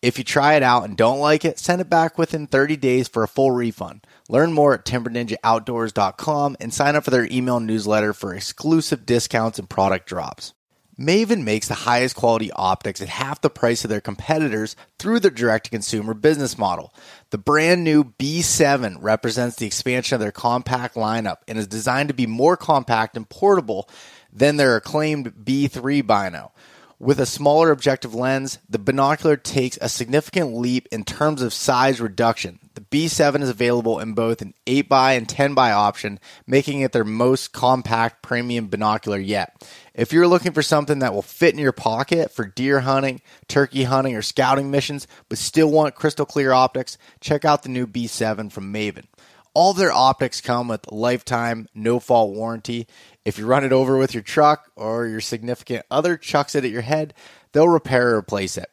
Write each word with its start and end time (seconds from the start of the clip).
If 0.00 0.16
you 0.16 0.24
try 0.24 0.54
it 0.54 0.62
out 0.62 0.84
and 0.84 0.96
don't 0.96 1.18
like 1.18 1.44
it, 1.44 1.58
send 1.58 1.80
it 1.80 1.90
back 1.90 2.18
within 2.18 2.46
30 2.46 2.76
days 2.76 3.08
for 3.08 3.22
a 3.22 3.28
full 3.28 3.50
refund. 3.50 4.06
Learn 4.28 4.52
more 4.52 4.74
at 4.74 4.84
timberninjaoutdoors.com 4.84 6.56
and 6.60 6.72
sign 6.72 6.94
up 6.94 7.04
for 7.04 7.10
their 7.10 7.26
email 7.30 7.58
newsletter 7.58 8.12
for 8.12 8.34
exclusive 8.34 9.06
discounts 9.06 9.58
and 9.58 9.68
product 9.68 10.06
drops. 10.06 10.54
Maven 10.98 11.44
makes 11.44 11.68
the 11.68 11.74
highest 11.74 12.16
quality 12.16 12.50
optics 12.50 13.00
at 13.00 13.08
half 13.08 13.40
the 13.40 13.50
price 13.50 13.84
of 13.84 13.90
their 13.90 14.00
competitors 14.00 14.74
through 14.98 15.20
their 15.20 15.30
direct 15.30 15.66
to 15.66 15.70
consumer 15.70 16.12
business 16.12 16.58
model. 16.58 16.92
The 17.30 17.38
brand 17.38 17.84
new 17.84 18.02
B7 18.02 18.96
represents 19.00 19.56
the 19.56 19.66
expansion 19.66 20.16
of 20.16 20.20
their 20.20 20.32
compact 20.32 20.96
lineup 20.96 21.38
and 21.46 21.56
is 21.56 21.68
designed 21.68 22.08
to 22.08 22.14
be 22.14 22.26
more 22.26 22.56
compact 22.56 23.16
and 23.16 23.28
portable 23.28 23.88
than 24.32 24.56
their 24.56 24.76
acclaimed 24.76 25.32
B3 25.44 26.04
Bino. 26.04 26.52
With 27.00 27.20
a 27.20 27.26
smaller 27.26 27.70
objective 27.70 28.12
lens, 28.12 28.58
the 28.68 28.78
binocular 28.78 29.36
takes 29.36 29.78
a 29.80 29.88
significant 29.88 30.56
leap 30.56 30.88
in 30.90 31.04
terms 31.04 31.42
of 31.42 31.54
size 31.54 32.00
reduction. 32.00 32.58
The 32.74 32.80
B7 32.80 33.40
is 33.40 33.48
available 33.48 34.00
in 34.00 34.14
both 34.14 34.42
an 34.42 34.52
8x 34.66 35.16
and 35.16 35.28
10x 35.28 35.72
option, 35.72 36.18
making 36.44 36.80
it 36.80 36.90
their 36.90 37.04
most 37.04 37.52
compact 37.52 38.20
premium 38.22 38.66
binocular 38.66 39.18
yet. 39.18 39.64
If 39.94 40.12
you're 40.12 40.26
looking 40.26 40.50
for 40.50 40.62
something 40.62 40.98
that 40.98 41.14
will 41.14 41.22
fit 41.22 41.54
in 41.54 41.60
your 41.60 41.70
pocket 41.70 42.32
for 42.32 42.44
deer 42.44 42.80
hunting, 42.80 43.20
turkey 43.46 43.84
hunting, 43.84 44.16
or 44.16 44.22
scouting 44.22 44.68
missions, 44.68 45.06
but 45.28 45.38
still 45.38 45.70
want 45.70 45.94
crystal 45.94 46.26
clear 46.26 46.50
optics, 46.50 46.98
check 47.20 47.44
out 47.44 47.62
the 47.62 47.68
new 47.68 47.86
B7 47.86 48.50
from 48.50 48.72
Maven. 48.72 49.04
All 49.58 49.74
their 49.74 49.90
optics 49.90 50.40
come 50.40 50.68
with 50.68 50.92
lifetime, 50.92 51.66
no 51.74 51.98
fault 51.98 52.32
warranty. 52.32 52.86
If 53.24 53.38
you 53.38 53.44
run 53.44 53.64
it 53.64 53.72
over 53.72 53.96
with 53.96 54.14
your 54.14 54.22
truck 54.22 54.70
or 54.76 55.08
your 55.08 55.20
significant 55.20 55.84
other 55.90 56.16
chucks 56.16 56.54
it 56.54 56.64
at 56.64 56.70
your 56.70 56.82
head, 56.82 57.12
they'll 57.50 57.66
repair 57.66 58.10
or 58.10 58.18
replace 58.18 58.56
it. 58.56 58.70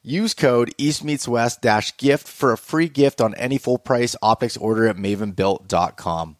Use 0.00 0.34
code 0.34 0.72
EastMeetsWest 0.78 1.60
dash 1.60 1.96
gift 1.96 2.28
for 2.28 2.52
a 2.52 2.56
free 2.56 2.88
gift 2.88 3.20
on 3.20 3.34
any 3.34 3.58
full 3.58 3.78
price 3.78 4.14
optics 4.22 4.56
order 4.56 4.86
at 4.86 4.94
mavenbuilt.com. 4.94 6.36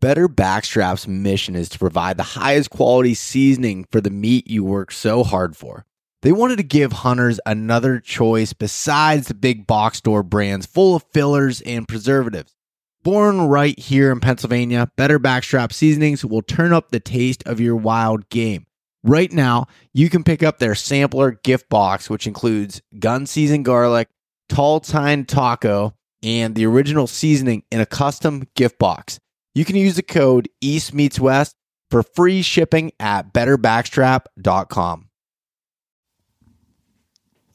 Better 0.00 0.28
Backstrap's 0.28 1.08
mission 1.08 1.56
is 1.56 1.68
to 1.70 1.78
provide 1.80 2.18
the 2.18 2.22
highest 2.22 2.70
quality 2.70 3.14
seasoning 3.14 3.84
for 3.90 4.00
the 4.00 4.10
meat 4.10 4.48
you 4.48 4.62
work 4.62 4.92
so 4.92 5.24
hard 5.24 5.56
for. 5.56 5.86
They 6.22 6.30
wanted 6.30 6.56
to 6.58 6.62
give 6.62 6.92
hunters 6.92 7.40
another 7.44 7.98
choice 7.98 8.52
besides 8.52 9.26
the 9.26 9.34
big 9.34 9.66
box 9.66 9.98
store 9.98 10.22
brands 10.22 10.66
full 10.66 10.94
of 10.94 11.04
fillers 11.12 11.60
and 11.62 11.86
preservatives. 11.86 12.54
Born 13.02 13.48
right 13.48 13.76
here 13.76 14.12
in 14.12 14.20
Pennsylvania, 14.20 14.88
Better 14.96 15.18
Backstrap 15.18 15.72
Seasonings 15.72 16.24
will 16.24 16.42
turn 16.42 16.72
up 16.72 16.90
the 16.90 17.00
taste 17.00 17.42
of 17.44 17.58
your 17.58 17.74
wild 17.74 18.28
game. 18.28 18.66
Right 19.02 19.32
now, 19.32 19.66
you 19.92 20.08
can 20.08 20.22
pick 20.22 20.44
up 20.44 20.60
their 20.60 20.76
sampler 20.76 21.32
gift 21.32 21.68
box, 21.68 22.08
which 22.08 22.28
includes 22.28 22.80
gun 23.00 23.26
season 23.26 23.64
garlic, 23.64 24.08
tall 24.48 24.78
tine 24.78 25.24
taco, 25.24 25.92
and 26.22 26.54
the 26.54 26.66
original 26.66 27.08
seasoning 27.08 27.64
in 27.72 27.80
a 27.80 27.86
custom 27.86 28.46
gift 28.54 28.78
box. 28.78 29.18
You 29.56 29.64
can 29.64 29.74
use 29.74 29.96
the 29.96 30.02
code 30.02 30.48
East 30.60 30.94
Meets 30.94 31.18
West 31.18 31.56
for 31.90 32.04
free 32.04 32.42
shipping 32.42 32.92
at 33.00 33.34
betterbackstrap.com. 33.34 35.08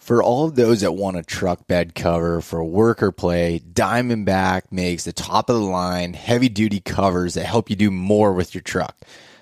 For 0.08 0.24
all 0.24 0.46
of 0.46 0.56
those 0.56 0.80
that 0.80 0.94
want 0.94 1.18
a 1.18 1.22
truck 1.22 1.68
bed 1.68 1.94
cover 1.94 2.40
for 2.40 2.64
work 2.64 3.04
or 3.04 3.12
play, 3.12 3.60
Diamondback 3.60 4.72
makes 4.72 5.04
the 5.04 5.12
top 5.12 5.50
of 5.50 5.58
the 5.58 5.62
line 5.62 6.14
heavy 6.14 6.48
duty 6.48 6.80
covers 6.80 7.34
that 7.34 7.46
help 7.46 7.70
you 7.70 7.76
do 7.76 7.92
more 7.92 8.32
with 8.32 8.56
your 8.56 8.62
truck. 8.62 8.96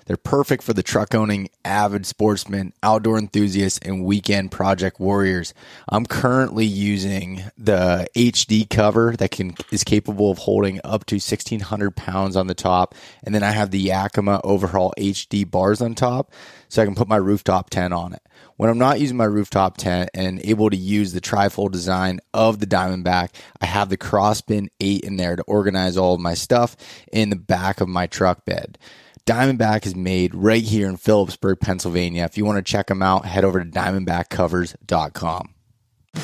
They're 0.06 0.16
perfect 0.16 0.64
for 0.64 0.72
the 0.72 0.82
truck 0.82 1.14
owning 1.14 1.50
avid 1.64 2.04
sportsmen, 2.04 2.72
outdoor 2.82 3.16
enthusiasts, 3.16 3.78
and 3.80 4.04
weekend 4.04 4.50
project 4.50 4.98
warriors. 4.98 5.54
I'm 5.88 6.04
currently 6.04 6.66
using 6.66 7.44
the 7.56 8.08
HD 8.16 8.68
cover 8.68 9.14
that 9.18 9.30
can 9.30 9.54
is 9.70 9.84
capable 9.84 10.32
of 10.32 10.38
holding 10.38 10.80
up 10.82 11.06
to 11.06 11.14
1600 11.16 11.94
pounds 11.94 12.34
on 12.34 12.48
the 12.48 12.54
top, 12.54 12.92
and 13.22 13.32
then 13.32 13.44
I 13.44 13.52
have 13.52 13.70
the 13.70 13.78
Yakima 13.78 14.40
Overhaul 14.42 14.92
HD 14.98 15.48
bars 15.48 15.80
on 15.80 15.94
top, 15.94 16.32
so 16.68 16.82
I 16.82 16.86
can 16.86 16.96
put 16.96 17.06
my 17.06 17.18
rooftop 17.18 17.70
tent 17.70 17.94
on 17.94 18.14
it. 18.14 18.22
When 18.56 18.70
I'm 18.70 18.78
not 18.78 19.00
using 19.00 19.18
my 19.18 19.24
rooftop 19.24 19.76
tent 19.76 20.08
and 20.14 20.40
able 20.44 20.70
to 20.70 20.76
use 20.76 21.12
the 21.12 21.20
trifold 21.20 21.72
design 21.72 22.20
of 22.32 22.58
the 22.58 22.66
Diamondback, 22.66 23.30
I 23.60 23.66
have 23.66 23.90
the 23.90 23.98
Crossbin 23.98 24.68
8 24.80 25.00
in 25.02 25.16
there 25.16 25.36
to 25.36 25.42
organize 25.42 25.98
all 25.98 26.14
of 26.14 26.20
my 26.20 26.32
stuff 26.32 26.74
in 27.12 27.28
the 27.28 27.36
back 27.36 27.82
of 27.82 27.88
my 27.88 28.06
truck 28.06 28.46
bed. 28.46 28.78
Diamondback 29.26 29.84
is 29.84 29.94
made 29.94 30.34
right 30.34 30.62
here 30.62 30.88
in 30.88 30.96
Philipsburg, 30.96 31.60
Pennsylvania. 31.60 32.24
If 32.24 32.38
you 32.38 32.46
want 32.46 32.56
to 32.56 32.62
check 32.62 32.86
them 32.86 33.02
out, 33.02 33.26
head 33.26 33.44
over 33.44 33.62
to 33.62 33.70
diamondbackcovers.com. 33.70 35.54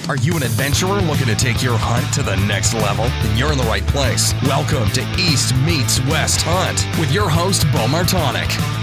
Are 0.08 0.16
you 0.16 0.34
an 0.34 0.42
adventurer 0.42 1.02
looking 1.02 1.26
to 1.26 1.34
take 1.34 1.62
your 1.62 1.76
hunt 1.76 2.14
to 2.14 2.22
the 2.22 2.36
next 2.46 2.72
level? 2.72 3.04
Then 3.04 3.36
you're 3.36 3.52
in 3.52 3.58
the 3.58 3.64
right 3.64 3.86
place. 3.88 4.32
Welcome 4.44 4.88
to 4.92 5.02
East 5.18 5.54
Meets 5.56 6.00
West 6.06 6.40
Hunt 6.42 6.98
with 6.98 7.12
your 7.12 7.28
host, 7.28 7.64
Beau 7.72 7.86
Martonik. 7.88 8.81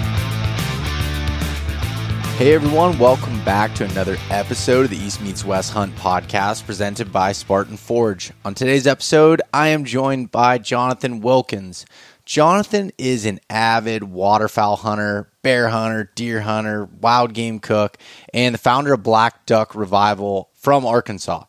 Hey 2.39 2.53
everyone, 2.53 2.97
welcome 2.97 3.43
back 3.43 3.75
to 3.75 3.83
another 3.83 4.15
episode 4.29 4.85
of 4.85 4.91
the 4.91 4.97
East 4.97 5.19
Meets 5.19 5.43
West 5.43 5.73
Hunt 5.73 5.93
podcast 5.97 6.65
presented 6.65 7.11
by 7.11 7.33
Spartan 7.33 7.75
Forge. 7.75 8.31
On 8.45 8.55
today's 8.55 8.87
episode, 8.87 9.41
I 9.53 9.67
am 9.67 9.83
joined 9.83 10.31
by 10.31 10.57
Jonathan 10.57 11.19
Wilkins. 11.19 11.85
Jonathan 12.23 12.93
is 12.97 13.25
an 13.25 13.41
avid 13.49 14.03
waterfowl 14.05 14.77
hunter, 14.77 15.29
bear 15.41 15.67
hunter, 15.67 16.13
deer 16.15 16.39
hunter, 16.39 16.85
wild 16.85 17.33
game 17.33 17.59
cook, 17.59 17.97
and 18.33 18.55
the 18.55 18.59
founder 18.59 18.93
of 18.93 19.03
Black 19.03 19.45
Duck 19.45 19.75
Revival 19.75 20.49
from 20.53 20.85
Arkansas. 20.85 21.43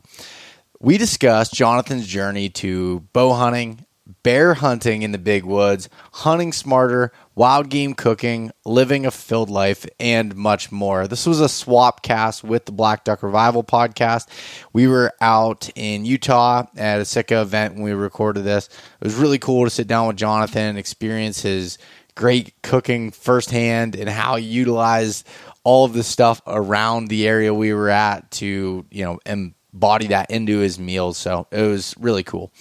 We 0.81 0.99
discussed 0.99 1.55
Jonathan's 1.55 2.09
journey 2.09 2.49
to 2.49 3.07
bow 3.13 3.35
hunting, 3.35 3.87
bear 4.25 4.55
hunting 4.55 5.03
in 5.03 5.13
the 5.13 5.19
big 5.19 5.45
woods, 5.45 5.89
hunting 6.15 6.53
smarter, 6.53 7.13
wild 7.35 7.71
game 7.71 7.95
cooking, 7.95 8.51
living 8.65 9.07
a 9.07 9.11
filled 9.11 9.51
life, 9.51 9.87
and 9.99 10.35
much 10.35 10.73
more. 10.73 11.07
This 11.07 11.27
was 11.27 11.41
a 11.41 11.49
swap 11.49 12.03
cast 12.03 12.43
with 12.45 12.67
the 12.67 12.73
Black 12.73 13.05
Duck 13.05 13.23
Revival 13.23 13.65
podcast. 13.65 14.29
We 14.73 14.87
were 14.87 15.13
out 15.21 15.71
in 15.75 16.05
Utah 16.05 16.67
at 16.77 17.01
a 17.01 17.05
Sitka 17.05 17.41
event 17.41 17.75
when 17.75 17.85
we 17.85 17.93
recorded 17.93 18.45
this. 18.45 18.67
It 19.01 19.05
was 19.05 19.15
really 19.15 19.39
cool 19.39 19.65
to 19.65 19.71
sit 19.71 19.87
down 19.87 20.09
with 20.09 20.17
Jonathan 20.17 20.63
and 20.63 20.79
experience 20.79 21.43
his 21.43 21.79
great 22.15 22.53
cooking 22.63 23.11
firsthand 23.11 23.97
and 23.97 24.09
how 24.09 24.37
he 24.37 24.45
utilized 24.45 25.27
all 25.65 25.85
of 25.85 25.93
the 25.93 26.03
stuff 26.03 26.41
around 26.47 27.09
the 27.09 27.27
area 27.27 27.53
we 27.55 27.73
were 27.73 27.91
at 27.91 28.31
to, 28.33 28.85
you 28.91 29.05
know, 29.05 29.19
embody 29.25 30.09
that 30.09 30.31
into 30.31 30.59
his 30.59 30.79
meals. 30.79 31.17
So 31.17 31.47
it 31.51 31.63
was 31.63 31.95
really 31.99 32.23
cool. 32.23 32.53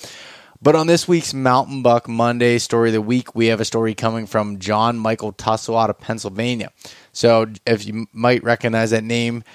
But 0.62 0.76
on 0.76 0.88
this 0.88 1.08
week's 1.08 1.34
Mountain 1.34 1.84
Buck 1.84 2.10
Monday 2.10 2.58
story 2.58 2.90
of 2.90 2.94
the 2.94 3.02
week, 3.02 3.34
we 3.34 3.46
have 3.48 3.62
a 3.62 3.66
story 3.66 3.96
coming 3.96 4.28
from 4.28 4.60
John 4.60 5.00
Michael 5.00 5.32
Tussle 5.32 5.78
out 5.78 5.90
of 5.90 6.00
Pennsylvania. 6.00 6.74
So 7.14 7.48
if 7.66 7.88
you 7.88 8.08
might 8.12 8.44
recognize 8.44 8.92
that 8.92 9.06
name, 9.06 9.46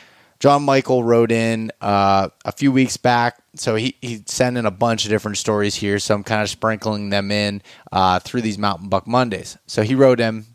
John 0.40 0.62
Michael 0.62 1.04
wrote 1.04 1.30
in 1.30 1.70
uh, 1.82 2.30
a 2.46 2.52
few 2.52 2.72
weeks 2.72 2.96
back. 2.96 3.36
So 3.54 3.74
he, 3.74 3.98
he 4.00 4.22
sent 4.24 4.56
in 4.56 4.64
a 4.64 4.70
bunch 4.70 5.04
of 5.04 5.10
different 5.10 5.36
stories 5.36 5.74
here. 5.74 5.98
So 5.98 6.14
I'm 6.14 6.24
kind 6.24 6.40
of 6.40 6.48
sprinkling 6.48 7.10
them 7.10 7.30
in 7.30 7.60
uh, 7.92 8.20
through 8.20 8.40
these 8.40 8.56
Mountain 8.56 8.88
Buck 8.88 9.06
Mondays. 9.06 9.58
So 9.66 9.82
he 9.82 9.94
wrote 9.94 10.20
in 10.20 10.46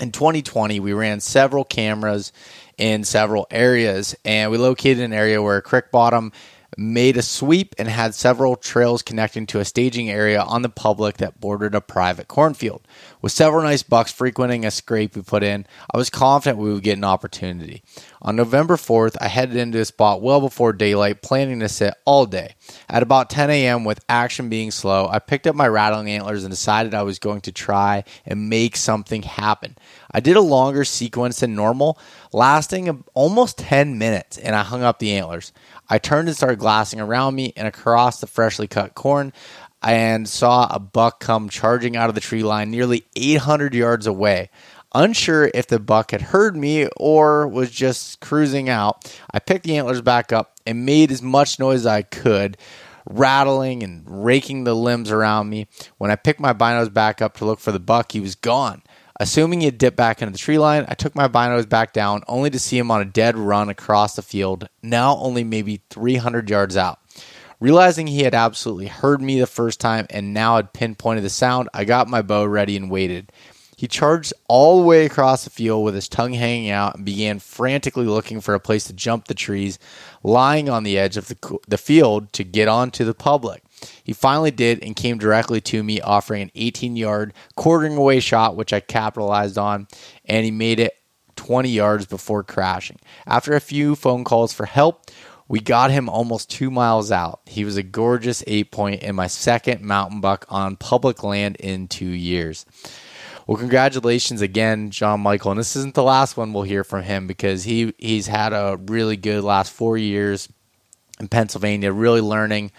in 0.00 0.10
2020, 0.10 0.80
we 0.80 0.94
ran 0.94 1.20
several 1.20 1.64
cameras 1.64 2.32
in 2.76 3.04
several 3.04 3.46
areas, 3.50 4.16
and 4.24 4.50
we 4.50 4.58
located 4.58 4.98
an 5.00 5.12
area 5.12 5.40
where 5.40 5.58
a 5.58 5.62
creek 5.62 5.92
bottom 5.92 6.32
made 6.76 7.16
a 7.16 7.22
sweep 7.22 7.74
and 7.78 7.88
had 7.88 8.14
several 8.14 8.56
trails 8.56 9.02
connecting 9.02 9.46
to 9.46 9.60
a 9.60 9.64
staging 9.64 10.10
area 10.10 10.40
on 10.40 10.62
the 10.62 10.68
public 10.68 11.18
that 11.18 11.40
bordered 11.40 11.74
a 11.74 11.80
private 11.80 12.28
cornfield. 12.28 12.82
With 13.20 13.32
several 13.32 13.62
nice 13.62 13.82
bucks 13.82 14.12
frequenting 14.12 14.64
a 14.64 14.70
scrape 14.70 15.14
we 15.14 15.22
put 15.22 15.42
in, 15.42 15.66
I 15.92 15.96
was 15.96 16.10
confident 16.10 16.58
we 16.58 16.72
would 16.72 16.82
get 16.82 16.98
an 16.98 17.04
opportunity. 17.04 17.82
On 18.20 18.36
November 18.36 18.76
4th, 18.76 19.16
I 19.20 19.28
headed 19.28 19.56
into 19.56 19.80
a 19.80 19.84
spot 19.84 20.22
well 20.22 20.40
before 20.40 20.72
daylight, 20.72 21.22
planning 21.22 21.60
to 21.60 21.68
sit 21.68 21.94
all 22.04 22.26
day. 22.26 22.54
At 22.88 23.02
about 23.02 23.30
10 23.30 23.50
a.m., 23.50 23.84
with 23.84 24.04
action 24.08 24.48
being 24.48 24.70
slow, 24.70 25.08
I 25.08 25.18
picked 25.18 25.46
up 25.46 25.56
my 25.56 25.68
rattling 25.68 26.08
antlers 26.08 26.44
and 26.44 26.52
decided 26.52 26.94
I 26.94 27.02
was 27.02 27.18
going 27.18 27.40
to 27.42 27.52
try 27.52 28.04
and 28.24 28.48
make 28.48 28.76
something 28.76 29.22
happen. 29.22 29.76
I 30.10 30.20
did 30.20 30.36
a 30.36 30.40
longer 30.40 30.84
sequence 30.84 31.40
than 31.40 31.54
normal, 31.54 31.98
lasting 32.32 33.04
almost 33.14 33.58
10 33.58 33.98
minutes, 33.98 34.38
and 34.38 34.54
I 34.54 34.62
hung 34.62 34.82
up 34.82 34.98
the 34.98 35.12
antlers. 35.12 35.52
I 35.88 35.98
turned 35.98 36.28
and 36.28 36.36
started 36.36 36.58
glassing 36.58 37.00
around 37.00 37.34
me 37.34 37.52
and 37.56 37.68
across 37.68 38.20
the 38.20 38.26
freshly 38.26 38.66
cut 38.66 38.94
corn 38.94 39.32
and 39.82 40.28
saw 40.28 40.68
a 40.70 40.78
buck 40.78 41.20
come 41.20 41.48
charging 41.48 41.96
out 41.96 42.08
of 42.08 42.14
the 42.14 42.20
tree 42.20 42.42
line 42.42 42.70
nearly 42.70 43.04
800 43.16 43.74
yards 43.74 44.06
away. 44.06 44.50
Unsure 44.94 45.50
if 45.54 45.66
the 45.66 45.80
buck 45.80 46.10
had 46.10 46.20
heard 46.20 46.54
me 46.56 46.86
or 46.96 47.48
was 47.48 47.70
just 47.70 48.20
cruising 48.20 48.68
out, 48.68 49.12
I 49.30 49.38
picked 49.38 49.64
the 49.64 49.76
antlers 49.76 50.02
back 50.02 50.32
up 50.32 50.54
and 50.66 50.84
made 50.84 51.10
as 51.10 51.22
much 51.22 51.58
noise 51.58 51.80
as 51.80 51.86
I 51.86 52.02
could, 52.02 52.58
rattling 53.08 53.82
and 53.82 54.04
raking 54.06 54.64
the 54.64 54.74
limbs 54.74 55.10
around 55.10 55.48
me. 55.48 55.66
When 55.96 56.10
I 56.10 56.16
picked 56.16 56.40
my 56.40 56.52
binos 56.52 56.92
back 56.92 57.22
up 57.22 57.38
to 57.38 57.44
look 57.44 57.58
for 57.58 57.72
the 57.72 57.80
buck, 57.80 58.12
he 58.12 58.20
was 58.20 58.34
gone. 58.34 58.82
Assuming 59.22 59.60
he 59.60 59.70
dipped 59.70 59.96
back 59.96 60.20
into 60.20 60.32
the 60.32 60.38
tree 60.38 60.58
line, 60.58 60.84
I 60.88 60.94
took 60.94 61.14
my 61.14 61.28
binos 61.28 61.68
back 61.68 61.92
down 61.92 62.24
only 62.26 62.50
to 62.50 62.58
see 62.58 62.76
him 62.76 62.90
on 62.90 63.00
a 63.00 63.04
dead 63.04 63.38
run 63.38 63.68
across 63.68 64.16
the 64.16 64.22
field, 64.22 64.68
now 64.82 65.16
only 65.18 65.44
maybe 65.44 65.84
300 65.90 66.50
yards 66.50 66.76
out. 66.76 66.98
Realizing 67.60 68.08
he 68.08 68.24
had 68.24 68.34
absolutely 68.34 68.88
heard 68.88 69.22
me 69.22 69.38
the 69.38 69.46
first 69.46 69.78
time 69.78 70.08
and 70.10 70.34
now 70.34 70.56
had 70.56 70.72
pinpointed 70.72 71.22
the 71.22 71.30
sound, 71.30 71.68
I 71.72 71.84
got 71.84 72.08
my 72.08 72.20
bow 72.20 72.44
ready 72.44 72.76
and 72.76 72.90
waited. 72.90 73.30
He 73.76 73.86
charged 73.86 74.32
all 74.48 74.80
the 74.80 74.86
way 74.88 75.06
across 75.06 75.44
the 75.44 75.50
field 75.50 75.84
with 75.84 75.94
his 75.94 76.08
tongue 76.08 76.32
hanging 76.32 76.70
out 76.70 76.96
and 76.96 77.04
began 77.04 77.38
frantically 77.38 78.06
looking 78.06 78.40
for 78.40 78.54
a 78.54 78.60
place 78.60 78.82
to 78.88 78.92
jump 78.92 79.28
the 79.28 79.34
trees 79.34 79.78
lying 80.24 80.68
on 80.68 80.82
the 80.82 80.98
edge 80.98 81.16
of 81.16 81.28
the, 81.28 81.58
the 81.68 81.78
field 81.78 82.32
to 82.32 82.42
get 82.42 82.66
onto 82.66 83.04
the 83.04 83.14
public. 83.14 83.62
He 84.02 84.12
finally 84.12 84.50
did 84.50 84.82
and 84.82 84.96
came 84.96 85.18
directly 85.18 85.60
to 85.62 85.82
me, 85.82 86.00
offering 86.00 86.42
an 86.42 86.50
18 86.54 86.96
yard 86.96 87.34
quartering 87.56 87.96
away 87.96 88.20
shot, 88.20 88.56
which 88.56 88.72
I 88.72 88.80
capitalized 88.80 89.58
on, 89.58 89.88
and 90.24 90.44
he 90.44 90.50
made 90.50 90.80
it 90.80 90.94
20 91.36 91.68
yards 91.68 92.06
before 92.06 92.42
crashing. 92.42 92.98
After 93.26 93.54
a 93.54 93.60
few 93.60 93.94
phone 93.96 94.24
calls 94.24 94.52
for 94.52 94.66
help, 94.66 95.10
we 95.48 95.60
got 95.60 95.90
him 95.90 96.08
almost 96.08 96.50
two 96.50 96.70
miles 96.70 97.10
out. 97.10 97.40
He 97.46 97.64
was 97.64 97.76
a 97.76 97.82
gorgeous 97.82 98.42
eight 98.46 98.70
point 98.70 99.02
and 99.02 99.16
my 99.16 99.26
second 99.26 99.82
mountain 99.82 100.20
buck 100.20 100.46
on 100.48 100.76
public 100.76 101.22
land 101.22 101.56
in 101.56 101.88
two 101.88 102.06
years. 102.06 102.64
Well, 103.46 103.58
congratulations 103.58 104.40
again, 104.40 104.90
John 104.90 105.20
Michael. 105.20 105.50
And 105.50 105.60
this 105.60 105.76
isn't 105.76 105.94
the 105.94 106.02
last 106.02 106.36
one 106.36 106.52
we'll 106.52 106.62
hear 106.62 106.84
from 106.84 107.02
him 107.02 107.26
because 107.26 107.64
he 107.64 107.92
he's 107.98 108.28
had 108.28 108.52
a 108.52 108.78
really 108.86 109.16
good 109.16 109.42
last 109.42 109.72
four 109.72 109.98
years 109.98 110.48
in 111.18 111.28
Pennsylvania, 111.28 111.92
really 111.92 112.20
learning 112.20 112.70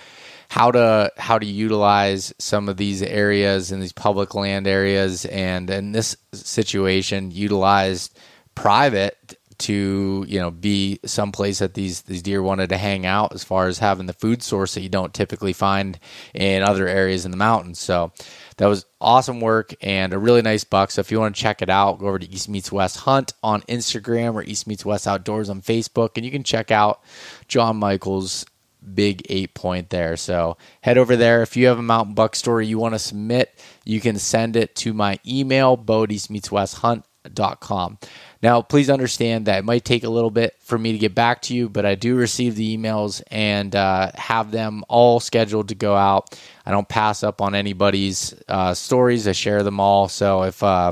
how 0.53 0.69
to 0.69 1.11
how 1.17 1.39
to 1.39 1.47
utilize 1.47 2.31
some 2.38 2.69
of 2.69 2.77
these 2.77 3.01
areas 3.01 3.71
in 3.71 3.79
these 3.79 3.91
public 3.91 4.35
land 4.35 4.67
areas, 4.67 5.25
and 5.25 5.67
in 5.67 5.94
this 5.94 6.15
situation, 6.31 7.31
utilized 7.31 8.15
private 8.53 9.35
to 9.57 10.23
you 10.27 10.39
know 10.39 10.51
be 10.51 11.00
someplace 11.05 11.57
that 11.57 11.73
these 11.73 12.03
these 12.03 12.21
deer 12.21 12.44
wanted 12.44 12.69
to 12.69 12.77
hang 12.77 13.03
out 13.03 13.33
as 13.33 13.44
far 13.44 13.65
as 13.65 13.79
having 13.79 14.05
the 14.05 14.13
food 14.13 14.44
source 14.44 14.75
that 14.75 14.81
you 14.81 14.89
don't 14.89 15.15
typically 15.15 15.53
find 15.53 15.97
in 16.35 16.61
other 16.61 16.88
areas 16.88 17.25
in 17.25 17.31
the 17.31 17.38
mountains 17.38 17.79
so 17.79 18.11
that 18.57 18.67
was 18.67 18.85
awesome 19.01 19.39
work 19.39 19.73
and 19.81 20.13
a 20.13 20.19
really 20.19 20.41
nice 20.41 20.63
buck. 20.63 20.91
So 20.91 21.01
if 21.01 21.11
you 21.11 21.19
want 21.19 21.35
to 21.35 21.41
check 21.41 21.61
it 21.61 21.69
out, 21.69 21.99
go 21.99 22.07
over 22.07 22.19
to 22.19 22.29
East 22.29 22.47
Meets 22.47 22.71
West 22.71 22.97
Hunt 22.97 23.33
on 23.41 23.61
Instagram 23.63 24.35
or 24.35 24.44
East 24.44 24.67
Meets 24.67 24.85
West 24.85 25.07
Outdoors 25.07 25.49
on 25.49 25.61
Facebook, 25.61 26.11
and 26.15 26.25
you 26.25 26.31
can 26.31 26.44
check 26.44 26.71
out 26.71 27.01
John 27.47 27.77
Michael's 27.77 28.45
big 28.94 29.25
eight 29.30 29.53
point 29.53 29.89
there. 29.89 30.18
So 30.18 30.57
head 30.81 30.97
over 30.97 31.15
there. 31.15 31.41
If 31.41 31.56
you 31.56 31.68
have 31.68 31.80
a 31.80 31.83
mountain 31.83 32.13
buck 32.13 32.35
story 32.35 32.68
you 32.68 32.80
want 32.80 32.95
to 32.95 33.00
submit, 33.00 33.57
you 33.85 34.01
can 34.01 34.19
send 34.19 34.56
it 34.56 34.75
to 34.77 34.94
my 34.94 35.19
email, 35.25 35.77
bodeastmeetswesthunt.com. 35.77 37.97
Now, 38.41 38.62
please 38.62 38.89
understand 38.89 39.45
that 39.45 39.59
it 39.59 39.65
might 39.65 39.85
take 39.85 40.03
a 40.03 40.09
little 40.09 40.30
bit 40.30 40.56
for 40.59 40.77
me 40.77 40.91
to 40.91 40.97
get 40.97 41.15
back 41.15 41.41
to 41.44 41.56
you, 41.56 41.69
but 41.69 41.85
I 41.85 41.95
do 41.95 42.15
receive 42.15 42.56
the 42.56 42.77
emails 42.77 43.21
and 43.31 43.74
uh, 43.74 44.12
have 44.15 44.51
them 44.51 44.83
all 44.89 45.21
scheduled 45.21 45.69
to 45.69 45.75
go 45.75 45.95
out. 45.95 46.38
I 46.65 46.71
don't 46.71 46.89
pass 46.89 47.24
up 47.24 47.41
on 47.41 47.56
anybody's 47.56 48.33
uh, 48.50 48.74
stories. 48.74 49.30
I 49.30 49.31
share 49.31 49.63
them 49.63 49.80
all. 49.80 50.09
So 50.09 50.44
if 50.44 50.62
uh, 50.62 50.91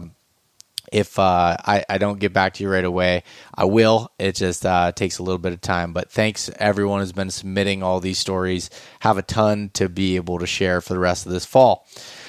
if 0.92 1.18
uh, 1.18 1.56
I, 1.66 1.86
I, 1.90 1.98
don't 1.98 2.20
get 2.20 2.34
back 2.34 2.56
to 2.56 2.64
you 2.64 2.70
right 2.70 2.84
away, 2.84 3.24
I 3.56 3.66
will. 3.66 4.12
It 4.20 4.36
just 4.36 4.66
uh, 4.66 4.92
takes 4.92 5.20
a 5.20 5.24
little 5.24 5.40
bit 5.40 5.54
of 5.54 5.62
time. 5.62 5.94
But 5.94 6.12
thanks 6.12 6.50
everyone 6.58 7.00
who's 7.00 7.14
been 7.14 7.32
submitting 7.32 7.82
all 7.82 8.00
these 8.00 8.20
stories. 8.20 8.70
Have 9.00 9.18
a 9.18 9.22
ton 9.22 9.70
to 9.76 9.88
be 9.88 10.18
able 10.18 10.40
to 10.40 10.48
share 10.48 10.82
for 10.82 10.94
the 10.94 11.00
rest 11.00 11.26
of 11.26 11.32
this 11.32 11.46
fall. 11.46 11.88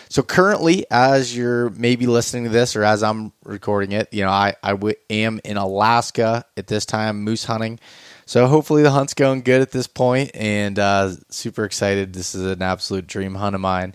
So 0.08 0.22
currently, 0.22 0.84
as 0.90 1.34
you're 1.34 1.70
maybe 1.70 2.06
listening 2.06 2.44
to 2.44 2.50
this 2.50 2.76
or 2.76 2.84
as 2.84 3.02
I'm 3.02 3.32
recording 3.44 3.92
it, 3.92 4.12
you 4.12 4.22
know, 4.22 4.30
I, 4.30 4.54
I 4.62 4.72
w- 4.72 4.94
am 5.08 5.40
in 5.42 5.56
Alaska 5.56 6.44
at 6.56 6.66
this 6.66 6.84
time 6.84 7.22
moose 7.22 7.44
hunting. 7.44 7.80
So 8.26 8.46
hopefully 8.46 8.82
the 8.82 8.90
hunt's 8.90 9.14
going 9.14 9.40
good 9.40 9.62
at 9.62 9.70
this 9.70 9.86
point 9.86 10.30
and 10.34 10.78
uh, 10.78 11.12
super 11.30 11.64
excited. 11.64 12.12
This 12.12 12.34
is 12.34 12.44
an 12.44 12.62
absolute 12.62 13.06
dream 13.06 13.34
hunt 13.34 13.54
of 13.54 13.60
mine. 13.60 13.94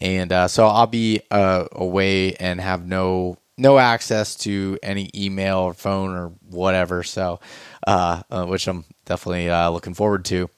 And 0.00 0.32
uh, 0.32 0.48
so 0.48 0.66
I'll 0.66 0.86
be 0.86 1.20
uh, 1.30 1.66
away 1.72 2.34
and 2.34 2.60
have 2.60 2.86
no 2.86 3.38
no 3.58 3.78
access 3.78 4.36
to 4.36 4.78
any 4.82 5.10
email 5.14 5.58
or 5.58 5.74
phone 5.74 6.14
or 6.14 6.28
whatever. 6.48 7.02
So, 7.02 7.40
uh, 7.86 8.22
uh, 8.30 8.46
which 8.46 8.66
I'm 8.68 8.86
definitely 9.04 9.50
uh, 9.50 9.68
looking 9.70 9.92
forward 9.94 10.24
to. 10.26 10.48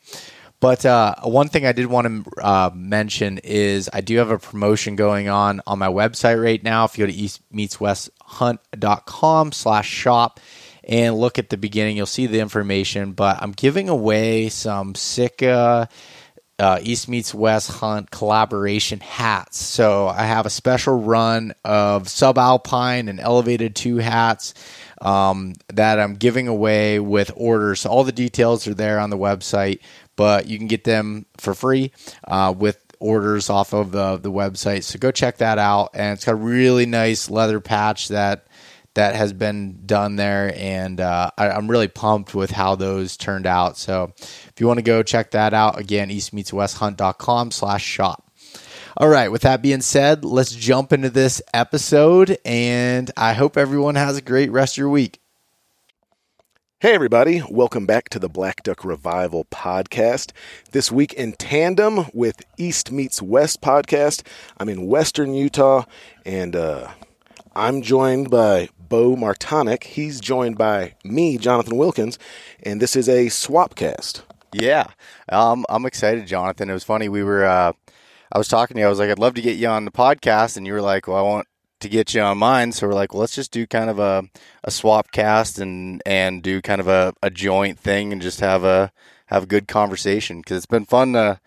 But 0.60 0.84
uh, 0.84 1.14
one 1.22 1.48
thing 1.48 1.64
I 1.66 1.72
did 1.72 1.86
want 1.86 2.24
to 2.24 2.30
uh, 2.42 2.70
mention 2.74 3.38
is 3.38 3.88
I 3.92 4.00
do 4.00 4.16
have 4.16 4.32
a 4.32 4.40
promotion 4.40 4.96
going 4.96 5.28
on 5.28 5.60
on 5.68 5.78
my 5.78 5.86
website 5.86 6.42
right 6.42 6.60
now. 6.62 6.84
If 6.84 6.98
you 6.98 7.06
go 7.06 7.12
to 7.12 7.18
eastmeetswesthunt.com 7.18 9.52
slash 9.52 9.88
shop 9.88 10.40
and 10.82 11.14
look 11.14 11.38
at 11.38 11.50
the 11.50 11.56
beginning, 11.56 11.96
you'll 11.96 12.06
see 12.06 12.26
the 12.26 12.40
information. 12.40 13.12
But 13.12 13.40
I'm 13.40 13.52
giving 13.52 13.88
away 13.88 14.48
some 14.48 14.96
Sitka 14.96 15.88
uh, 16.58 16.78
East 16.82 17.08
Meets 17.08 17.32
West 17.32 17.70
Hunt 17.70 18.10
collaboration 18.10 19.00
hats. 19.00 19.58
So 19.58 20.08
I 20.08 20.22
have 20.22 20.46
a 20.46 20.50
special 20.50 20.98
run 20.98 21.54
of 21.64 22.04
subalpine 22.04 23.08
and 23.08 23.20
elevated 23.20 23.76
two 23.76 23.98
hats 23.98 24.54
um, 25.00 25.54
that 25.68 26.00
I'm 26.00 26.16
giving 26.16 26.48
away 26.48 26.98
with 26.98 27.30
orders. 27.36 27.80
So 27.80 27.90
all 27.90 28.04
the 28.04 28.12
details 28.12 28.66
are 28.66 28.74
there 28.74 28.98
on 28.98 29.10
the 29.10 29.18
website 29.18 29.80
but 30.18 30.48
you 30.48 30.58
can 30.58 30.66
get 30.66 30.82
them 30.82 31.24
for 31.36 31.54
free 31.54 31.92
uh, 32.24 32.52
with 32.54 32.84
orders 32.98 33.48
off 33.48 33.72
of 33.72 33.92
the, 33.92 34.16
the 34.16 34.32
website. 34.32 34.82
So 34.82 34.98
go 34.98 35.12
check 35.12 35.36
that 35.36 35.58
out. 35.58 35.90
And 35.94 36.14
it's 36.14 36.24
got 36.24 36.32
a 36.32 36.34
really 36.34 36.86
nice 36.86 37.30
leather 37.30 37.60
patch 37.60 38.08
that 38.08 38.47
that 38.98 39.14
has 39.14 39.32
been 39.32 39.86
done 39.86 40.16
there, 40.16 40.52
and 40.56 41.00
uh, 41.00 41.30
I, 41.38 41.56
am 41.56 41.70
really 41.70 41.86
pumped 41.86 42.34
with 42.34 42.50
how 42.50 42.74
those 42.74 43.16
turned 43.16 43.46
out. 43.46 43.76
So 43.76 44.12
if 44.18 44.54
you 44.58 44.66
want 44.66 44.78
to 44.78 44.82
go 44.82 45.04
check 45.04 45.30
that 45.30 45.54
out, 45.54 45.78
again, 45.78 46.08
eastmeetswesthunt.com 46.08 47.52
slash 47.52 47.84
shop. 47.84 48.28
All 48.96 49.08
right, 49.08 49.30
with 49.30 49.42
that 49.42 49.62
being 49.62 49.82
said, 49.82 50.24
let's 50.24 50.52
jump 50.52 50.92
into 50.92 51.10
this 51.10 51.40
episode, 51.54 52.38
and 52.44 53.08
I 53.16 53.34
hope 53.34 53.56
everyone 53.56 53.94
has 53.94 54.16
a 54.16 54.20
great 54.20 54.50
rest 54.50 54.74
of 54.74 54.78
your 54.78 54.88
week. 54.88 55.20
Hey, 56.80 56.92
everybody. 56.92 57.40
Welcome 57.48 57.86
back 57.86 58.08
to 58.08 58.18
the 58.18 58.28
Black 58.28 58.64
Duck 58.64 58.84
Revival 58.84 59.44
podcast. 59.44 60.32
This 60.72 60.90
week, 60.90 61.12
in 61.12 61.34
tandem 61.34 62.06
with 62.12 62.42
East 62.56 62.90
Meets 62.90 63.22
West 63.22 63.60
podcast, 63.60 64.26
I'm 64.56 64.68
in 64.68 64.88
Western 64.88 65.34
Utah 65.34 65.84
and 66.24 66.56
uh, 66.56 66.90
I'm 67.54 67.82
joined 67.82 68.30
by 68.30 68.70
Beau 68.88 69.16
Martonik. 69.16 69.84
He's 69.84 70.20
joined 70.20 70.58
by 70.58 70.94
me, 71.04 71.38
Jonathan 71.38 71.76
Wilkins, 71.76 72.18
and 72.62 72.80
this 72.80 72.96
is 72.96 73.08
a 73.08 73.26
swapcast. 73.26 74.22
Yeah, 74.52 74.86
um, 75.28 75.66
I'm 75.68 75.86
excited, 75.86 76.26
Jonathan. 76.26 76.70
It 76.70 76.74
was 76.74 76.84
funny. 76.84 77.08
We 77.08 77.22
were, 77.22 77.44
uh, 77.44 77.72
I 78.32 78.38
was 78.38 78.48
talking 78.48 78.76
to 78.76 78.80
you. 78.80 78.86
I 78.86 78.90
was 78.90 78.98
like, 78.98 79.10
I'd 79.10 79.18
love 79.18 79.34
to 79.34 79.42
get 79.42 79.56
you 79.56 79.68
on 79.68 79.84
the 79.84 79.90
podcast. 79.90 80.56
And 80.56 80.66
you 80.66 80.72
were 80.72 80.82
like, 80.82 81.06
well, 81.06 81.18
I 81.18 81.22
want 81.22 81.46
to 81.80 81.88
get 81.88 82.14
you 82.14 82.22
on 82.22 82.38
mine. 82.38 82.72
So 82.72 82.86
we're 82.86 82.94
like, 82.94 83.12
well, 83.12 83.20
let's 83.20 83.34
just 83.34 83.52
do 83.52 83.66
kind 83.66 83.90
of 83.90 83.98
a, 83.98 84.24
a 84.64 84.70
swap 84.70 85.12
cast 85.12 85.58
and, 85.58 86.02
and 86.06 86.42
do 86.42 86.60
kind 86.62 86.80
of 86.80 86.88
a, 86.88 87.14
a 87.22 87.30
joint 87.30 87.78
thing 87.78 88.12
and 88.12 88.22
just 88.22 88.40
have 88.40 88.64
a, 88.64 88.90
have 89.26 89.44
a 89.44 89.46
good 89.46 89.68
conversation. 89.68 90.42
Cause 90.42 90.56
it's 90.56 90.66
been 90.66 90.86
fun 90.86 91.12
to, 91.12 91.40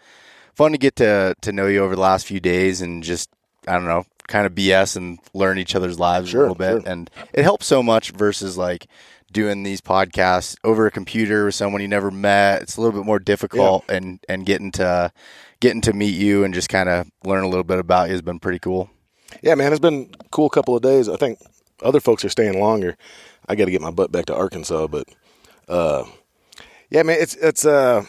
fun 0.54 0.72
to 0.72 0.78
get 0.78 0.96
to, 0.98 1.36
to 1.42 1.52
know 1.52 1.68
you 1.68 1.84
over 1.84 1.96
the 1.96 2.02
last 2.02 2.26
few 2.26 2.40
days 2.40 2.82
and 2.82 3.04
just, 3.04 3.30
I 3.68 3.74
don't 3.74 3.86
know, 3.86 4.06
kind 4.32 4.48
of 4.48 4.56
BS 4.56 4.96
and 4.96 5.20
learn 5.34 5.60
each 5.60 5.76
other's 5.76 6.00
lives 6.00 6.30
sure, 6.30 6.40
a 6.40 6.44
little 6.44 6.56
bit. 6.56 6.84
Sure. 6.84 6.92
And 6.92 7.12
it 7.34 7.44
helps 7.44 7.68
so 7.68 7.84
much 7.84 8.12
versus 8.12 8.58
like 8.58 8.88
doing 9.32 9.64
these 9.64 9.82
podcasts 9.82 10.56
over 10.64 10.88
a 10.88 10.92
computer 10.92 11.46
with 11.46 11.56
someone 11.56 11.82
you 11.82 11.88
never 11.88 12.10
met. 12.10 12.64
It's 12.64 12.78
a 12.78 12.82
little 12.82 12.98
bit 12.98 13.06
more 13.06 13.20
difficult, 13.20 13.84
and 13.90 14.20
and 14.28 14.46
getting 14.46 14.72
to 14.74 15.12
getting 15.60 15.82
to 15.82 15.94
meet 15.94 16.16
you 16.16 16.44
and 16.44 16.54
just 16.54 16.70
kind 16.70 16.90
of 16.90 17.12
learn 17.24 17.44
a 17.44 17.50
little 17.50 17.64
bit 17.64 17.78
about 17.78 18.08
you 18.08 18.14
has 18.14 18.22
been 18.22 18.40
pretty 18.40 18.60
cool. 18.60 18.90
Yeah, 19.42 19.56
man, 19.56 19.72
it's 19.72 19.80
been 19.80 20.10
a 20.20 20.24
cool 20.30 20.50
couple 20.50 20.76
of 20.76 20.82
days. 20.82 21.08
I 21.08 21.18
think 21.18 21.40
other 21.84 22.00
folks 22.00 22.26
are 22.26 22.30
staying 22.30 22.60
longer. 22.60 22.98
I 23.48 23.56
got 23.56 23.66
to 23.66 23.72
get 23.72 23.82
my 23.82 23.92
butt 23.92 24.12
back 24.12 24.26
to 24.26 24.36
Arkansas, 24.36 24.88
but 24.88 25.08
uh, 25.68 26.06
yeah, 26.90 27.04
man, 27.04 27.18
it's 27.20 27.36
it's 27.36 27.66
uh, 27.66 28.06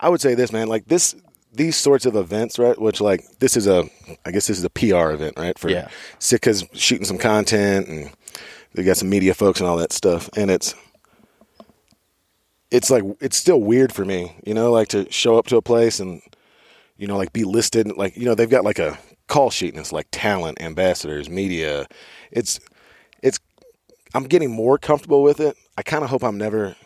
I 0.00 0.08
would 0.08 0.20
say 0.20 0.34
this, 0.34 0.52
man, 0.52 0.68
like 0.68 0.86
this 0.86 1.14
these 1.58 1.76
sorts 1.76 2.06
of 2.06 2.16
events, 2.16 2.58
right? 2.58 2.80
Which 2.80 3.00
like 3.00 3.24
this 3.40 3.56
is 3.56 3.66
a, 3.66 3.84
I 4.24 4.30
guess 4.30 4.46
this 4.46 4.58
is 4.58 4.64
a 4.64 4.70
PR 4.70 5.10
event, 5.10 5.34
right? 5.36 5.58
For 5.58 5.68
Yeah. 5.68 5.88
Sitka's 6.20 6.64
shooting 6.72 7.04
some 7.04 7.18
content 7.18 7.88
and 7.88 8.10
they 8.74 8.84
got 8.84 8.96
some 8.96 9.10
media 9.10 9.34
folks 9.34 9.60
and 9.60 9.68
all 9.68 9.76
that 9.76 9.92
stuff, 9.92 10.30
and 10.36 10.50
it's 10.50 10.74
it's 12.70 12.90
like 12.90 13.02
it's 13.20 13.36
still 13.36 13.60
weird 13.60 13.92
for 13.92 14.04
me, 14.04 14.34
you 14.46 14.54
know, 14.54 14.70
like 14.70 14.88
to 14.88 15.10
show 15.10 15.38
up 15.38 15.46
to 15.46 15.56
a 15.56 15.62
place 15.62 16.00
and 16.00 16.22
you 16.96 17.06
know, 17.06 17.16
like 17.16 17.32
be 17.32 17.44
listed, 17.44 17.90
like 17.96 18.16
you 18.16 18.24
know, 18.24 18.34
they've 18.34 18.50
got 18.50 18.64
like 18.64 18.78
a 18.78 18.98
call 19.26 19.50
sheet 19.50 19.72
and 19.74 19.80
it's 19.80 19.92
like 19.92 20.06
talent, 20.10 20.60
ambassadors, 20.60 21.28
media. 21.28 21.86
It's 22.30 22.60
it's 23.22 23.38
I'm 24.14 24.24
getting 24.24 24.50
more 24.50 24.78
comfortable 24.78 25.22
with 25.22 25.40
it. 25.40 25.56
I 25.76 25.82
kind 25.82 26.04
of 26.04 26.10
hope 26.10 26.22
I'm 26.22 26.38
never 26.38 26.76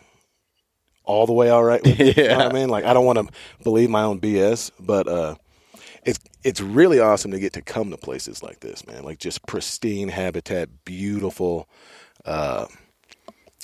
all 1.05 1.25
the 1.25 1.33
way 1.33 1.49
all 1.49 1.63
right 1.63 1.83
with 1.83 1.99
it. 1.99 2.17
You 2.17 2.27
know 2.29 2.39
I 2.39 2.53
mean? 2.53 2.69
Like 2.69 2.85
I 2.85 2.93
don't 2.93 3.05
want 3.05 3.19
to 3.19 3.33
believe 3.63 3.89
my 3.89 4.03
own 4.03 4.19
BS, 4.19 4.71
but 4.79 5.07
uh 5.07 5.35
it's 6.05 6.19
it's 6.43 6.61
really 6.61 6.99
awesome 6.99 7.31
to 7.31 7.39
get 7.39 7.53
to 7.53 7.61
come 7.61 7.89
to 7.91 7.97
places 7.97 8.43
like 8.43 8.59
this, 8.59 8.85
man. 8.85 9.03
Like 9.03 9.19
just 9.19 9.45
pristine 9.45 10.09
habitat, 10.09 10.85
beautiful. 10.85 11.67
Uh 12.25 12.67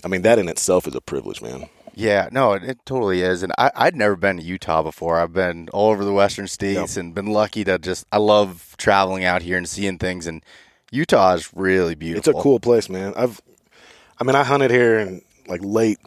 I 0.04 0.08
mean 0.08 0.22
that 0.24 0.40
in 0.40 0.48
itself 0.48 0.88
is 0.88 0.96
a 0.96 1.02
privilege, 1.02 1.42
man. 1.42 1.70
Yeah, 2.00 2.30
no, 2.32 2.54
it, 2.54 2.64
it 2.64 2.86
totally 2.86 3.22
is. 3.22 3.44
And 3.44 3.52
I, 3.58 3.72
I'd 3.76 3.96
never 3.96 4.16
been 4.16 4.38
to 4.38 4.44
Utah 4.44 4.82
before. 4.82 5.20
I've 5.20 5.34
been 5.34 5.68
all 5.74 5.92
over 5.92 6.06
the 6.06 6.14
western 6.14 6.48
states 6.48 6.96
and 6.96 7.14
been 7.14 7.28
lucky 7.28 7.66
to 7.66 7.78
just, 7.78 8.06
I 8.10 8.18
love 8.18 8.76
traveling 8.78 9.26
out 9.26 9.42
here 9.42 9.58
and 9.58 9.68
seeing 9.68 9.98
things. 9.98 10.26
And 10.26 10.42
Utah 10.92 11.34
is 11.34 11.54
really 11.54 11.96
beautiful. 11.96 12.30
It's 12.30 12.40
a 12.40 12.42
cool 12.42 12.62
place, 12.62 12.88
man. 12.88 13.14
I've, 13.18 13.42
I 14.18 14.24
mean, 14.24 14.36
I 14.36 14.46
hunted 14.46 14.72
here 14.72 15.00
in 15.00 15.22
like 15.48 15.60
late, 15.62 15.98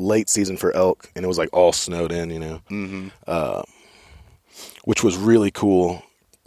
late 0.00 0.28
season 0.28 0.56
for 0.56 0.74
elk, 0.74 1.10
and 1.14 1.24
it 1.24 1.28
was 1.28 1.38
like 1.38 1.50
all 1.52 1.72
snowed 1.72 2.12
in, 2.12 2.30
you 2.30 2.38
know, 2.38 2.60
mm-hmm. 2.70 3.08
uh, 3.26 3.62
which 4.84 5.02
was 5.04 5.16
really 5.16 5.50
cool 5.50 6.02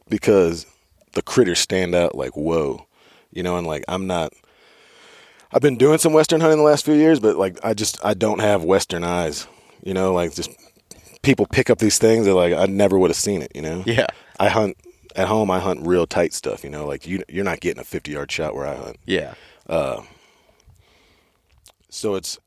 because 0.09 0.65
the 1.13 1.21
critters 1.21 1.59
stand 1.59 1.95
out 1.95 2.15
like 2.15 2.35
whoa, 2.35 2.85
you 3.31 3.43
know, 3.43 3.57
and 3.57 3.67
like 3.67 3.83
I'm 3.87 4.07
not. 4.07 4.33
I've 5.55 5.61
been 5.61 5.77
doing 5.77 5.99
some 5.99 6.13
western 6.13 6.41
hunting 6.41 6.57
the 6.57 6.63
last 6.63 6.83
few 6.83 6.95
years, 6.95 7.19
but 7.19 7.37
like 7.37 7.59
I 7.63 7.73
just 7.73 8.03
I 8.03 8.15
don't 8.15 8.39
have 8.39 8.63
western 8.63 9.03
eyes, 9.03 9.47
you 9.83 9.93
know, 9.93 10.13
like 10.13 10.33
just 10.33 10.49
people 11.21 11.45
pick 11.45 11.69
up 11.69 11.77
these 11.77 11.99
things 11.99 12.25
that 12.25 12.33
like 12.33 12.53
I 12.53 12.65
never 12.65 12.97
would 12.97 13.09
have 13.09 13.17
seen 13.17 13.41
it, 13.41 13.51
you 13.53 13.61
know. 13.61 13.83
Yeah. 13.85 14.07
I 14.39 14.49
hunt 14.49 14.77
at 15.15 15.27
home. 15.27 15.51
I 15.51 15.59
hunt 15.59 15.85
real 15.85 16.07
tight 16.07 16.33
stuff, 16.33 16.63
you 16.63 16.69
know, 16.71 16.87
like 16.87 17.05
you 17.07 17.23
you're 17.29 17.43
not 17.43 17.59
getting 17.59 17.81
a 17.81 17.85
50 17.85 18.11
yard 18.11 18.31
shot 18.31 18.55
where 18.55 18.67
I 18.67 18.75
hunt. 18.75 18.97
Yeah. 19.05 19.35
So 21.89 22.15
it's, 22.15 22.37
it, 22.37 22.42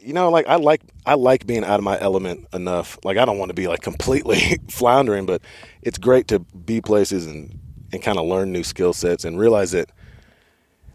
you 0.00 0.12
know, 0.12 0.30
like 0.30 0.46
I 0.46 0.56
like 0.56 0.82
I 1.06 1.14
like 1.14 1.46
being 1.46 1.64
out 1.64 1.78
of 1.78 1.84
my 1.84 2.00
element 2.00 2.46
enough. 2.52 2.98
Like 3.04 3.16
I 3.18 3.24
don't 3.24 3.38
want 3.38 3.50
to 3.50 3.54
be 3.54 3.68
like 3.68 3.80
completely 3.80 4.58
floundering, 4.68 5.26
but 5.26 5.42
it's 5.82 5.98
great 5.98 6.28
to 6.28 6.40
be 6.40 6.80
places 6.80 7.26
and 7.26 7.58
and 7.92 8.02
kind 8.02 8.18
of 8.18 8.26
learn 8.26 8.52
new 8.52 8.64
skill 8.64 8.92
sets 8.92 9.24
and 9.24 9.38
realize 9.38 9.72
that, 9.72 9.90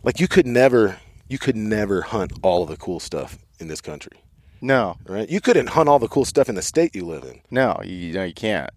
like 0.03 0.19
you 0.19 0.27
could 0.27 0.47
never 0.47 0.97
you 1.29 1.37
could 1.37 1.55
never 1.55 2.01
hunt 2.01 2.31
all 2.41 2.63
of 2.63 2.69
the 2.69 2.77
cool 2.77 2.99
stuff 2.99 3.37
in 3.59 3.67
this 3.67 3.81
country, 3.81 4.17
No, 4.61 4.97
right? 5.07 5.29
You 5.29 5.41
couldn't 5.41 5.67
hunt 5.67 5.89
all 5.89 5.99
the 5.99 6.07
cool 6.07 6.25
stuff 6.25 6.47
in 6.47 6.55
the 6.55 6.61
state 6.61 6.95
you 6.95 7.05
live 7.05 7.23
in. 7.23 7.41
No, 7.51 7.79
you, 7.83 8.13
know 8.13 8.23
you 8.23 8.33
can't. 8.33 8.69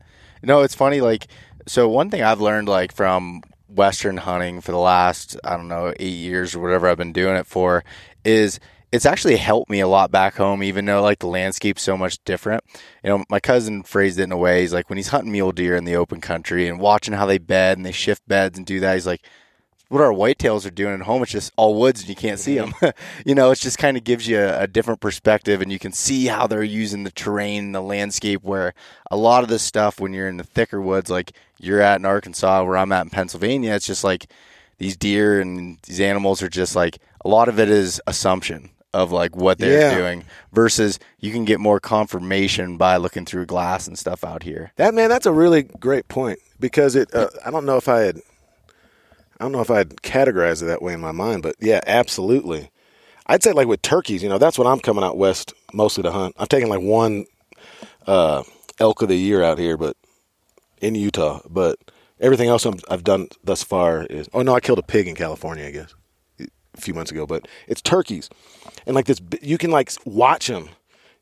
No, 0.43 0.63
it's 0.63 0.75
funny. 0.75 1.01
Like, 1.01 1.27
so 1.67 1.89
one 1.89 2.11
thing 2.11 2.23
I've 2.23 2.41
learned, 2.41 2.69
like 2.69 2.93
from 2.93 3.43
Western 3.69 4.17
hunting 4.17 4.61
for 4.61 4.73
the 4.73 4.79
last 4.79 5.37
I 5.45 5.57
don't 5.57 5.69
know 5.69 5.95
eight 6.01 6.09
years 6.09 6.55
or 6.55 6.61
whatever 6.61 6.89
I've 6.89 6.99
been 6.99 7.13
doing 7.13 7.37
it 7.37 7.47
for, 7.47 7.85
is 8.25 8.59
it's 8.93 9.07
actually 9.07 9.37
helped 9.37 9.71
me 9.71 9.81
a 9.81 9.89
lot 9.89 10.11
back 10.11 10.37
home. 10.37 10.63
Even 10.63 10.85
though 10.85 11.03
like 11.03 11.21
the 11.21 11.27
landscape's 11.27 11.83
so 11.83 11.97
much 11.97 12.23
different. 12.25 12.65
You 13.05 13.11
know, 13.11 13.25
my 13.29 13.41
cousin 13.41 13.83
phrased 13.83 14.19
it 14.19 14.25
in 14.25 14.33
a 14.33 14.37
way. 14.37 14.61
He's 14.61 14.73
like, 14.73 14.89
when 14.89 14.97
he's 14.97 15.09
hunting 15.09 15.33
mule 15.33 15.53
deer 15.53 15.77
in 15.77 15.85
the 15.85 15.97
open 15.97 16.21
country 16.21 16.69
and 16.69 16.81
watching 16.81 17.15
how 17.15 17.27
they 17.27 17.39
bed 17.39 17.77
and 17.79 17.87
they 17.87 17.93
shift 17.93 18.27
beds 18.27 18.59
and 18.59 18.67
do 18.67 18.81
that, 18.81 18.95
he's 18.95 19.07
like. 19.07 19.23
What 19.89 20.03
our 20.03 20.13
whitetails 20.13 20.65
are 20.65 20.71
doing 20.71 20.95
at 20.95 21.01
home, 21.01 21.25
it's 21.25 21.33
just 21.33 21.53
all 21.57 21.75
woods 21.75 21.99
and 21.99 22.09
you 22.09 22.15
can't 22.15 22.39
see 22.39 22.57
them. 22.57 22.73
you 23.27 23.35
know, 23.35 23.51
it 23.51 23.59
just 23.59 23.77
kind 23.77 23.97
of 23.97 24.05
gives 24.05 24.29
you 24.29 24.39
a, 24.39 24.61
a 24.61 24.67
different 24.69 25.01
perspective 25.01 25.61
and 25.61 25.73
you 25.73 25.81
can 25.81 25.91
see 25.91 26.27
how 26.27 26.47
they're 26.47 26.63
using 26.63 27.03
the 27.03 27.11
terrain, 27.11 27.73
the 27.73 27.83
landscape. 27.83 28.45
Where 28.45 28.73
a 29.11 29.17
lot 29.17 29.43
of 29.43 29.49
this 29.49 29.63
stuff, 29.63 29.99
when 29.99 30.13
you're 30.13 30.29
in 30.29 30.37
the 30.37 30.45
thicker 30.45 30.81
woods, 30.81 31.11
like 31.11 31.33
you're 31.59 31.81
at 31.81 31.99
in 31.99 32.05
Arkansas, 32.05 32.63
where 32.63 32.77
I'm 32.77 32.93
at 32.93 33.07
in 33.07 33.11
Pennsylvania, 33.11 33.75
it's 33.75 33.85
just 33.85 34.05
like 34.05 34.31
these 34.79 34.97
deer 34.97 35.41
and 35.41 35.79
these 35.83 36.01
animals 36.01 36.41
are 36.41 36.49
just 36.49 36.77
like 36.77 36.99
a 37.25 37.29
lot 37.29 37.49
of 37.49 37.59
it 37.59 37.69
is 37.69 38.01
assumption 38.07 38.71
of 38.93 39.13
like 39.13 39.37
what 39.37 39.59
they're 39.59 39.91
Yeah. 39.91 39.97
doing 39.99 40.25
versus 40.53 40.99
you 41.19 41.33
can 41.33 41.45
get 41.45 41.61
more 41.61 41.79
confirmation 41.81 42.77
by 42.77 42.97
looking 42.97 43.25
through 43.25 43.47
glass 43.47 43.87
and 43.87 43.99
stuff 43.99 44.25
out 44.25 44.43
here. 44.43 44.73
That 44.77 44.95
man, 44.95 45.09
that's 45.09 45.27
a 45.27 45.33
really 45.33 45.63
great 45.63 46.09
point 46.09 46.39
because 46.59 46.97
it. 46.97 47.15
Uh, 47.15 47.29
I 47.45 47.51
don't 47.51 47.65
know 47.67 47.77
if 47.77 47.89
I 47.89 48.01
had. 48.01 48.21
I 49.39 49.45
don't 49.45 49.53
know 49.53 49.61
if 49.61 49.71
I'd 49.71 49.97
categorize 50.03 50.63
it 50.63 50.67
that 50.67 50.83
way 50.83 50.93
in 50.93 51.01
my 51.01 51.13
mind, 51.13 51.43
but 51.43 51.57
yeah, 51.61 51.81
absolutely. 51.87 52.71
I'd 53.27 53.43
say 53.43 53.53
like 53.53 53.69
with 53.69 53.81
turkeys, 53.81 54.23
you 54.23 54.29
know, 54.29 54.39
that's 54.39 54.59
what 54.59 54.67
I'm 54.67 54.81
coming 54.81 55.05
out 55.05 55.17
west 55.17 55.55
mostly 55.73 56.03
to 56.03 56.11
hunt. 56.11 56.35
I've 56.39 56.49
taken 56.49 56.69
like 56.69 56.81
one 56.83 57.25
uh, 58.07 58.43
elk 58.79 59.03
of 59.03 59.09
the 59.09 59.17
year 59.17 59.43
out 59.43 59.59
here, 59.59 59.77
but 59.77 59.97
in 60.81 60.95
Utah. 60.95 61.41
But 61.49 61.79
everything 62.21 62.49
else 62.49 62.67
I'm, 62.67 62.81
I've 62.91 63.05
done 63.05 63.29
thus 63.45 63.63
far 63.63 64.03
is. 64.05 64.29
Oh 64.35 64.43
no, 64.43 64.55
I 64.55 64.61
killed 64.61 64.79
a 64.81 64.83
pig 64.83 65.07
in 65.07 65.15
California, 65.15 65.65
I 65.67 65.71
guess, 65.71 65.95
a 66.81 66.85
few 66.85 66.95
months 66.95 67.11
ago. 67.11 67.27
But 67.27 67.47
it's 67.69 67.81
turkeys, 67.83 68.29
and 68.87 68.95
like 68.95 69.07
this, 69.07 69.21
you 69.43 69.59
can 69.59 69.71
like 69.71 69.91
watch 70.05 70.47
them. 70.49 70.71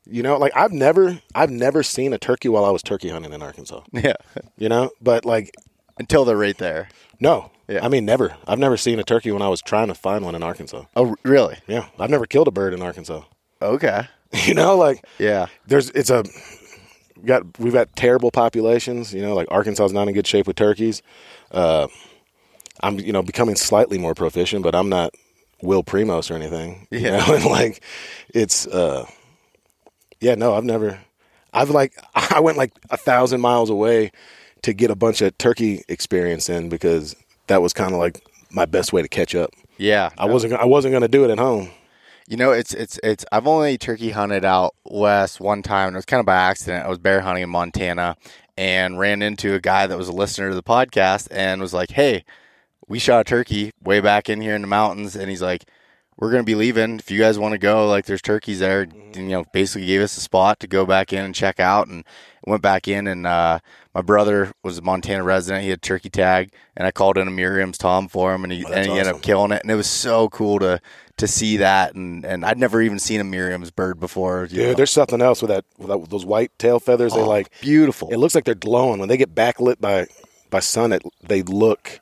You 0.05 0.23
know, 0.23 0.37
like 0.37 0.53
I've 0.55 0.71
never, 0.71 1.21
I've 1.35 1.51
never 1.51 1.83
seen 1.83 2.13
a 2.13 2.17
turkey 2.17 2.49
while 2.49 2.65
I 2.65 2.71
was 2.71 2.81
turkey 2.81 3.09
hunting 3.09 3.31
in 3.33 3.41
Arkansas. 3.43 3.81
Yeah. 3.93 4.13
You 4.57 4.67
know, 4.69 4.89
but 5.01 5.23
like, 5.23 5.53
Until 5.99 6.25
they're 6.25 6.35
right 6.37 6.57
there. 6.57 6.89
no, 7.19 7.51
Yeah. 7.67 7.85
I 7.85 7.89
mean, 7.89 8.05
never. 8.05 8.35
I've 8.47 8.57
never 8.59 8.75
seen 8.75 8.99
a 8.99 9.03
turkey 9.03 9.31
when 9.31 9.41
I 9.43 9.47
was 9.49 9.61
trying 9.61 9.87
to 9.89 9.93
find 9.93 10.25
one 10.25 10.33
in 10.35 10.41
Arkansas. 10.43 10.85
Oh, 10.95 11.15
really? 11.23 11.57
Yeah, 11.67 11.87
I've 11.99 12.09
never 12.09 12.25
killed 12.25 12.47
a 12.47 12.51
bird 12.51 12.73
in 12.73 12.81
Arkansas. 12.81 13.21
Okay. 13.61 14.07
You 14.45 14.53
know, 14.53 14.75
like 14.77 15.03
Yeah. 15.17 15.47
there's 15.67 15.89
it's 15.91 16.09
a 16.11 16.23
we 17.17 17.23
got 17.27 17.43
we've 17.59 17.73
got 17.73 17.95
terrible 17.95 18.31
populations. 18.31 19.11
You 19.13 19.21
know, 19.21 19.33
like 19.35 19.47
Arkansas 19.51 19.85
is 19.85 19.93
not 19.93 20.07
in 20.07 20.13
good 20.13 20.27
shape 20.27 20.45
with 20.47 20.55
turkeys. 20.55 21.01
Uh, 21.51 21.87
I'm 22.81 22.99
you 22.99 23.11
know 23.11 23.21
becoming 23.23 23.55
slightly 23.55 23.97
more 23.97 24.13
proficient, 24.15 24.61
but 24.63 24.73
I'm 24.75 24.87
not 24.89 25.13
Will 25.61 25.83
Primos 25.83 26.31
or 26.31 26.35
anything. 26.35 26.87
You 26.91 27.11
know, 27.11 27.23
and 27.27 27.45
like 27.45 27.83
it's 28.33 28.67
uh, 28.67 29.05
yeah, 30.19 30.35
no, 30.35 30.53
I've 30.53 30.63
never. 30.63 30.99
I've 31.53 31.69
like 31.69 31.93
I 32.15 32.39
went 32.39 32.57
like 32.57 32.73
a 32.89 32.97
thousand 32.97 33.41
miles 33.41 33.69
away 33.69 34.11
to 34.63 34.73
get 34.73 34.91
a 34.91 34.95
bunch 34.95 35.21
of 35.21 35.37
turkey 35.37 35.83
experience 35.87 36.49
in 36.49 36.69
because 36.69 37.15
that 37.47 37.61
was 37.61 37.73
kind 37.73 37.93
of 37.93 37.99
like 37.99 38.21
my 38.51 38.65
best 38.65 38.93
way 38.93 39.01
to 39.01 39.07
catch 39.07 39.35
up. 39.35 39.51
Yeah. 39.77 40.09
I 40.17 40.25
wasn't 40.25 40.53
I 40.53 40.65
wasn't 40.65 40.91
going 40.91 41.01
to 41.01 41.07
do 41.07 41.23
it 41.23 41.31
at 41.31 41.39
home. 41.39 41.69
You 42.27 42.37
know, 42.37 42.51
it's 42.51 42.75
it's 42.75 42.99
it's. 43.01 43.25
I've 43.31 43.47
only 43.47 43.79
turkey 43.79 44.11
hunted 44.11 44.45
out 44.45 44.75
west 44.85 45.39
one 45.39 45.63
time, 45.63 45.87
and 45.87 45.95
it 45.95 45.97
was 45.97 46.05
kind 46.05 46.19
of 46.19 46.27
by 46.27 46.35
accident. 46.35 46.85
I 46.85 46.89
was 46.89 46.99
bear 46.99 47.21
hunting 47.21 47.41
in 47.41 47.49
Montana 47.49 48.17
and 48.55 48.99
ran 48.99 49.23
into 49.23 49.55
a 49.55 49.59
guy 49.59 49.87
that 49.87 49.97
was 49.97 50.09
a 50.09 50.11
listener 50.11 50.49
to 50.49 50.55
the 50.55 50.61
podcast 50.61 51.27
and 51.31 51.59
was 51.59 51.73
like, 51.73 51.89
"Hey, 51.89 52.25
we 52.89 52.99
shot 52.99 53.21
a 53.21 53.23
turkey 53.23 53.71
way 53.83 53.99
back 54.01 54.29
in 54.29 54.41
here 54.41 54.55
in 54.55 54.61
the 54.61 54.67
mountains," 54.67 55.15
and 55.15 55.29
he's 55.29 55.41
like, 55.41 55.63
"We're 56.17 56.31
gonna 56.31 56.43
be 56.43 56.55
leaving. 56.55 56.97
If 56.99 57.09
you 57.11 57.19
guys 57.19 57.39
want 57.39 57.53
to 57.53 57.57
go, 57.57 57.87
like, 57.87 58.05
there's 58.05 58.21
turkeys 58.21 58.59
there." 58.59 58.81
And, 58.81 59.15
you 59.15 59.23
know, 59.29 59.45
basically 59.53 59.85
gave 59.87 60.01
us 60.01 60.17
a 60.17 60.21
spot 60.21 60.59
to 60.59 60.67
go 60.67 60.85
back 60.85 61.13
in 61.13 61.23
and 61.23 61.33
check 61.35 61.59
out, 61.59 61.87
and 61.87 62.03
went 62.45 62.61
back 62.61 62.87
in. 62.87 63.07
And 63.07 63.25
uh, 63.27 63.59
my 63.93 64.01
brother 64.01 64.51
was 64.63 64.77
a 64.77 64.81
Montana 64.81 65.23
resident. 65.23 65.63
He 65.63 65.69
had 65.69 65.81
turkey 65.81 66.09
tag, 66.09 66.51
and 66.75 66.85
I 66.87 66.91
called 66.91 67.17
in 67.17 67.27
a 67.27 67.31
Merriam's 67.31 67.77
Tom 67.77 68.07
for 68.07 68.33
him, 68.33 68.43
and 68.43 68.51
he 68.51 68.65
Oh, 68.65 68.71
and 68.71 68.85
he 68.85 68.91
ended 68.97 69.13
up 69.13 69.21
killing 69.21 69.51
it. 69.51 69.61
And 69.61 69.71
it 69.71 69.75
was 69.75 69.87
so 69.87 70.29
cool 70.29 70.59
to 70.59 70.79
to 71.17 71.27
see 71.27 71.57
that, 71.57 71.95
and 71.95 72.25
and 72.25 72.45
I'd 72.45 72.57
never 72.57 72.81
even 72.81 72.97
seen 72.97 73.19
a 73.19 73.25
Merriam's 73.25 73.71
bird 73.71 73.99
before. 73.99 74.47
you 74.49 74.57
know. 74.57 74.63
Dude, 74.69 74.77
there's 74.77 74.89
something 74.91 75.21
else 75.21 75.41
with 75.41 75.49
that 75.49 75.65
with 75.77 75.89
that- 75.89 76.09
those 76.09 76.25
white 76.25 76.51
tail 76.57 76.79
feathers. 76.79 77.13
they 77.13 77.19
Oh, 77.21 77.27
like 77.27 77.49
beautiful. 77.61 78.09
It 78.09 78.17
looks 78.17 78.33
like 78.35 78.45
they're 78.45 78.55
glowing 78.55 78.99
when 78.99 79.09
they 79.09 79.17
get 79.17 79.35
backlit 79.35 79.79
by 79.81 80.07
by 80.49 80.59
sun. 80.61 80.91
It 80.93 81.03
they 81.21 81.41
look. 81.43 81.99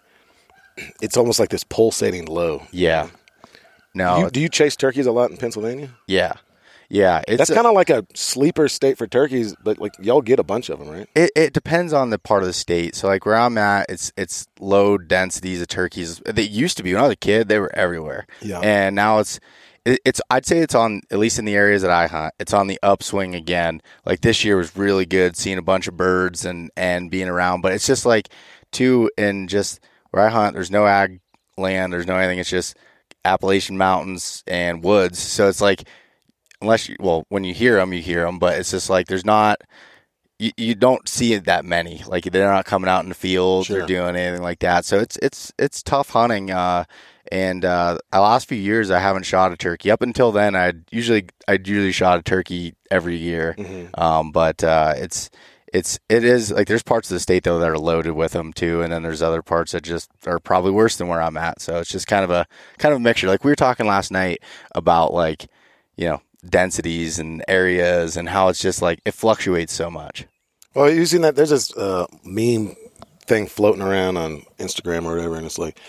It's 1.01 1.17
almost 1.17 1.39
like 1.39 1.49
this 1.49 1.63
pulsating 1.63 2.25
low. 2.25 2.63
yeah. 2.71 3.09
No, 3.93 4.25
You, 4.25 4.29
do 4.29 4.39
you 4.39 4.49
chase 4.49 4.75
turkeys 4.75 5.07
a 5.07 5.11
lot 5.11 5.31
in 5.31 5.37
Pennsylvania? 5.37 5.89
Yeah. 6.05 6.33
Yeah, 6.89 7.21
it's 7.27 7.39
That's 7.39 7.53
kind 7.53 7.65
of 7.65 7.73
like 7.73 7.89
a 7.89 8.05
sleeper 8.13 8.69
state 8.69 8.97
for 8.97 9.07
turkeys, 9.07 9.55
but 9.61 9.79
like 9.79 9.93
y'all 9.99 10.21
get 10.21 10.39
a 10.39 10.43
bunch 10.43 10.69
of 10.69 10.79
them, 10.79 10.87
right? 10.89 11.09
It, 11.15 11.31
it 11.35 11.53
depends 11.53 11.91
on 11.93 12.11
the 12.11 12.19
part 12.19 12.43
of 12.43 12.47
the 12.47 12.53
state. 12.53 12.95
So 12.95 13.07
like 13.07 13.25
where 13.25 13.35
I'm 13.35 13.57
at, 13.57 13.87
it's 13.89 14.13
it's 14.15 14.47
low 14.59 14.97
densities 14.97 15.61
of 15.61 15.67
turkeys. 15.67 16.21
They 16.25 16.43
used 16.43 16.77
to 16.77 16.83
be 16.83 16.93
when 16.93 17.01
I 17.01 17.07
was 17.07 17.13
a 17.13 17.17
kid, 17.17 17.49
they 17.49 17.59
were 17.59 17.75
everywhere. 17.75 18.25
Yeah. 18.41 18.59
And 18.59 18.95
now 18.95 19.19
it's 19.19 19.39
it, 19.83 19.99
it's 20.05 20.21
I'd 20.29 20.45
say 20.45 20.59
it's 20.59 20.75
on 20.75 21.01
at 21.11 21.19
least 21.19 21.39
in 21.39 21.45
the 21.45 21.55
areas 21.55 21.81
that 21.81 21.91
I 21.91 22.07
hunt, 22.07 22.35
it's 22.39 22.53
on 22.53 22.67
the 22.67 22.79
upswing 22.83 23.35
again. 23.35 23.81
Like 24.05 24.21
this 24.21 24.45
year 24.45 24.55
was 24.55 24.77
really 24.77 25.05
good, 25.05 25.35
seeing 25.35 25.57
a 25.57 25.61
bunch 25.63 25.87
of 25.89 25.97
birds 25.97 26.45
and 26.45 26.71
and 26.77 27.11
being 27.11 27.27
around. 27.27 27.61
But 27.61 27.73
it's 27.73 27.87
just 27.87 28.05
like 28.05 28.29
too 28.71 29.09
and 29.17 29.49
just 29.49 29.81
where 30.11 30.25
I 30.25 30.29
hunt. 30.29 30.53
There's 30.55 30.71
no 30.71 30.85
ag 30.87 31.19
land. 31.57 31.91
There's 31.93 32.07
no 32.07 32.15
anything. 32.17 32.39
It's 32.39 32.49
just 32.49 32.75
Appalachian 33.25 33.77
mountains 33.77 34.43
and 34.47 34.83
woods. 34.83 35.19
So 35.19 35.47
it's 35.49 35.61
like 35.61 35.87
unless 36.61 36.89
you 36.89 36.95
well 36.99 37.23
when 37.29 37.43
you 37.43 37.53
hear 37.53 37.75
them 37.75 37.93
you 37.93 38.01
hear 38.01 38.25
them 38.25 38.39
but 38.39 38.57
it's 38.57 38.71
just 38.71 38.89
like 38.89 39.05
there's 39.05 39.23
not 39.25 39.61
you, 40.39 40.49
you 40.57 40.73
don't 40.73 41.07
see 41.07 41.33
it 41.33 41.45
that 41.45 41.63
many 41.63 42.01
like 42.07 42.23
they're 42.23 42.51
not 42.51 42.65
coming 42.65 42.89
out 42.89 43.03
in 43.03 43.09
the 43.09 43.13
fields 43.15 43.67
Sure. 43.67 43.83
or 43.83 43.85
doing 43.85 44.15
anything 44.15 44.41
like 44.41 44.57
that 44.59 44.83
so 44.83 44.97
it's 44.97 45.17
it's 45.21 45.53
it's 45.59 45.83
tough 45.83 46.09
hunting 46.09 46.49
uh 46.49 46.85
and 47.31 47.63
uh 47.63 47.99
the 48.11 48.19
last 48.19 48.47
few 48.49 48.57
years 48.57 48.89
i 48.89 48.97
haven't 48.97 49.21
shot 49.21 49.51
a 49.51 49.55
turkey 49.55 49.91
up 49.91 50.01
until 50.01 50.31
then 50.31 50.55
i'd 50.55 50.81
usually 50.91 51.27
i'd 51.47 51.67
usually 51.67 51.91
shot 51.91 52.17
a 52.17 52.23
turkey 52.23 52.73
every 52.89 53.17
year 53.17 53.55
um 53.93 54.31
but 54.31 54.63
uh 54.63 54.93
it's 54.97 55.29
it's 55.73 55.99
it 56.09 56.23
is 56.23 56.51
like 56.51 56.67
there's 56.67 56.83
parts 56.83 57.09
of 57.11 57.15
the 57.15 57.19
state 57.19 57.43
though 57.43 57.59
that 57.59 57.69
are 57.69 57.77
loaded 57.77 58.13
with 58.13 58.31
them 58.31 58.53
too 58.53 58.81
and 58.81 58.93
then 58.93 59.03
there's 59.03 59.21
other 59.21 59.41
parts 59.41 59.73
that 59.73 59.83
just 59.83 60.09
are 60.25 60.39
probably 60.39 60.71
worse 60.71 60.95
than 60.95 61.07
where 61.07 61.21
i'm 61.21 61.35
at 61.35 61.59
so 61.59 61.79
it's 61.79 61.91
just 61.91 62.07
kind 62.07 62.23
of 62.23 62.29
a 62.29 62.47
kind 62.77 62.93
of 62.93 62.97
a 62.97 63.03
mixture 63.03 63.27
like 63.27 63.43
we 63.43 63.51
were 63.51 63.55
talking 63.55 63.85
last 63.85 64.09
night 64.11 64.41
about 64.73 65.13
like 65.13 65.47
you 65.97 66.07
know 66.07 66.21
densities 66.47 67.19
and 67.19 67.43
areas 67.47 68.17
and 68.17 68.29
how 68.29 68.49
it's 68.49 68.61
just 68.61 68.81
like 68.81 68.99
it 69.05 69.13
fluctuates 69.13 69.73
so 69.73 69.89
much. 69.89 70.25
Well, 70.73 71.05
seen 71.05 71.21
that? 71.21 71.35
There's 71.35 71.49
this 71.49 71.75
uh, 71.75 72.05
meme 72.23 72.75
thing 73.25 73.47
floating 73.47 73.81
around 73.81 74.17
on 74.17 74.43
Instagram 74.59 75.05
or 75.05 75.15
whatever, 75.15 75.35
and 75.35 75.45
it's 75.45 75.57
like, 75.57 75.79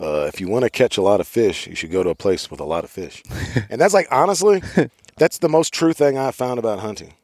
uh, 0.00 0.24
if 0.32 0.40
you 0.40 0.48
want 0.48 0.64
to 0.64 0.70
catch 0.70 0.96
a 0.96 1.02
lot 1.02 1.20
of 1.20 1.28
fish, 1.28 1.66
you 1.66 1.74
should 1.74 1.90
go 1.90 2.02
to 2.02 2.10
a 2.10 2.14
place 2.14 2.50
with 2.50 2.60
a 2.60 2.64
lot 2.64 2.84
of 2.84 2.90
fish. 2.90 3.22
and 3.70 3.80
that's 3.80 3.94
like, 3.94 4.08
honestly, 4.10 4.62
that's 5.18 5.38
the 5.38 5.48
most 5.48 5.74
true 5.74 5.92
thing 5.92 6.16
I've 6.16 6.34
found 6.34 6.58
about 6.58 6.80
hunting. 6.80 7.14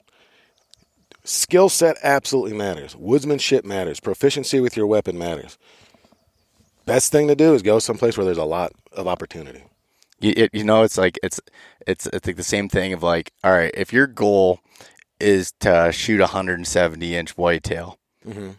Skill 1.25 1.71
set 1.71 1.97
absolutely 2.03 2.57
matters. 2.57 2.95
Woodsmanship 2.95 3.65
matters. 3.65 3.99
Proficiency 3.99 4.61
with 4.61 4.77
your 4.77 4.87
weapon 4.87 5.17
matters. 5.17 5.59
Best 6.85 7.11
thing 7.11 7.29
to 7.29 7.35
do 7.35 7.55
is 7.55 7.63
go 7.63 7.79
someplace 7.79 8.17
where 8.17 8.27
there's 8.27 8.37
a 8.37 8.45
lot 8.45 8.73
of 8.93 9.09
opportunity. 9.09 9.65
You, 10.21 10.35
it, 10.37 10.51
you 10.53 10.65
know, 10.65 10.83
it's 10.83 10.99
like 10.99 11.19
it's 11.23 11.41
it's 11.87 12.07
it's 12.07 12.27
like 12.27 12.37
the 12.37 12.43
same 12.43 12.69
thing 12.69 12.93
of 12.93 13.03
like, 13.03 13.33
all 13.43 13.53
right, 13.53 13.73
if 13.75 13.93
your 13.93 14.07
goal 14.07 14.61
is 15.19 15.53
to 15.61 15.91
shoot 15.93 16.21
a 16.21 16.25
170 16.25 17.17
inch 17.17 17.37
whitetail, 17.39 17.99
mm-hmm. 18.27 18.51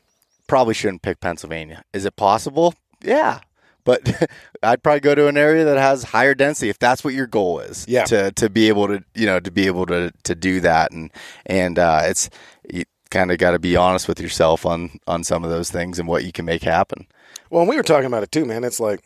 probably 0.48 0.74
shouldn't 0.74 1.04
pick 1.04 1.20
Pennsylvania. 1.20 1.84
Is 1.94 2.06
it 2.06 2.16
possible? 2.16 2.74
Yeah. 3.04 3.42
But 3.86 4.30
I'd 4.64 4.84
probably 4.84 5.00
go 5.00 5.16
to 5.16 5.28
an 5.28 5.38
area 5.38 5.64
that 5.64 5.78
has 5.78 6.04
higher 6.04 6.36
density 6.36 6.70
if 6.70 6.78
that's 6.80 7.04
what 7.04 7.14
your 7.14 7.28
goal 7.28 7.60
is. 7.60 7.86
Yeah. 7.88 8.04
To 8.06 8.32
to 8.34 8.50
be 8.50 8.68
able 8.68 8.88
to 8.88 9.04
you 9.14 9.26
know 9.26 9.40
to 9.40 9.52
be 9.52 9.68
able 9.68 9.86
to 9.86 10.12
to 10.24 10.36
do 10.36 10.60
that 10.60 10.92
and 10.92 11.10
and 11.46 11.80
uh, 11.80 12.02
it's 12.04 12.30
you 12.70 12.84
kind 13.10 13.32
of 13.32 13.38
got 13.38 13.52
to 13.52 13.60
be 13.60 13.78
honest 13.78 14.10
with 14.10 14.20
yourself 14.20 14.66
on 14.66 15.00
on 15.08 15.24
some 15.24 15.46
of 15.46 15.50
those 15.50 15.72
things 15.72 16.00
and 16.00 16.08
what 16.10 16.26
you 16.26 16.34
can 16.34 16.44
make 16.44 16.64
happen. 16.64 17.08
Well, 17.50 17.62
and 17.62 17.70
we 17.70 17.78
were 17.78 17.84
talking 17.84 18.08
about 18.08 18.24
it 18.24 18.32
too, 18.32 18.44
man. 18.44 18.66
It's 18.66 18.80
like 18.80 19.02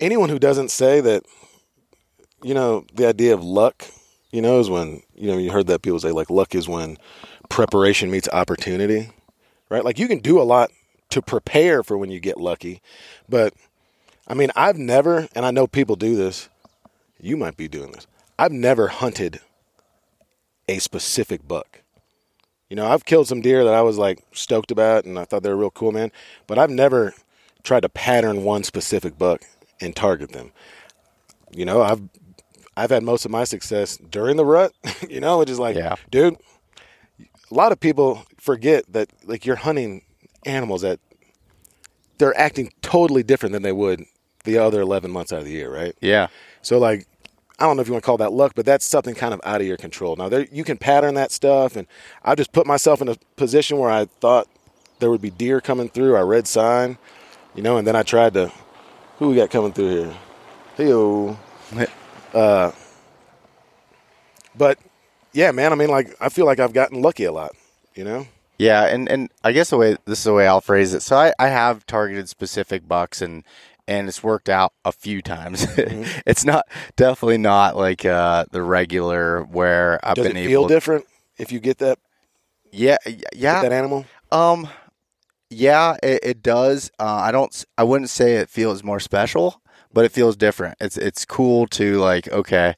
anyone 0.00 0.28
who 0.28 0.38
doesn't 0.38 0.70
say 0.70 1.00
that, 1.00 1.24
you 2.42 2.54
know, 2.54 2.84
the 2.94 3.06
idea 3.06 3.34
of 3.34 3.42
luck, 3.42 3.86
you 4.30 4.40
know, 4.40 4.60
is 4.60 4.70
when, 4.70 5.02
you 5.14 5.28
know, 5.28 5.38
you 5.38 5.50
heard 5.50 5.66
that 5.66 5.82
people 5.82 5.98
say 5.98 6.12
like 6.12 6.30
luck 6.30 6.54
is 6.54 6.68
when 6.68 6.96
preparation 7.48 8.10
meets 8.10 8.28
opportunity, 8.32 9.10
right? 9.68 9.84
Like 9.84 9.98
you 9.98 10.08
can 10.08 10.18
do 10.18 10.40
a 10.40 10.44
lot 10.44 10.70
to 11.10 11.22
prepare 11.22 11.82
for 11.82 11.96
when 11.96 12.10
you 12.10 12.20
get 12.20 12.38
lucky. 12.38 12.80
But 13.28 13.54
I 14.26 14.34
mean, 14.34 14.50
I've 14.54 14.76
never, 14.78 15.28
and 15.34 15.44
I 15.46 15.50
know 15.50 15.66
people 15.66 15.96
do 15.96 16.16
this, 16.16 16.48
you 17.20 17.36
might 17.36 17.56
be 17.56 17.68
doing 17.68 17.92
this. 17.92 18.06
I've 18.38 18.52
never 18.52 18.88
hunted 18.88 19.40
a 20.68 20.78
specific 20.78 21.46
buck. 21.48 21.82
You 22.68 22.76
know, 22.76 22.86
I've 22.86 23.06
killed 23.06 23.26
some 23.26 23.40
deer 23.40 23.64
that 23.64 23.72
I 23.74 23.80
was 23.80 23.96
like 23.96 24.22
stoked 24.32 24.70
about 24.70 25.04
and 25.06 25.18
I 25.18 25.24
thought 25.24 25.42
they 25.42 25.48
were 25.48 25.56
real 25.56 25.70
cool, 25.70 25.92
man. 25.92 26.12
But 26.46 26.58
I've 26.58 26.70
never 26.70 27.14
tried 27.62 27.80
to 27.80 27.88
pattern 27.88 28.44
one 28.44 28.62
specific 28.62 29.18
buck 29.18 29.42
and 29.80 29.96
target 29.96 30.32
them. 30.32 30.52
You 31.50 31.64
know, 31.64 31.80
I've 31.82 32.02
I've 32.76 32.90
had 32.90 33.02
most 33.02 33.24
of 33.24 33.30
my 33.30 33.44
success 33.44 33.96
during 33.96 34.36
the 34.36 34.44
rut, 34.44 34.72
you 35.08 35.18
know, 35.20 35.38
which 35.38 35.50
is 35.50 35.58
like, 35.58 35.76
Yeah. 35.76 35.96
dude, 36.10 36.36
a 37.50 37.54
lot 37.54 37.72
of 37.72 37.80
people 37.80 38.24
forget 38.38 38.84
that 38.92 39.08
like 39.24 39.46
you're 39.46 39.56
hunting 39.56 40.02
animals 40.44 40.82
that 40.82 41.00
they're 42.18 42.38
acting 42.38 42.72
totally 42.82 43.22
different 43.22 43.52
than 43.52 43.62
they 43.62 43.72
would 43.72 44.04
the 44.44 44.58
other 44.58 44.80
11 44.80 45.10
months 45.10 45.32
out 45.32 45.40
of 45.40 45.44
the 45.44 45.50
year, 45.50 45.72
right? 45.72 45.94
Yeah. 46.00 46.28
So 46.62 46.78
like, 46.78 47.06
I 47.58 47.64
don't 47.64 47.76
know 47.76 47.82
if 47.82 47.88
you 47.88 47.92
want 47.92 48.04
to 48.04 48.06
call 48.06 48.18
that 48.18 48.32
luck, 48.32 48.52
but 48.54 48.64
that's 48.64 48.84
something 48.84 49.14
kind 49.14 49.34
of 49.34 49.40
out 49.44 49.60
of 49.60 49.66
your 49.66 49.76
control. 49.76 50.14
Now 50.16 50.28
there, 50.28 50.46
you 50.52 50.62
can 50.62 50.78
pattern 50.78 51.14
that 51.14 51.32
stuff, 51.32 51.74
and 51.74 51.88
I 52.24 52.34
just 52.34 52.52
put 52.52 52.66
myself 52.66 53.02
in 53.02 53.08
a 53.08 53.16
position 53.36 53.78
where 53.78 53.90
I 53.90 54.04
thought 54.04 54.48
there 55.00 55.10
would 55.10 55.20
be 55.22 55.30
deer 55.30 55.60
coming 55.60 55.88
through. 55.88 56.16
I 56.16 56.20
read 56.20 56.46
sign, 56.46 56.98
you 57.54 57.62
know, 57.62 57.76
and 57.76 57.86
then 57.86 57.96
I 57.96 58.02
tried 58.02 58.34
to. 58.34 58.52
Who 59.18 59.30
we 59.30 59.36
got 59.36 59.50
coming 59.50 59.72
through 59.72 59.88
here? 59.88 60.16
Heyo. 60.76 61.36
Uh, 62.32 62.70
but 64.54 64.78
yeah, 65.32 65.50
man. 65.50 65.72
I 65.72 65.76
mean, 65.76 65.88
like 65.88 66.14
I 66.20 66.28
feel 66.28 66.46
like 66.46 66.60
I've 66.60 66.72
gotten 66.72 67.02
lucky 67.02 67.24
a 67.24 67.32
lot. 67.32 67.56
You 67.94 68.04
know. 68.04 68.26
Yeah, 68.58 68.84
and, 68.86 69.08
and 69.08 69.30
I 69.44 69.52
guess 69.52 69.70
the 69.70 69.76
way 69.76 69.96
this 70.04 70.18
is 70.18 70.24
the 70.24 70.34
way 70.34 70.46
I'll 70.48 70.60
phrase 70.60 70.92
it. 70.94 71.00
So 71.02 71.16
I, 71.16 71.32
I 71.38 71.48
have 71.48 71.86
targeted 71.86 72.28
specific 72.28 72.86
bucks 72.88 73.22
and 73.22 73.44
and 73.86 74.06
it's 74.08 74.22
worked 74.22 74.48
out 74.50 74.72
a 74.84 74.92
few 74.92 75.22
times. 75.22 75.66
it's 75.78 76.44
not 76.44 76.66
definitely 76.96 77.38
not 77.38 77.76
like 77.76 78.04
uh, 78.04 78.44
the 78.50 78.62
regular 78.62 79.42
where 79.44 79.98
I've 80.02 80.16
Does 80.16 80.26
been 80.26 80.36
it 80.36 80.40
able. 80.40 80.50
feel 80.50 80.68
different 80.68 81.06
if 81.38 81.52
you 81.52 81.60
get 81.60 81.78
that 81.78 81.98
Yeah, 82.72 82.98
yeah. 83.34 83.62
that 83.62 83.72
animal? 83.72 84.04
Um, 84.30 84.68
yeah, 85.50 85.96
it, 86.02 86.20
it 86.22 86.42
does. 86.42 86.90
Uh, 86.98 87.04
I 87.04 87.32
don't. 87.32 87.64
I 87.78 87.84
wouldn't 87.84 88.10
say 88.10 88.34
it 88.36 88.50
feels 88.50 88.84
more 88.84 89.00
special, 89.00 89.62
but 89.92 90.04
it 90.04 90.12
feels 90.12 90.36
different. 90.36 90.76
It's 90.80 90.98
it's 90.98 91.24
cool 91.24 91.66
to 91.68 91.96
like. 91.98 92.28
Okay, 92.30 92.74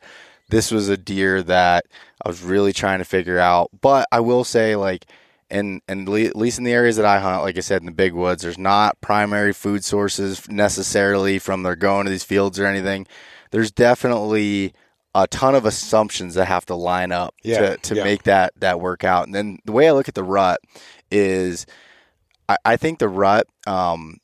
this 0.51 0.71
was 0.71 0.89
a 0.89 0.97
deer 0.97 1.43
that 1.43 1.87
I 2.25 2.29
was 2.29 2.43
really 2.43 2.73
trying 2.73 2.99
to 3.01 3.05
figure 3.05 3.41
out. 3.41 3.71
But 3.81 4.07
I 4.13 4.21
will 4.21 4.45
say, 4.45 4.77
like, 4.77 5.07
and 5.51 5.83
and 5.89 6.09
le- 6.09 6.21
at 6.23 6.37
least 6.37 6.59
in 6.59 6.65
the 6.65 6.73
areas 6.73 6.97
that 6.97 7.05
I 7.07 7.21
hunt, 7.21 7.43
like 7.43 7.57
I 7.57 7.61
said, 7.61 7.83
in 7.83 7.87
the 7.87 7.93
big 7.93 8.13
woods, 8.15 8.43
there's 8.43 8.59
not 8.59 9.01
primary 9.01 9.53
food 9.53 9.85
sources 9.85 10.49
necessarily 10.49 11.39
from 11.39 11.63
their 11.63 11.77
going 11.77 12.05
to 12.07 12.11
these 12.11 12.25
fields 12.25 12.59
or 12.59 12.67
anything. 12.67 13.07
There's 13.51 13.71
definitely 13.71 14.73
a 15.15 15.27
ton 15.27 15.55
of 15.57 15.67
assumptions 15.67 16.35
that 16.35 16.45
have 16.47 16.65
to 16.67 16.75
line 16.77 17.11
up 17.11 17.35
Yeah, 17.43 17.71
to, 17.71 17.77
to 17.79 17.95
yeah. 17.97 18.05
make 18.05 18.23
that 18.25 18.53
that 18.61 18.81
work 18.81 19.03
out. 19.05 19.27
And 19.27 19.35
then 19.35 19.59
the 19.65 19.73
way 19.73 19.89
I 19.89 19.93
look 19.93 20.09
at 20.09 20.15
the 20.15 20.23
rut 20.25 20.61
is 21.11 21.67
I, 22.49 22.57
I 22.65 22.77
think 22.77 22.99
the 23.01 23.09
rut, 23.09 23.47
um, 23.67 24.19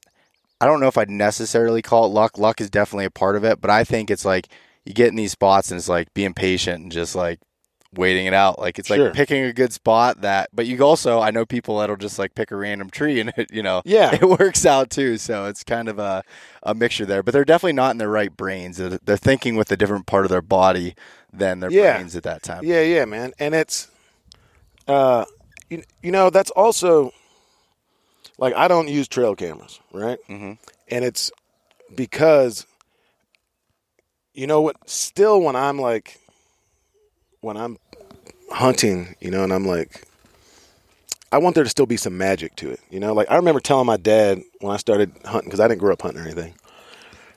I 0.60 0.66
don't 0.66 0.80
know 0.80 0.86
if 0.86 0.96
I'd 0.96 1.10
necessarily 1.10 1.82
call 1.82 2.04
it 2.06 2.10
luck. 2.10 2.38
Luck 2.38 2.60
is 2.60 2.70
definitely 2.70 3.04
a 3.04 3.10
part 3.10 3.36
of 3.36 3.44
it, 3.44 3.60
but 3.60 3.70
I 3.70 3.82
think 3.84 4.10
it's 4.10 4.24
like 4.24 4.48
you 4.84 4.94
get 4.94 5.08
in 5.08 5.16
these 5.16 5.32
spots 5.32 5.70
and 5.72 5.78
it's 5.78 5.88
like 5.88 6.14
being 6.14 6.34
patient 6.34 6.82
and 6.84 6.92
just 6.92 7.16
like 7.16 7.40
waiting 7.96 8.26
it 8.26 8.35
out. 8.35 8.59
Like 8.59 8.78
it's 8.78 8.88
Sure. 8.88 9.06
like 9.06 9.14
picking 9.14 9.44
a 9.44 9.52
good 9.52 9.72
spot 9.72 10.20
that, 10.22 10.50
but 10.52 10.66
you 10.66 10.80
also, 10.82 11.20
I 11.20 11.30
know 11.30 11.44
people 11.46 11.78
that'll 11.78 11.96
just 11.96 12.18
like 12.18 12.35
pick 12.35 12.50
a 12.50 12.56
random 12.56 12.90
tree 12.90 13.20
and 13.20 13.32
it, 13.37 13.52
you 13.52 13.62
know, 13.62 13.82
Yeah. 13.85 14.14
it 14.14 14.28
works 14.28 14.64
out 14.66 14.90
too. 14.90 15.18
So 15.18 15.46
it's 15.46 15.64
kind 15.64 15.88
of 15.88 15.98
a, 15.98 16.22
a 16.62 16.74
mixture 16.74 17.06
there, 17.06 17.22
but 17.22 17.32
they're 17.32 17.44
definitely 17.44 17.72
not 17.74 17.90
in 17.92 17.98
their 17.98 18.09
right 18.11 18.35
brains. 18.37 18.76
They're, 18.76 18.98
they're 19.04 19.16
thinking 19.16 19.56
with 19.56 19.70
a 19.72 19.76
different 19.76 20.06
part 20.06 20.24
of 20.24 20.30
their 20.30 20.42
body 20.42 20.94
than 21.32 21.61
their 21.61 21.70
Yeah. 21.70 21.94
brains 21.96 22.14
at 22.16 22.22
that 22.24 22.42
time. 22.42 22.64
Yeah, 22.64 22.82
yeah, 22.82 23.04
man. 23.04 23.32
And 23.38 23.54
it's, 23.54 23.88
uh, 24.88 25.24
you, 25.70 25.82
you 26.02 26.12
know, 26.12 26.30
that's 26.30 26.50
also 26.50 27.12
like 28.38 28.54
I 28.54 28.68
don't 28.68 28.88
use 28.88 29.09
trail 29.09 29.35
cameras, 29.35 29.80
right? 29.92 30.18
Mm-hmm. 30.28 30.52
And 30.90 31.04
it's 31.04 31.30
because, 31.94 32.66
you 34.35 34.46
know 34.46 34.61
what? 34.61 34.76
Still, 34.88 35.40
when 35.40 35.56
I'm 35.56 35.78
like, 35.80 36.20
when 37.40 37.56
I'm 37.56 37.78
hunting, 38.50 39.14
you 39.20 39.30
know, 39.30 39.44
and 39.44 39.52
I'm 39.52 39.66
like, 39.66 40.06
I 41.32 41.38
want 41.38 41.54
there 41.54 41.64
to 41.64 41.70
still 41.70 41.87
be 41.87 41.96
some 41.96 42.16
magic 42.16 42.54
to 42.56 42.70
it, 42.70 42.80
you 42.90 43.00
know. 43.00 43.12
Like 43.12 43.30
I 43.30 43.37
remember 43.37 43.61
telling 43.61 43.87
my 43.87 43.96
dad 43.96 44.42
when 44.61 44.72
I 44.72 44.76
started 44.76 45.12
hunting 45.24 45.48
because 45.48 45.61
I 45.61 45.68
didn't 45.68 45.80
grow 45.80 45.92
up 45.92 46.02
hunting 46.02 46.20
or 46.20 46.24
anything. 46.24 46.54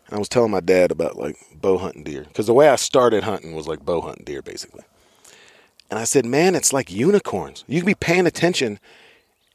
And 0.08 0.16
I 0.16 0.20
was 0.20 0.30
telling 0.30 0.52
my 0.52 0.60
dad 0.60 0.92
about 0.92 1.18
like 1.18 1.38
bow 1.54 1.78
hunting 1.78 2.04
deer 2.04 2.24
because 2.24 2.48
the 2.48 2.54
way 2.54 2.70
I 2.70 2.76
started 2.76 3.24
hunting 3.24 3.56
was 3.56 3.68
like 3.68 3.86
bow 3.86 4.02
hunting 4.02 4.26
deer, 4.26 4.42
basically. 4.42 4.84
And 5.90 6.00
I 6.00 6.04
said, 6.04 6.26
man, 6.26 6.56
it's 6.56 6.72
like 6.72 6.92
unicorns. 6.92 7.64
You 7.68 7.80
can 7.80 7.88
be 7.88 7.96
paying 7.96 8.28
attention 8.28 8.80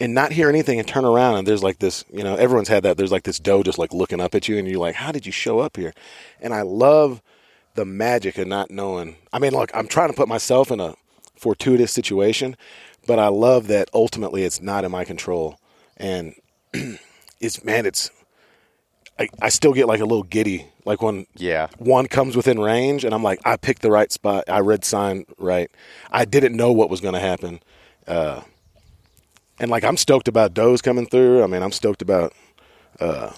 and 0.00 0.14
not 0.14 0.32
hear 0.32 0.48
anything 0.48 0.80
and 0.80 0.88
turn 0.88 1.04
around 1.04 1.36
and 1.36 1.46
there's 1.46 1.62
like 1.62 1.78
this, 1.78 2.04
you 2.12 2.24
know, 2.24 2.34
everyone's 2.34 2.68
had 2.68 2.82
that. 2.82 2.96
There's 2.96 3.12
like 3.12 3.22
this 3.22 3.38
doe 3.38 3.62
just 3.62 3.78
like 3.78 3.94
looking 3.94 4.20
up 4.20 4.34
at 4.34 4.48
you 4.48 4.58
and 4.58 4.66
you're 4.66 4.80
like, 4.80 4.96
how 4.96 5.12
did 5.12 5.26
you 5.26 5.32
show 5.32 5.60
up 5.60 5.76
here? 5.76 5.94
And 6.40 6.52
I 6.52 6.62
love 6.62 7.22
the 7.76 7.84
magic 7.84 8.36
of 8.38 8.48
not 8.48 8.70
knowing. 8.70 9.16
I 9.32 9.38
mean, 9.38 9.52
look, 9.52 9.70
I'm 9.74 9.86
trying 9.86 10.10
to 10.10 10.16
put 10.16 10.28
myself 10.28 10.72
in 10.72 10.80
a 10.80 10.94
fortuitous 11.36 11.92
situation, 11.92 12.56
but 13.06 13.18
I 13.18 13.28
love 13.28 13.66
that 13.68 13.88
ultimately 13.94 14.44
it's 14.44 14.60
not 14.60 14.84
in 14.84 14.90
my 14.90 15.04
control. 15.04 15.58
And 15.96 16.34
it's 17.40 17.64
man, 17.64 17.86
it's 17.86 18.10
I, 19.18 19.28
I 19.40 19.48
still 19.48 19.72
get 19.72 19.86
like 19.86 20.00
a 20.00 20.04
little 20.04 20.24
giddy, 20.24 20.66
like 20.84 21.00
when 21.02 21.26
Yeah. 21.36 21.68
one 21.78 22.08
comes 22.08 22.36
within 22.36 22.58
range, 22.58 23.04
and 23.04 23.14
I'm 23.14 23.22
like, 23.22 23.40
I 23.44 23.56
picked 23.56 23.82
the 23.82 23.90
right 23.90 24.10
spot. 24.10 24.44
I 24.48 24.58
read 24.60 24.84
sign 24.84 25.24
right. 25.38 25.70
I 26.10 26.24
didn't 26.24 26.56
know 26.56 26.72
what 26.72 26.90
was 26.90 27.00
going 27.00 27.14
to 27.14 27.20
happen, 27.20 27.60
uh, 28.08 28.40
and 29.60 29.70
like 29.70 29.84
I'm 29.84 29.96
stoked 29.96 30.26
about 30.26 30.52
does 30.52 30.82
coming 30.82 31.06
through. 31.06 31.44
I 31.44 31.46
mean, 31.46 31.62
I'm 31.62 31.70
stoked 31.70 32.02
about, 32.02 32.32
uh, 32.98 33.30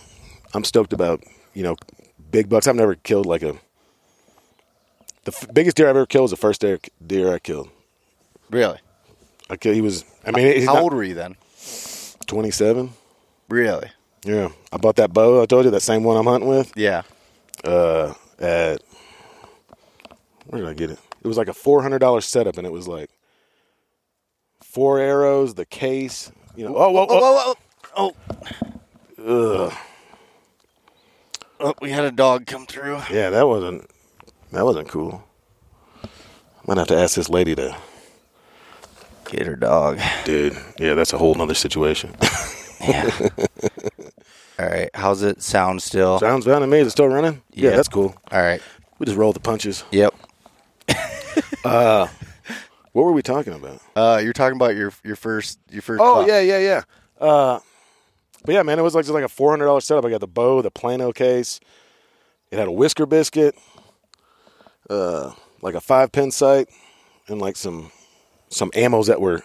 I'm 0.55 0.65
stoked 0.65 0.95
about 0.95 1.23
you 1.53 1.63
know, 1.63 1.77
big 2.31 2.49
bucks. 2.49 2.67
I've 2.67 2.77
never 2.77 2.95
killed 2.95 3.27
like 3.27 3.43
a. 3.43 3.53
The 5.25 5.33
f- 5.33 5.49
biggest 5.53 5.77
deer 5.77 5.89
I've 5.89 5.97
ever 5.97 6.07
killed 6.07 6.25
was 6.25 6.31
the 6.31 6.37
first 6.37 6.61
deer, 6.61 6.79
deer 7.05 7.35
I 7.35 7.39
killed. 7.39 7.69
Really? 8.51 8.79
Killed, 9.61 9.75
he 9.75 9.81
was. 9.81 10.05
I 10.25 10.31
mean, 10.33 10.61
How 10.67 10.75
not 10.75 10.83
old 10.83 10.95
were 10.95 11.05
you 11.05 11.15
then? 11.15 11.37
27. 12.27 12.91
Really? 13.49 13.91
Yeah, 14.25 14.49
I 14.73 14.77
bought 14.77 14.97
that 14.97 15.13
bow. 15.13 15.43
I 15.43 15.47
told 15.47 15.65
you 15.65 15.71
that 15.71 15.81
same 15.83 16.03
one 16.03 16.17
I'm 16.17 16.27
hunting 16.27 16.49
with. 16.49 16.73
Yeah. 16.77 17.03
uh, 17.65 18.13
at 18.41 18.83
where 20.47 20.61
did 20.63 20.69
I 20.69 20.75
get 20.75 20.91
it? 20.91 20.99
It 21.23 21.29
was 21.29 21.37
like 21.37 21.49
a 21.49 21.53
four 21.55 21.81
hundred 21.83 22.01
dollar 22.01 22.21
setup, 22.21 22.59
and 22.59 22.67
it 22.67 22.73
was 22.73 22.89
like 22.89 23.11
four 24.63 24.99
arrows, 24.99 25.55
the 25.55 25.65
case. 25.67 26.33
You 26.57 26.65
know, 26.67 26.77
oh, 26.77 26.91
whoa, 26.91 27.07
whoa, 27.07 27.55
oh, 27.97 28.15
oh. 29.19 29.83
Oh, 31.59 31.75
we 31.81 31.91
had 31.91 32.05
a 32.05 32.11
dog 32.13 32.47
come 32.47 32.67
through. 32.67 33.01
yeah, 33.11 33.31
that 33.31 33.47
wasn't 33.47 33.89
that 34.53 34.65
wasn't 34.65 34.89
cool. 34.89 35.23
I'm 36.03 36.67
gonna 36.67 36.81
have 36.81 36.89
to 36.89 36.99
ask 36.99 37.15
this 37.15 37.31
lady 37.31 37.55
to, 37.55 37.77
Get 39.31 39.49
or 39.49 39.57
dog. 39.57 39.99
dude. 40.25 40.57
Yeah, 40.79 40.95
that's 40.95 41.13
a 41.13 41.19
whole 41.19 41.35
nother 41.35 41.55
situation. 41.55 42.15
Yeah. 42.79 43.11
All 44.59 44.67
right. 44.67 44.91
How's 44.93 45.23
it 45.23 45.43
sound 45.43 45.83
still? 45.83 46.19
Sounds 46.19 46.45
fine 46.45 46.61
to 46.61 46.67
me. 46.67 46.79
Is 46.81 46.89
it 46.89 46.91
still 46.91 47.09
running? 47.09 47.43
Yeah, 47.55 47.71
Yeah. 47.71 47.77
that's 47.77 47.89
cool. 47.89 48.15
All 48.31 48.41
right. 48.43 48.61
We 48.99 49.07
just 49.07 49.17
roll 49.17 49.33
the 49.33 49.41
punches. 49.41 49.83
Yep. 49.91 50.15
Uh, 51.65 52.07
What 52.93 53.05
were 53.05 53.13
we 53.13 53.23
talking 53.23 53.55
about? 53.55 53.81
Uh, 53.97 54.21
you're 54.23 54.33
talking 54.35 54.57
about 54.57 54.77
your 54.77 54.93
your 55.05 55.17
first 55.17 55.59
your 55.71 55.81
first. 55.83 56.01
Oh 56.03 56.17
pup. 56.21 56.29
yeah, 56.29 56.41
yeah, 56.41 56.59
yeah. 56.59 56.83
Uh, 57.19 57.59
but 58.45 58.55
yeah, 58.55 58.63
man, 58.63 58.79
it 58.79 58.83
was 58.83 58.95
like 58.95 59.05
just 59.05 59.15
like 59.15 59.25
a 59.25 59.29
four 59.29 59.51
hundred 59.51 59.65
dollar 59.65 59.81
setup. 59.81 60.05
I 60.05 60.11
got 60.11 60.21
the 60.21 60.27
bow, 60.29 60.61
the 60.63 60.71
Plano 60.71 61.13
case. 61.13 61.61
It 62.51 62.59
had 62.59 62.69
a 62.69 62.73
whisker 62.73 63.05
biscuit, 63.07 63.55
uh, 64.89 65.33
like 65.63 65.75
a 65.75 65.81
five 65.81 66.13
pin 66.13 66.31
sight, 66.31 66.69
and 67.27 67.41
like 67.41 67.57
some 67.57 67.91
some 68.49 68.71
ammos 68.73 69.07
that 69.07 69.21
were 69.21 69.43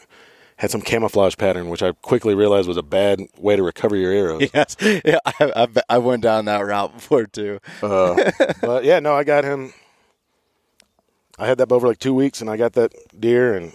had 0.58 0.70
some 0.70 0.82
camouflage 0.82 1.36
pattern, 1.38 1.70
which 1.70 1.82
I 1.82 1.92
quickly 1.92 2.36
realized 2.36 2.68
was 2.68 2.78
a 2.78 2.84
bad 2.84 3.20
way 3.38 3.56
to 3.56 3.64
recover 3.64 3.96
your 3.96 4.12
arrows. 4.12 4.50
Yes. 4.54 4.78
Yeah. 4.82 5.18
I, 5.26 5.52
I 5.56 5.68
I 5.90 5.98
went 5.98 6.22
down 6.24 6.46
that 6.46 6.60
route 6.60 6.94
before 6.94 7.26
too. 7.26 7.60
Uh, 7.82 8.32
but 8.62 8.84
yeah, 8.84 9.00
no, 9.00 9.14
I 9.16 9.24
got 9.24 9.44
him. 9.44 9.74
I 11.40 11.48
had 11.48 11.58
that 11.58 11.68
bow 11.68 11.80
for 11.80 11.88
like 11.88 12.00
two 12.00 12.14
weeks, 12.14 12.42
and 12.42 12.50
I 12.50 12.58
got 12.58 12.74
that 12.74 12.94
deer, 13.20 13.56
and 13.56 13.74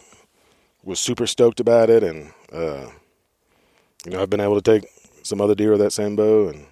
was 0.84 1.00
super 1.00 1.26
stoked 1.26 1.58
about 1.58 1.90
it. 1.90 2.04
And 2.04 2.30
uh, 2.52 2.86
you 4.04 4.12
know, 4.12 4.22
I've 4.22 4.30
been 4.30 4.40
able 4.40 4.60
to 4.60 4.78
take 4.80 4.88
some 5.24 5.40
other 5.40 5.56
deer 5.56 5.72
with 5.72 5.80
that 5.80 5.92
same 5.92 6.14
bow, 6.14 6.48
and 6.48 6.66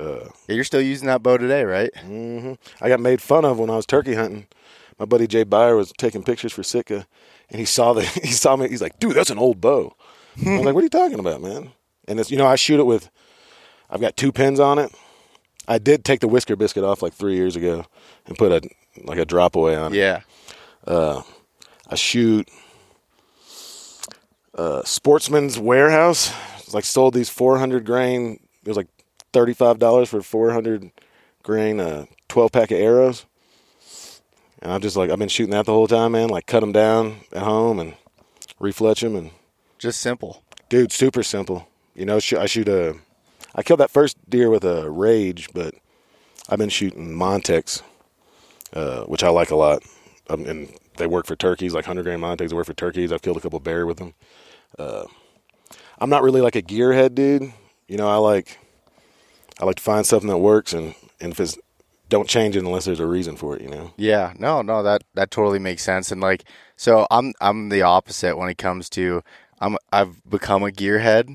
Yeah, 0.00 0.54
you're 0.54 0.64
still 0.64 0.80
using 0.80 1.06
that 1.08 1.22
bow 1.22 1.36
today, 1.36 1.64
right? 1.64 1.94
hmm 1.98 2.54
I 2.80 2.88
got 2.88 3.00
made 3.00 3.20
fun 3.20 3.44
of 3.44 3.58
when 3.58 3.68
I 3.70 3.76
was 3.76 3.84
turkey 3.86 4.14
hunting. 4.14 4.46
My 4.98 5.04
buddy 5.04 5.26
Jay 5.26 5.44
Byer 5.44 5.76
was 5.76 5.92
taking 5.98 6.22
pictures 6.22 6.52
for 6.52 6.62
Sitka, 6.62 7.06
and 7.50 7.58
he 7.58 7.64
saw 7.64 7.92
the 7.92 8.02
he 8.22 8.32
saw 8.32 8.56
me. 8.56 8.68
He's 8.68 8.82
like, 8.82 8.98
"Dude, 8.98 9.14
that's 9.14 9.30
an 9.30 9.38
old 9.38 9.60
bow." 9.60 9.94
I 10.44 10.56
was 10.56 10.64
like, 10.64 10.74
"What 10.74 10.80
are 10.80 10.84
you 10.84 10.90
talking 10.90 11.18
about, 11.18 11.42
man?" 11.42 11.72
And 12.08 12.20
it's 12.20 12.30
you 12.30 12.36
know 12.36 12.46
I 12.46 12.56
shoot 12.56 12.80
it 12.80 12.86
with, 12.86 13.10
I've 13.90 14.00
got 14.00 14.16
two 14.16 14.32
pins 14.32 14.60
on 14.60 14.78
it. 14.78 14.94
I 15.68 15.78
did 15.78 16.04
take 16.04 16.20
the 16.20 16.28
whisker 16.28 16.56
biscuit 16.56 16.84
off 16.84 17.02
like 17.02 17.12
three 17.12 17.34
years 17.34 17.56
ago 17.56 17.84
and 18.26 18.38
put 18.38 18.52
a 18.52 18.68
like 19.04 19.18
a 19.18 19.24
drop 19.24 19.56
away 19.56 19.74
on 19.76 19.92
it. 19.92 19.98
Yeah. 19.98 20.20
I 21.88 21.94
shoot 21.94 22.48
uh, 24.54 24.82
Sportsman's 24.84 25.58
Warehouse. 25.58 26.32
It's 26.58 26.74
like 26.74 26.84
sold 26.84 27.14
these 27.14 27.28
400 27.28 27.84
grain. 27.84 28.40
It 28.64 28.68
was 28.68 28.76
like 28.76 28.88
$35 29.32 30.08
for 30.08 30.22
400 30.22 30.90
grain, 31.42 31.80
uh, 31.80 32.06
12 32.28 32.52
pack 32.52 32.70
of 32.70 32.78
arrows. 32.78 33.26
And 34.62 34.72
I'm 34.72 34.80
just 34.80 34.96
like, 34.96 35.10
I've 35.10 35.18
been 35.18 35.28
shooting 35.28 35.52
that 35.52 35.66
the 35.66 35.72
whole 35.72 35.86
time, 35.86 36.12
man. 36.12 36.28
Like 36.28 36.46
cut 36.46 36.60
them 36.60 36.72
down 36.72 37.20
at 37.32 37.42
home 37.42 37.78
and 37.78 37.94
refletch 38.60 39.00
them. 39.00 39.14
And 39.16 39.30
Just 39.78 40.00
simple. 40.00 40.42
dude, 40.68 40.92
super 40.92 41.22
simple. 41.22 41.68
You 41.94 42.04
know, 42.06 42.16
I 42.16 42.46
shoot 42.46 42.68
a, 42.68 42.94
I 43.54 43.62
killed 43.62 43.80
that 43.80 43.90
first 43.90 44.16
deer 44.28 44.50
with 44.50 44.64
a 44.64 44.90
rage, 44.90 45.48
but 45.54 45.74
I've 46.48 46.58
been 46.58 46.68
shooting 46.68 47.14
Montecs, 47.14 47.82
uh, 48.72 49.02
which 49.04 49.22
I 49.22 49.28
like 49.28 49.50
a 49.50 49.56
lot. 49.56 49.82
Um, 50.28 50.44
and 50.46 50.74
they 50.96 51.06
work 51.06 51.26
for 51.26 51.36
turkeys, 51.36 51.72
like 51.74 51.86
100 51.86 52.02
grain 52.02 52.18
Montecs. 52.18 52.50
They 52.50 52.56
work 52.56 52.66
for 52.66 52.74
turkeys. 52.74 53.12
I've 53.12 53.22
killed 53.22 53.36
a 53.36 53.40
couple 53.40 53.58
of 53.58 53.64
bear 53.64 53.86
with 53.86 53.98
them. 53.98 54.14
Uh, 54.78 55.04
I'm 55.98 56.10
not 56.10 56.22
really 56.22 56.40
like 56.40 56.56
a 56.56 56.62
gearhead 56.62 57.14
dude. 57.14 57.52
You 57.88 57.96
know, 57.96 58.08
I 58.08 58.16
like, 58.16 58.58
I 59.60 59.64
like 59.64 59.76
to 59.76 59.82
find 59.82 60.04
something 60.04 60.28
that 60.28 60.38
works, 60.38 60.72
and 60.72 60.94
and 61.20 61.32
if 61.32 61.40
it's 61.40 61.56
don't 62.08 62.28
change 62.28 62.56
it 62.56 62.64
unless 62.64 62.84
there's 62.84 63.00
a 63.00 63.06
reason 63.06 63.36
for 63.36 63.56
it. 63.56 63.62
You 63.62 63.68
know. 63.68 63.92
Yeah, 63.96 64.32
no, 64.38 64.62
no, 64.62 64.82
that 64.82 65.04
that 65.14 65.30
totally 65.30 65.58
makes 65.58 65.82
sense. 65.82 66.12
And 66.12 66.20
like, 66.20 66.44
so 66.76 67.06
I'm 67.10 67.32
I'm 67.40 67.68
the 67.68 67.82
opposite 67.82 68.36
when 68.36 68.48
it 68.48 68.58
comes 68.58 68.88
to 68.90 69.22
I'm 69.60 69.76
I've 69.92 70.28
become 70.28 70.62
a 70.62 70.70
gearhead, 70.70 71.34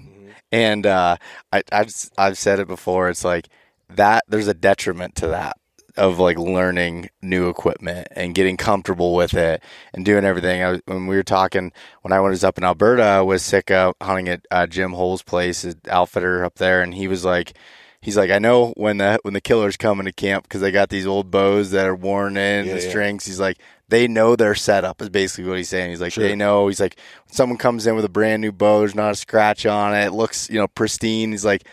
and 0.52 0.86
uh, 0.86 1.18
I 1.52 1.64
I've 1.72 1.94
I've 2.18 2.38
said 2.38 2.60
it 2.60 2.68
before. 2.68 3.10
It's 3.10 3.24
like 3.26 3.50
that. 3.90 4.24
There's 4.28 4.48
a 4.48 4.54
detriment 4.54 5.16
to 5.18 5.28
that 5.28 5.58
of 5.98 6.20
like 6.20 6.38
learning 6.38 7.10
new 7.22 7.50
equipment 7.50 8.08
and 8.16 8.34
getting 8.34 8.56
comfortable 8.56 9.14
with 9.14 9.34
it 9.34 9.62
and 9.94 10.06
doing 10.06 10.24
everything. 10.24 10.64
I 10.64 10.80
when 10.86 11.08
we 11.08 11.16
were 11.16 11.24
talking 11.24 11.72
when 12.02 12.14
I 12.14 12.20
was 12.20 12.44
up 12.44 12.58
in 12.58 12.64
Alberta, 12.64 13.04
I 13.04 13.22
was 13.22 13.44
sick 13.44 13.72
of 13.72 13.96
hunting 14.02 14.30
at 14.30 14.46
uh, 14.52 14.68
Jim 14.68 14.94
Hole's 14.94 15.24
place, 15.24 15.64
his 15.64 15.76
outfitter 15.90 16.46
up 16.46 16.56
there, 16.56 16.82
and 16.82 16.94
he 16.94 17.08
was 17.08 17.26
like. 17.26 17.54
He's 18.02 18.18
like, 18.18 18.32
I 18.32 18.40
know 18.40 18.74
when 18.78 18.98
the 18.98 19.20
when 19.22 19.34
the 19.36 19.42
killers 19.42 19.78
come 19.78 20.00
into 20.00 20.12
camp 20.12 20.44
because 20.44 20.62
they 20.62 20.72
got 20.72 20.90
these 20.90 21.06
old 21.06 21.30
bows 21.30 21.70
that 21.72 21.86
are 21.86 21.96
worn 21.96 22.36
in 22.36 22.66
Yeah, 22.66 22.74
the 22.76 22.82
yeah. 22.82 22.90
strings. 22.90 23.26
He's 23.26 23.40
like, 23.40 23.58
they 23.90 24.08
know 24.08 24.36
their 24.36 24.56
setup 24.56 25.02
is 25.02 25.10
basically 25.10 25.50
what 25.50 25.58
he's 25.58 25.70
saying. 25.70 25.92
He's 25.92 26.02
like, 26.02 26.14
Sure. 26.14 26.24
they 26.24 26.36
know. 26.36 26.68
He's 26.68 26.80
like, 26.80 26.98
when 27.28 27.36
someone 27.36 27.58
comes 27.60 27.86
in 27.86 27.96
with 27.96 28.06
a 28.06 28.10
brand 28.10 28.42
new 28.42 28.52
bow, 28.52 28.80
there's 28.80 28.96
not 28.96 29.12
a 29.12 29.16
scratch 29.16 29.66
on 29.68 29.94
it. 29.96 30.08
It 30.08 30.12
looks, 30.14 30.50
you 30.50 30.58
know, 30.58 30.68
pristine. 30.68 31.32
He's 31.32 31.46
like, 31.46 31.64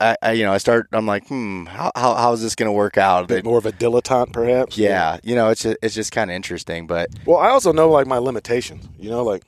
I, 0.00 0.16
I, 0.22 0.32
you 0.32 0.44
know, 0.44 0.52
I 0.52 0.58
start. 0.58 0.88
I'm 0.92 1.06
like, 1.06 1.26
hmm, 1.28 1.66
how 1.66 1.92
how, 1.94 2.14
how 2.14 2.32
is 2.32 2.40
this 2.40 2.54
going 2.54 2.68
to 2.68 2.72
work 2.72 2.96
out? 2.96 3.24
A 3.24 3.26
bit 3.26 3.44
more 3.44 3.58
of 3.58 3.66
a 3.66 3.72
dilettante, 3.72 4.32
perhaps. 4.32 4.78
yeah, 4.78 5.18
you 5.22 5.34
know, 5.34 5.50
it's 5.50 5.62
just, 5.62 5.76
it's 5.82 5.94
just 5.94 6.10
kind 6.12 6.30
of 6.30 6.34
interesting. 6.34 6.86
But 6.86 7.10
Well, 7.26 7.36
I 7.38 7.50
also 7.50 7.70
know 7.72 7.90
like 7.90 8.06
my 8.06 8.16
limitations. 8.18 8.88
You 8.98 9.10
know, 9.10 9.22
like, 9.22 9.44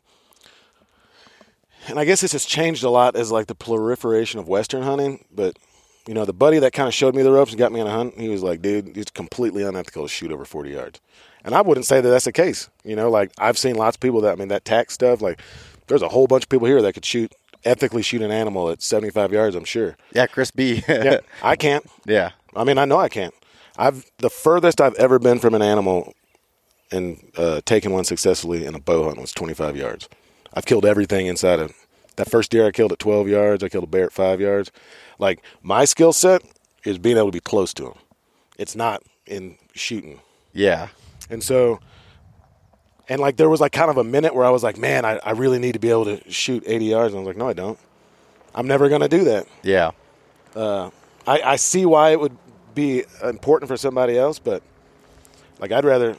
and 1.89 1.99
I 1.99 2.05
guess 2.05 2.21
this 2.21 2.33
has 2.33 2.45
changed 2.45 2.85
a 2.85 2.91
lot 2.91 3.17
as 3.17 3.31
like 3.31 3.47
the 3.47 3.55
proliferation 3.55 4.39
of 4.41 4.49
Western 4.49 4.83
hunting. 4.83 5.25
But 5.35 5.59
you 6.07 6.15
know, 6.15 6.25
the 6.25 6.33
buddy 6.33 6.59
that 6.59 6.73
kind 6.73 6.89
of 6.89 6.95
showed 6.95 7.15
me 7.15 7.23
the 7.23 7.31
ropes 7.33 7.53
and 7.53 7.59
got 7.59 7.73
me 7.73 7.81
on 7.81 7.87
a 7.87 7.91
hunt, 7.91 8.19
he 8.19 8.29
was 8.29 8.43
like, 8.43 8.61
"Dude, 8.63 8.97
it's 8.97 9.11
completely 9.11 9.63
unethical 9.63 10.03
to 10.05 10.09
shoot 10.09 10.33
over 10.33 10.45
forty 10.45 10.71
yards." 10.71 11.01
And 11.45 11.55
I 11.55 11.61
wouldn't 11.61 11.87
say 11.87 12.01
that 12.01 12.09
that's 12.09 12.25
the 12.25 12.33
case. 12.33 12.69
You 12.85 12.97
know, 12.97 13.11
like 13.11 13.33
I've 13.39 13.59
seen 13.59 13.77
lots 13.77 13.97
of 13.97 14.01
people 14.01 14.21
that 14.23 14.33
I 14.33 14.37
mean 14.37 14.49
that 14.49 14.65
tax 14.65 14.95
stuff. 14.95 15.21
Like, 15.21 15.41
there's 15.89 16.03
a 16.03 16.09
whole 16.09 16.27
bunch 16.27 16.45
of 16.45 16.49
people 16.49 16.67
here 16.67 16.83
that 16.83 16.93
could 16.93 17.05
shoot 17.05 17.33
ethically 17.65 18.03
shoot 18.03 18.23
an 18.23 18.31
animal 18.31 18.71
at 18.71 18.83
seventy 18.83 19.11
five 19.11 19.33
yards. 19.33 19.55
I'm 19.57 19.65
sure. 19.65 19.97
yeah, 20.13 20.27
Chris 20.27 20.51
B. 20.51 20.83
Yeah, 20.89 21.19
I 21.43 21.57
can't. 21.57 21.85
yeah, 22.07 22.31
I 22.57 22.65
mean, 22.65 22.79
I 22.79 22.85
know 22.85 22.99
I 22.99 23.09
can't. 23.09 23.35
I've 23.77 24.05
the 24.19 24.31
furthest 24.31 24.81
I've 24.81 24.95
ever 24.97 25.19
been 25.19 25.39
from 25.39 25.55
an 25.55 25.63
animal 25.63 26.15
and 26.91 27.33
uh, 27.37 27.61
taken 27.65 27.93
one 27.93 28.05
successfully 28.05 28.67
in 28.67 28.75
a 28.75 28.79
bow 28.81 29.05
hunt 29.05 29.19
was 29.21 29.33
25 29.33 29.77
yards. 29.77 30.09
I've 30.55 30.67
killed 30.67 30.85
everything 30.85 31.27
inside 31.27 31.59
of 31.61 31.73
that 32.17 32.31
first 32.31 32.51
deer. 32.51 32.67
I 32.67 32.71
killed 32.71 32.93
at 32.93 32.99
12 32.99 33.29
yards. 33.29 33.65
I 33.65 33.69
killed 33.69 33.85
a 33.85 33.89
bear 33.89 34.05
at 34.05 34.13
five 34.13 34.41
yards. 34.41 34.71
Like 35.19 35.43
my 35.63 35.85
skill 35.85 36.13
set 36.13 36.43
is 36.85 36.99
being 36.99 37.17
able 37.17 37.29
to 37.29 37.33
be 37.33 37.41
close 37.41 37.73
to 37.75 37.85
them. 37.85 37.95
It's 38.59 38.77
not 38.77 39.03
in 39.27 39.57
shooting. 39.75 40.21
yeah, 40.53 40.89
And 41.31 41.43
so, 41.43 41.81
and 43.09 43.21
like 43.21 43.37
there 43.37 43.49
was 43.49 43.61
like 43.61 43.73
kind 43.73 43.91
of 43.91 43.97
a 43.97 44.05
minute 44.05 44.35
where 44.35 44.45
I 44.45 44.51
was 44.51 44.63
like, 44.63 44.77
man, 44.77 45.05
I, 45.05 45.19
I 45.25 45.31
really 45.31 45.59
need 45.59 45.73
to 45.73 45.79
be 45.79 45.91
able 45.91 46.05
to 46.05 46.31
shoot 46.31 46.63
80 46.67 46.85
yards. 46.85 47.15
And 47.15 47.19
I 47.19 47.21
was 47.25 47.27
like, 47.29 47.37
no, 47.37 47.49
I 47.49 47.53
don't. 47.53 47.79
I'm 48.55 48.67
never 48.67 48.89
going 48.89 49.01
to 49.01 49.09
do 49.09 49.25
that. 49.25 49.47
yeah, 49.63 49.93
uh, 50.55 50.91
I, 51.27 51.41
I 51.41 51.57
see 51.57 51.87
why 51.87 52.11
it 52.11 52.21
would 52.21 52.37
be 52.75 53.05
important 53.23 53.69
for 53.69 53.77
somebody 53.79 54.19
else, 54.19 54.39
but 54.39 54.63
like 55.59 55.73
I'd 55.73 55.85
rather. 55.85 56.17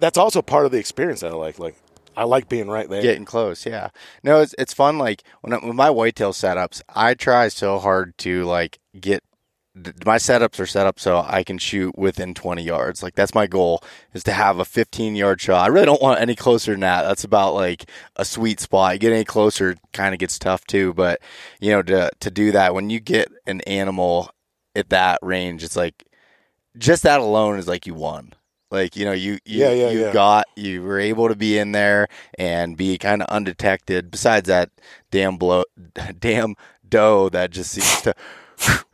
That's 0.00 0.18
also 0.18 0.42
part 0.42 0.66
of 0.66 0.72
the 0.72 0.78
experience 0.78 1.20
that 1.20 1.32
I 1.32 1.34
like. 1.34 1.58
Like 1.58 1.76
I 2.16 2.24
like 2.24 2.48
being 2.48 2.68
right 2.68 2.88
there. 2.88 3.02
getting 3.02 3.24
close. 3.24 3.66
Yeah, 3.66 3.90
no, 4.22 4.40
it's 4.40 4.54
it's 4.58 4.74
fun. 4.74 4.98
Like 4.98 5.22
when 5.40 5.52
I, 5.52 5.64
with 5.64 5.76
my 5.76 5.90
whitetail 5.90 6.32
setups, 6.32 6.82
I 6.88 7.14
try 7.14 7.48
so 7.48 7.78
hard 7.78 8.16
to 8.18 8.44
like 8.44 8.78
get 8.98 9.22
my 10.04 10.18
setups 10.18 10.60
are 10.60 10.66
set 10.66 10.86
up 10.86 11.00
so 11.00 11.24
I 11.26 11.42
can 11.42 11.58
shoot 11.58 11.98
within 11.98 12.32
20 12.32 12.62
yards. 12.62 13.02
Like 13.02 13.16
that's 13.16 13.34
my 13.34 13.48
goal 13.48 13.82
is 14.12 14.22
to 14.24 14.32
have 14.32 14.58
a 14.58 14.64
15 14.64 15.16
yard 15.16 15.40
shot. 15.40 15.64
I 15.64 15.66
really 15.66 15.86
don't 15.86 16.02
want 16.02 16.20
any 16.20 16.36
closer 16.36 16.70
than 16.72 16.80
that. 16.80 17.02
That's 17.02 17.24
about 17.24 17.54
like 17.54 17.90
a 18.16 18.24
sweet 18.24 18.60
spot. 18.60 18.94
You 18.94 18.98
get 19.00 19.12
any 19.12 19.24
closer, 19.24 19.76
kind 19.92 20.14
of 20.14 20.20
gets 20.20 20.38
tough 20.38 20.64
too. 20.66 20.94
But 20.94 21.20
you 21.60 21.72
know, 21.72 21.82
to 21.82 22.10
to 22.20 22.30
do 22.30 22.52
that 22.52 22.74
when 22.74 22.90
you 22.90 23.00
get 23.00 23.28
an 23.46 23.62
animal 23.62 24.30
at 24.76 24.90
that 24.90 25.18
range, 25.22 25.64
it's 25.64 25.76
like 25.76 26.04
just 26.78 27.02
that 27.02 27.20
alone 27.20 27.58
is 27.58 27.66
like 27.66 27.86
you 27.86 27.94
won. 27.94 28.32
Like 28.74 28.96
you 28.96 29.04
know, 29.04 29.12
you, 29.12 29.38
you 29.44 29.60
Yeah, 29.64 29.70
yeah, 29.70 29.90
you 29.90 30.00
yeah. 30.02 30.12
got 30.12 30.44
you 30.56 30.82
were 30.82 30.98
able 31.00 31.28
to 31.28 31.34
be 31.36 31.56
in 31.58 31.72
there 31.72 32.08
and 32.38 32.76
be 32.76 32.98
kind 32.98 33.22
of 33.22 33.28
undetected. 33.28 34.10
Besides 34.10 34.48
that 34.48 34.70
damn 35.10 35.36
blow, 35.38 35.64
damn 36.18 36.54
doe 36.88 37.28
that 37.30 37.50
just 37.50 37.70
seems 37.70 38.02
to. 38.02 38.14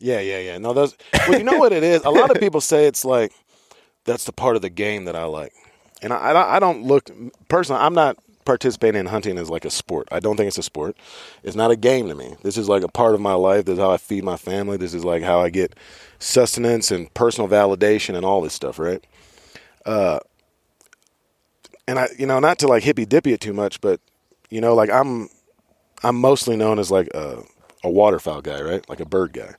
Yeah, 0.00 0.20
yeah, 0.20 0.38
yeah. 0.38 0.58
No, 0.58 0.72
those. 0.72 0.96
Well, 1.26 1.38
you 1.38 1.44
know 1.44 1.58
what 1.58 1.72
it 1.72 1.82
is. 1.82 2.04
A 2.04 2.10
lot 2.10 2.30
of 2.30 2.36
people 2.40 2.60
say 2.60 2.86
it's 2.86 3.04
like 3.04 3.32
that's 4.04 4.24
the 4.24 4.32
part 4.32 4.54
of 4.54 4.62
the 4.62 4.70
game 4.70 5.06
that 5.06 5.16
I 5.16 5.24
like, 5.24 5.52
and 6.02 6.12
I, 6.12 6.30
I 6.30 6.32
don't- 6.32 6.48
I 6.50 6.58
don't 6.60 6.82
look 6.84 7.10
personally. 7.48 7.82
I'm 7.82 7.94
not 7.94 8.16
participating 8.44 9.00
in 9.00 9.06
hunting 9.06 9.36
as 9.38 9.50
like 9.50 9.64
a 9.64 9.70
sport. 9.70 10.06
I 10.12 10.20
don't 10.20 10.36
think 10.36 10.46
it's 10.46 10.56
a 10.56 10.62
sport. 10.62 10.96
It's 11.42 11.56
not 11.56 11.72
a 11.72 11.76
game 11.76 12.08
to 12.08 12.14
me. 12.14 12.36
This 12.44 12.56
is 12.56 12.68
like 12.68 12.84
a 12.84 12.88
part 12.88 13.14
of 13.14 13.20
my 13.20 13.34
life. 13.34 13.64
This 13.64 13.72
is 13.74 13.78
how 13.80 13.90
I 13.90 13.96
feed 13.96 14.22
my 14.22 14.36
family. 14.36 14.76
This 14.76 14.94
is 14.94 15.04
like 15.04 15.24
how 15.24 15.40
I 15.40 15.50
get 15.50 15.74
sustenance 16.20 16.92
and 16.92 17.12
personal 17.14 17.48
validation 17.48 18.14
and 18.14 18.24
all 18.24 18.40
this 18.40 18.54
stuff, 18.54 18.78
right? 18.78 19.04
Uh, 19.84 20.18
and 21.86 21.98
I, 21.98 22.08
you 22.18 22.26
know, 22.26 22.38
not 22.38 22.58
to 22.60 22.68
like 22.68 22.82
hippy 22.82 23.06
dippy 23.06 23.32
it 23.32 23.40
too 23.40 23.52
much, 23.52 23.80
but 23.80 24.00
you 24.50 24.60
know, 24.60 24.74
like 24.74 24.90
I'm, 24.90 25.28
I'm 26.02 26.16
mostly 26.16 26.56
known 26.56 26.78
as 26.78 26.90
like 26.90 27.08
a, 27.14 27.42
a 27.82 27.90
waterfowl 27.90 28.42
guy, 28.42 28.60
right? 28.60 28.88
Like 28.88 29.00
a 29.00 29.06
bird 29.06 29.32
guy. 29.32 29.54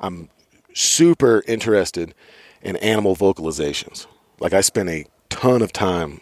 I'm 0.00 0.28
super 0.74 1.42
interested 1.46 2.14
in 2.62 2.76
animal 2.76 3.16
vocalizations. 3.16 4.06
Like 4.40 4.52
I 4.52 4.60
spend 4.60 4.90
a 4.90 5.06
ton 5.28 5.62
of 5.62 5.72
time 5.72 6.20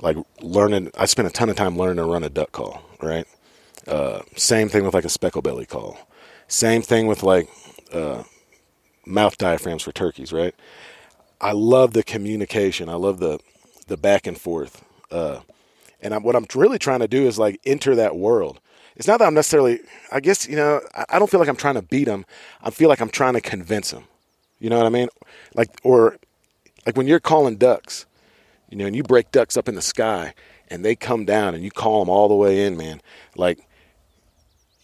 like 0.00 0.16
learning 0.40 0.90
I 0.98 1.06
spent 1.06 1.28
a 1.28 1.30
ton 1.30 1.48
of 1.48 1.56
time 1.56 1.76
learning 1.76 1.96
to 1.96 2.04
run 2.04 2.24
a 2.24 2.30
duck 2.30 2.52
call, 2.52 2.82
right? 3.00 3.26
Uh, 3.86 4.20
same 4.36 4.68
thing 4.68 4.84
with 4.84 4.94
like 4.94 5.04
a 5.04 5.08
speckle 5.08 5.42
belly 5.42 5.66
call. 5.66 5.98
Same 6.48 6.82
thing 6.82 7.06
with 7.06 7.22
like 7.22 7.48
uh, 7.92 8.22
mouth 9.06 9.36
diaphragms 9.38 9.82
for 9.82 9.92
turkeys, 9.92 10.32
right? 10.32 10.54
I 11.44 11.52
love 11.52 11.92
the 11.92 12.02
communication. 12.02 12.88
I 12.88 12.94
love 12.94 13.20
the 13.20 13.38
the 13.86 13.98
back 13.98 14.26
and 14.26 14.40
forth. 14.40 14.82
Uh, 15.10 15.40
and 16.00 16.14
I, 16.14 16.18
what 16.18 16.34
I'm 16.34 16.46
really 16.54 16.78
trying 16.78 17.00
to 17.00 17.08
do 17.08 17.26
is 17.26 17.38
like 17.38 17.60
enter 17.66 17.94
that 17.96 18.16
world. 18.16 18.60
It's 18.96 19.06
not 19.06 19.18
that 19.18 19.26
I'm 19.26 19.34
necessarily. 19.34 19.80
I 20.10 20.20
guess 20.20 20.48
you 20.48 20.56
know. 20.56 20.80
I, 20.94 21.04
I 21.10 21.18
don't 21.18 21.30
feel 21.30 21.40
like 21.40 21.50
I'm 21.50 21.56
trying 21.56 21.74
to 21.74 21.82
beat 21.82 22.04
them. 22.04 22.24
I 22.62 22.70
feel 22.70 22.88
like 22.88 23.00
I'm 23.00 23.10
trying 23.10 23.34
to 23.34 23.42
convince 23.42 23.90
them. 23.90 24.04
You 24.58 24.70
know 24.70 24.78
what 24.78 24.86
I 24.86 24.88
mean? 24.88 25.08
Like 25.54 25.68
or 25.84 26.16
like 26.86 26.96
when 26.96 27.06
you're 27.06 27.20
calling 27.20 27.56
ducks, 27.56 28.06
you 28.70 28.78
know, 28.78 28.86
and 28.86 28.96
you 28.96 29.02
break 29.02 29.30
ducks 29.30 29.58
up 29.58 29.68
in 29.68 29.74
the 29.74 29.82
sky 29.82 30.32
and 30.68 30.82
they 30.82 30.96
come 30.96 31.26
down 31.26 31.54
and 31.54 31.62
you 31.62 31.70
call 31.70 32.02
them 32.02 32.08
all 32.08 32.26
the 32.26 32.34
way 32.34 32.64
in, 32.64 32.78
man. 32.78 33.02
Like 33.36 33.68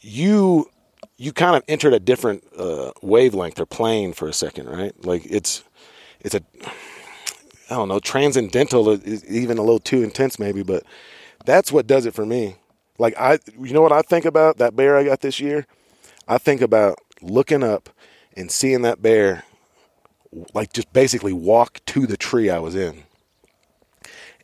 you 0.03 0.69
you 1.17 1.33
kind 1.33 1.57
of 1.57 1.63
entered 1.69 1.95
a 1.95 2.01
different 2.01 2.45
uh, 2.55 2.93
wavelength 3.01 3.59
or 3.59 3.65
plane 3.65 4.13
for 4.13 4.29
a 4.29 4.35
second, 4.35 4.69
right? 4.69 4.93
Like 5.07 5.25
it's 5.25 5.65
it's 6.21 6.35
a 6.35 6.43
I 7.71 7.75
don't 7.75 7.89
know, 7.89 8.01
transcendental 8.01 8.91
is 8.91 9.25
even 9.27 9.59
a 9.59 9.63
little 9.63 9.79
too 9.79 10.03
intense 10.03 10.39
maybe, 10.39 10.63
but 10.63 10.83
that's 11.45 11.71
what 11.71 11.87
does 11.87 12.05
it 12.05 12.15
for 12.15 12.27
me. 12.27 12.57
Like 12.99 13.15
I 13.19 13.39
you 13.59 13.73
know 13.73 13.83
what 13.83 13.93
I 13.93 14.03
think 14.03 14.25
about 14.25 14.59
that 14.59 14.77
bear 14.77 14.97
I 14.97 15.05
got 15.05 15.21
this 15.21 15.41
year? 15.41 15.67
I 16.29 16.39
think 16.39 16.61
about 16.61 16.99
looking 17.23 17.63
up 17.63 17.91
and 18.37 18.51
seeing 18.51 18.83
that 18.83 19.03
bear 19.03 19.45
like 20.55 20.73
just 20.73 20.93
basically 20.93 21.33
walk 21.33 21.81
to 21.87 22.07
the 22.07 22.17
tree 22.17 22.51
I 22.51 22.59
was 22.59 22.75
in. 22.75 23.05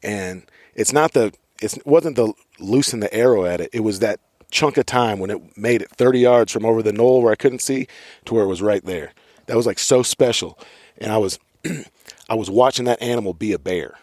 And 0.03 0.45
it's 0.75 0.93
not 0.93 1.12
the 1.12 1.33
it 1.61 1.87
wasn't 1.87 2.17
the 2.17 2.33
loosen 2.59 3.01
the 3.01 3.12
arrow 3.15 3.45
at 3.45 3.61
it. 3.61 3.71
It 3.73 3.81
was 3.81 4.01
that 4.01 4.21
chunk 4.51 4.77
of 4.77 4.87
time 4.87 5.19
when 5.19 5.31
it 5.31 5.57
made 5.57 5.83
it 5.83 5.91
30 5.91 6.21
yards 6.21 6.53
from 6.53 6.65
over 6.65 6.83
the 6.83 6.93
knoll 6.93 7.23
where 7.23 7.33
I 7.33 7.37
couldn't 7.37 7.61
see 7.61 7.89
to 8.25 8.35
where 8.35 8.45
it 8.45 8.49
was 8.49 8.62
right 8.62 8.85
there. 8.85 9.12
That 9.47 9.57
was 9.57 9.67
like 9.67 9.79
so 9.79 10.03
special. 10.03 10.59
And 10.99 11.12
I 11.12 11.19
was 11.19 11.39
I 12.29 12.35
was 12.35 12.51
watching 12.51 12.85
that 12.87 13.01
animal 13.03 13.35
be 13.35 13.53
a 13.53 13.59
bear. 13.59 13.95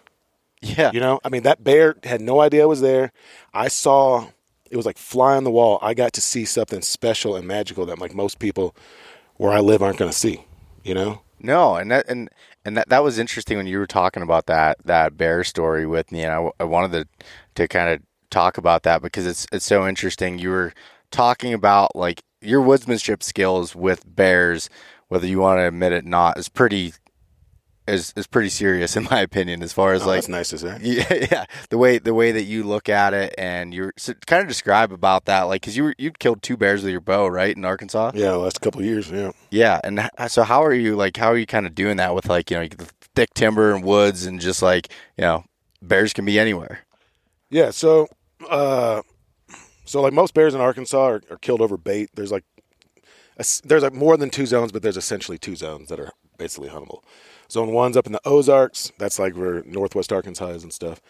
Yeah. 0.61 0.91
You 0.93 0.99
know, 0.99 1.19
I 1.23 1.29
mean, 1.29 1.43
that 1.43 1.63
bear 1.63 1.95
had 2.03 2.21
no 2.21 2.39
idea 2.39 2.63
I 2.63 2.67
was 2.67 2.81
there. 2.81 3.11
I 3.53 3.67
saw 3.67 4.27
it 4.71 4.77
was 4.77 4.85
like 4.85 4.97
fly 4.97 5.35
on 5.35 5.43
the 5.43 5.51
wall. 5.51 5.77
I 5.81 5.93
got 5.93 6.13
to 6.13 6.21
see 6.21 6.45
something 6.45 6.81
special 6.81 7.35
and 7.35 7.47
magical 7.47 7.85
that 7.85 7.99
like 7.99 8.15
most 8.15 8.39
people 8.39 8.75
where 9.35 9.51
I 9.51 9.59
live 9.59 9.81
aren't 9.83 9.97
going 9.97 10.11
to 10.11 10.17
see. 10.17 10.45
You 10.83 10.93
know? 10.93 11.21
No, 11.39 11.75
and 11.75 11.91
that 11.91 12.07
and 12.07 12.29
and 12.63 12.77
that 12.77 12.89
that 12.89 13.03
was 13.03 13.19
interesting 13.19 13.57
when 13.57 13.67
you 13.67 13.77
were 13.77 13.85
talking 13.85 14.23
about 14.23 14.45
that 14.47 14.77
that 14.85 15.17
bear 15.17 15.43
story 15.43 15.85
with 15.85 16.11
me, 16.11 16.23
and 16.23 16.33
I, 16.33 16.49
I 16.61 16.63
wanted 16.63 16.91
to 16.93 17.25
to 17.55 17.67
kind 17.67 17.89
of 17.89 18.01
talk 18.29 18.57
about 18.57 18.83
that 18.83 19.01
because 19.01 19.27
it's 19.27 19.45
it's 19.51 19.65
so 19.65 19.85
interesting. 19.85 20.39
You 20.39 20.49
were 20.49 20.73
talking 21.11 21.53
about 21.53 21.95
like 21.95 22.23
your 22.41 22.61
woodsmanship 22.61 23.21
skills 23.21 23.75
with 23.75 24.03
bears, 24.15 24.69
whether 25.09 25.27
you 25.27 25.39
want 25.39 25.59
to 25.59 25.67
admit 25.67 25.91
it 25.91 26.05
or 26.05 26.09
not, 26.09 26.37
is 26.37 26.47
pretty 26.47 26.93
is 27.87 28.13
is 28.15 28.27
pretty 28.27 28.49
serious 28.49 28.95
in 28.95 29.07
my 29.11 29.19
opinion. 29.21 29.61
As 29.63 29.73
far 29.73 29.93
as 29.93 30.03
Oh, 30.03 30.07
like 30.07 30.17
that's 30.17 30.29
nice 30.29 30.49
to 30.49 30.57
say. 30.57 30.77
yeah, 30.81 31.27
yeah, 31.31 31.45
the 31.69 31.77
way 31.77 31.97
the 31.97 32.13
way 32.13 32.31
that 32.31 32.43
you 32.43 32.63
look 32.63 32.89
at 32.89 33.13
it, 33.13 33.33
and 33.37 33.73
you're 33.73 33.93
so 33.97 34.13
kind 34.25 34.41
of 34.41 34.47
describe 34.47 34.91
about 34.91 35.25
that, 35.25 35.43
like 35.43 35.61
because 35.61 35.75
you 35.77 35.83
were, 35.83 35.95
you 35.97 36.11
killed 36.11 36.41
two 36.41 36.57
bears 36.57 36.83
with 36.83 36.91
your 36.91 37.01
bow, 37.01 37.27
right, 37.27 37.55
in 37.55 37.65
Arkansas. 37.65 38.11
Yeah, 38.13 38.31
the 38.31 38.37
last 38.37 38.61
couple 38.61 38.81
of 38.81 38.85
years. 38.85 39.11
Yeah. 39.11 39.31
Yeah, 39.49 39.79
and 39.83 40.09
so 40.27 40.43
how 40.43 40.63
are 40.63 40.73
you 40.73 40.95
like? 40.95 41.17
How 41.17 41.27
are 41.31 41.37
you 41.37 41.45
kind 41.45 41.65
of 41.65 41.75
doing 41.75 41.97
that 41.97 42.15
with 42.15 42.27
like 42.27 42.49
you 42.51 42.57
know 42.59 42.67
the 42.67 42.89
thick 43.15 43.33
timber 43.33 43.73
and 43.73 43.83
woods 43.83 44.25
and 44.25 44.39
just 44.39 44.61
like 44.61 44.89
you 45.17 45.23
know 45.23 45.43
bears 45.81 46.13
can 46.13 46.25
be 46.25 46.39
anywhere. 46.39 46.79
Yeah, 47.49 47.69
so 47.69 48.07
uh, 48.49 49.01
so 49.85 50.01
like 50.01 50.13
most 50.13 50.33
bears 50.33 50.53
in 50.53 50.61
Arkansas 50.61 50.97
are, 51.05 51.21
are 51.29 51.37
killed 51.37 51.61
over 51.61 51.77
bait. 51.77 52.09
There's 52.15 52.31
like 52.31 52.45
a 53.37 53.45
there's 53.63 53.83
like 53.83 53.93
more 53.93 54.17
than 54.17 54.29
two 54.29 54.45
zones, 54.45 54.71
but 54.71 54.81
there's 54.81 54.97
essentially 54.97 55.37
two 55.37 55.55
zones 55.55 55.89
that 55.89 55.99
are 55.99 56.11
basically 56.37 56.69
huntable. 56.69 57.03
Zone 57.51 57.71
one's 57.71 57.97
up 57.97 58.05
in 58.05 58.11
the 58.13 58.21
Ozarks. 58.25 58.91
That's 58.97 59.19
like 59.19 59.35
where 59.35 59.63
Northwest 59.63 60.11
Arkansas 60.11 60.49
is 60.49 60.63
and 60.63 60.73
stuff. 60.73 61.01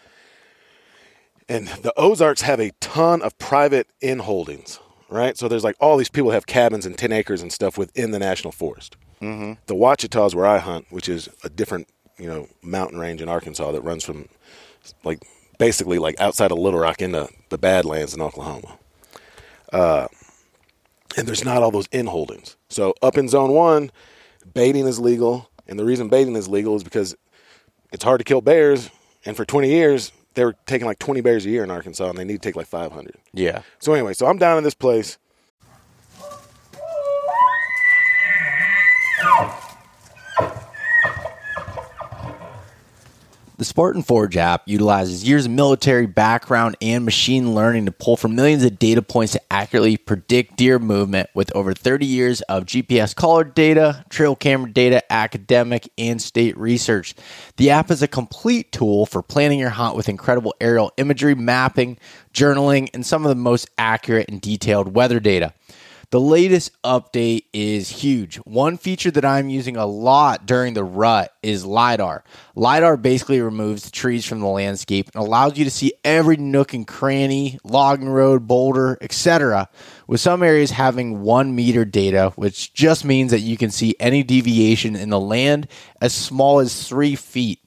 And 1.48 1.68
the 1.68 1.92
Ozarks 1.96 2.42
have 2.42 2.60
a 2.60 2.70
ton 2.80 3.22
of 3.22 3.36
private 3.38 3.88
in 4.00 4.20
holdings, 4.20 4.80
right? 5.08 5.36
So 5.36 5.48
there's 5.48 5.64
like 5.64 5.76
all 5.80 5.96
these 5.96 6.08
people 6.08 6.30
have 6.30 6.46
cabins 6.46 6.86
and 6.86 6.96
ten 6.96 7.12
acres 7.12 7.42
and 7.42 7.52
stuff 7.52 7.76
within 7.76 8.12
the 8.12 8.18
national 8.18 8.52
forest. 8.52 8.96
Mm-hmm. 9.20 9.54
The 9.66 9.74
Ouachita 9.74 10.26
is 10.26 10.34
where 10.34 10.46
I 10.46 10.58
hunt, 10.58 10.86
which 10.90 11.08
is 11.08 11.28
a 11.42 11.48
different 11.48 11.88
you 12.18 12.26
know 12.26 12.48
mountain 12.62 12.98
range 12.98 13.20
in 13.20 13.28
Arkansas 13.28 13.72
that 13.72 13.82
runs 13.82 14.04
from 14.04 14.28
like 15.02 15.22
basically 15.58 15.98
like 15.98 16.18
outside 16.20 16.50
of 16.50 16.58
Little 16.58 16.80
Rock 16.80 17.02
into 17.02 17.28
the 17.50 17.58
Badlands 17.58 18.14
in 18.14 18.20
Oklahoma. 18.20 18.78
Uh, 19.72 20.08
and 21.16 21.26
there's 21.26 21.44
not 21.44 21.62
all 21.62 21.70
those 21.70 21.88
in 21.88 22.06
holdings. 22.06 22.56
So 22.68 22.94
up 23.02 23.16
in 23.16 23.28
zone 23.28 23.52
one, 23.52 23.90
baiting 24.52 24.86
is 24.86 24.98
legal. 24.98 25.48
And 25.66 25.78
the 25.78 25.84
reason 25.84 26.08
baiting 26.08 26.36
is 26.36 26.48
legal 26.48 26.76
is 26.76 26.84
because 26.84 27.16
it's 27.92 28.04
hard 28.04 28.20
to 28.20 28.24
kill 28.24 28.40
bears. 28.40 28.90
And 29.24 29.36
for 29.36 29.44
20 29.44 29.68
years, 29.68 30.12
they 30.34 30.44
were 30.44 30.54
taking 30.66 30.86
like 30.86 30.98
20 30.98 31.20
bears 31.20 31.46
a 31.46 31.50
year 31.50 31.64
in 31.64 31.70
Arkansas 31.70 32.08
and 32.08 32.18
they 32.18 32.24
need 32.24 32.42
to 32.42 32.48
take 32.48 32.56
like 32.56 32.66
500. 32.66 33.14
Yeah, 33.32 33.62
So 33.78 33.92
anyway, 33.94 34.14
so 34.14 34.26
I'm 34.26 34.38
down 34.38 34.58
in 34.58 34.64
this 34.64 34.74
place. 34.74 35.18
The 43.64 43.68
Spartan 43.68 44.02
Forge 44.02 44.36
app 44.36 44.68
utilizes 44.68 45.26
years 45.26 45.46
of 45.46 45.52
military 45.52 46.04
background 46.04 46.76
and 46.82 47.02
machine 47.02 47.54
learning 47.54 47.86
to 47.86 47.92
pull 47.92 48.18
from 48.18 48.36
millions 48.36 48.62
of 48.62 48.78
data 48.78 49.00
points 49.00 49.32
to 49.32 49.40
accurately 49.50 49.96
predict 49.96 50.56
deer 50.56 50.78
movement 50.78 51.30
with 51.32 51.50
over 51.56 51.72
30 51.72 52.04
years 52.04 52.42
of 52.42 52.66
GPS 52.66 53.16
collar 53.16 53.42
data, 53.42 54.04
trail 54.10 54.36
camera 54.36 54.70
data, 54.70 55.02
academic, 55.10 55.88
and 55.96 56.20
state 56.20 56.58
research. 56.58 57.14
The 57.56 57.70
app 57.70 57.90
is 57.90 58.02
a 58.02 58.06
complete 58.06 58.70
tool 58.70 59.06
for 59.06 59.22
planning 59.22 59.60
your 59.60 59.70
hunt 59.70 59.96
with 59.96 60.10
incredible 60.10 60.54
aerial 60.60 60.92
imagery, 60.98 61.34
mapping, 61.34 61.96
journaling, 62.34 62.90
and 62.92 63.06
some 63.06 63.24
of 63.24 63.30
the 63.30 63.34
most 63.34 63.70
accurate 63.78 64.28
and 64.28 64.42
detailed 64.42 64.94
weather 64.94 65.20
data. 65.20 65.54
The 66.10 66.20
latest 66.20 66.70
update 66.82 67.44
is 67.52 67.88
huge. 67.88 68.36
One 68.36 68.76
feature 68.76 69.10
that 69.10 69.24
I'm 69.24 69.48
using 69.48 69.76
a 69.76 69.86
lot 69.86 70.46
during 70.46 70.74
the 70.74 70.84
rut 70.84 71.34
is 71.42 71.64
LiDAR. 71.64 72.24
LiDAR 72.54 72.96
basically 72.96 73.40
removes 73.40 73.84
the 73.84 73.90
trees 73.90 74.24
from 74.24 74.40
the 74.40 74.46
landscape 74.46 75.10
and 75.14 75.24
allows 75.24 75.56
you 75.56 75.64
to 75.64 75.70
see 75.70 75.92
every 76.04 76.36
nook 76.36 76.74
and 76.74 76.86
cranny, 76.86 77.58
logging 77.64 78.08
road, 78.08 78.46
boulder, 78.46 78.98
etc. 79.00 79.68
With 80.06 80.20
some 80.20 80.42
areas 80.42 80.70
having 80.70 81.22
one 81.22 81.54
meter 81.54 81.84
data, 81.84 82.32
which 82.36 82.72
just 82.74 83.04
means 83.04 83.30
that 83.30 83.40
you 83.40 83.56
can 83.56 83.70
see 83.70 83.96
any 83.98 84.22
deviation 84.22 84.96
in 84.96 85.10
the 85.10 85.20
land 85.20 85.68
as 86.00 86.14
small 86.14 86.60
as 86.60 86.86
three 86.86 87.16
feet. 87.16 87.60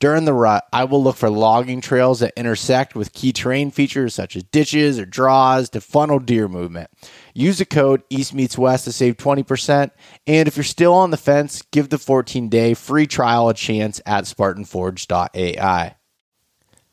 During 0.00 0.24
the 0.24 0.32
rut, 0.32 0.66
I 0.72 0.84
will 0.84 1.02
look 1.02 1.16
for 1.16 1.28
logging 1.28 1.82
trails 1.82 2.20
that 2.20 2.32
intersect 2.34 2.94
with 2.94 3.12
key 3.12 3.34
terrain 3.34 3.70
features 3.70 4.14
such 4.14 4.34
as 4.34 4.42
ditches 4.44 4.98
or 4.98 5.04
draws 5.04 5.68
to 5.70 5.82
funnel 5.82 6.18
deer 6.18 6.48
movement. 6.48 6.88
Use 7.34 7.58
the 7.58 7.66
code 7.66 8.02
East 8.08 8.32
Meets 8.32 8.56
West 8.56 8.84
to 8.84 8.92
save 8.92 9.18
20%. 9.18 9.90
And 10.26 10.48
if 10.48 10.56
you're 10.56 10.64
still 10.64 10.94
on 10.94 11.10
the 11.10 11.18
fence, 11.18 11.60
give 11.70 11.90
the 11.90 11.98
14 11.98 12.48
day 12.48 12.72
free 12.72 13.06
trial 13.06 13.50
a 13.50 13.54
chance 13.54 14.00
at 14.06 14.24
SpartanForge.ai. 14.24 15.96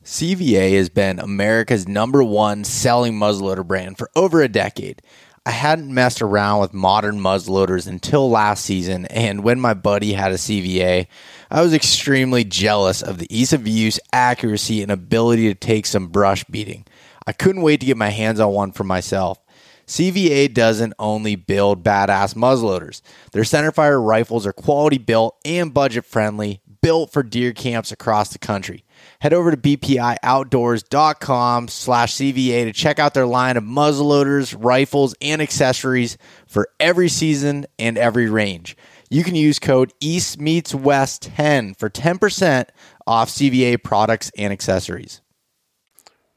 CVA 0.03 0.77
has 0.77 0.89
been 0.89 1.19
America's 1.19 1.87
number 1.87 2.21
one 2.23 2.65
selling 2.65 3.13
muzzleloader 3.13 3.65
brand 3.65 3.97
for 3.97 4.09
over 4.15 4.41
a 4.41 4.47
decade. 4.49 5.01
I 5.47 5.51
hadn't 5.51 5.93
messed 5.93 6.21
around 6.21 6.59
with 6.59 6.73
modern 6.73 7.21
muzzleloaders 7.21 7.87
until 7.87 8.29
last 8.29 8.65
season, 8.65 9.05
and 9.05 9.45
when 9.45 9.61
my 9.61 9.73
buddy 9.73 10.11
had 10.11 10.33
a 10.33 10.35
CVA, 10.35 11.07
I 11.49 11.61
was 11.61 11.73
extremely 11.73 12.43
jealous 12.43 13.01
of 13.01 13.17
the 13.17 13.33
ease 13.33 13.53
of 13.53 13.65
use, 13.65 13.97
accuracy, 14.11 14.83
and 14.83 14.91
ability 14.91 15.47
to 15.47 15.55
take 15.55 15.85
some 15.85 16.07
brush 16.07 16.43
beating. 16.43 16.85
I 17.25 17.31
couldn't 17.31 17.61
wait 17.61 17.79
to 17.79 17.85
get 17.85 17.95
my 17.95 18.09
hands 18.09 18.41
on 18.41 18.51
one 18.51 18.73
for 18.73 18.83
myself. 18.83 19.39
CVA 19.87 20.53
doesn't 20.53 20.93
only 20.99 21.37
build 21.37 21.81
badass 21.81 22.33
muzzleloaders. 22.33 23.01
Their 23.31 23.43
centerfire 23.43 24.05
rifles 24.05 24.45
are 24.45 24.51
quality 24.51 24.97
built 24.97 25.37
and 25.45 25.73
budget 25.73 26.03
friendly, 26.03 26.59
built 26.81 27.13
for 27.13 27.23
deer 27.23 27.53
camps 27.53 27.93
across 27.93 28.33
the 28.33 28.39
country. 28.39 28.83
Head 29.19 29.33
over 29.33 29.49
to 29.49 29.57
bpioutdoors.com 29.57 31.67
slash 31.69 32.13
CVA 32.13 32.65
to 32.65 32.73
check 32.73 32.99
out 32.99 33.15
their 33.15 33.25
line 33.25 33.57
of 33.57 33.63
muzzleloaders, 33.63 34.55
rifles, 34.57 35.15
and 35.21 35.41
accessories 35.41 36.19
for 36.45 36.69
every 36.79 37.09
season 37.09 37.65
and 37.79 37.97
every 37.97 38.29
range. 38.29 38.77
You 39.09 39.23
can 39.23 39.33
use 39.35 39.57
code 39.57 39.91
East 39.99 40.39
Meets 40.39 40.75
West 40.75 41.23
10 41.23 41.73
for 41.75 41.89
10% 41.89 42.67
off 43.07 43.29
CVA 43.29 43.81
products 43.81 44.31
and 44.37 44.53
accessories. 44.53 45.21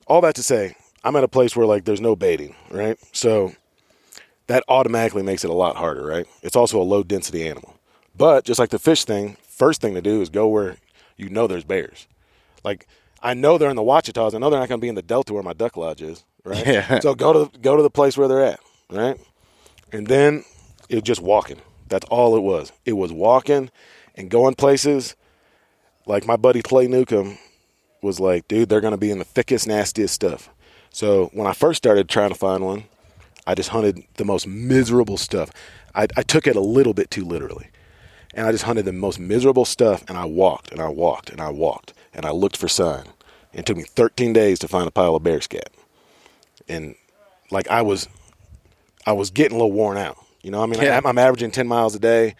All 0.06 0.22
that 0.22 0.34
to 0.36 0.42
say, 0.42 0.74
I'm 1.04 1.16
at 1.16 1.24
a 1.24 1.28
place 1.28 1.54
where 1.54 1.66
like 1.66 1.84
there's 1.84 2.00
no 2.00 2.16
baiting, 2.16 2.56
right? 2.70 2.96
So 3.12 3.52
that 4.46 4.64
automatically 4.68 5.22
makes 5.22 5.44
it 5.44 5.50
a 5.50 5.54
lot 5.54 5.76
harder, 5.76 6.06
right? 6.06 6.26
It's 6.42 6.56
also 6.56 6.80
a 6.80 6.84
low 6.84 7.02
density 7.02 7.46
animal. 7.46 7.76
But 8.16 8.44
just 8.44 8.58
like 8.58 8.70
the 8.70 8.78
fish 8.78 9.04
thing, 9.04 9.36
first 9.42 9.80
thing 9.80 9.94
to 9.94 10.02
do 10.02 10.20
is 10.22 10.28
go 10.28 10.48
where 10.48 10.76
you 11.16 11.28
know 11.28 11.46
there's 11.46 11.64
bears. 11.64 12.06
Like 12.64 12.86
I 13.22 13.34
know 13.34 13.58
they're 13.58 13.70
in 13.70 13.76
the 13.76 13.82
Ouachitas. 13.82 14.34
I 14.34 14.38
know 14.38 14.50
they're 14.50 14.60
not 14.60 14.68
going 14.68 14.80
to 14.80 14.84
be 14.84 14.88
in 14.88 14.94
the 14.94 15.02
Delta 15.02 15.32
where 15.32 15.42
my 15.42 15.52
duck 15.52 15.76
lodge 15.76 16.02
is, 16.02 16.24
right? 16.44 16.66
Yeah. 16.66 17.00
So 17.00 17.14
go 17.14 17.44
to 17.44 17.58
go 17.58 17.76
to 17.76 17.82
the 17.82 17.90
place 17.90 18.16
where 18.16 18.28
they're 18.28 18.44
at, 18.44 18.60
right? 18.90 19.18
And 19.92 20.06
then 20.06 20.44
it 20.88 20.96
was 20.96 21.02
just 21.02 21.20
walking. 21.20 21.60
That's 21.88 22.06
all 22.10 22.36
it 22.36 22.40
was. 22.40 22.72
It 22.84 22.92
was 22.94 23.12
walking 23.12 23.70
and 24.14 24.30
going 24.30 24.54
places. 24.54 25.16
Like 26.06 26.26
my 26.26 26.36
buddy 26.36 26.62
Clay 26.62 26.86
Newcomb 26.88 27.38
was 28.02 28.18
like, 28.18 28.48
dude, 28.48 28.68
they're 28.68 28.80
going 28.80 28.92
to 28.92 28.98
be 28.98 29.10
in 29.10 29.18
the 29.18 29.24
thickest, 29.24 29.66
nastiest 29.66 30.14
stuff. 30.14 30.48
So 30.90 31.30
when 31.32 31.46
I 31.46 31.52
first 31.52 31.78
started 31.78 32.08
trying 32.08 32.30
to 32.30 32.34
find 32.34 32.64
one, 32.64 32.84
I 33.46 33.54
just 33.54 33.70
hunted 33.70 34.02
the 34.16 34.24
most 34.24 34.46
miserable 34.46 35.16
stuff. 35.16 35.50
I, 35.94 36.06
I 36.16 36.22
took 36.22 36.46
it 36.46 36.56
a 36.56 36.60
little 36.60 36.94
bit 36.94 37.10
too 37.10 37.24
literally. 37.24 37.68
And 38.34 38.46
I 38.46 38.52
just 38.52 38.64
hunted 38.64 38.84
the 38.84 38.92
most 38.92 39.18
miserable 39.18 39.64
stuff 39.64 40.04
and 40.08 40.16
I 40.16 40.24
walked 40.24 40.70
and 40.70 40.80
I 40.80 40.88
walked 40.88 41.30
and 41.30 41.40
I 41.40 41.50
walked 41.50 41.94
and 42.14 42.24
I 42.24 42.30
looked 42.30 42.56
for 42.56 42.68
sign. 42.68 43.06
It 43.52 43.66
took 43.66 43.76
me 43.76 43.82
13 43.82 44.32
days 44.32 44.58
to 44.60 44.68
find 44.68 44.86
a 44.86 44.90
pile 44.92 45.16
of 45.16 45.22
bear 45.22 45.40
scat. 45.40 45.70
And 46.68 46.94
like 47.50 47.68
I 47.68 47.82
was, 47.82 48.08
I 49.06 49.12
was 49.12 49.30
getting 49.30 49.56
a 49.56 49.58
little 49.58 49.72
worn 49.72 49.96
out. 49.96 50.16
You 50.42 50.50
know, 50.52 50.62
I 50.62 50.66
mean, 50.66 50.80
Yeah. 50.80 50.96
I'm, 50.96 51.06
I'm 51.06 51.18
averaging 51.18 51.50
10 51.50 51.66
miles 51.66 51.94
a 51.94 51.98
day. 51.98 52.36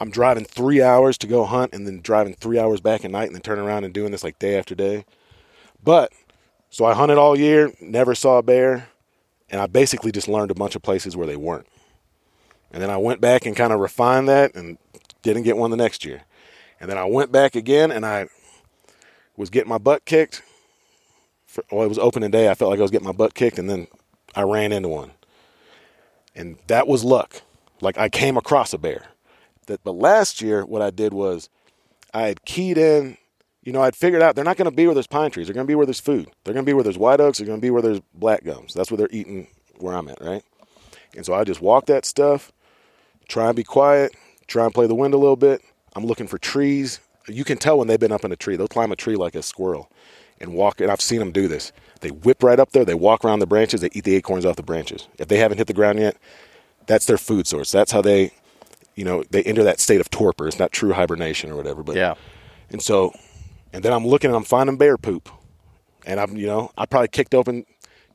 I'm 0.00 0.10
driving 0.10 0.44
three 0.44 0.82
hours 0.82 1.16
to 1.18 1.26
go 1.26 1.44
hunt 1.44 1.72
and 1.74 1.86
then 1.86 2.00
driving 2.00 2.34
three 2.34 2.58
hours 2.58 2.80
back 2.80 3.04
at 3.04 3.10
night 3.10 3.26
and 3.26 3.34
then 3.34 3.42
turning 3.42 3.64
around 3.64 3.84
and 3.84 3.94
doing 3.94 4.10
this 4.10 4.24
like 4.24 4.38
day 4.38 4.58
after 4.58 4.74
day. 4.74 5.04
But 5.82 6.12
so 6.70 6.84
I 6.84 6.94
hunted 6.94 7.18
all 7.18 7.38
year, 7.38 7.72
never 7.80 8.14
saw 8.14 8.38
a 8.38 8.42
bear, 8.42 8.88
and 9.50 9.60
I 9.60 9.66
basically 9.66 10.10
just 10.10 10.28
learned 10.28 10.50
a 10.50 10.54
bunch 10.54 10.74
of 10.74 10.82
places 10.82 11.16
where 11.16 11.26
they 11.26 11.36
weren't. 11.36 11.66
And 12.72 12.82
then 12.82 12.90
I 12.90 12.96
went 12.96 13.20
back 13.20 13.46
and 13.46 13.56
kind 13.56 13.72
of 13.72 13.80
refined 13.80 14.28
that 14.28 14.54
and 14.54 14.78
didn't 15.22 15.42
get 15.42 15.56
one 15.56 15.70
the 15.70 15.76
next 15.76 16.04
year. 16.04 16.22
And 16.80 16.90
then 16.90 16.98
I 16.98 17.04
went 17.04 17.30
back 17.30 17.54
again 17.54 17.90
and 17.90 18.06
I 18.06 18.28
was 19.36 19.50
getting 19.50 19.68
my 19.68 19.78
butt 19.78 20.04
kicked. 20.04 20.42
For, 21.46 21.64
well, 21.70 21.84
it 21.84 21.88
was 21.88 21.98
opening 21.98 22.30
day. 22.30 22.48
I 22.48 22.54
felt 22.54 22.70
like 22.70 22.78
I 22.78 22.82
was 22.82 22.90
getting 22.90 23.06
my 23.06 23.12
butt 23.12 23.34
kicked, 23.34 23.58
and 23.58 23.68
then 23.68 23.88
I 24.36 24.42
ran 24.42 24.70
into 24.70 24.88
one. 24.88 25.10
And 26.34 26.58
that 26.68 26.86
was 26.86 27.02
luck. 27.02 27.42
Like 27.80 27.98
I 27.98 28.08
came 28.08 28.36
across 28.36 28.72
a 28.72 28.78
bear. 28.78 29.06
That, 29.66 29.82
but 29.82 29.96
last 29.96 30.40
year, 30.40 30.64
what 30.64 30.80
I 30.80 30.90
did 30.90 31.12
was 31.12 31.48
I 32.14 32.22
had 32.28 32.44
keyed 32.44 32.78
in. 32.78 33.16
You 33.62 33.72
know, 33.72 33.82
I'd 33.82 33.96
figured 33.96 34.22
out 34.22 34.36
they're 34.36 34.44
not 34.44 34.56
going 34.56 34.70
to 34.70 34.74
be 34.74 34.86
where 34.86 34.94
there's 34.94 35.06
pine 35.06 35.30
trees. 35.30 35.46
They're 35.46 35.54
going 35.54 35.66
to 35.66 35.70
be 35.70 35.74
where 35.74 35.86
there's 35.86 36.00
food. 36.00 36.30
They're 36.44 36.54
going 36.54 36.64
to 36.64 36.70
be 36.70 36.72
where 36.72 36.84
there's 36.84 36.96
white 36.96 37.20
oaks. 37.20 37.38
They're 37.38 37.46
going 37.46 37.60
to 37.60 37.62
be 37.62 37.70
where 37.70 37.82
there's 37.82 38.00
black 38.14 38.44
gums. 38.44 38.72
That's 38.72 38.90
where 38.90 38.96
they're 38.96 39.08
eating 39.10 39.48
where 39.78 39.94
I'm 39.94 40.08
at, 40.08 40.20
right? 40.20 40.42
And 41.14 41.26
so 41.26 41.34
I 41.34 41.44
just 41.44 41.60
walk 41.60 41.86
that 41.86 42.04
stuff, 42.04 42.52
try 43.28 43.48
and 43.48 43.56
be 43.56 43.64
quiet, 43.64 44.12
try 44.50 44.64
and 44.64 44.74
play 44.74 44.86
the 44.86 44.94
wind 44.94 45.14
a 45.14 45.16
little 45.16 45.36
bit. 45.36 45.62
I'm 45.96 46.04
looking 46.04 46.26
for 46.26 46.36
trees. 46.38 47.00
You 47.28 47.44
can 47.44 47.56
tell 47.56 47.78
when 47.78 47.86
they've 47.88 48.00
been 48.00 48.12
up 48.12 48.24
in 48.24 48.32
a 48.32 48.36
tree. 48.36 48.56
They'll 48.56 48.68
climb 48.68 48.92
a 48.92 48.96
tree 48.96 49.16
like 49.16 49.34
a 49.34 49.42
squirrel 49.42 49.90
and 50.40 50.52
walk. 50.52 50.80
And 50.80 50.90
I've 50.90 51.00
seen 51.00 51.20
them 51.20 51.30
do 51.32 51.48
this. 51.48 51.72
They 52.00 52.10
whip 52.10 52.42
right 52.42 52.58
up 52.58 52.72
there. 52.72 52.84
They 52.84 52.94
walk 52.94 53.24
around 53.24 53.38
the 53.38 53.46
branches. 53.46 53.80
They 53.80 53.90
eat 53.92 54.04
the 54.04 54.16
acorns 54.16 54.44
off 54.44 54.56
the 54.56 54.62
branches. 54.62 55.06
If 55.18 55.28
they 55.28 55.38
haven't 55.38 55.58
hit 55.58 55.66
the 55.68 55.72
ground 55.72 55.98
yet, 55.98 56.16
that's 56.86 57.06
their 57.06 57.18
food 57.18 57.46
source. 57.46 57.70
That's 57.70 57.92
how 57.92 58.02
they, 58.02 58.32
you 58.96 59.04
know, 59.04 59.22
they 59.30 59.42
enter 59.44 59.62
that 59.64 59.78
state 59.80 60.00
of 60.00 60.10
torpor. 60.10 60.48
It's 60.48 60.58
not 60.58 60.72
true 60.72 60.92
hibernation 60.92 61.50
or 61.50 61.56
whatever. 61.56 61.82
But 61.82 61.96
Yeah. 61.96 62.14
and 62.70 62.82
so, 62.82 63.12
and 63.72 63.84
then 63.84 63.92
I'm 63.92 64.06
looking 64.06 64.30
and 64.30 64.36
I'm 64.36 64.44
finding 64.44 64.76
bear 64.76 64.96
poop. 64.98 65.28
And 66.06 66.18
I'm, 66.18 66.36
you 66.36 66.46
know, 66.46 66.72
I 66.78 66.86
probably 66.86 67.08
kicked 67.08 67.34
open 67.34 67.66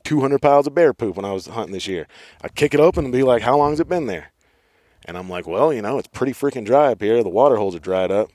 200 0.04 0.40
piles 0.42 0.66
of 0.66 0.74
bear 0.74 0.92
poop 0.92 1.16
when 1.16 1.24
I 1.24 1.32
was 1.32 1.46
hunting 1.46 1.72
this 1.72 1.86
year. 1.86 2.08
I'd 2.42 2.54
kick 2.56 2.74
it 2.74 2.80
open 2.80 3.04
and 3.04 3.12
be 3.12 3.22
like, 3.22 3.42
how 3.42 3.56
long 3.56 3.70
has 3.70 3.80
it 3.80 3.88
been 3.88 4.06
there? 4.06 4.32
And 5.06 5.16
I'm 5.16 5.28
like, 5.28 5.46
well, 5.46 5.72
you 5.72 5.80
know, 5.82 5.98
it's 5.98 6.08
pretty 6.08 6.32
freaking 6.32 6.66
dry 6.66 6.92
up 6.92 7.00
here. 7.00 7.22
The 7.22 7.28
water 7.28 7.56
holes 7.56 7.74
are 7.74 7.80
dried 7.80 8.10
up. 8.10 8.30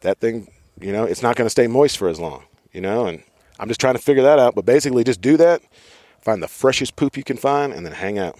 That 0.00 0.18
thing, 0.18 0.48
you 0.80 0.92
know, 0.92 1.04
it's 1.04 1.22
not 1.22 1.36
going 1.36 1.46
to 1.46 1.50
stay 1.50 1.66
moist 1.66 1.96
for 1.96 2.08
as 2.08 2.20
long, 2.20 2.42
you 2.72 2.80
know, 2.80 3.06
and 3.06 3.22
I'm 3.58 3.68
just 3.68 3.80
trying 3.80 3.94
to 3.94 4.02
figure 4.02 4.24
that 4.24 4.38
out. 4.38 4.54
But 4.54 4.66
basically, 4.66 5.04
just 5.04 5.20
do 5.20 5.36
that, 5.36 5.62
find 6.20 6.42
the 6.42 6.48
freshest 6.48 6.96
poop 6.96 7.16
you 7.16 7.24
can 7.24 7.36
find, 7.36 7.72
and 7.72 7.86
then 7.86 7.92
hang 7.92 8.18
out. 8.18 8.38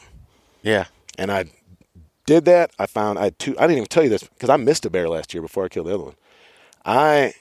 Yeah. 0.63 0.87
And 1.17 1.31
I 1.31 1.47
did 2.27 2.45
that. 2.45 2.73
I 2.79 2.87
found 2.87 3.19
I 3.19 3.25
had 3.25 3.39
two. 3.39 3.57
I 3.59 3.63
didn't 3.63 3.79
even 3.79 3.89
tell 3.89 4.03
you 4.03 4.11
this 4.11 4.25
because 4.25 4.51
I 4.51 4.57
missed 4.57 4.85
a 4.85 4.91
bear 4.91 5.09
last 5.09 5.33
year 5.33 5.43
before 5.43 5.65
I 5.65 5.69
killed 5.69 5.87
the 5.87 5.95
other 5.95 6.05
one. 6.05 6.17
I 6.85 7.35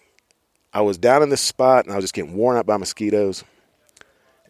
I 0.73 0.81
was 0.81 0.97
down 0.97 1.23
in 1.23 1.29
this 1.29 1.41
spot 1.41 1.85
and 1.85 1.93
I 1.93 1.95
was 1.95 2.03
just 2.03 2.13
getting 2.13 2.35
worn 2.35 2.57
out 2.57 2.65
by 2.65 2.77
mosquitoes 2.77 3.43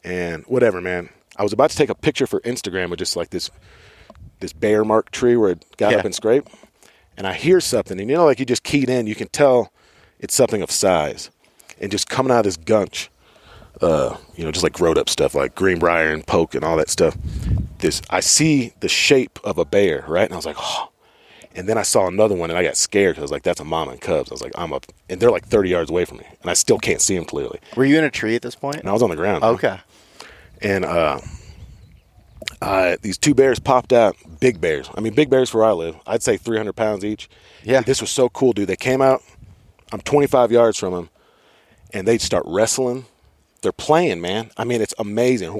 and 0.03 0.43
whatever, 0.45 0.81
man. 0.81 1.09
I 1.37 1.43
was 1.43 1.53
about 1.53 1.71
to 1.71 1.77
take 1.77 1.89
a 1.89 1.95
picture 1.95 2.27
for 2.27 2.39
Instagram 2.41 2.89
with 2.89 2.99
just 2.99 3.15
like 3.15 3.29
this 3.29 3.49
this 4.39 4.53
bear 4.53 4.83
mark 4.83 5.11
tree 5.11 5.35
where 5.35 5.51
it 5.51 5.65
got 5.77 5.91
Yeah. 5.91 5.99
up 5.99 6.05
and 6.05 6.13
scraped, 6.15 6.49
and 7.17 7.25
I 7.27 7.33
hear 7.33 7.59
something, 7.61 7.99
and 7.99 8.09
you 8.09 8.15
know, 8.15 8.25
like 8.25 8.39
you 8.39 8.45
just 8.45 8.63
keyed 8.63 8.89
in, 8.89 9.07
you 9.07 9.15
can 9.15 9.27
tell 9.29 9.71
it's 10.19 10.33
something 10.33 10.61
of 10.61 10.71
size, 10.71 11.29
and 11.79 11.91
just 11.91 12.09
coming 12.09 12.31
out 12.31 12.39
of 12.39 12.43
this 12.45 12.57
gunch, 12.57 13.09
uh, 13.81 14.15
you 14.35 14.43
know, 14.45 14.51
just 14.51 14.63
like 14.63 14.73
growed 14.73 14.97
up 14.97 15.09
stuff 15.09 15.35
like 15.35 15.55
greenbrier 15.55 16.11
and 16.13 16.25
poke 16.25 16.55
and 16.55 16.63
all 16.63 16.77
that 16.77 16.89
stuff. 16.89 17.17
This 17.79 18.01
I 18.09 18.19
see 18.21 18.73
the 18.79 18.87
shape 18.89 19.39
of 19.43 19.57
a 19.57 19.65
bear, 19.65 20.05
right? 20.07 20.23
And 20.23 20.33
I 20.33 20.37
was 20.37 20.45
like, 20.45 20.57
oh. 20.59 20.89
And 21.57 21.69
then 21.69 21.77
I 21.77 21.83
saw 21.83 22.07
another 22.07 22.35
one, 22.35 22.49
and 22.49 22.59
I 22.59 22.63
got 22.63 22.75
scared 22.75 23.15
because 23.15 23.21
I 23.21 23.23
was 23.23 23.31
like, 23.31 23.43
"That's 23.43 23.61
a 23.61 23.63
mama 23.63 23.91
and 23.91 24.01
cubs." 24.01 24.29
I 24.29 24.33
was 24.33 24.41
like, 24.41 24.51
"I'm 24.55 24.73
up," 24.73 24.87
and 25.09 25.21
they're 25.21 25.31
like 25.31 25.45
30 25.45 25.69
yards 25.69 25.89
away 25.89 26.03
from 26.03 26.17
me, 26.17 26.25
and 26.41 26.51
I 26.51 26.53
still 26.53 26.77
can't 26.77 26.99
see 26.99 27.15
them 27.15 27.23
clearly. 27.23 27.61
Were 27.77 27.85
you 27.85 27.97
in 27.97 28.03
a 28.03 28.11
tree 28.11 28.35
at 28.35 28.41
this 28.41 28.55
point? 28.55 28.75
And 28.75 28.89
I 28.89 28.91
was 28.91 29.01
on 29.01 29.09
the 29.09 29.15
ground. 29.15 29.41
Okay. 29.41 29.79
and 30.61 30.83
uh, 30.83 31.19
uh, 32.61 32.97
these 33.01 33.17
two 33.17 33.33
bears 33.33 33.59
popped 33.59 33.93
out. 33.93 34.15
Big 34.39 34.61
bears. 34.61 34.89
I 34.95 35.01
mean, 35.01 35.13
big 35.13 35.29
bears 35.29 35.53
where 35.53 35.63
I 35.63 35.71
live. 35.71 35.95
I'd 36.05 36.23
say 36.23 36.37
300 36.37 36.73
pounds 36.73 37.03
each. 37.03 37.29
Yeah. 37.63 37.81
This 37.81 38.01
was 38.01 38.11
so 38.11 38.29
cool, 38.29 38.53
dude. 38.53 38.67
They 38.67 38.75
came 38.75 39.01
out. 39.01 39.21
I'm 39.91 40.01
25 40.01 40.51
yards 40.51 40.77
from 40.77 40.93
them, 40.93 41.09
and 41.93 42.07
they'd 42.07 42.21
start 42.21 42.43
wrestling. 42.47 43.05
They're 43.61 43.71
playing, 43.71 44.21
man. 44.21 44.51
I 44.57 44.63
mean, 44.63 44.81
it's 44.81 44.93
amazing. 44.99 45.51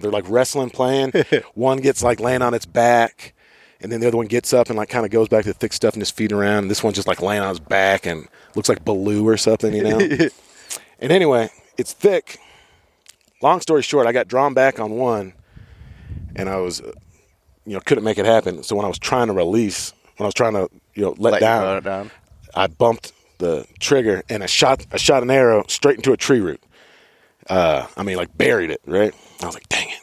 They're 0.00 0.10
like 0.10 0.28
wrestling, 0.28 0.70
playing. 0.70 1.12
one 1.54 1.78
gets 1.78 2.02
like 2.02 2.20
laying 2.20 2.42
on 2.42 2.54
its 2.54 2.66
back, 2.66 3.34
and 3.80 3.90
then 3.90 4.00
the 4.00 4.08
other 4.08 4.16
one 4.16 4.26
gets 4.26 4.52
up 4.52 4.68
and 4.68 4.76
like 4.76 4.88
kind 4.88 5.04
of 5.04 5.10
goes 5.10 5.28
back 5.28 5.44
to 5.44 5.52
the 5.52 5.58
thick 5.58 5.72
stuff 5.72 5.94
and 5.94 6.02
just 6.02 6.16
feeding 6.16 6.36
around. 6.36 6.64
And 6.64 6.70
this 6.70 6.82
one's 6.82 6.96
just 6.96 7.08
like 7.08 7.20
laying 7.20 7.42
on 7.42 7.48
his 7.50 7.60
back 7.60 8.06
and 8.06 8.28
looks 8.54 8.68
like 8.68 8.84
Baloo 8.84 9.26
or 9.26 9.36
something, 9.36 9.74
you 9.74 9.82
know. 9.82 9.98
and 11.00 11.12
anyway, 11.12 11.50
it's 11.76 11.92
thick. 11.92 12.38
Long 13.42 13.60
story 13.60 13.82
short, 13.82 14.06
I 14.06 14.12
got 14.12 14.28
drawn 14.28 14.54
back 14.54 14.80
on 14.80 14.92
one, 14.92 15.34
and 16.34 16.48
I 16.48 16.56
was, 16.56 16.80
you 17.66 17.74
know, 17.74 17.80
couldn't 17.80 18.04
make 18.04 18.18
it 18.18 18.24
happen. 18.24 18.62
So 18.62 18.76
when 18.76 18.84
I 18.84 18.88
was 18.88 18.98
trying 18.98 19.26
to 19.26 19.32
release, 19.34 19.92
when 20.16 20.24
I 20.24 20.28
was 20.28 20.34
trying 20.34 20.54
to, 20.54 20.68
you 20.94 21.02
know, 21.02 21.14
let, 21.18 21.32
Let 21.32 21.40
down, 21.40 21.82
down. 21.82 22.10
I 22.54 22.66
bumped 22.66 23.12
the 23.38 23.66
trigger 23.80 24.22
and 24.30 24.42
I 24.42 24.46
shot 24.46 24.86
I 24.92 24.96
shot 24.96 25.22
an 25.22 25.30
arrow 25.30 25.64
straight 25.68 25.96
into 25.96 26.12
a 26.12 26.16
tree 26.16 26.40
root. 26.40 26.62
Uh, 27.48 27.86
I 27.96 28.02
mean, 28.02 28.16
like 28.16 28.36
buried 28.36 28.70
it. 28.70 28.80
Right. 28.86 29.14
I 29.42 29.46
was 29.46 29.54
like, 29.54 29.68
dang 29.68 29.88
it. 29.88 30.00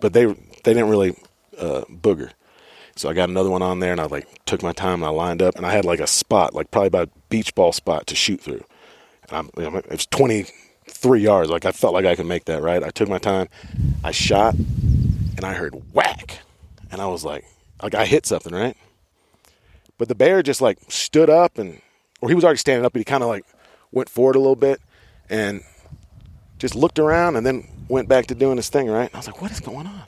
But 0.00 0.12
they 0.12 0.26
they 0.26 0.72
didn't 0.74 0.88
really 0.88 1.16
uh, 1.58 1.82
booger. 1.90 2.30
So 2.96 3.08
I 3.08 3.12
got 3.12 3.28
another 3.28 3.50
one 3.50 3.62
on 3.62 3.80
there, 3.80 3.92
and 3.92 4.00
I 4.00 4.06
like 4.06 4.28
took 4.44 4.62
my 4.62 4.72
time 4.72 5.02
and 5.02 5.04
I 5.04 5.08
lined 5.08 5.42
up, 5.42 5.56
and 5.56 5.66
I 5.66 5.72
had 5.72 5.84
like 5.84 6.00
a 6.00 6.06
spot, 6.06 6.54
like 6.54 6.70
probably 6.70 6.88
about 6.88 7.08
a 7.08 7.10
beach 7.28 7.54
ball 7.54 7.72
spot 7.72 8.06
to 8.08 8.14
shoot 8.14 8.40
through. 8.40 8.62
And 9.28 9.32
I'm, 9.32 9.50
you 9.56 9.70
know, 9.70 9.78
it 9.78 9.90
was 9.90 10.06
23 11.00 11.20
yards. 11.20 11.50
Like 11.50 11.64
I 11.64 11.72
felt 11.72 11.94
like 11.94 12.04
I 12.04 12.14
could 12.14 12.26
make 12.26 12.44
that. 12.46 12.62
Right. 12.62 12.82
I 12.82 12.90
took 12.90 13.08
my 13.08 13.18
time. 13.18 13.48
I 14.04 14.10
shot, 14.10 14.54
and 14.54 15.44
I 15.44 15.54
heard 15.54 15.74
whack, 15.92 16.38
and 16.90 17.00
I 17.00 17.06
was 17.06 17.24
like, 17.24 17.44
like 17.82 17.94
I 17.94 18.06
hit 18.06 18.26
something, 18.26 18.54
right? 18.54 18.76
But 19.98 20.08
the 20.08 20.14
bear 20.14 20.42
just 20.42 20.60
like 20.60 20.78
stood 20.88 21.28
up 21.28 21.58
and, 21.58 21.80
or 22.20 22.28
he 22.28 22.34
was 22.34 22.44
already 22.44 22.58
standing 22.58 22.86
up, 22.86 22.92
but 22.92 23.00
he 23.00 23.04
kind 23.04 23.22
of 23.22 23.28
like 23.28 23.44
went 23.92 24.08
forward 24.08 24.36
a 24.36 24.38
little 24.38 24.56
bit 24.56 24.80
and 25.28 25.62
just 26.58 26.74
looked 26.74 26.98
around 26.98 27.36
and 27.36 27.44
then 27.44 27.68
went 27.88 28.08
back 28.08 28.26
to 28.26 28.34
doing 28.34 28.56
his 28.56 28.70
thing, 28.70 28.88
right? 28.88 29.06
And 29.06 29.14
I 29.14 29.18
was 29.18 29.26
like, 29.26 29.42
what 29.42 29.50
is 29.50 29.60
going 29.60 29.86
on? 29.86 30.04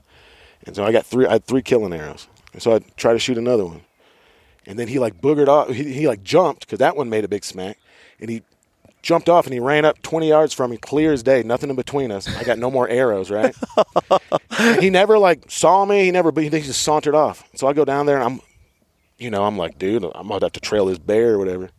And 0.65 0.75
so 0.75 0.85
I 0.85 0.93
got 0.93 1.05
three, 1.05 1.27
I 1.27 1.33
had 1.33 1.45
three 1.45 1.63
killing 1.63 1.93
arrows. 1.93 2.27
And 2.55 2.63
so 2.63 2.75
I 2.75 2.79
tried 2.97 3.15
to 3.15 3.19
shoot 3.19 3.37
another 3.37 3.67
one. 3.67 3.83
And 4.65 4.79
then 4.79 4.89
he 4.89 4.99
like 4.99 5.21
boogered 5.21 5.49
off. 5.49 5.69
He, 5.69 5.93
he 5.93 6.09
like 6.09 6.23
jumped 6.23 6.61
because 6.61 6.79
that 6.79 6.97
one 6.97 7.11
made 7.11 7.25
a 7.25 7.29
big 7.29 7.45
smack. 7.45 7.77
And 8.19 8.31
he 8.31 8.43
jumped 9.03 9.29
off 9.29 9.47
and 9.47 9.53
he 9.53 9.61
ran 9.61 9.85
up 9.85 10.01
20 10.03 10.29
yards 10.29 10.55
from 10.55 10.71
me, 10.71 10.77
clear 10.77 11.13
as 11.13 11.23
day, 11.23 11.43
nothing 11.43 11.71
in 11.71 11.77
between 11.77 12.11
us. 12.11 12.29
I 12.37 12.45
got 12.45 12.59
no 12.59 12.71
more 12.71 12.89
arrows, 12.89 13.31
right? 13.31 13.55
he 14.81 14.91
never 14.91 15.19
like 15.19 15.51
saw 15.51 15.85
me. 15.85 16.05
He 16.05 16.11
never, 16.11 16.33
he 16.41 16.49
just 16.49 16.83
sauntered 16.83 17.15
off. 17.15 17.49
So 17.55 17.67
I 17.67 17.73
go 17.73 17.85
down 17.85 18.07
there 18.07 18.17
and 18.17 18.25
I'm, 18.25 18.41
you 19.19 19.31
know, 19.31 19.45
I'm 19.45 19.59
like, 19.59 19.79
dude, 19.79 20.05
I'm 20.05 20.29
going 20.29 20.41
to 20.41 20.47
have 20.47 20.53
to 20.53 20.61
trail 20.61 20.87
this 20.87 20.99
bear 20.99 21.35
or 21.35 21.39
whatever. 21.39 21.71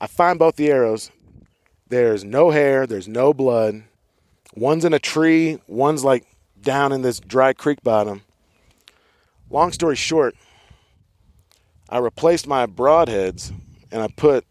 I 0.00 0.06
find 0.06 0.38
both 0.38 0.56
the 0.56 0.70
arrows. 0.70 1.10
There's 1.88 2.24
no 2.24 2.50
hair, 2.50 2.86
there's 2.86 3.08
no 3.08 3.34
blood. 3.34 3.84
One's 4.54 4.84
in 4.84 4.94
a 4.94 4.98
tree, 4.98 5.60
one's 5.66 6.04
like 6.04 6.26
down 6.60 6.92
in 6.92 7.02
this 7.02 7.20
dry 7.20 7.52
creek 7.52 7.82
bottom. 7.82 8.22
Long 9.50 9.72
story 9.72 9.96
short, 9.96 10.34
I 11.90 11.98
replaced 11.98 12.46
my 12.46 12.66
broadheads 12.66 13.52
and 13.90 14.00
I 14.00 14.08
put 14.08 14.46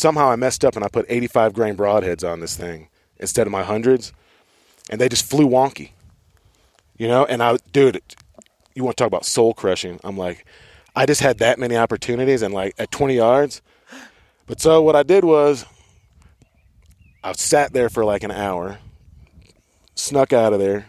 somehow 0.00 0.30
I 0.30 0.36
messed 0.36 0.64
up 0.64 0.76
and 0.76 0.84
I 0.84 0.88
put 0.88 1.06
85 1.08 1.52
grain 1.52 1.76
broadheads 1.76 2.28
on 2.28 2.40
this 2.40 2.56
thing 2.56 2.88
instead 3.18 3.46
of 3.46 3.52
my 3.52 3.62
hundreds, 3.62 4.12
and 4.88 5.00
they 5.00 5.08
just 5.08 5.28
flew 5.28 5.46
wonky. 5.46 5.90
You 6.96 7.06
know, 7.06 7.24
and 7.24 7.42
I, 7.42 7.58
dude, 7.72 8.00
you 8.74 8.82
want 8.82 8.96
to 8.96 9.02
talk 9.02 9.08
about 9.08 9.24
soul 9.24 9.54
crushing? 9.54 10.00
I'm 10.02 10.16
like, 10.16 10.44
I 10.96 11.06
just 11.06 11.20
had 11.20 11.38
that 11.38 11.58
many 11.58 11.76
opportunities, 11.76 12.42
and 12.42 12.52
like 12.52 12.74
at 12.78 12.90
20 12.90 13.14
yards. 13.14 13.62
But 14.46 14.60
so 14.60 14.82
what 14.82 14.96
I 14.96 15.02
did 15.02 15.24
was, 15.24 15.64
I 17.22 17.32
sat 17.32 17.72
there 17.72 17.88
for 17.88 18.04
like 18.04 18.24
an 18.24 18.30
hour, 18.30 18.78
snuck 19.94 20.32
out 20.32 20.52
of 20.52 20.58
there, 20.58 20.86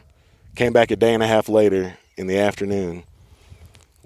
came 0.55 0.73
back 0.73 0.89
a 0.89 0.95
day 0.95 1.13
and 1.13 1.21
a 1.21 1.27
half 1.27 1.49
later 1.49 1.97
in 2.17 2.27
the 2.27 2.39
afternoon, 2.39 3.03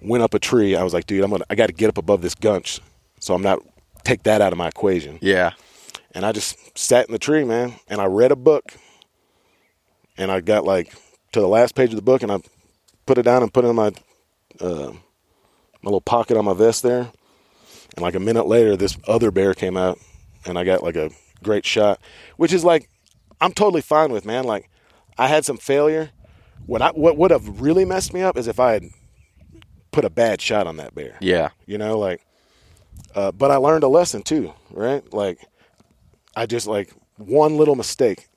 went 0.01 0.23
up 0.23 0.33
a 0.33 0.39
tree. 0.39 0.75
I 0.75 0.83
was 0.83 0.93
like, 0.93 1.05
dude, 1.05 1.23
I'm 1.23 1.31
gonna, 1.31 1.45
I 1.49 1.55
got 1.55 1.67
to 1.67 1.73
get 1.73 1.89
up 1.89 1.97
above 1.97 2.21
this 2.21 2.35
gunch, 2.35 2.81
so 3.19 3.33
I'm 3.33 3.41
not 3.41 3.59
take 4.05 4.23
that 4.23 4.41
out 4.41 4.53
of 4.53 4.57
my 4.57 4.69
equation. 4.69 5.19
Yeah. 5.21 5.51
And 6.13 6.25
I 6.25 6.31
just 6.31 6.77
sat 6.77 7.07
in 7.07 7.11
the 7.11 7.19
tree, 7.19 7.43
man, 7.43 7.73
and 7.89 7.99
I 7.99 8.05
read 8.05 8.31
a 8.31 8.37
book. 8.37 8.73
And 10.17 10.31
I 10.31 10.39
got 10.39 10.63
like 10.63 10.93
to 11.33 11.41
the 11.41 11.47
last 11.47 11.75
page 11.75 11.89
of 11.89 11.97
the 11.97 12.01
book, 12.01 12.23
and 12.23 12.31
I 12.31 12.39
put 13.05 13.17
it 13.17 13.23
down 13.23 13.43
and 13.43 13.53
put 13.53 13.65
it 13.65 13.67
in 13.67 13.75
my 13.75 13.91
uh, 14.61 14.93
my 14.93 15.89
little 15.89 15.99
pocket 15.99 16.37
on 16.37 16.45
my 16.45 16.53
vest 16.53 16.83
there. 16.83 17.11
And 17.95 18.01
like 18.01 18.15
a 18.15 18.19
minute 18.19 18.47
later, 18.47 18.77
this 18.77 18.97
other 19.07 19.29
bear 19.29 19.53
came 19.53 19.75
out, 19.75 19.99
and 20.45 20.57
I 20.57 20.63
got 20.63 20.83
like 20.83 20.95
a 20.95 21.11
great 21.43 21.65
shot, 21.65 21.99
which 22.37 22.53
is 22.53 22.63
like 22.63 22.89
I'm 23.41 23.51
totally 23.51 23.81
fine 23.81 24.11
with, 24.13 24.25
man. 24.25 24.45
Like 24.45 24.69
I 25.17 25.27
had 25.27 25.43
some 25.43 25.57
failure. 25.57 26.11
What 26.65 26.81
I 26.81 26.89
what 26.91 27.17
would 27.17 27.31
have 27.31 27.59
really 27.59 27.83
messed 27.83 28.13
me 28.13 28.21
up 28.21 28.37
is 28.37 28.47
if 28.47 28.59
I 28.59 28.71
had 28.71 28.85
put 29.91 30.05
a 30.05 30.09
bad 30.09 30.41
shot 30.41 30.67
on 30.67 30.77
that 30.77 30.95
bear. 30.95 31.17
Yeah. 31.19 31.49
You 31.65 31.77
know, 31.77 31.97
like 31.99 32.21
uh, 33.15 33.31
but 33.31 33.51
I 33.51 33.55
learned 33.55 33.83
a 33.83 33.87
lesson 33.87 34.21
too, 34.23 34.53
right? 34.71 35.01
Like, 35.13 35.39
I 36.35 36.45
just 36.45 36.67
like 36.67 36.93
one 37.17 37.57
little 37.57 37.75
mistake, 37.75 38.27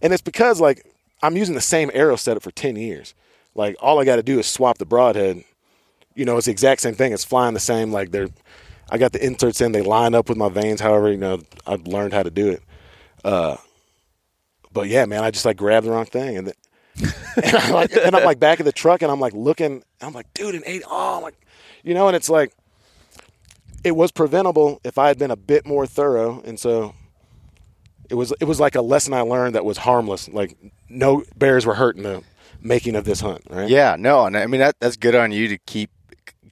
and 0.00 0.12
it's 0.12 0.22
because 0.22 0.60
like 0.60 0.86
I'm 1.22 1.36
using 1.36 1.54
the 1.54 1.60
same 1.60 1.90
arrow 1.92 2.16
setup 2.16 2.42
for 2.42 2.50
ten 2.50 2.76
years. 2.76 3.14
Like, 3.54 3.76
all 3.80 4.00
I 4.00 4.04
got 4.04 4.16
to 4.16 4.22
do 4.22 4.38
is 4.38 4.46
swap 4.46 4.78
the 4.78 4.86
broadhead. 4.86 5.42
You 6.14 6.24
know, 6.24 6.36
it's 6.36 6.46
the 6.46 6.52
exact 6.52 6.80
same 6.80 6.94
thing. 6.94 7.12
It's 7.12 7.24
flying 7.24 7.54
the 7.54 7.60
same. 7.60 7.90
Like 7.90 8.12
they're, 8.12 8.28
I 8.90 8.98
got 8.98 9.12
the 9.12 9.24
inserts 9.24 9.60
in. 9.60 9.72
They 9.72 9.82
line 9.82 10.14
up 10.14 10.28
with 10.28 10.38
my 10.38 10.48
vanes. 10.48 10.80
However, 10.80 11.10
you 11.10 11.16
know, 11.16 11.40
I've 11.66 11.86
learned 11.86 12.12
how 12.12 12.22
to 12.22 12.30
do 12.30 12.48
it. 12.50 12.62
Uh, 13.24 13.56
but 14.72 14.88
yeah, 14.88 15.06
man, 15.06 15.24
I 15.24 15.30
just 15.32 15.44
like 15.44 15.56
grabbed 15.56 15.86
the 15.86 15.90
wrong 15.90 16.04
thing, 16.04 16.36
and 16.36 16.46
then, 16.46 16.54
and 17.44 17.56
I'm 17.56 17.72
like, 17.72 17.92
and 17.92 18.14
I'm 18.14 18.24
like 18.24 18.38
back 18.38 18.60
in 18.60 18.66
the 18.66 18.72
truck, 18.72 19.02
and 19.02 19.10
I'm 19.10 19.20
like 19.20 19.32
looking. 19.32 19.82
I'm 20.00 20.12
like, 20.12 20.32
dude, 20.34 20.54
an 20.54 20.62
eight. 20.66 20.82
Oh, 20.88 21.16
I'm 21.16 21.22
like, 21.22 21.34
you 21.82 21.94
know, 21.94 22.06
and 22.06 22.14
it's 22.14 22.28
like 22.28 22.52
it 23.84 23.92
was 23.92 24.10
preventable 24.10 24.80
if 24.84 24.98
I 24.98 25.08
had 25.08 25.18
been 25.18 25.30
a 25.30 25.36
bit 25.36 25.66
more 25.66 25.86
thorough, 25.86 26.42
and 26.44 26.58
so 26.58 26.94
it 28.10 28.14
was 28.14 28.32
it 28.40 28.44
was 28.44 28.60
like 28.60 28.74
a 28.74 28.82
lesson 28.82 29.14
I 29.14 29.20
learned 29.20 29.54
that 29.54 29.64
was 29.64 29.78
harmless. 29.78 30.28
Like 30.28 30.56
no 30.88 31.24
bears 31.36 31.66
were 31.66 31.74
hurt 31.74 31.96
in 31.96 32.02
the 32.02 32.22
making 32.60 32.96
of 32.96 33.04
this 33.04 33.20
hunt, 33.20 33.42
right? 33.50 33.68
Yeah, 33.68 33.96
no, 33.98 34.26
and 34.26 34.36
I 34.36 34.46
mean 34.46 34.60
that 34.60 34.76
that's 34.80 34.96
good 34.96 35.14
on 35.14 35.32
you 35.32 35.48
to 35.48 35.58
keep 35.58 35.90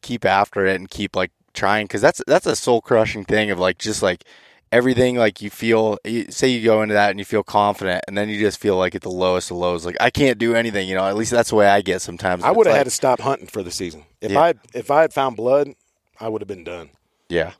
keep 0.03 0.25
after 0.25 0.67
it 0.67 0.77
and 0.77 0.89
keep 0.89 1.17
like 1.17 1.33
trying 1.53 1.87
because 1.87 2.01
that's 2.01 2.23
that's 2.27 2.47
a 2.47 2.55
soul 2.55 2.81
crushing 2.81 3.25
thing 3.25 3.51
of 3.51 3.59
like 3.59 3.79
just 3.79 4.03
like 4.03 4.25
everything 4.73 5.17
like 5.17 5.41
you 5.41 5.49
feel 5.49 5.97
you, 6.05 6.27
say 6.31 6.49
you 6.49 6.63
go 6.63 6.83
into 6.83 6.93
that 6.93 7.11
and 7.11 7.19
you 7.19 7.25
feel 7.25 7.43
confident 7.43 8.05
and 8.07 8.19
then 8.19 8.29
you 8.29 8.39
just 8.39 8.61
feel 8.61 8.77
like 8.77 8.95
at 8.95 9.01
the 9.01 9.11
lowest 9.11 9.51
of 9.51 9.57
lows 9.57 9.87
like 9.87 9.97
I 10.01 10.11
can't 10.11 10.39
do 10.39 10.55
anything 10.55 10.89
you 10.89 10.95
know 10.95 11.07
at 11.07 11.17
least 11.17 11.31
that's 11.31 11.51
the 11.51 11.57
way 11.57 11.67
I 11.67 11.81
get 11.81 12.03
sometimes 12.03 12.43
I 12.45 12.51
would 12.51 12.67
have 12.67 12.73
like, 12.73 12.79
had 12.79 12.85
to 12.85 12.91
stop 12.91 13.21
hunting 13.21 13.47
for 13.47 13.63
the 13.63 13.71
season 13.71 14.05
if 14.21 14.33
Yeah. 14.33 14.41
I 14.41 14.55
if 14.75 14.91
I 14.91 15.01
had 15.03 15.15
found 15.15 15.37
blood, 15.37 15.75
I 16.21 16.29
would 16.29 16.43
have 16.43 16.49
been 16.49 16.65
done. 16.65 16.91
Yeah 17.29 17.53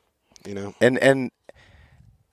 You 0.45 0.53
know, 0.53 0.75
and 0.81 0.97
and 0.99 1.31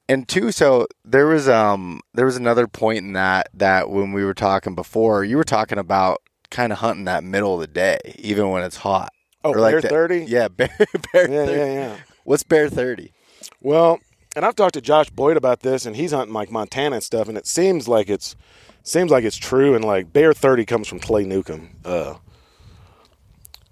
and 0.09 0.29
two 0.29 0.53
so 0.53 0.87
there 1.05 1.27
was 1.27 1.49
um 1.49 2.01
there 2.13 2.27
was 2.27 2.37
another 2.37 2.67
point 2.67 2.99
in 2.99 3.13
that 3.15 3.49
that 3.55 3.91
when 3.91 4.13
we 4.13 4.25
were 4.25 4.35
talking 4.35 4.75
before 4.75 5.25
you 5.25 5.37
were 5.37 5.45
talking 5.45 5.79
about 5.79 6.21
kind 6.51 6.73
of 6.73 6.79
hunting 6.79 7.07
that 7.07 7.25
middle 7.25 7.55
of 7.55 7.61
the 7.61 7.67
day 7.67 7.99
even 8.19 8.51
when 8.51 8.63
it's 8.63 8.77
hot 8.77 9.13
oh, 9.45 9.53
Or 9.53 9.59
like 9.61 9.73
bear 9.73 9.81
thirty, 9.83 10.25
yeah 10.29 10.49
bear, 10.57 10.69
bear 11.13 11.31
yeah, 11.31 11.47
30. 11.47 11.53
yeah, 11.53 11.73
yeah. 11.73 11.97
what's 12.25 12.43
bear 12.43 12.69
30 12.69 13.13
Well, 13.61 13.99
and 14.37 14.45
I've 14.45 14.55
talked 14.57 14.75
to 14.75 14.81
Josh 14.81 15.11
Boyd 15.11 15.37
about 15.37 15.61
this, 15.61 15.87
and 15.87 15.95
he's 15.97 16.13
hunting 16.13 16.35
like 16.35 16.51
Montana 16.51 16.97
and 16.97 17.05
stuff, 17.05 17.29
and 17.29 17.39
it 17.39 17.47
seems 17.47 17.87
like 17.89 18.09
it's 18.11 18.35
seems 18.83 19.11
like 19.11 19.25
it's 19.25 19.37
true. 19.37 19.75
And 19.75 19.85
like 19.85 20.13
Bear 20.13 20.33
Thirty 20.35 20.65
comes 20.67 20.89
from 20.89 20.99
Clay 21.01 21.25
Newcomb. 21.25 21.71
Uh, 21.85 22.15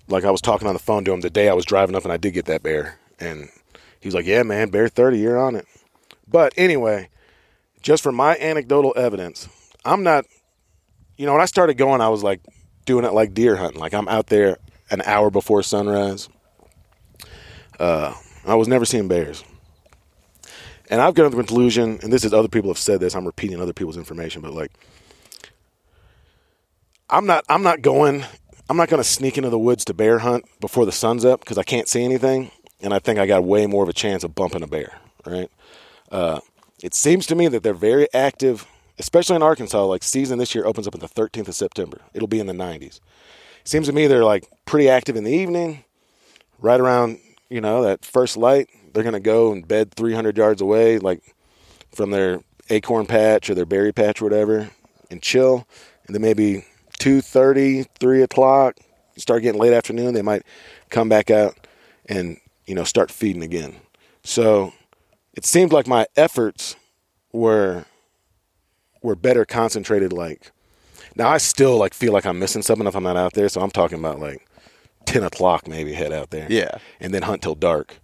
like 0.09 0.25
I 0.25 0.31
was 0.31 0.41
talking 0.41 0.69
on 0.69 0.75
the 0.75 0.79
phone 0.81 1.05
to 1.05 1.13
him 1.13 1.21
the 1.21 1.31
day 1.31 1.49
I 1.49 1.55
was 1.55 1.65
driving 1.65 1.95
up, 1.97 2.05
and 2.05 2.13
I 2.13 2.17
did 2.17 2.33
get 2.33 2.45
that 2.47 2.63
bear, 2.63 2.99
and 3.23 3.49
he 4.01 4.09
was 4.09 4.15
like, 4.15 4.27
"Yeah, 4.27 4.43
man, 4.43 4.71
Bear 4.71 4.89
Thirty, 4.89 5.19
you're 5.19 5.39
on 5.39 5.57
it." 5.57 5.67
But 6.29 6.53
anyway, 6.57 7.09
just 7.81 8.03
for 8.03 8.13
my 8.13 8.37
anecdotal 8.37 8.93
evidence, 8.97 9.49
I'm 9.85 10.03
not. 10.03 10.27
You 11.17 11.27
know, 11.27 11.33
when 11.33 11.43
I 11.43 11.47
started 11.47 11.75
going, 11.75 12.01
I 12.01 12.09
was 12.09 12.23
like 12.23 12.41
doing 12.85 13.05
it 13.05 13.13
like 13.13 13.35
deer 13.35 13.57
hunting. 13.57 13.81
Like 13.81 13.95
I'm 13.95 14.09
out 14.09 14.27
there 14.27 14.59
an 14.91 15.03
hour 15.03 15.31
before 15.31 15.63
sunrise. 15.63 16.29
Uh, 17.79 18.15
I 18.45 18.55
was 18.55 18.69
never 18.69 18.85
seeing 18.85 19.09
bears. 19.09 19.45
And 20.91 21.01
I've 21.01 21.15
come 21.15 21.25
to 21.25 21.31
the 21.31 21.43
conclusion, 21.43 22.01
and 22.03 22.13
this 22.13 22.25
is 22.25 22.35
other 22.35 22.49
people 22.49 22.69
have 22.71 22.79
said 22.79 23.01
this. 23.01 23.15
I'm 23.15 23.25
repeating 23.25 23.61
other 23.61 23.73
people's 23.73 23.97
information, 23.97 24.43
but 24.43 24.53
like, 24.53 24.73
I'm 27.09 27.25
not. 27.27 27.45
I'm 27.49 27.63
not 27.63 27.83
going. 27.83 28.25
I'm 28.69 28.77
not 28.77 28.89
going 28.89 29.03
to 29.03 29.09
sneak 29.09 29.37
into 29.37 29.51
the 29.51 29.59
woods 29.59 29.85
to 29.87 29.95
bear 29.95 30.19
hunt 30.19 30.45
before 30.61 30.87
the 30.87 30.93
sun's 30.93 31.25
up 31.25 31.41
because 31.41 31.59
I 31.59 31.63
can't 31.63 31.89
see 31.89 32.05
anything, 32.05 32.51
and 32.83 32.93
I 32.93 32.99
think 32.99 33.19
I 33.19 33.27
got 33.27 33.45
way 33.45 33.67
more 33.67 33.83
of 33.83 33.89
a 33.89 33.95
chance 33.95 34.25
of 34.25 34.35
bumping 34.35 34.63
a 34.63 34.67
bear. 34.67 34.99
Right? 35.27 35.51
Uh, 36.11 36.41
it 36.83 36.95
seems 36.95 37.27
to 37.27 37.35
me 37.35 37.49
that 37.49 37.63
they're 37.63 37.75
very 37.75 38.13
active, 38.13 38.67
especially 38.99 39.37
in 39.37 39.43
Arkansas. 39.43 39.85
Like 39.85 40.03
season 40.03 40.39
this 40.39 40.55
year 40.55 40.67
opens 40.67 40.87
up 40.87 40.95
on 40.95 41.01
the 41.01 41.09
13th 41.09 41.49
of 41.49 41.55
September. 41.55 42.01
It'll 42.13 42.29
be 42.29 42.41
in 42.41 42.47
the 42.47 42.53
90s. 42.53 42.83
It 42.83 43.01
Seems 43.65 43.87
to 43.87 43.93
me 43.93 44.07
they're 44.07 44.25
like 44.25 44.49
pretty 44.65 44.89
active 44.89 45.17
in 45.17 45.25
the 45.25 45.31
evening, 45.31 45.85
right 46.61 46.81
around 46.81 47.19
you 47.49 47.61
know 47.61 47.83
that 47.83 48.05
first 48.05 48.37
light. 48.37 48.69
They're 48.93 49.05
to 49.05 49.21
go 49.21 49.53
and 49.53 49.67
bed 49.67 49.95
300 49.95 50.37
yards 50.37 50.61
away, 50.61 50.99
like 50.99 51.23
from 51.95 52.11
their 52.11 52.41
acorn 52.69 53.07
patch 53.07 53.49
or 53.49 53.55
their 53.55 53.65
berry 53.65 53.93
patch 53.93 54.21
or 54.21 54.27
whatever, 54.27 54.71
and 55.11 55.23
chill. 55.23 55.67
And 56.07 56.15
then 56.15 56.23
maybe 56.23 56.65
2:30, 56.99 57.87
3 57.99 58.23
o'clock, 58.23 58.77
start 59.17 59.43
getting 59.43 59.61
late 59.61 59.73
afternoon. 59.73 60.15
They 60.15 60.23
might 60.23 60.43
come 60.91 61.09
back 61.09 61.31
out 61.31 61.57
and 62.07 62.39
you 62.67 62.75
know 62.75 62.85
start 62.85 63.11
feeding 63.11 63.43
again. 63.43 63.77
So 64.25 64.73
it 65.35 65.45
seemed 65.47 65.73
like 65.73 65.87
my 65.87 66.07
efforts 66.17 66.77
were 67.33 67.85
were 69.03 69.17
better 69.17 69.45
concentrated. 69.45 70.13
Like 70.13 70.51
now, 71.17 71.29
I 71.29 71.39
still 71.39 71.77
like 71.79 71.95
feel 71.95 72.13
like 72.13 72.25
I'm 72.27 72.39
missing 72.39 72.63
something 72.63 72.87
if 72.87 72.95
I'm 72.95 73.03
not 73.03 73.17
out 73.17 73.35
there. 73.35 73.49
So 73.49 73.61
I'm 73.61 73.71
talking 73.71 73.99
about 73.99 74.21
like 74.21 74.47
10 75.07 75.25
o'clock 75.25 75.67
maybe 75.69 75.93
head 75.93 76.13
out 76.13 76.31
there 76.31 76.47
Yeah. 76.49 76.79
and 77.01 77.13
then 77.13 77.23
hunt 77.23 77.43
till 77.43 77.55
dark. 77.57 77.99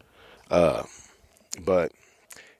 Uh, 0.50 0.82
but 1.64 1.92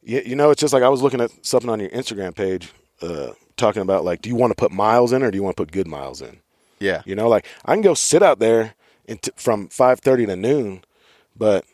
you, 0.03 0.23
you 0.25 0.37
know, 0.37 0.51
it's 0.51 0.61
just 0.61 0.73
like 0.73 0.83
I 0.83 0.89
was 0.89 1.03
looking 1.03 1.21
at 1.21 1.31
something 1.45 1.69
on 1.69 1.81
your 1.81 1.91
Instagram 1.91 2.35
page, 2.35 2.73
uh, 3.03 3.33
talking 3.57 3.83
about 3.83 4.05
like, 4.05 4.23
do 4.23 4.29
you 4.29 4.37
want 4.37 4.51
to 4.53 4.55
put 4.55 4.71
miles 4.71 5.13
in 5.13 5.23
or 5.23 5.31
do 5.31 5.37
you 5.37 5.43
want 5.43 5.57
to 5.57 5.63
put 5.63 5.73
good 5.73 5.89
miles 5.89 6.23
in? 6.23 6.39
yeah 6.79 7.03
You 7.05 7.17
know, 7.17 7.29
like 7.29 7.47
I 7.65 7.75
can 7.75 7.83
go 7.83 7.95
sit 7.95 8.23
out 8.23 8.39
there 8.39 8.75
into, 9.07 9.33
from 9.37 9.69
5.30 9.69 10.27
to 10.29 10.37
noon, 10.37 10.85
but 11.37 11.65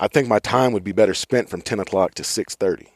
I 0.00 0.08
think 0.08 0.26
my 0.26 0.38
time 0.38 0.72
would 0.72 0.82
be 0.82 0.92
better 0.92 1.14
spent 1.14 1.50
from 1.50 1.60
10 1.60 1.78
o'clock 1.78 2.14
to 2.14 2.22
6.30. 2.22 2.86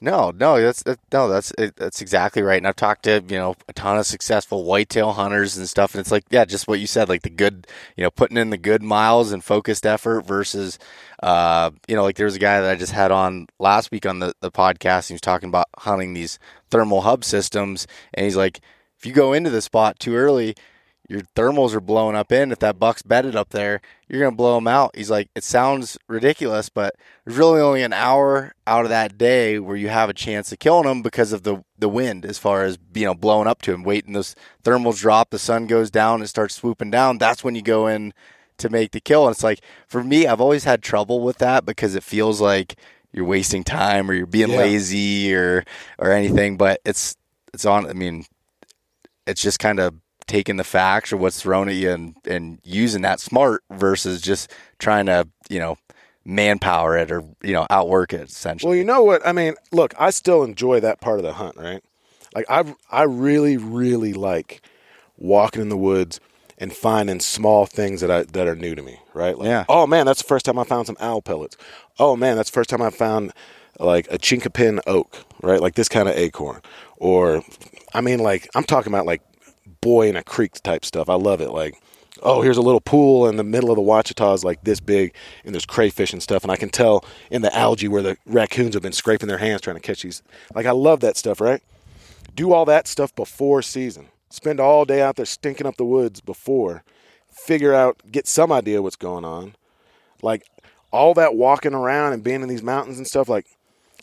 No, 0.00 0.32
no, 0.32 0.60
that's 0.60 0.82
that, 0.82 0.98
no, 1.14 1.28
that's 1.28 1.50
that's 1.56 2.02
exactly 2.02 2.42
right. 2.42 2.58
And 2.58 2.66
I've 2.66 2.76
talked 2.76 3.04
to 3.04 3.24
you 3.26 3.38
know 3.38 3.56
a 3.68 3.72
ton 3.72 3.96
of 3.96 4.04
successful 4.04 4.64
whitetail 4.64 5.12
hunters 5.12 5.56
and 5.56 5.66
stuff, 5.66 5.94
and 5.94 6.00
it's 6.00 6.10
like 6.10 6.24
yeah, 6.28 6.44
just 6.44 6.68
what 6.68 6.78
you 6.78 6.86
said, 6.86 7.08
like 7.08 7.22
the 7.22 7.30
good, 7.30 7.66
you 7.96 8.04
know, 8.04 8.10
putting 8.10 8.36
in 8.36 8.50
the 8.50 8.58
good 8.58 8.82
miles 8.82 9.32
and 9.32 9.42
focused 9.42 9.86
effort 9.86 10.26
versus, 10.26 10.78
uh, 11.22 11.70
you 11.88 11.96
know, 11.96 12.02
like 12.02 12.16
there 12.16 12.26
was 12.26 12.36
a 12.36 12.40
guy 12.40 12.60
that 12.60 12.70
I 12.70 12.74
just 12.74 12.92
had 12.92 13.12
on 13.12 13.46
last 13.58 13.90
week 13.90 14.04
on 14.04 14.18
the 14.18 14.34
the 14.40 14.50
podcast. 14.50 15.08
he 15.08 15.14
was 15.14 15.22
talking 15.22 15.48
about 15.48 15.68
hunting 15.78 16.12
these 16.12 16.38
thermal 16.68 17.00
hub 17.00 17.24
systems, 17.24 17.86
and 18.12 18.24
he's 18.24 18.36
like, 18.36 18.60
if 18.98 19.06
you 19.06 19.14
go 19.14 19.32
into 19.32 19.48
the 19.48 19.62
spot 19.62 19.98
too 19.98 20.16
early, 20.16 20.54
your 21.08 21.20
thermals 21.36 21.74
are 21.74 21.80
blowing 21.80 22.16
up 22.16 22.32
in. 22.32 22.50
If 22.50 22.60
that 22.60 22.78
buck's 22.78 23.02
bedded 23.02 23.36
up 23.36 23.50
there, 23.50 23.80
you're 24.08 24.20
going 24.20 24.32
to 24.32 24.36
blow 24.36 24.54
them 24.54 24.66
out. 24.66 24.96
He's 24.96 25.10
like, 25.10 25.28
it 25.34 25.44
sounds 25.44 25.98
ridiculous, 26.08 26.70
but 26.70 26.94
there's 27.24 27.36
really 27.36 27.60
only 27.60 27.82
an 27.82 27.92
hour 27.92 28.54
out 28.66 28.84
of 28.84 28.88
that 28.88 29.18
day 29.18 29.58
where 29.58 29.76
you 29.76 29.88
have 29.88 30.08
a 30.08 30.14
chance 30.14 30.50
of 30.50 30.58
killing 30.60 30.86
them 30.86 31.02
because 31.02 31.32
of 31.32 31.42
the, 31.42 31.62
the 31.78 31.90
wind 31.90 32.24
as 32.24 32.38
far 32.38 32.64
as, 32.64 32.78
you 32.94 33.04
know, 33.04 33.14
blowing 33.14 33.46
up 33.46 33.60
to 33.62 33.72
him, 33.74 33.82
waiting 33.82 34.14
those 34.14 34.34
thermals 34.62 35.00
drop, 35.00 35.28
the 35.28 35.38
sun 35.38 35.66
goes 35.66 35.90
down 35.90 36.20
and 36.20 36.28
starts 36.28 36.54
swooping 36.54 36.90
down. 36.90 37.18
That's 37.18 37.44
when 37.44 37.54
you 37.54 37.62
go 37.62 37.86
in 37.86 38.14
to 38.56 38.70
make 38.70 38.92
the 38.92 39.00
kill. 39.00 39.26
And 39.26 39.34
it's 39.34 39.44
like, 39.44 39.60
for 39.86 40.02
me, 40.02 40.26
I've 40.26 40.40
always 40.40 40.64
had 40.64 40.82
trouble 40.82 41.20
with 41.20 41.36
that 41.38 41.66
because 41.66 41.94
it 41.94 42.02
feels 42.02 42.40
like 42.40 42.76
you're 43.12 43.26
wasting 43.26 43.62
time 43.62 44.10
or 44.10 44.14
you're 44.14 44.26
being 44.26 44.50
Yeah. 44.50 44.58
lazy 44.58 45.34
or, 45.34 45.64
or 45.98 46.12
anything, 46.12 46.56
but 46.56 46.80
it's, 46.84 47.14
it's 47.52 47.66
on, 47.66 47.86
I 47.86 47.92
mean, 47.92 48.24
it's 49.26 49.42
just 49.42 49.58
kind 49.58 49.80
of 49.80 49.94
taking 50.26 50.56
the 50.56 50.64
facts 50.64 51.12
or 51.12 51.16
what's 51.16 51.40
thrown 51.40 51.68
at 51.68 51.74
you 51.74 51.90
and, 51.90 52.16
and 52.24 52.58
using 52.64 53.02
that 53.02 53.20
smart 53.20 53.62
versus 53.70 54.20
just 54.20 54.50
trying 54.78 55.06
to, 55.06 55.28
you 55.48 55.58
know, 55.58 55.76
manpower 56.24 56.96
it 56.96 57.10
or, 57.10 57.22
you 57.42 57.52
know, 57.52 57.66
outwork 57.70 58.12
it 58.12 58.28
essentially. 58.28 58.70
Well, 58.70 58.78
you 58.78 58.84
know 58.84 59.02
what? 59.02 59.26
I 59.26 59.32
mean, 59.32 59.54
look, 59.72 59.94
I 59.98 60.10
still 60.10 60.42
enjoy 60.42 60.80
that 60.80 61.00
part 61.00 61.18
of 61.18 61.24
the 61.24 61.34
hunt, 61.34 61.56
right? 61.56 61.82
Like 62.34 62.46
I 62.48 62.64
I 62.90 63.02
really 63.02 63.56
really 63.56 64.12
like 64.12 64.62
walking 65.16 65.62
in 65.62 65.68
the 65.68 65.76
woods 65.76 66.20
and 66.58 66.72
finding 66.72 67.20
small 67.20 67.66
things 67.66 68.00
that 68.00 68.10
I 68.10 68.22
that 68.22 68.48
are 68.48 68.56
new 68.56 68.74
to 68.74 68.82
me, 68.82 68.98
right? 69.12 69.36
Like, 69.38 69.46
Yeah. 69.46 69.64
Oh 69.68 69.86
man, 69.86 70.06
that's 70.06 70.22
the 70.22 70.28
first 70.28 70.46
time 70.46 70.58
I 70.58 70.64
found 70.64 70.86
some 70.86 70.96
owl 71.00 71.22
pellets. 71.22 71.56
Oh 71.98 72.16
man, 72.16 72.36
that's 72.36 72.50
the 72.50 72.54
first 72.54 72.70
time 72.70 72.82
I 72.82 72.90
found 72.90 73.32
like 73.78 74.06
a 74.10 74.18
chinkapin 74.18 74.80
oak, 74.86 75.18
right? 75.42 75.60
Like 75.60 75.74
this 75.74 75.88
kind 75.88 76.08
of 76.08 76.16
acorn. 76.16 76.60
Or 76.96 77.42
I 77.92 78.00
mean 78.00 78.18
like 78.20 78.48
I'm 78.54 78.64
talking 78.64 78.92
about 78.92 79.06
like 79.06 79.22
boy 79.84 80.08
in 80.08 80.16
a 80.16 80.24
creek 80.24 80.54
type 80.62 80.84
stuff. 80.84 81.08
I 81.08 81.14
love 81.14 81.40
it. 81.40 81.50
Like 81.50 81.80
oh, 82.22 82.42
here's 82.42 82.56
a 82.56 82.62
little 82.62 82.80
pool 82.80 83.28
in 83.28 83.36
the 83.36 83.44
middle 83.44 83.70
of 83.70 83.76
the 83.76 83.82
Ouachita 83.82 84.32
is 84.32 84.44
like 84.44 84.64
this 84.64 84.80
big, 84.80 85.14
and 85.44 85.54
there's 85.54 85.66
crayfish 85.66 86.12
and 86.12 86.22
stuff, 86.22 86.42
and 86.42 86.50
I 86.50 86.56
can 86.56 86.70
tell 86.70 87.04
in 87.30 87.42
the 87.42 87.54
algae 87.54 87.88
where 87.88 88.02
the 88.02 88.16
raccoons 88.26 88.74
have 88.74 88.82
been 88.82 88.92
scraping 88.92 89.28
their 89.28 89.38
hands 89.38 89.60
trying 89.60 89.76
to 89.76 89.82
catch 89.82 90.02
these. 90.02 90.22
Like 90.54 90.66
I 90.66 90.72
love 90.72 91.00
that 91.00 91.16
stuff, 91.16 91.40
right? 91.40 91.62
Do 92.34 92.52
all 92.52 92.64
that 92.64 92.88
stuff 92.88 93.14
before 93.14 93.62
season. 93.62 94.08
Spend 94.30 94.58
all 94.58 94.84
day 94.84 95.00
out 95.00 95.16
there 95.16 95.26
stinking 95.26 95.66
up 95.66 95.76
the 95.76 95.84
woods 95.84 96.20
before. 96.20 96.82
Figure 97.30 97.74
out, 97.74 98.00
get 98.10 98.26
some 98.26 98.50
idea 98.50 98.82
what's 98.82 98.96
going 98.96 99.24
on. 99.24 99.54
Like 100.22 100.46
all 100.90 101.14
that 101.14 101.36
walking 101.36 101.74
around 101.74 102.14
and 102.14 102.24
being 102.24 102.42
in 102.42 102.48
these 102.48 102.62
mountains 102.62 102.98
and 102.98 103.06
stuff. 103.06 103.28
Like 103.28 103.46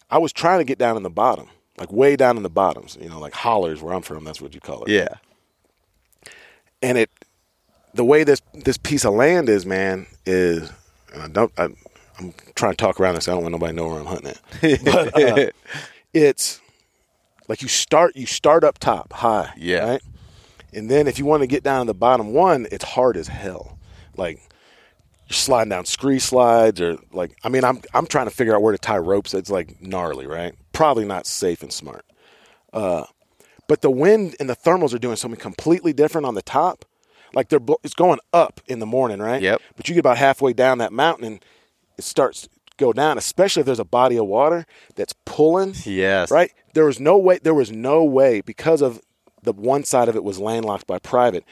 I 0.10 0.20
was 0.20 0.32
trying 0.32 0.60
to 0.60 0.66
get 0.66 0.78
down 0.78 0.96
in 0.96 1.04
the 1.04 1.10
bottom, 1.10 1.50
like 1.78 1.92
way 1.92 2.16
down 2.16 2.38
in 2.38 2.44
the 2.44 2.50
bottoms. 2.50 2.98
You 3.02 3.10
know, 3.10 3.20
like 3.20 3.34
hollers 3.34 3.82
where 3.82 3.94
I'm 3.94 4.04
from. 4.04 4.24
That's 4.24 4.42
what 4.42 4.54
you 4.54 4.62
call 4.62 4.84
it 4.84 4.92
yeah. 4.92 5.16
And 6.82 6.98
it 6.98 7.10
the 7.94 8.06
way 8.06 8.24
this 8.24 8.42
this 8.54 8.78
piece 8.78 9.06
of 9.06 9.14
land 9.14 9.50
is, 9.50 9.66
man, 9.66 10.08
is 10.26 10.72
I 11.18 11.28
don't 11.28 11.52
I, 11.58 11.70
I'm 12.20 12.34
trying 12.56 12.74
to 12.74 12.78
talk 12.78 13.00
around 13.00 13.16
this. 13.16 13.28
I 13.28 13.32
don't 13.34 13.42
want 13.44 13.52
nobody 13.54 13.72
to 13.74 13.76
know 13.76 13.88
where 13.90 14.00
I'm 14.00 14.06
hunting 14.06 14.30
at. 14.32 14.84
But 14.84 15.22
uh, 15.22 15.50
it's 16.14 16.62
like 17.48 17.62
you 17.62 17.68
start 17.68 18.16
you 18.16 18.26
start 18.26 18.64
up 18.64 18.78
top 18.80 19.12
high, 19.14 19.54
Yeah. 19.58 19.90
right, 19.92 20.02
and 20.74 20.90
then 20.90 21.08
if 21.08 21.20
you 21.20 21.26
want 21.26 21.42
to 21.42 21.48
get 21.48 21.64
down 21.64 21.86
to 21.86 21.90
the 21.90 21.94
bottom 21.98 22.34
one, 22.34 22.68
it's 22.72 22.86
hard 22.86 23.18
as 23.18 23.28
hell. 23.28 23.78
Like 24.18 24.38
you're 25.28 25.36
sliding 25.36 25.70
down 25.70 25.86
scree 25.86 26.20
slides 26.20 26.80
or 26.82 26.98
like 27.12 27.38
I 27.44 27.50
mean 27.50 27.64
I'm 27.64 27.82
I'm 27.94 28.06
trying 28.08 28.26
to 28.28 28.32
figure 28.36 28.56
out 28.56 28.62
where 28.62 28.72
to 28.72 28.78
tie 28.78 28.98
ropes. 28.98 29.34
It's 29.34 29.50
like 29.50 29.82
gnarly, 29.82 30.28
right? 30.28 30.54
Probably 30.74 31.06
not 31.06 31.26
safe 31.26 31.62
and 31.64 31.74
smart. 31.74 32.06
Uh, 32.72 33.04
but 33.72 33.80
the 33.80 33.90
wind 33.90 34.36
and 34.38 34.50
the 34.50 34.56
thermals 34.56 34.94
are 34.94 35.00
doing 35.00 35.16
something 35.16 35.40
completely 35.40 35.94
different 35.94 36.28
on 36.28 36.36
the 36.36 36.42
top. 36.42 36.84
Like 37.34 37.48
they're 37.48 37.62
it's 37.86 37.94
going 37.94 38.20
up 38.34 38.60
in 38.68 38.80
the 38.80 38.86
morning, 38.86 39.20
right? 39.20 39.42
Yep. 39.42 39.62
But 39.78 39.88
you 39.88 39.96
get 39.96 40.02
about 40.02 40.18
halfway 40.18 40.52
down 40.52 40.80
that 40.80 40.92
mountain 40.92 41.26
and 41.26 41.46
it 41.98 42.04
starts 42.04 42.42
to 42.42 42.50
go 42.76 42.92
down, 42.92 43.18
especially 43.18 43.62
if 43.62 43.66
there's 43.66 43.80
a 43.80 43.86
body 43.86 44.18
of 44.18 44.26
water 44.26 44.66
that's 44.96 45.14
pulling. 45.24 45.74
Yes. 45.86 46.30
Right? 46.32 46.52
There 46.74 46.84
was 46.84 47.00
no 47.00 47.18
way 47.18 47.40
there 47.42 47.54
was 47.54 47.72
no 47.72 48.04
way 48.04 48.42
because 48.42 48.82
of 48.82 49.00
the 49.42 49.54
one 49.54 49.86
side 49.86 50.10
of 50.10 50.18
it 50.18 50.26
was 50.26 50.38
landlocked 50.38 50.86
by 50.86 51.00
private. 51.00 51.46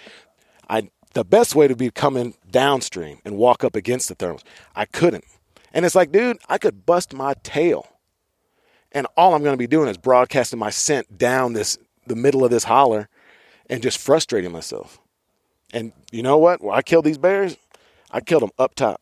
I 0.69 0.89
the 1.13 1.23
best 1.23 1.55
way 1.55 1.69
to 1.69 1.75
be 1.77 1.89
coming 1.89 2.33
downstream 2.51 3.19
and 3.23 3.37
walk 3.37 3.63
up 3.63 3.77
against 3.77 4.09
the 4.09 4.15
thermals. 4.17 4.43
I 4.75 4.83
couldn't. 4.83 5.23
And 5.71 5.85
it's 5.85 5.95
like, 5.95 6.11
dude, 6.11 6.39
I 6.49 6.57
could 6.57 6.85
bust 6.85 7.13
my 7.13 7.35
tail. 7.43 7.87
And 8.91 9.07
all 9.15 9.35
I'm 9.35 9.43
going 9.43 9.53
to 9.53 9.57
be 9.57 9.67
doing 9.67 9.87
is 9.87 9.97
broadcasting 9.97 10.59
my 10.59 10.71
scent 10.71 11.17
down 11.17 11.53
this 11.53 11.77
the 12.09 12.15
middle 12.15 12.43
of 12.43 12.51
this 12.51 12.65
holler 12.65 13.07
and 13.69 13.81
just 13.81 13.97
frustrating 13.97 14.51
myself. 14.51 14.99
And 15.71 15.93
you 16.11 16.23
know 16.23 16.37
what? 16.37 16.61
When 16.61 16.75
I 16.75 16.81
killed 16.81 17.05
these 17.05 17.17
bears, 17.19 17.55
I 18.11 18.19
killed 18.21 18.41
them 18.43 18.51
up 18.59 18.75
top. 18.75 19.01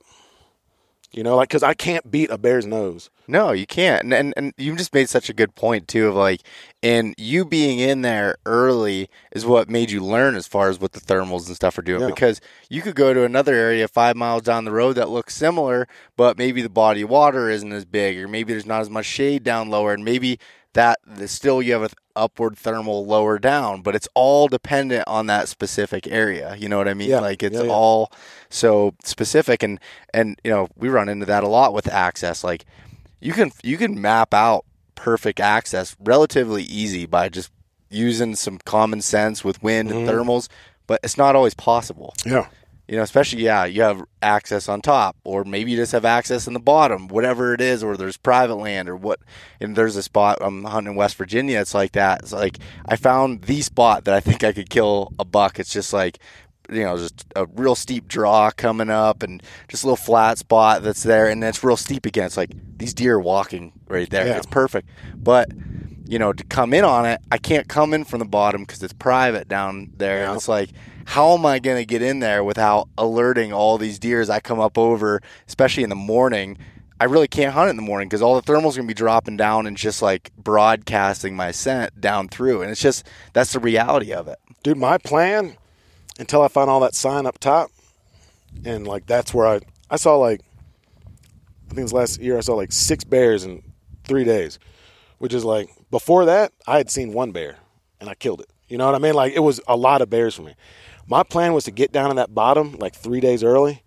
You 1.14 1.24
know, 1.24 1.38
like 1.38 1.48
because 1.48 1.64
I 1.64 1.74
can't 1.74 2.12
beat 2.12 2.30
a 2.30 2.38
bear's 2.38 2.66
nose. 2.66 3.10
No, 3.30 3.54
you 3.54 3.66
can't. 3.66 4.04
And, 4.04 4.14
and 4.14 4.34
and 4.36 4.54
you 4.58 4.76
just 4.76 4.94
made 4.94 5.08
such 5.08 5.30
a 5.30 5.34
good 5.34 5.56
point 5.56 5.88
too 5.88 6.10
of 6.10 6.16
like 6.16 6.42
and 6.84 7.16
you 7.18 7.46
being 7.46 7.80
in 7.80 8.02
there 8.02 8.36
early 8.46 9.10
is 9.32 9.46
what 9.46 9.70
made 9.70 9.90
you 9.90 10.02
learn 10.04 10.36
as 10.36 10.48
far 10.48 10.70
as 10.70 10.80
what 10.80 10.92
the 10.92 11.00
thermals 11.00 11.48
and 11.48 11.56
stuff 11.56 11.78
are 11.78 11.82
doing 11.82 12.02
Yeah. 12.02 12.08
because 12.08 12.42
you 12.70 12.82
could 12.82 12.96
go 12.96 13.14
to 13.14 13.24
another 13.24 13.54
area 13.56 13.88
5 13.88 14.16
miles 14.18 14.44
down 14.44 14.66
the 14.66 14.72
road 14.72 14.94
that 14.94 15.10
looks 15.10 15.34
similar 15.34 15.88
but 16.18 16.38
maybe 16.38 16.62
the 16.62 16.70
body 16.70 17.02
of 17.04 17.10
water 17.10 17.50
isn't 17.50 17.72
as 17.72 17.86
big 17.86 18.18
or 18.20 18.28
maybe 18.28 18.52
there's 18.54 18.66
not 18.66 18.82
as 18.82 18.90
much 18.90 19.06
shade 19.06 19.44
down 19.44 19.70
lower 19.70 19.94
and 19.94 20.04
maybe 20.06 20.40
that 20.78 21.00
still 21.26 21.60
you 21.62 21.74
have 21.74 21.82
an 21.82 21.90
upward 22.16 22.56
thermal 22.58 23.06
lower 23.06 23.38
down 23.40 23.82
but 23.82 23.96
it's 23.96 24.08
all 24.14 24.48
dependent 24.48 25.04
on 25.08 25.26
that 25.28 25.48
specific 25.48 26.08
area 26.08 26.56
you 26.56 26.68
know 26.70 26.78
what 26.78 26.88
i 26.88 26.94
mean 26.94 27.10
Yeah. 27.10 27.20
like 27.20 27.42
it's 27.44 27.56
Yeah, 27.56 27.64
yeah. 27.64 27.72
all 27.72 28.12
so 28.50 28.94
specific 29.04 29.64
and 29.64 29.80
and 30.14 30.40
you 30.44 30.52
know 30.52 30.68
we 30.76 30.88
run 30.90 31.10
into 31.10 31.26
that 31.26 31.44
a 31.44 31.48
lot 31.48 31.74
with 31.74 31.88
access 31.92 32.44
like 32.44 32.66
you 33.20 33.34
can 33.34 33.52
you 33.64 33.78
can 33.78 34.00
map 34.00 34.34
out 34.34 34.66
perfect 34.96 35.40
access 35.40 35.96
relatively 36.00 36.64
easy 36.64 37.06
by 37.06 37.30
just 37.30 37.52
using 37.90 38.36
some 38.36 38.58
common 38.66 39.02
sense 39.02 39.44
with 39.44 39.62
wind 39.64 39.92
and 39.92 40.08
mm-hmm. 40.08 40.10
thermals 40.10 40.48
but 40.88 41.00
it's 41.04 41.18
not 41.18 41.36
always 41.36 41.54
possible 41.54 42.14
Yeah. 42.26 42.48
You 42.88 42.96
know 42.96 43.04
especially 43.04 43.44
yeah 43.44 43.66
you 43.66 43.82
have 43.82 44.04
access 44.22 44.70
on 44.70 44.82
top 44.82 45.16
or 45.24 45.44
maybe 45.44 45.72
you 45.72 45.78
just 45.78 45.92
have 45.92 46.06
access 46.06 46.48
in 46.48 46.54
the 46.54 46.60
bottom 46.60 47.08
whatever 47.08 47.54
it 47.54 47.62
is 47.62 47.84
or 47.84 47.98
there's 47.98 48.18
private 48.18 48.56
land 48.56 48.88
or 48.90 48.96
what 48.96 49.20
and 49.60 49.76
there's 49.76 49.96
a 49.96 50.04
spot 50.04 50.42
um, 50.42 50.66
i'm 50.66 50.72
hunting 50.72 50.94
in 50.94 50.98
west 50.98 51.16
virginia 51.16 51.60
it's 51.60 51.74
like 51.74 51.92
that. 51.94 52.22
It's 52.22 52.34
like 52.34 52.58
i 52.86 52.96
found 52.96 53.44
the 53.44 53.62
spot 53.62 54.06
that 54.06 54.14
i 54.14 54.20
think 54.20 54.44
i 54.44 54.52
could 54.54 54.70
kill 54.70 55.12
a 55.20 55.26
buck. 55.26 55.60
It's 55.60 55.72
just 55.72 55.94
like 55.94 56.20
you 56.70 56.84
know 56.84 56.98
just 56.98 57.26
a 57.36 57.46
real 57.46 57.76
steep 57.76 58.08
draw 58.08 58.52
coming 58.52 58.90
up 58.90 59.24
and 59.24 59.42
just 59.68 59.84
a 59.84 59.88
little 59.88 59.96
flat 59.96 60.38
spot 60.38 60.84
that's 60.84 61.04
there 61.04 61.28
and 61.28 61.44
it's 61.44 61.64
real 61.64 61.78
steep 61.78 62.06
again. 62.06 62.26
It's 62.26 62.38
like 62.38 62.52
these 62.78 62.94
deer 62.94 63.16
are 63.16 63.20
walking 63.20 63.74
right 63.88 64.10
there. 64.10 64.28
Yeah. 64.28 64.38
it's 64.38 64.46
perfect. 64.46 64.90
But 65.16 65.50
you 66.10 66.20
know 66.20 66.32
to 66.32 66.44
come 66.46 66.74
in 66.74 66.86
on 66.86 67.06
it 67.06 67.20
i 67.34 67.38
can't 67.38 67.68
come 67.68 67.94
in 67.94 68.06
from 68.06 68.20
the 68.20 68.26
bottom 68.26 68.62
because 68.62 68.82
it's 68.82 68.94
private 68.94 69.50
down 69.50 69.92
there 69.98 70.26
and 70.26 70.38
it's 70.38 70.48
like 70.48 70.70
how 71.08 71.34
am 71.34 71.46
i 71.46 71.60
going 71.60 71.78
to 71.78 71.86
get 71.86 72.02
in 72.02 72.20
there 72.20 72.44
without 72.44 72.88
alerting 72.98 73.52
all 73.52 73.78
these 73.78 74.00
deer 74.00 74.22
as 74.22 74.30
i 74.30 74.40
come 74.40 74.60
up 74.60 74.78
over 74.78 75.22
especially 75.48 75.84
in 75.84 75.90
the 75.90 75.96
morning 75.96 76.58
i 77.00 77.04
really 77.06 77.28
can't 77.28 77.54
hunt 77.54 77.70
in 77.70 77.76
the 77.76 77.82
morning 77.82 78.08
because 78.08 78.22
all 78.22 78.40
the 78.40 78.42
thermals 78.42 78.76
going 78.76 78.88
to 78.88 78.88
be 78.88 78.94
dropping 78.94 79.38
down 79.38 79.66
and 79.68 79.78
just 79.78 80.02
like 80.02 80.32
broadcasting 80.38 81.36
my 81.36 81.52
scent 81.52 82.00
down 82.00 82.28
through 82.28 82.62
and 82.62 82.72
it's 82.72 82.82
just 82.82 83.06
that's 83.34 83.54
the 83.54 83.60
reality 83.60 84.14
of 84.14 84.28
it 84.28 84.38
Dude, 84.68 84.78
my 84.78 84.98
plan 84.98 85.56
until 86.20 86.42
I 86.42 86.48
find 86.48 86.70
all 86.70 86.80
that 86.82 86.96
sign 86.96 87.26
up 87.26 87.38
top, 87.40 87.72
and 88.66 88.86
like 88.88 89.06
that's 89.06 89.34
where 89.34 89.48
I 89.48 89.60
I 89.90 89.96
saw 89.96 90.18
like 90.18 90.42
I 91.66 91.70
think 91.70 91.80
it 91.80 91.84
was 91.84 91.94
last 91.94 92.20
year 92.20 92.38
I 92.38 92.42
saw 92.42 92.56
like 92.56 92.72
six 92.72 93.06
bears 93.06 93.46
in 93.46 93.64
three 94.04 94.24
days, 94.24 94.60
which 95.20 95.34
is 95.34 95.46
like 95.46 95.70
before 95.92 96.26
that 96.26 96.52
I 96.66 96.78
had 96.78 96.90
seen 96.90 97.14
one 97.14 97.32
bear 97.32 97.58
and 98.02 98.10
I 98.10 98.16
killed 98.16 98.42
it. 98.42 98.50
You 98.68 98.78
know 98.78 98.86
what 98.88 98.96
I 98.96 99.00
mean? 99.00 99.14
Like 99.14 99.34
it 99.34 99.40
was 99.40 99.62
a 99.68 99.78
lot 99.78 100.02
of 100.02 100.10
bears 100.10 100.36
for 100.36 100.42
me. 100.42 100.56
My 101.08 101.24
plan 101.24 101.54
was 101.54 101.64
to 101.66 101.72
get 101.72 101.92
down 101.92 102.10
on 102.10 102.18
that 102.18 102.36
bottom 102.36 102.74
like 102.74 102.94
three 102.94 103.20
days 103.20 103.44
early, 103.44 103.84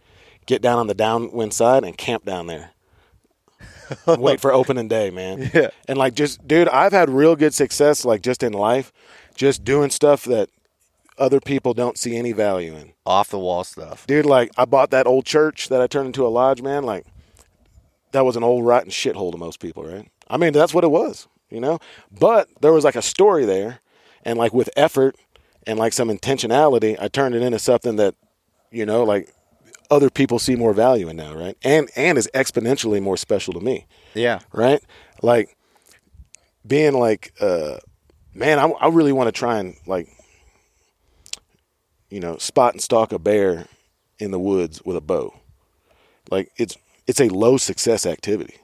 get 0.46 0.62
down 0.62 0.78
on 0.78 0.86
the 0.86 0.94
downwind 0.94 1.52
side 1.52 1.84
and 1.84 1.96
camp 1.96 2.24
down 2.24 2.46
there. 2.46 2.70
Wait 4.06 4.40
for 4.40 4.52
opening 4.52 4.88
day, 4.88 5.10
man. 5.10 5.50
Yeah. 5.52 5.70
And 5.88 5.98
like 5.98 6.14
just 6.14 6.46
dude, 6.46 6.68
I've 6.68 6.92
had 6.92 7.10
real 7.10 7.36
good 7.36 7.54
success 7.54 8.04
like 8.04 8.22
just 8.22 8.42
in 8.42 8.52
life, 8.52 8.92
just 9.34 9.64
doing 9.64 9.90
stuff 9.90 10.24
that 10.24 10.48
other 11.18 11.40
people 11.40 11.74
don't 11.74 11.98
see 11.98 12.16
any 12.16 12.32
value 12.32 12.74
in. 12.74 12.92
Off 13.04 13.28
the 13.28 13.38
wall 13.38 13.64
stuff. 13.64 14.06
Dude, 14.06 14.26
like 14.26 14.50
I 14.56 14.64
bought 14.64 14.90
that 14.90 15.06
old 15.06 15.26
church 15.26 15.68
that 15.68 15.80
I 15.80 15.86
turned 15.86 16.06
into 16.06 16.26
a 16.26 16.28
lodge, 16.28 16.62
man. 16.62 16.84
Like 16.84 17.04
that 18.12 18.24
was 18.24 18.36
an 18.36 18.42
old 18.42 18.64
rotten 18.64 18.90
shithole 18.90 19.32
to 19.32 19.38
most 19.38 19.60
people, 19.60 19.84
right? 19.84 20.08
I 20.28 20.36
mean, 20.36 20.52
that's 20.52 20.72
what 20.72 20.84
it 20.84 20.90
was, 20.90 21.28
you 21.50 21.60
know. 21.60 21.78
But 22.10 22.48
there 22.60 22.72
was 22.72 22.84
like 22.84 22.96
a 22.96 23.02
story 23.02 23.44
there, 23.44 23.80
and 24.24 24.38
like 24.38 24.54
with 24.54 24.70
effort 24.76 25.16
and 25.66 25.78
like 25.78 25.92
some 25.92 26.08
intentionality, 26.08 26.96
I 27.00 27.08
turned 27.08 27.34
it 27.34 27.42
into 27.42 27.58
something 27.58 27.96
that, 27.96 28.14
you 28.70 28.86
know, 28.86 29.04
like 29.04 29.32
other 29.90 30.10
people 30.10 30.38
see 30.38 30.54
more 30.56 30.72
value 30.72 31.08
in 31.08 31.16
now, 31.16 31.34
right? 31.34 31.56
And 31.62 31.90
and 31.96 32.16
is 32.18 32.28
exponentially 32.34 33.02
more 33.02 33.16
special 33.16 33.52
to 33.54 33.60
me, 33.60 33.86
Yeah. 34.14 34.40
right? 34.52 34.82
Like 35.22 35.56
being 36.66 36.94
like, 36.94 37.32
uh, 37.40 37.78
man, 38.34 38.58
I, 38.58 38.66
I 38.68 38.88
really 38.88 39.12
want 39.12 39.28
to 39.28 39.32
try 39.32 39.58
and 39.58 39.74
like, 39.86 40.08
you 42.08 42.20
know, 42.20 42.36
spot 42.38 42.74
and 42.74 42.82
stalk 42.82 43.12
a 43.12 43.18
bear 43.18 43.66
in 44.18 44.30
the 44.30 44.38
woods 44.38 44.82
with 44.84 44.96
a 44.96 45.00
bow. 45.00 45.34
Like 46.30 46.50
it's 46.56 46.76
it's 47.06 47.20
a 47.20 47.28
low 47.28 47.56
success 47.56 48.06
activity. 48.06 48.56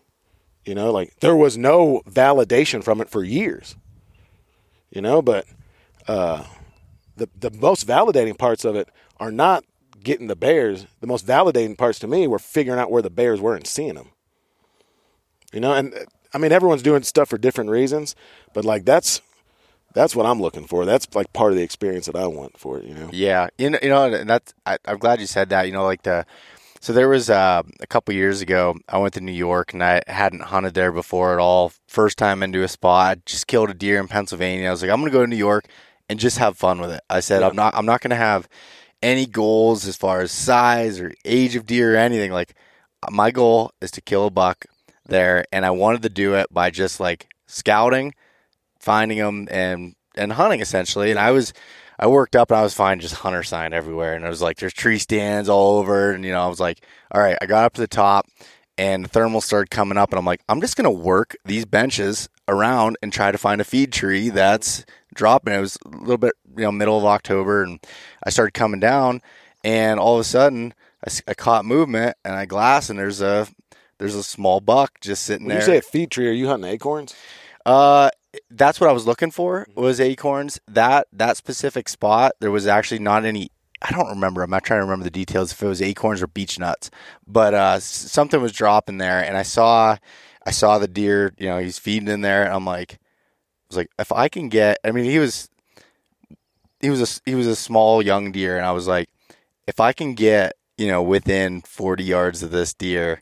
You 0.65 0.75
know, 0.75 0.91
like 0.93 1.15
there 1.21 1.37
was 1.37 1.57
no 1.57 2.03
validation 2.09 2.83
from 2.83 3.01
it 3.01 3.09
for 3.09 3.23
years. 3.25 3.77
You 4.91 5.01
know, 5.01 5.21
but 5.23 5.47
uh, 6.09 6.45
the 7.17 7.29
the 7.39 7.51
most 7.51 7.87
validating 7.87 8.39
parts 8.39 8.65
of 8.65 8.77
it 8.77 8.89
are 9.19 9.33
not 9.33 9.65
getting 10.03 10.29
the 10.29 10.37
bears. 10.37 10.87
The 11.01 11.07
most 11.07 11.27
validating 11.27 11.77
parts 11.77 11.99
to 12.01 12.07
me 12.07 12.27
were 12.27 12.39
figuring 12.39 12.79
out 12.79 12.91
where 12.91 13.03
the 13.03 13.11
bears 13.11 13.41
were 13.41 13.57
and 13.57 13.67
seeing 13.67 13.95
them. 13.95 14.11
You 15.53 15.61
know, 15.61 15.73
and 15.73 15.95
I 16.33 16.39
mean 16.39 16.53
everyone's 16.53 16.83
doing 16.83 17.03
stuff 17.03 17.29
for 17.29 17.39
different 17.39 17.71
reasons, 17.71 18.15
but 18.53 18.65
like 18.65 18.85
that's 18.85 19.21
that's 19.95 20.15
what 20.15 20.27
I'm 20.27 20.41
looking 20.41 20.67
for. 20.67 20.85
That's 20.85 21.13
like 21.15 21.33
part 21.33 21.53
of 21.53 21.57
the 21.57 21.65
experience 21.65 22.07
that 22.07 22.17
I 22.17 22.27
want 22.27 22.59
for 22.59 22.79
it. 22.79 22.85
You 22.85 22.95
know. 22.95 23.09
Yeah, 23.13 23.49
you 23.59 23.71
know, 23.71 23.79
you 23.83 23.89
know, 23.89 24.13
and 24.13 24.29
that's 24.29 24.53
I, 24.67 24.79
I'm 24.85 24.99
glad 24.99 25.21
you 25.21 25.27
said 25.27 25.49
that. 25.51 25.67
You 25.67 25.73
know, 25.73 25.85
like 25.85 26.03
the 26.03 26.27
so 26.81 26.93
there 26.93 27.09
was 27.09 27.31
uh, 27.31 27.63
a 27.81 27.87
couple 27.87 28.15
years 28.15 28.43
ago. 28.43 28.77
I 28.89 28.99
went 28.99 29.15
to 29.15 29.21
New 29.21 29.33
York 29.33 29.73
and 29.73 29.83
I 29.83 30.03
hadn't 30.07 30.43
hunted 30.43 30.75
there 30.75 30.93
before 30.93 31.33
at 31.33 31.41
all. 31.41 31.73
First 31.89 32.19
time 32.19 32.43
into 32.43 32.63
a 32.63 32.69
spot, 32.69 33.25
just 33.25 33.47
killed 33.47 33.71
a 33.71 33.75
deer 33.75 33.99
in 33.99 34.07
Pennsylvania. 34.07 34.69
I 34.69 34.71
was 34.71 34.83
like, 34.83 34.91
I'm 34.91 35.01
gonna 35.01 35.11
go 35.11 35.23
to 35.23 35.27
New 35.27 35.37
York 35.37 35.67
and 36.09 36.19
just 36.19 36.39
have 36.39 36.57
fun 36.57 36.81
with 36.81 36.93
it. 36.93 37.01
I 37.11 37.21
said, 37.21 37.43
I'm 37.43 37.57
not, 37.57 37.75
I'm 37.75 37.87
not 37.87 38.01
gonna 38.01 38.17
have 38.17 38.49
any 39.03 39.27
goals 39.27 39.87
as 39.87 39.97
far 39.97 40.21
as 40.21 40.33
size 40.33 41.01
or 41.01 41.13
age 41.25 41.57
of 41.57 41.67
deer 41.67 41.95
or 41.95 41.97
anything. 41.97 42.33
Like 42.33 42.55
uh, 43.03 43.11
my 43.11 43.31
goal 43.31 43.73
is 43.81 43.91
to 43.93 44.01
kill 44.01 44.27
a 44.27 44.31
buck 44.31 44.67
there, 45.07 45.45
and 45.53 45.67
I 45.67 45.71
wanted 45.71 46.03
to 46.03 46.09
do 46.09 46.35
it 46.35 46.47
by 46.53 46.71
just 46.71 47.01
like 47.01 47.29
scouting 47.47 48.13
finding 48.87 49.19
them 49.19 49.49
and 49.51 49.95
and 50.17 50.33
hunting 50.33 50.61
essentially. 50.61 51.11
And 51.11 51.19
I 51.19 51.33
was 51.33 51.53
I 51.99 52.07
worked 52.07 52.37
up 52.37 52.51
and 52.51 52.59
I 52.59 52.63
was 52.63 52.75
finding 52.75 53.03
just 53.03 53.17
hunter 53.17 53.43
sign 53.43 53.73
everywhere, 53.73 54.15
and 54.15 54.25
it 54.25 54.29
was 54.29 54.41
like 54.43 54.59
there's 54.59 54.73
tree 54.73 54.99
stands 54.99 55.49
all 55.49 55.79
over, 55.79 56.13
and 56.13 56.25
you 56.25 56.33
know 56.33 56.43
I 56.43 56.49
was 56.49 56.61
like, 56.61 56.81
all 57.11 57.21
right, 57.21 57.37
I 57.43 57.47
got 57.47 57.65
up 57.65 57.75
to 57.75 57.81
the 57.81 57.87
top, 57.87 58.27
and 58.79 59.05
the 59.05 59.09
thermal 59.09 59.41
started 59.41 59.71
coming 59.71 59.99
up, 59.99 60.11
and 60.11 60.19
I'm 60.19 60.25
like, 60.25 60.43
I'm 60.49 60.61
just 60.61 60.77
gonna 60.77 60.91
work 60.91 61.37
these 61.45 61.67
benches 61.67 62.29
around 62.49 62.97
and 63.03 63.13
try 63.13 63.31
to 63.33 63.39
find 63.39 63.61
a 63.61 63.65
feed 63.65 63.93
tree 63.93 64.29
that's 64.31 64.85
dropping. 65.15 65.55
It 65.55 65.61
was 65.61 65.79
a 65.85 65.89
little 65.97 66.19
bit 66.19 66.35
you 66.57 66.65
know 66.65 66.73
middle 66.73 66.99
of 66.99 67.05
October, 67.05 67.63
and 67.63 67.81
I 68.25 68.31
started 68.31 68.53
coming 68.55 68.81
down, 68.81 69.23
and 69.65 69.99
all 70.01 70.15
of 70.15 70.21
a 70.21 70.25
sudden 70.25 70.75
I 71.29 71.35
caught 71.35 71.65
movement, 71.65 72.17
and 72.25 72.35
I 72.35 72.47
glass, 72.47 72.91
and 72.91 72.99
there's 72.99 73.21
a 73.21 73.47
there's 73.99 74.15
a 74.15 74.23
small 74.23 74.61
buck 74.61 75.01
just 75.01 75.23
sitting 75.23 75.47
When 75.47 75.57
there. 75.57 75.67
you 75.67 75.73
say 75.73 75.79
a 75.79 75.83
feed 75.83 76.11
tree, 76.11 76.29
are 76.29 76.33
you 76.33 76.49
hunting 76.49 76.71
acorns? 76.71 77.15
Uh, 77.65 78.11
that's 78.51 78.81
what 78.81 78.91
I 78.91 78.93
was 78.93 79.07
looking 79.07 79.31
for 79.31 79.67
was 79.75 80.01
acorns. 80.01 80.61
That 80.69 81.07
that 81.13 81.37
specific 81.37 81.89
spot, 81.89 82.33
there 82.41 82.51
was 82.51 82.67
actually 82.67 82.99
not 83.01 83.25
any. 83.25 83.51
I 83.83 83.93
don't 83.93 84.09
remember. 84.09 84.43
I'm 84.43 84.51
not 84.51 84.65
trying 84.65 84.79
to 84.81 84.85
remember 84.85 85.05
the 85.05 85.11
details 85.11 85.53
if 85.53 85.63
it 85.63 85.67
was 85.69 85.83
acorns 85.83 86.23
or 86.23 86.27
beech 86.27 86.59
nuts, 86.59 86.91
but 87.27 87.55
uh, 87.55 87.79
something 87.79 88.41
was 88.41 88.53
dropping 88.53 88.99
there, 88.99 89.23
and 89.23 89.37
I 89.37 89.43
saw, 89.43 89.97
I 90.47 90.53
saw 90.53 90.79
the 90.79 90.89
deer. 90.89 91.35
You 91.39 91.49
know, 91.49 91.59
he's 91.59 91.79
feeding 91.79 92.09
in 92.09 92.21
there, 92.23 92.45
and 92.45 92.55
I'm 92.55 92.65
like, 92.65 92.95
I 92.95 92.97
was 93.69 93.77
like, 93.77 93.91
if 93.99 94.13
I 94.13 94.29
can 94.29 94.49
get. 94.49 94.79
I 94.85 94.93
mean, 94.93 95.05
he 95.05 95.19
was, 95.19 95.51
he 96.81 96.89
was 96.89 97.03
a 97.03 97.21
he 97.29 97.35
was 97.35 97.47
a 97.47 97.57
small 97.57 98.01
young 98.01 98.33
deer, 98.33 98.57
and 98.57 98.65
I 98.65 98.73
was 98.73 98.87
like, 98.87 99.09
if 99.67 99.81
I 99.81 99.93
can 99.93 100.15
get 100.15 100.55
you 100.79 100.87
know 100.89 101.03
within 101.03 101.63
40 101.63 102.05
yards 102.05 102.43
of 102.43 102.51
this 102.51 102.73
deer, 102.73 103.21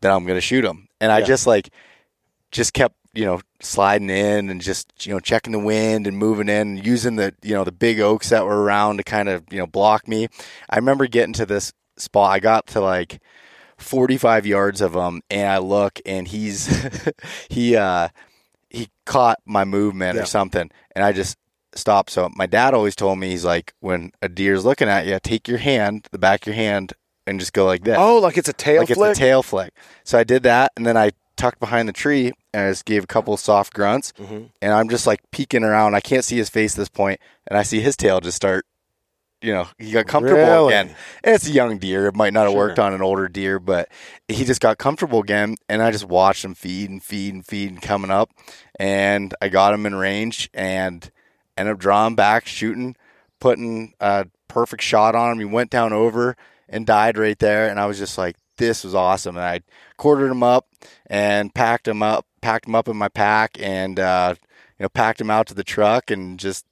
then 0.00 0.10
I'm 0.12 0.26
gonna 0.26 0.40
shoot 0.40 0.64
him. 0.64 0.88
And 1.00 1.12
I 1.12 1.20
Yeah. 1.20 1.26
just 1.26 1.46
like 1.46 1.70
just 2.50 2.72
kept 2.74 2.96
you 3.14 3.24
know 3.24 3.40
sliding 3.60 4.10
in 4.10 4.50
and 4.50 4.60
just 4.60 5.06
you 5.06 5.12
know 5.12 5.20
checking 5.20 5.52
the 5.52 5.58
wind 5.58 6.06
and 6.06 6.16
moving 6.18 6.48
in 6.48 6.76
using 6.78 7.16
the 7.16 7.34
you 7.42 7.54
know 7.54 7.64
the 7.64 7.72
big 7.72 8.00
oaks 8.00 8.30
that 8.30 8.44
were 8.44 8.62
around 8.62 8.96
to 8.96 9.04
kind 9.04 9.28
of 9.28 9.44
you 9.50 9.58
know 9.58 9.66
block 9.66 10.08
me 10.08 10.26
i 10.68 10.76
remember 10.76 11.06
getting 11.06 11.32
to 11.32 11.46
this 11.46 11.72
spot 11.96 12.32
i 12.32 12.40
got 12.40 12.66
to 12.66 12.80
like 12.80 13.20
45 13.78 14.46
yards 14.46 14.80
of 14.80 14.94
him 14.94 15.22
and 15.30 15.48
i 15.48 15.58
look 15.58 16.00
and 16.06 16.28
he's 16.28 16.66
he 17.50 17.76
uh 17.76 18.08
he 18.70 18.88
caught 19.06 19.38
my 19.44 19.64
movement 19.64 20.16
Yeah. 20.16 20.22
or 20.22 20.26
something 20.26 20.70
and 20.94 21.04
i 21.04 21.12
just 21.12 21.36
stopped 21.74 22.10
so 22.10 22.30
my 22.36 22.46
dad 22.46 22.72
always 22.74 22.94
told 22.96 23.18
me 23.18 23.30
he's 23.30 23.44
like 23.44 23.74
when 23.80 24.12
a 24.22 24.28
deer's 24.28 24.64
looking 24.64 24.88
at 24.88 25.06
you 25.06 25.18
take 25.22 25.48
your 25.48 25.58
hand 25.58 26.06
the 26.12 26.18
back 26.18 26.42
of 26.42 26.46
your 26.48 26.56
hand 26.56 26.92
and 27.26 27.40
just 27.40 27.52
go 27.52 27.64
like 27.64 27.84
this 27.84 27.96
Oh, 27.98 28.18
like 28.18 28.36
it's 28.36 28.48
a 28.48 28.52
tail 28.52 28.80
like 28.82 28.88
flick. 28.90 29.10
it's 29.12 29.18
a 29.18 29.22
tail 29.22 29.42
flick. 29.42 29.72
So 30.04 30.18
I 30.18 30.24
did 30.24 30.42
that, 30.42 30.72
and 30.76 30.84
then 30.84 30.94
I 30.98 31.12
tucked 31.38 31.58
behind 31.58 31.88
the 31.88 31.92
tree 31.94 32.32
and 32.52 32.66
I 32.66 32.70
just 32.70 32.84
gave 32.84 33.02
a 33.02 33.06
couple 33.06 33.34
soft 33.38 33.72
grunts, 33.72 34.12
Mm-hmm. 34.20 34.44
and 34.60 34.72
I'm 34.74 34.90
just 34.90 35.06
like 35.06 35.20
peeking 35.30 35.64
around. 35.64 35.94
I 35.94 36.00
can't 36.00 36.22
see 36.22 36.36
his 36.36 36.50
face 36.50 36.74
at 36.74 36.76
this 36.76 36.90
point, 36.90 37.18
and 37.48 37.58
I 37.58 37.62
see 37.62 37.80
his 37.80 37.96
tail 37.96 38.20
just 38.20 38.36
start. 38.36 38.66
You 39.44 39.52
know, 39.52 39.68
he 39.78 39.90
got 39.90 40.06
comfortable 40.06 40.40
Really? 40.40 40.72
again. 40.72 40.96
And 41.22 41.34
it's 41.34 41.46
a 41.46 41.50
young 41.52 41.76
deer. 41.76 42.06
It 42.06 42.14
might 42.16 42.32
not 42.32 42.44
have 42.44 42.52
Sure. 42.52 42.58
worked 42.68 42.78
on 42.78 42.94
an 42.94 43.02
older 43.02 43.28
deer, 43.28 43.58
but 43.58 43.90
he 44.26 44.44
just 44.44 44.60
got 44.62 44.78
comfortable 44.78 45.20
again. 45.20 45.56
And 45.68 45.82
I 45.82 45.90
just 45.90 46.06
watched 46.06 46.44
him 46.44 46.54
feed 46.54 46.88
and 46.88 47.02
feed 47.02 47.34
and 47.34 47.46
feed 47.46 47.70
and 47.70 47.82
coming 47.82 48.10
up. 48.10 48.30
And 48.80 49.34
I 49.42 49.50
got 49.50 49.74
him 49.74 49.84
in 49.84 49.94
range 49.94 50.48
and 50.54 51.10
ended 51.58 51.74
up 51.74 51.78
drawing 51.78 52.14
back, 52.14 52.46
shooting, 52.46 52.96
putting 53.38 53.92
a 54.00 54.26
perfect 54.48 54.82
shot 54.82 55.14
on 55.14 55.32
him. 55.32 55.38
He 55.40 55.44
went 55.44 55.70
down 55.70 55.92
over 55.92 56.36
and 56.66 56.86
died 56.86 57.18
right 57.18 57.38
there. 57.38 57.68
And 57.68 57.78
I 57.78 57.84
was 57.84 57.98
just 57.98 58.16
like, 58.16 58.36
this 58.56 58.82
was 58.82 58.94
awesome. 58.94 59.36
And 59.36 59.44
I 59.44 59.60
quartered 59.98 60.30
him 60.30 60.42
up 60.42 60.68
and 61.06 61.52
packed 61.54 61.86
him 61.86 62.02
up, 62.02 62.24
packed 62.40 62.66
him 62.66 62.74
up 62.74 62.88
in 62.88 62.96
my 62.96 63.08
pack 63.08 63.58
and, 63.60 64.00
uh, 64.00 64.36
you 64.78 64.84
know, 64.84 64.88
packed 64.88 65.20
him 65.20 65.30
out 65.30 65.46
to 65.48 65.54
the 65.54 65.64
truck 65.64 66.10
and 66.10 66.38
just, 66.40 66.64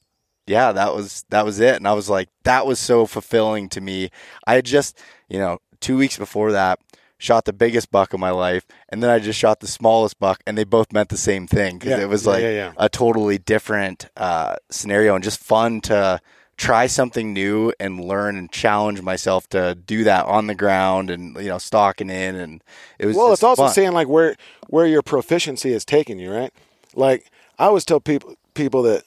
yeah, 0.46 0.72
that 0.72 0.94
was, 0.94 1.24
that 1.30 1.44
was 1.44 1.60
it. 1.60 1.76
And 1.76 1.86
I 1.86 1.92
was 1.92 2.08
like, 2.10 2.28
that 2.44 2.66
was 2.66 2.78
so 2.78 3.06
fulfilling 3.06 3.68
to 3.70 3.80
me. 3.80 4.10
I 4.46 4.54
had 4.54 4.64
just, 4.64 4.98
you 5.28 5.38
know, 5.38 5.58
two 5.80 5.96
weeks 5.96 6.18
before 6.18 6.52
that, 6.52 6.78
shot 7.18 7.44
the 7.44 7.52
biggest 7.52 7.90
buck 7.92 8.12
of 8.12 8.18
my 8.20 8.30
life, 8.30 8.66
and 8.88 9.00
then 9.02 9.08
I 9.10 9.20
just 9.20 9.38
shot 9.38 9.60
the 9.60 9.68
smallest 9.68 10.18
buck, 10.18 10.42
and 10.44 10.58
they 10.58 10.64
both 10.64 10.92
meant 10.92 11.08
the 11.08 11.16
same 11.16 11.46
thing 11.46 11.78
because 11.78 11.92
Yeah, 11.92 12.02
it 12.04 12.08
was 12.08 12.26
like 12.26 12.42
yeah, 12.42 12.50
yeah. 12.50 12.72
a 12.76 12.88
totally 12.88 13.38
different 13.38 14.08
uh, 14.16 14.56
scenario 14.70 15.14
and 15.14 15.22
just 15.22 15.38
fun 15.40 15.80
to 15.82 16.20
try 16.56 16.86
something 16.88 17.32
new 17.32 17.72
and 17.80 18.04
learn 18.04 18.36
and 18.36 18.50
challenge 18.50 19.02
myself 19.02 19.48
to 19.50 19.74
do 19.74 20.02
that 20.04 20.26
on 20.26 20.48
the 20.48 20.54
ground 20.54 21.10
and 21.10 21.36
you 21.36 21.48
know 21.48 21.58
stalking 21.58 22.10
in 22.10 22.34
and 22.36 22.62
it 22.98 23.06
was 23.06 23.16
Well, 23.16 23.32
it's 23.32 23.42
also 23.42 23.64
fun. 23.66 23.72
saying 23.72 23.92
like 23.92 24.06
where 24.08 24.36
where 24.68 24.86
your 24.86 25.02
proficiency 25.02 25.72
is 25.72 25.84
taking 25.84 26.18
you, 26.18 26.30
right? 26.32 26.52
Like 26.94 27.30
I 27.58 27.66
always 27.66 27.84
tell 27.84 28.00
people 28.00 28.34
people 28.54 28.82
that 28.82 29.04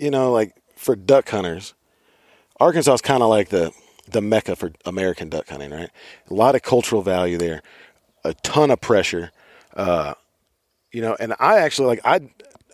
you 0.00 0.10
know, 0.10 0.32
like 0.32 0.54
for 0.76 0.96
duck 0.96 1.28
hunters, 1.28 1.74
Arkansas 2.58 2.94
is 2.94 3.00
kind 3.02 3.22
of 3.22 3.28
like 3.28 3.50
the 3.50 3.72
the 4.08 4.22
mecca 4.22 4.56
for 4.56 4.72
American 4.86 5.28
duck 5.28 5.48
hunting, 5.48 5.70
right? 5.70 5.90
A 6.30 6.34
lot 6.34 6.54
of 6.54 6.62
cultural 6.62 7.02
value 7.02 7.38
there, 7.38 7.62
a 8.24 8.34
ton 8.34 8.70
of 8.70 8.80
pressure, 8.80 9.30
uh, 9.74 10.14
you 10.90 11.02
know. 11.02 11.16
And 11.20 11.34
I 11.38 11.58
actually 11.58 11.88
like 11.88 12.00
I 12.04 12.20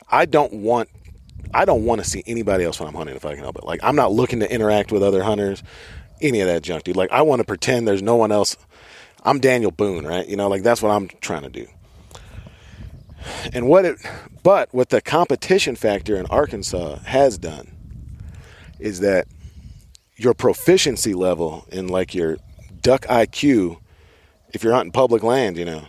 I 0.09 0.25
don't 0.25 0.53
want 0.55 0.89
I 1.53 1.65
don't 1.65 1.85
want 1.85 2.03
to 2.03 2.09
see 2.09 2.23
anybody 2.27 2.65
else 2.65 2.79
when 2.79 2.89
I'm 2.89 2.95
hunting 2.95 3.17
if 3.17 3.27
I 3.27 3.35
can 3.35 3.43
help 3.43 3.57
it. 3.57 3.65
Like 3.65 3.81
I'm 3.83 3.97
not 3.97 4.13
looking 4.13 4.41
to 4.41 4.51
interact 4.51 4.93
with 4.93 5.03
other 5.03 5.25
hunters, 5.25 5.65
any 6.21 6.41
of 6.41 6.47
that 6.47 6.63
junk, 6.63 6.85
dude. 6.85 6.97
Like 6.97 7.11
I 7.11 7.23
want 7.23 7.41
to 7.41 7.45
pretend 7.45 7.89
there's 7.89 8.03
no 8.03 8.17
one 8.17 8.31
else. 8.31 8.57
I'm 9.25 9.41
Daniel 9.41 9.73
Boone, 9.73 10.07
right? 10.07 10.27
You 10.29 10.37
know, 10.37 10.49
like 10.49 10.63
that's 10.63 10.81
what 10.81 10.91
I'm 10.93 11.09
trying 11.21 11.43
to 11.43 11.51
do. 11.51 11.67
And 13.53 13.69
what 13.69 13.85
it, 13.85 13.99
but 14.43 14.73
what 14.73 14.91
the 14.91 15.01
competition 15.01 15.77
factor 15.77 16.17
in 16.17 16.27
Arkansas 16.27 16.97
has 17.05 17.39
done 17.39 17.73
is 18.79 19.01
that 19.01 19.27
your 20.17 20.35
proficiency 20.35 21.15
level 21.15 21.67
in 21.71 21.89
like 21.89 22.15
your 22.15 22.39
duck 22.83 23.03
IQ, 23.07 23.79
if 24.53 24.63
you're 24.63 24.73
hunting 24.73 24.93
public 24.93 25.23
land, 25.23 25.57
you 25.57 25.65
know, 25.65 25.87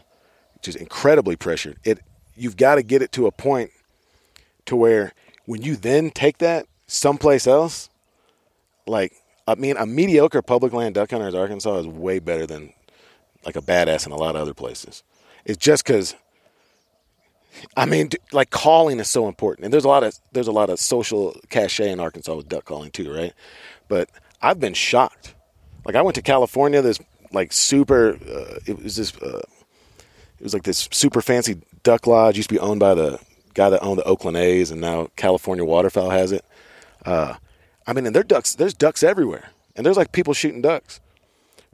which 0.56 0.68
is 0.68 0.76
incredibly 0.76 1.36
pressured, 1.36 1.78
it 1.84 2.00
you've 2.36 2.58
got 2.58 2.76
to 2.76 2.84
get 2.84 3.02
it 3.02 3.12
to 3.14 3.26
a 3.28 3.32
point 3.32 3.72
to 4.66 4.76
where 4.76 5.14
when 5.46 5.62
you 5.62 5.76
then 5.76 6.12
take 6.12 6.38
that 6.40 6.66
someplace 6.88 7.48
else, 7.48 7.90
like 8.86 9.14
I 9.48 9.56
mean, 9.56 9.78
a 9.78 9.86
mediocre 9.86 10.42
public 10.42 10.74
land 10.74 10.96
duck 10.96 11.12
hunter 11.12 11.28
in 11.28 11.36
Arkansas 11.36 11.78
is 11.78 11.88
way 11.88 12.20
better 12.20 12.46
than 12.46 12.74
like 13.46 13.56
a 13.56 13.62
badass 13.62 14.06
in 14.06 14.12
a 14.12 14.18
lot 14.18 14.36
of 14.36 14.42
other 14.42 14.54
places. 14.54 15.04
It's 15.46 15.58
just 15.58 15.86
because 15.86 16.16
I 17.76 17.86
mean, 17.86 18.10
like 18.32 18.50
calling 18.50 19.00
is 19.00 19.10
so 19.10 19.28
important, 19.28 19.66
and 19.66 19.74
there's 19.74 19.86
a 19.86 19.88
lot 19.88 20.04
of 20.04 20.16
there's 20.32 20.48
a 20.48 20.52
lot 20.52 20.70
of 20.70 20.80
social 20.80 21.40
cachet 21.50 21.92
in 21.92 22.00
Arkansas 22.00 22.36
with 22.36 22.50
duck 22.50 22.66
calling 22.66 22.92
too, 22.92 23.14
right? 23.14 23.34
But 23.88 24.10
I've 24.42 24.60
been 24.60 24.74
shocked. 24.74 25.36
Like 25.86 25.96
I 25.96 26.02
went 26.02 26.16
to 26.16 26.22
California, 26.22 26.82
this 26.82 27.00
like 27.32 27.54
super. 27.54 28.16
Uh, 28.16 28.60
it 28.66 28.82
was 28.82 28.96
this. 28.96 29.16
Uh, 29.18 29.42
it 30.40 30.44
was 30.44 30.54
like 30.54 30.64
this 30.64 30.88
super 30.92 31.22
fancy 31.22 31.62
duck 31.84 32.08
lodge. 32.08 32.38
Used 32.38 32.50
to 32.50 32.56
be 32.56 32.60
owned 32.60 32.80
by 32.80 32.94
the 32.94 33.20
guy 33.54 33.70
that 33.70 33.82
owned 33.82 34.00
the 34.00 34.04
Oakland 34.04 34.38
A's, 34.38 34.72
and 34.72 34.82
now 34.82 35.10
California 35.16 35.66
Waterfowl 35.66 36.10
has 36.10 36.32
it. 36.32 36.46
Uh, 37.06 37.36
I 37.86 37.94
mean, 37.94 38.06
and 38.06 38.16
there 38.16 38.24
ducks. 38.24 38.56
There's 38.56 38.74
ducks 38.74 39.04
everywhere, 39.04 39.50
and 39.76 39.86
there's 39.86 39.98
like 39.98 40.12
people 40.12 40.34
shooting 40.34 40.62
ducks, 40.62 41.00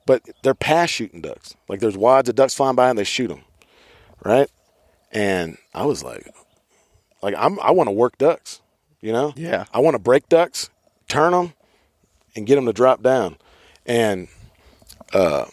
but 0.06 0.22
they're 0.44 0.54
past 0.54 0.94
shooting 0.94 1.22
ducks. 1.22 1.56
Like 1.68 1.80
there's 1.80 1.98
wads 1.98 2.30
of 2.30 2.36
ducks 2.36 2.54
flying 2.54 2.76
by, 2.76 2.90
and 2.90 2.98
they 2.98 3.04
shoot 3.04 3.28
them, 3.28 3.42
right? 4.24 4.50
And 5.14 5.58
I 5.74 5.86
was 5.86 6.04
like, 6.04 6.34
like 7.22 7.36
I'm, 7.38 7.60
I 7.60 7.72
want 7.72 7.88
to 7.88 7.92
work 7.92 8.18
ducks, 8.18 8.62
you 9.00 9.12
know? 9.12 9.34
Yeah. 9.36 9.66
I 9.74 9.80
want 9.80 9.96
to 9.96 10.00
break 10.00 10.28
ducks, 10.28 10.70
turn 11.08 11.32
them, 11.32 11.54
and 12.36 12.46
get 12.46 12.56
them 12.56 12.66
to 12.66 12.74
drop 12.74 13.04
down. 13.04 13.38
And 13.86 14.28
uh, 15.14 15.46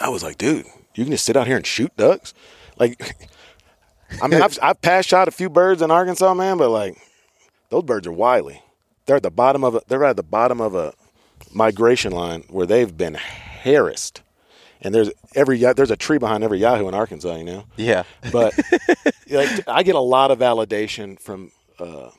I 0.00 0.08
was 0.08 0.22
like, 0.22 0.38
dude, 0.38 0.66
you 0.94 1.04
can 1.04 1.12
just 1.12 1.24
sit 1.24 1.36
out 1.36 1.46
here 1.46 1.56
and 1.56 1.66
shoot 1.66 1.96
ducks, 1.96 2.34
like. 2.78 3.16
I 4.20 4.26
mean, 4.26 4.42
I've 4.42 4.58
I've 4.60 4.82
passed 4.82 5.08
shot 5.08 5.28
a 5.28 5.30
few 5.30 5.48
birds 5.48 5.82
in 5.82 5.92
Arkansas, 5.92 6.34
man, 6.34 6.58
but 6.58 6.70
like 6.70 6.96
those 7.68 7.84
birds 7.84 8.08
are 8.08 8.12
wily. 8.12 8.60
They're 9.06 9.16
at 9.16 9.22
the 9.22 9.30
bottom 9.30 9.62
of 9.62 9.76
a 9.76 9.82
they're 9.86 10.04
at 10.04 10.16
the 10.16 10.24
bottom 10.24 10.60
of 10.60 10.74
a 10.74 10.94
migration 11.52 12.12
line 12.12 12.44
where 12.48 12.66
they've 12.66 12.96
been 12.96 13.14
harassed. 13.14 14.22
And 14.82 14.94
there's 14.94 15.10
every 15.34 15.58
there's 15.58 15.90
a 15.90 15.96
tree 15.96 16.18
behind 16.18 16.42
every 16.42 16.58
Yahoo 16.58 16.88
in 16.88 16.94
Arkansas, 16.94 17.36
you 17.36 17.44
know. 17.44 17.64
Yeah. 17.76 18.04
But 18.32 18.58
like, 19.30 19.68
I 19.68 19.82
get 19.82 19.94
a 19.94 20.00
lot 20.00 20.30
of 20.30 20.38
validation 20.38 21.18
from. 21.20 21.52
Uh, 21.78 22.10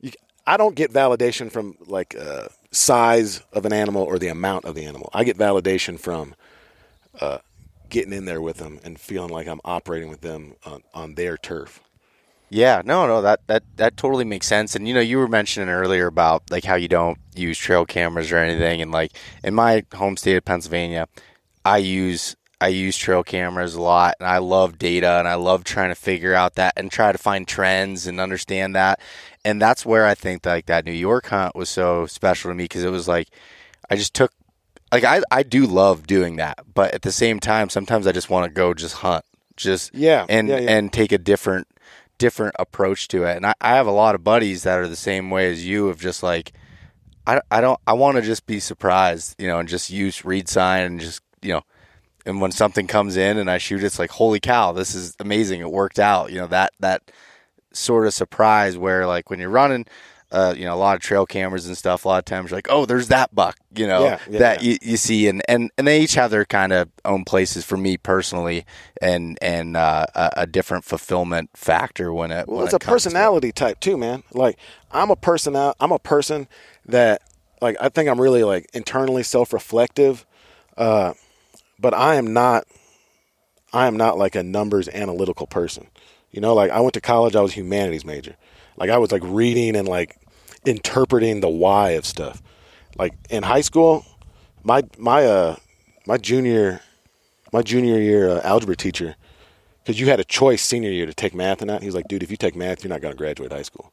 you, 0.00 0.12
I 0.46 0.56
don't 0.56 0.74
get 0.76 0.92
validation 0.92 1.50
from 1.50 1.76
like 1.86 2.14
uh, 2.18 2.48
size 2.70 3.42
of 3.52 3.66
an 3.66 3.72
animal 3.72 4.02
or 4.02 4.18
the 4.18 4.28
amount 4.28 4.64
of 4.64 4.74
the 4.74 4.84
animal. 4.84 5.10
I 5.12 5.24
get 5.24 5.36
validation 5.36 5.98
from 5.98 6.34
uh, 7.20 7.38
getting 7.88 8.12
in 8.12 8.24
there 8.24 8.40
with 8.40 8.58
them 8.58 8.80
and 8.84 8.98
feeling 8.98 9.30
like 9.30 9.48
I'm 9.48 9.60
operating 9.64 10.08
with 10.08 10.20
them 10.20 10.54
on, 10.64 10.82
on 10.94 11.14
their 11.14 11.36
turf. 11.36 11.80
Yeah, 12.48 12.82
no, 12.84 13.06
no, 13.06 13.22
that 13.22 13.40
that 13.48 13.64
that 13.76 13.96
totally 13.96 14.24
makes 14.24 14.46
sense. 14.46 14.76
And 14.76 14.86
you 14.86 14.94
know, 14.94 15.00
you 15.00 15.18
were 15.18 15.28
mentioning 15.28 15.68
earlier 15.68 16.06
about 16.06 16.50
like 16.50 16.64
how 16.64 16.76
you 16.76 16.88
don't 16.88 17.18
use 17.34 17.58
trail 17.58 17.84
cameras 17.84 18.30
or 18.30 18.38
anything, 18.38 18.80
and 18.80 18.92
like 18.92 19.12
in 19.42 19.54
my 19.54 19.84
home 19.94 20.16
state 20.16 20.36
of 20.36 20.44
Pennsylvania, 20.44 21.08
I 21.64 21.78
use 21.78 22.36
I 22.60 22.68
use 22.68 22.96
trail 22.96 23.22
cameras 23.24 23.74
a 23.74 23.82
lot, 23.82 24.14
and 24.20 24.28
I 24.28 24.38
love 24.38 24.78
data, 24.78 25.18
and 25.18 25.26
I 25.26 25.34
love 25.34 25.64
trying 25.64 25.88
to 25.90 25.96
figure 25.96 26.34
out 26.34 26.54
that 26.54 26.74
and 26.76 26.90
try 26.90 27.10
to 27.10 27.18
find 27.18 27.48
trends 27.48 28.06
and 28.06 28.20
understand 28.20 28.76
that. 28.76 29.00
And 29.44 29.60
that's 29.60 29.84
where 29.84 30.06
I 30.06 30.14
think 30.14 30.46
like 30.46 30.66
that 30.66 30.84
New 30.86 30.92
York 30.92 31.26
hunt 31.26 31.56
was 31.56 31.68
so 31.68 32.06
special 32.06 32.50
to 32.50 32.54
me 32.54 32.64
because 32.64 32.84
it 32.84 32.90
was 32.90 33.08
like 33.08 33.28
I 33.90 33.96
just 33.96 34.14
took 34.14 34.32
like 34.92 35.02
I 35.04 35.20
I 35.32 35.42
do 35.42 35.66
love 35.66 36.06
doing 36.06 36.36
that, 36.36 36.60
but 36.74 36.94
at 36.94 37.02
the 37.02 37.12
same 37.12 37.40
time, 37.40 37.70
sometimes 37.70 38.06
I 38.06 38.12
just 38.12 38.30
want 38.30 38.44
to 38.44 38.54
go 38.54 38.72
just 38.72 38.94
hunt, 38.94 39.24
just 39.56 39.92
Yeah, 39.92 40.26
and 40.28 40.48
yeah, 40.48 40.58
yeah. 40.58 40.70
and 40.76 40.92
take 40.92 41.10
a 41.10 41.18
different 41.18 41.66
different 42.18 42.54
approach 42.58 43.08
to 43.08 43.24
it. 43.24 43.36
And 43.36 43.46
I, 43.46 43.54
I 43.60 43.74
have 43.74 43.86
a 43.86 43.92
lot 43.92 44.14
of 44.14 44.24
buddies 44.24 44.62
that 44.62 44.78
are 44.78 44.88
the 44.88 44.96
same 44.96 45.30
way 45.30 45.50
as 45.50 45.66
you 45.66 45.88
of 45.88 46.00
just 46.00 46.22
like 46.22 46.52
I, 47.26 47.40
I 47.50 47.60
don't 47.60 47.80
I 47.86 47.92
want 47.94 48.16
to 48.16 48.22
just 48.22 48.46
be 48.46 48.60
surprised, 48.60 49.34
you 49.38 49.48
know, 49.48 49.58
and 49.58 49.68
just 49.68 49.90
use 49.90 50.24
read 50.24 50.48
sign 50.48 50.84
and 50.84 51.00
just 51.00 51.20
you 51.42 51.52
know 51.52 51.62
and 52.24 52.40
when 52.40 52.50
something 52.50 52.86
comes 52.86 53.16
in 53.16 53.38
and 53.38 53.50
I 53.50 53.58
shoot 53.58 53.84
it's 53.84 53.98
like 53.98 54.10
holy 54.10 54.40
cow, 54.40 54.72
this 54.72 54.94
is 54.94 55.14
amazing. 55.20 55.60
It 55.60 55.70
worked 55.70 55.98
out. 55.98 56.30
You 56.32 56.38
know, 56.38 56.46
that 56.48 56.72
that 56.80 57.10
sort 57.72 58.06
of 58.06 58.14
surprise 58.14 58.76
where 58.78 59.06
like 59.06 59.30
when 59.30 59.38
you're 59.38 59.50
running 59.50 59.86
uh, 60.36 60.54
you 60.54 60.66
know, 60.66 60.74
a 60.74 60.76
lot 60.76 60.96
of 60.96 61.00
trail 61.00 61.24
cameras 61.24 61.66
and 61.66 61.78
stuff. 61.78 62.04
A 62.04 62.08
lot 62.08 62.18
of 62.18 62.26
times, 62.26 62.50
you're 62.50 62.58
like, 62.58 62.68
oh, 62.68 62.84
there's 62.84 63.08
that 63.08 63.34
buck, 63.34 63.56
you 63.74 63.86
know, 63.86 64.04
Yeah, 64.04 64.18
yeah, 64.28 64.38
that 64.38 64.62
yeah. 64.62 64.70
You, 64.72 64.78
you 64.82 64.96
see, 64.98 65.28
and, 65.28 65.42
and 65.48 65.70
and 65.78 65.86
they 65.86 66.02
each 66.02 66.14
have 66.14 66.30
their 66.30 66.44
kind 66.44 66.74
of 66.74 66.90
own 67.06 67.24
places 67.24 67.64
for 67.64 67.78
me 67.78 67.96
personally, 67.96 68.66
and 69.00 69.38
and 69.40 69.78
uh, 69.78 70.04
a, 70.14 70.30
a 70.36 70.46
different 70.46 70.84
fulfillment 70.84 71.48
factor 71.54 72.12
when 72.12 72.30
it. 72.30 72.46
Well, 72.46 72.58
when 72.58 72.66
it's 72.66 72.74
it 72.74 72.76
a 72.76 72.78
comes 72.80 73.04
to 73.04 73.08
personality 73.08 73.50
type 73.50 73.80
too, 73.80 73.96
man. 73.96 74.24
Like 74.30 74.58
I'm 74.90 75.10
a 75.10 75.16
person. 75.16 75.56
I'm 75.56 75.92
a 75.92 75.98
person 75.98 76.48
that 76.84 77.22
like 77.62 77.76
I 77.80 77.88
think 77.88 78.10
I'm 78.10 78.20
really 78.20 78.44
like 78.44 78.68
internally 78.74 79.22
self-reflective, 79.22 80.26
uh, 80.76 81.14
but 81.78 81.94
I 81.94 82.16
am 82.16 82.34
not. 82.34 82.66
I 83.72 83.86
am 83.86 83.96
not 83.96 84.18
like 84.18 84.34
a 84.34 84.42
numbers 84.42 84.86
analytical 84.90 85.46
person. 85.46 85.86
You 86.30 86.42
know, 86.42 86.52
like 86.52 86.70
I 86.70 86.80
went 86.80 86.92
to 86.92 87.00
college. 87.00 87.34
I 87.34 87.40
was 87.40 87.54
humanities 87.54 88.04
major. 88.04 88.36
Like 88.76 88.90
I 88.90 88.98
was 88.98 89.10
like 89.12 89.22
reading 89.24 89.74
and 89.76 89.88
like 89.88 90.18
interpreting 90.66 91.40
the 91.40 91.48
why 91.48 91.90
of 91.90 92.04
stuff. 92.04 92.42
Like 92.98 93.14
in 93.30 93.42
high 93.42 93.60
school, 93.62 94.04
my 94.62 94.82
my 94.98 95.24
uh 95.24 95.56
my 96.06 96.18
junior 96.18 96.80
my 97.52 97.62
junior 97.62 97.98
year 97.98 98.28
uh, 98.28 98.40
algebra 98.42 98.76
teacher 98.76 99.16
because 99.82 100.00
you 100.00 100.06
had 100.08 100.20
a 100.20 100.24
choice 100.24 100.62
senior 100.62 100.90
year 100.90 101.06
to 101.06 101.14
take 101.14 101.34
math 101.34 101.62
or 101.62 101.66
not. 101.66 101.80
He 101.80 101.86
was 101.86 101.94
like, 101.94 102.08
dude, 102.08 102.22
if 102.22 102.30
you 102.30 102.36
take 102.36 102.56
math, 102.56 102.82
you're 102.82 102.88
not 102.88 103.00
going 103.00 103.12
to 103.12 103.18
graduate 103.18 103.52
high 103.52 103.62
school. 103.62 103.92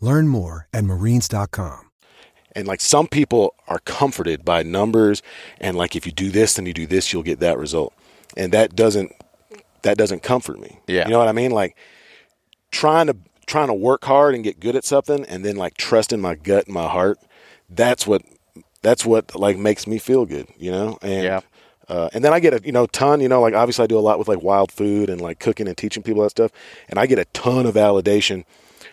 Learn 0.00 0.28
more 0.28 0.68
at 0.72 0.84
marines.com. 0.84 1.90
And 2.52 2.66
like 2.66 2.80
some 2.80 3.06
people 3.06 3.54
are 3.68 3.78
comforted 3.80 4.44
by 4.44 4.62
numbers 4.62 5.22
and 5.60 5.76
like 5.76 5.94
if 5.94 6.06
you 6.06 6.12
do 6.12 6.30
this 6.30 6.58
and 6.58 6.66
you 6.66 6.74
do 6.74 6.86
this, 6.86 7.12
you'll 7.12 7.22
get 7.22 7.40
that 7.40 7.58
result. 7.58 7.92
And 8.36 8.52
that 8.52 8.74
doesn't 8.74 9.12
that 9.82 9.96
doesn't 9.96 10.22
comfort 10.22 10.58
me. 10.58 10.80
Yeah. 10.86 11.04
You 11.06 11.12
know 11.12 11.18
what 11.18 11.28
I 11.28 11.32
mean? 11.32 11.50
Like 11.52 11.76
trying 12.70 13.06
to 13.08 13.16
trying 13.46 13.68
to 13.68 13.74
work 13.74 14.04
hard 14.04 14.34
and 14.34 14.42
get 14.44 14.60
good 14.60 14.76
at 14.76 14.84
something 14.84 15.24
and 15.26 15.44
then 15.44 15.56
like 15.56 15.76
trusting 15.76 16.20
my 16.20 16.34
gut 16.34 16.66
and 16.66 16.74
my 16.74 16.88
heart, 16.88 17.18
that's 17.70 18.06
what 18.06 18.22
that's 18.82 19.04
what 19.04 19.34
like 19.36 19.56
makes 19.56 19.86
me 19.86 19.98
feel 19.98 20.26
good, 20.26 20.46
you 20.56 20.70
know? 20.70 20.98
And 21.02 21.24
Yeah. 21.24 21.40
uh, 21.88 22.08
and 22.12 22.24
then 22.24 22.32
I 22.32 22.40
get 22.40 22.54
a 22.54 22.60
you 22.64 22.72
know 22.72 22.86
ton, 22.86 23.20
you 23.20 23.28
know, 23.28 23.40
like 23.40 23.54
obviously 23.54 23.84
I 23.84 23.86
do 23.86 23.98
a 23.98 24.00
lot 24.00 24.18
with 24.18 24.28
like 24.28 24.42
wild 24.42 24.72
food 24.72 25.10
and 25.10 25.20
like 25.20 25.38
cooking 25.38 25.68
and 25.68 25.76
teaching 25.76 26.02
people 26.02 26.22
that 26.22 26.30
stuff, 26.30 26.50
and 26.88 26.98
I 26.98 27.06
get 27.06 27.18
a 27.18 27.24
ton 27.26 27.66
of 27.66 27.74
validation 27.74 28.44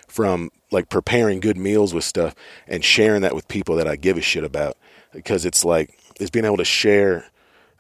from 0.08 0.51
like 0.72 0.89
preparing 0.89 1.39
good 1.39 1.58
meals 1.58 1.93
with 1.93 2.03
stuff 2.03 2.36
and 2.68 2.84
sharing 2.84 3.22
that 3.22 3.36
with 3.36 3.47
people 3.47 3.76
that 3.76 3.88
I 3.88 3.95
give 3.95 4.18
a 4.18 4.22
shit 4.22 4.43
about 4.43 4.78
because 5.14 5.45
it's 5.45 5.66
like 5.66 5.97
it's 6.20 6.30
being 6.30 6.45
able 6.45 6.58
to 6.58 6.66
share. 6.66 7.26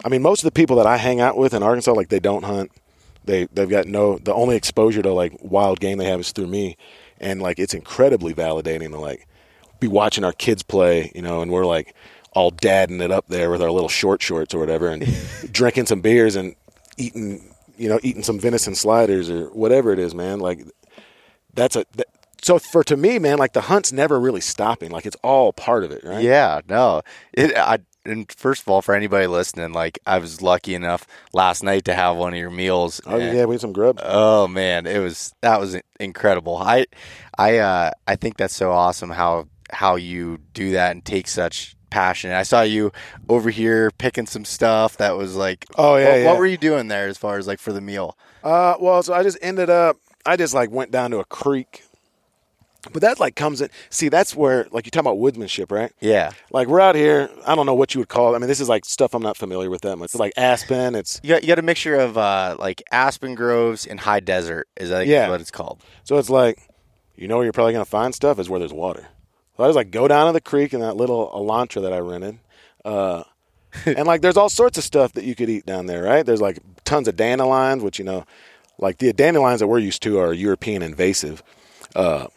I 0.03 0.09
mean, 0.09 0.21
most 0.21 0.41
of 0.41 0.45
the 0.45 0.51
people 0.51 0.75
that 0.77 0.87
I 0.87 0.97
hang 0.97 1.19
out 1.21 1.37
with 1.37 1.53
in 1.53 1.63
Arkansas, 1.63 1.93
like 1.93 2.09
they 2.09 2.19
don't 2.19 2.43
hunt. 2.43 2.71
They 3.25 3.45
they've 3.45 3.69
got 3.69 3.87
no 3.87 4.17
the 4.17 4.33
only 4.33 4.55
exposure 4.55 5.01
to 5.01 5.11
like 5.11 5.33
wild 5.41 5.79
game 5.79 5.97
they 5.97 6.05
have 6.05 6.19
is 6.19 6.31
through 6.31 6.47
me, 6.47 6.77
and 7.19 7.41
like 7.41 7.59
it's 7.59 7.73
incredibly 7.73 8.33
validating 8.33 8.91
to 8.91 8.99
like 8.99 9.27
be 9.79 9.87
watching 9.87 10.23
our 10.23 10.33
kids 10.33 10.63
play, 10.63 11.11
you 11.15 11.21
know, 11.21 11.41
and 11.41 11.51
we're 11.51 11.65
like 11.65 11.95
all 12.31 12.51
dadding 12.51 13.01
it 13.01 13.11
up 13.11 13.27
there 13.27 13.49
with 13.49 13.61
our 13.61 13.71
little 13.71 13.89
short 13.89 14.21
shorts 14.21 14.53
or 14.53 14.59
whatever, 14.59 14.89
and 14.89 15.05
drinking 15.51 15.85
some 15.85 16.01
beers 16.01 16.35
and 16.35 16.55
eating, 16.97 17.53
you 17.77 17.89
know, 17.89 17.99
eating 18.03 18.23
some 18.23 18.39
venison 18.39 18.75
sliders 18.75 19.29
or 19.29 19.47
whatever 19.47 19.91
it 19.91 19.99
is, 19.99 20.13
man. 20.13 20.39
Like 20.39 20.65
that's 21.53 21.75
a 21.75 21.85
that, 21.95 22.07
so 22.45 22.59
for 22.59 22.83
to 22.83 22.95
me, 22.95 23.17
man, 23.17 23.39
like 23.39 23.53
the 23.53 23.61
hunt's 23.61 23.91
never 23.91 24.19
really 24.19 24.39
stopping. 24.39 24.91
Like 24.91 25.07
it's 25.07 25.17
all 25.23 25.51
part 25.51 25.83
of 25.83 25.91
it, 25.91 26.03
right? 26.03 26.23
Yeah, 26.23 26.61
no. 26.69 27.01
It 27.33 27.57
I 27.57 27.79
and 28.05 28.31
first 28.31 28.61
of 28.61 28.67
all, 28.67 28.83
for 28.83 28.93
anybody 28.93 29.25
listening, 29.25 29.73
like 29.73 29.97
I 30.05 30.19
was 30.19 30.43
lucky 30.43 30.75
enough 30.75 31.07
last 31.33 31.63
night 31.63 31.85
to 31.85 31.95
have 31.95 32.17
one 32.17 32.33
of 32.33 32.39
your 32.39 32.51
meals. 32.51 33.01
Oh 33.07 33.17
and- 33.17 33.35
yeah, 33.35 33.45
we 33.45 33.55
had 33.55 33.61
some 33.61 33.73
grub. 33.73 33.99
Oh 34.03 34.47
man, 34.47 34.85
it 34.85 34.99
was 34.99 35.33
that 35.41 35.59
was 35.59 35.75
incredible. 35.99 36.57
I 36.57 36.85
I 37.35 37.57
uh 37.57 37.91
I 38.05 38.15
think 38.15 38.37
that's 38.37 38.55
so 38.55 38.71
awesome 38.71 39.09
how 39.09 39.47
how 39.71 39.95
you 39.95 40.37
do 40.53 40.73
that 40.73 40.91
and 40.91 41.03
take 41.03 41.27
such 41.27 41.75
passion. 41.89 42.31
I 42.31 42.43
saw 42.43 42.61
you 42.61 42.91
over 43.27 43.49
here 43.49 43.89
picking 43.97 44.27
some 44.27 44.45
stuff 44.45 44.97
that 44.97 45.17
was 45.17 45.35
like 45.35 45.65
Oh, 45.79 45.95
yeah, 45.95 46.09
what, 46.09 46.19
yeah. 46.19 46.25
what 46.27 46.37
were 46.37 46.45
you 46.45 46.57
doing 46.57 46.89
there 46.89 47.07
as 47.07 47.17
far 47.17 47.39
as 47.39 47.47
like 47.47 47.57
for 47.57 47.73
the 47.73 47.81
meal? 47.81 48.15
Uh, 48.43 48.75
well, 48.79 49.01
so 49.01 49.15
I 49.15 49.23
just 49.23 49.39
ended 49.41 49.71
up. 49.71 49.97
I 50.27 50.37
just 50.37 50.53
like 50.53 50.69
went 50.71 50.91
down 50.91 51.09
to 51.11 51.19
a 51.19 51.25
creek, 51.25 51.83
but 52.93 53.01
that 53.01 53.19
like 53.19 53.35
comes 53.35 53.61
in. 53.61 53.69
See, 53.89 54.09
that's 54.09 54.35
where 54.35 54.67
like 54.71 54.85
you 54.85 54.91
talk 54.91 55.01
about 55.01 55.17
woodsmanship, 55.17 55.71
right? 55.71 55.91
Yeah. 55.99 56.31
Like 56.51 56.67
we're 56.67 56.79
out 56.79 56.95
here. 56.95 57.29
I 57.45 57.55
don't 57.55 57.65
know 57.65 57.73
what 57.73 57.93
you 57.95 57.99
would 57.99 58.09
call. 58.09 58.33
it. 58.33 58.35
I 58.35 58.39
mean, 58.39 58.47
this 58.47 58.59
is 58.59 58.69
like 58.69 58.85
stuff 58.85 59.13
I'm 59.13 59.23
not 59.23 59.37
familiar 59.37 59.69
with 59.69 59.81
that 59.81 59.97
much. 59.97 60.07
It's 60.07 60.15
like 60.15 60.33
aspen. 60.37 60.95
It's 60.95 61.19
You 61.23 61.29
got, 61.29 61.43
you 61.43 61.47
got 61.47 61.59
a 61.59 61.63
mixture 61.63 61.95
of 61.95 62.17
uh 62.17 62.55
like 62.59 62.81
aspen 62.91 63.35
groves 63.35 63.85
and 63.85 63.99
high 63.99 64.19
desert 64.19 64.67
is 64.77 64.89
that 64.89 65.07
Yeah. 65.07 65.29
what 65.29 65.41
it's 65.41 65.51
called. 65.51 65.81
so 66.03 66.17
it's 66.17 66.29
like, 66.29 66.59
you 67.15 67.27
know, 67.27 67.35
where 67.37 67.45
you're 67.45 67.53
probably 67.53 67.73
gonna 67.73 67.85
find 67.85 68.13
stuff 68.13 68.39
is 68.39 68.49
where 68.49 68.59
there's 68.59 68.73
water. 68.73 69.07
So 69.57 69.63
I 69.63 69.67
just 69.67 69.75
like 69.77 69.91
go 69.91 70.07
down 70.07 70.27
to 70.27 70.33
the 70.33 70.41
creek 70.41 70.73
in 70.73 70.81
that 70.81 70.95
little 70.97 71.29
Elantra 71.33 71.81
that 71.83 71.93
I 71.93 71.99
rented. 71.99 72.39
Uh, 72.83 73.23
and 73.85 74.05
like 74.05 74.21
there's 74.21 74.37
all 74.37 74.49
sorts 74.49 74.77
of 74.77 74.83
stuff 74.83 75.13
that 75.13 75.23
you 75.23 75.33
could 75.35 75.49
eat 75.49 75.65
down 75.65 75.85
there, 75.85 76.03
right? 76.03 76.25
There's 76.25 76.41
like 76.41 76.59
tons 76.83 77.07
of 77.07 77.15
dandelions, 77.15 77.81
which 77.83 77.97
you 77.99 78.05
know, 78.05 78.25
like 78.77 78.97
the 78.97 79.11
dandelions 79.13 79.59
that 79.61 79.67
we're 79.67 79.79
used 79.79 80.01
to 80.03 80.19
are 80.19 80.33
European 80.33 80.81
invasive. 80.83 81.41
Uh, 81.95 82.27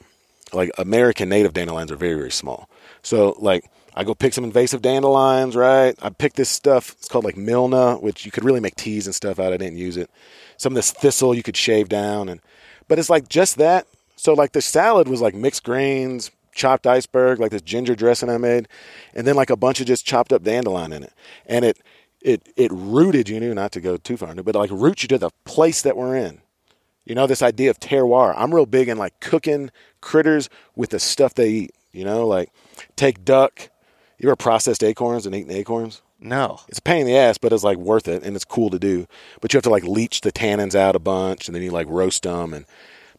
like 0.53 0.71
American 0.79 1.29
native 1.29 1.53
dandelions 1.53 1.93
are 1.93 1.97
very 1.97 2.15
very 2.15 2.31
small. 2.31 2.69
So 3.03 3.37
like 3.39 3.71
I 3.95 4.05
go 4.05 4.15
pick 4.15 4.33
some 4.33 4.45
invasive 4.45 4.81
dandelions, 4.81 5.57
right? 5.57 5.95
I 6.01 6.11
pick 6.11 6.35
this 6.35 6.49
stuff. 6.49 6.93
It's 6.93 7.09
called 7.09 7.25
like 7.25 7.37
mullein, 7.37 8.01
which 8.01 8.25
you 8.25 8.31
could 8.31 8.45
really 8.45 8.61
make 8.61 8.77
teas 8.77 9.07
and 9.07 9.15
stuff 9.15 9.41
out. 9.41 9.53
I 9.53 9.57
didn't 9.57 9.79
use 9.79 9.97
it. 9.97 10.09
Some 10.57 10.73
of 10.73 10.77
this 10.77 10.93
thistle 10.93 11.35
you 11.35 11.43
could 11.43 11.57
shave 11.57 11.89
down, 11.89 12.29
and 12.29 12.41
but 12.87 12.99
it's 12.99 13.11
like 13.11 13.29
just 13.29 13.57
that. 13.59 13.87
So 14.17 14.35
like 14.35 14.53
the 14.53 14.63
salad 14.63 15.09
was 15.09 15.21
like 15.21 15.35
mixed 15.35 15.65
greens, 15.65 16.31
chopped 16.55 16.87
iceberg, 16.87 17.41
like 17.41 17.51
this 17.51 17.63
ginger 17.63 17.95
dressing 17.95 18.29
I 18.29 18.39
made, 18.39 18.69
and 19.15 19.27
then 19.27 19.37
like 19.37 19.51
a 19.51 19.57
bunch 19.57 19.81
of 19.81 19.87
just 19.87 20.07
chopped 20.07 20.33
up 20.33 20.43
dandelion 20.43 20.93
in 20.93 21.03
it, 21.05 21.13
and 21.47 21.65
it 21.65 21.79
it 22.21 22.49
it 22.57 22.71
rooted 22.73 23.29
you, 23.29 23.41
knew 23.41 23.55
not 23.55 23.73
to 23.73 23.81
go 23.81 23.97
too 23.97 24.17
far 24.17 24.31
into, 24.31 24.43
but 24.43 24.55
like 24.55 24.71
roots 24.71 25.03
you 25.03 25.09
to 25.09 25.19
the 25.19 25.31
place 25.45 25.83
that 25.83 25.97
we're 25.97 26.17
in. 26.17 26.41
You 27.09 27.15
know, 27.15 27.27
this 27.27 27.41
idea 27.41 27.71
of 27.71 27.81
terroir. 27.81 28.35
I'm 28.37 28.55
real 28.55 28.67
big 28.67 28.87
in 28.87 28.99
like 28.99 29.19
cooking 29.19 29.71
critters 30.03 30.51
with 30.77 30.91
the 30.91 30.99
stuff 30.99 31.33
they 31.33 31.49
eat. 31.49 31.75
You 31.91 32.05
know, 32.05 32.27
like 32.27 32.53
take 32.97 33.25
duck. 33.25 33.71
You 34.19 34.29
ever 34.29 34.37
processed 34.37 34.85
acorns 34.85 35.25
and 35.25 35.35
eaten 35.35 35.51
acorns? 35.51 36.03
No. 36.21 36.61
It's 36.69 36.81
a 36.81 36.83
pain 36.83 37.03
in 37.03 37.07
the 37.07 37.17
ass, 37.17 37.39
but 37.39 37.51
it's 37.51 37.65
like 37.65 37.79
worth 37.79 38.09
it 38.09 38.25
and 38.25 38.37
it's 38.37 38.45
cool 38.45 38.69
to 38.69 38.79
do. 38.79 39.07
But 39.41 39.53
you 39.53 39.57
have 39.57 39.65
to 39.65 39.71
like 39.71 39.85
leach 39.85 40.21
the 40.21 40.31
tannins 40.31 40.75
out 40.75 40.97
a 40.97 40.99
bunch 40.99 41.49
and 41.49 41.55
then 41.55 41.63
you 41.63 41.71
like 41.71 41.87
roast 41.89 42.25
them. 42.25 42.53
And 42.53 42.67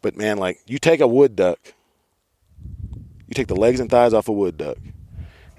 but 0.04 0.16
man, 0.16 0.38
like 0.38 0.60
you 0.68 0.78
take 0.78 1.00
a 1.00 1.08
wood 1.08 1.36
duck, 1.36 1.58
you 3.28 3.34
take 3.34 3.48
the 3.48 3.56
legs 3.56 3.80
and 3.80 3.90
thighs 3.90 4.14
off 4.14 4.28
a 4.28 4.32
wood 4.32 4.58
duck, 4.58 4.78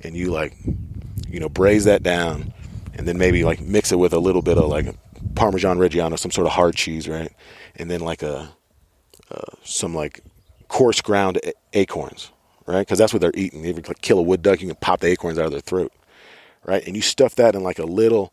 and 0.05 0.17
you 0.17 0.31
like, 0.31 0.55
you 1.29 1.41
know, 1.41 1.49
braise 1.49 1.85
that 1.85 2.05
down, 2.05 2.55
and 2.95 3.09
then 3.09 3.19
maybe 3.19 3.43
like 3.43 3.61
mix 3.61 3.91
it 3.91 3.99
with 3.99 4.13
a 4.13 4.21
little 4.21 4.43
bit 4.43 4.57
of 4.57 4.67
like 4.67 4.95
Parmesan 5.35 5.79
Reggiano, 5.79 6.19
some 6.19 6.31
sort 6.31 6.47
of 6.47 6.53
hard 6.53 6.75
cheese, 6.75 7.09
right? 7.09 7.33
And 7.77 7.91
then 7.91 8.01
like 8.01 8.23
a 8.23 8.51
uh, 9.31 9.57
some 9.65 9.95
like 9.95 10.21
coarse 10.69 11.01
ground 11.01 11.39
a- 11.45 11.53
acorns, 11.75 12.31
right? 12.67 12.81
Because 12.81 12.99
that's 12.99 13.13
what 13.13 13.21
they're 13.21 13.33
eating. 13.35 13.65
If 13.65 13.77
you 13.77 13.83
like 13.87 14.01
kill 14.01 14.19
a 14.19 14.23
wood 14.23 14.43
duck, 14.43 14.61
you 14.61 14.69
can 14.69 14.77
pop 14.77 15.01
the 15.01 15.09
acorns 15.09 15.39
out 15.39 15.47
of 15.47 15.53
their 15.53 15.61
throat, 15.61 15.93
right? 16.65 16.85
And 16.87 16.97
you 16.97 17.03
stuff 17.03 17.35
that 17.37 17.55
in 17.55 17.63
like 17.63 17.79
a 17.79 17.87
little, 17.87 18.33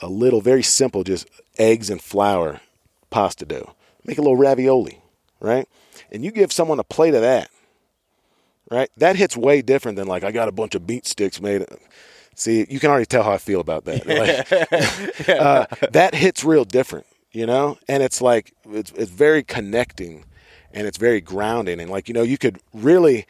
a 0.00 0.08
little 0.08 0.40
very 0.40 0.62
simple, 0.62 1.04
just 1.04 1.28
eggs 1.58 1.90
and 1.90 2.00
flour 2.00 2.60
pasta 3.10 3.44
dough. 3.44 3.74
Make 4.04 4.18
a 4.18 4.22
little 4.22 4.36
ravioli, 4.36 5.00
right? 5.40 5.68
And 6.12 6.24
you 6.24 6.30
give 6.30 6.52
someone 6.52 6.78
a 6.78 6.84
plate 6.84 7.14
of 7.14 7.22
that, 7.22 7.50
right? 8.70 8.90
That 8.96 9.16
hits 9.16 9.36
way 9.36 9.62
different 9.62 9.96
than 9.96 10.06
like 10.06 10.24
I 10.24 10.32
got 10.32 10.48
a 10.48 10.52
bunch 10.52 10.74
of 10.74 10.86
beet 10.86 11.06
sticks 11.06 11.40
made. 11.40 11.64
See, 12.36 12.66
you 12.68 12.78
can 12.78 12.90
already 12.90 13.06
tell 13.06 13.22
how 13.22 13.32
I 13.32 13.38
feel 13.38 13.60
about 13.60 13.86
that. 13.86 14.06
Like, 15.26 15.28
uh, 15.28 15.66
that 15.90 16.14
hits 16.14 16.44
real 16.44 16.64
different, 16.64 17.06
you 17.32 17.46
know. 17.46 17.78
And 17.88 18.02
it's 18.02 18.20
like 18.20 18.52
it's 18.70 18.92
it's 18.92 19.10
very 19.10 19.42
connecting, 19.42 20.24
and 20.72 20.86
it's 20.86 20.98
very 20.98 21.20
grounding, 21.20 21.80
and 21.80 21.90
like 21.90 22.08
you 22.08 22.14
know, 22.14 22.22
you 22.22 22.38
could 22.38 22.60
really 22.72 23.26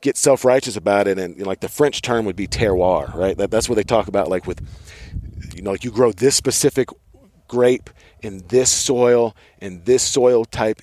get 0.00 0.16
self 0.16 0.44
righteous 0.44 0.76
about 0.76 1.06
it, 1.06 1.18
and 1.18 1.36
you 1.36 1.42
know, 1.42 1.48
like 1.48 1.60
the 1.60 1.68
French 1.68 2.02
term 2.02 2.24
would 2.24 2.36
be 2.36 2.48
terroir, 2.48 3.14
right? 3.14 3.36
That 3.36 3.50
that's 3.50 3.68
what 3.68 3.76
they 3.76 3.84
talk 3.84 4.08
about, 4.08 4.28
like 4.28 4.46
with 4.46 4.60
you 5.54 5.62
know, 5.62 5.70
like 5.72 5.84
you 5.84 5.90
grow 5.90 6.10
this 6.12 6.34
specific 6.34 6.88
grape 7.48 7.90
in 8.22 8.42
this 8.48 8.70
soil 8.70 9.36
in 9.60 9.84
this 9.84 10.02
soil 10.02 10.44
type 10.44 10.82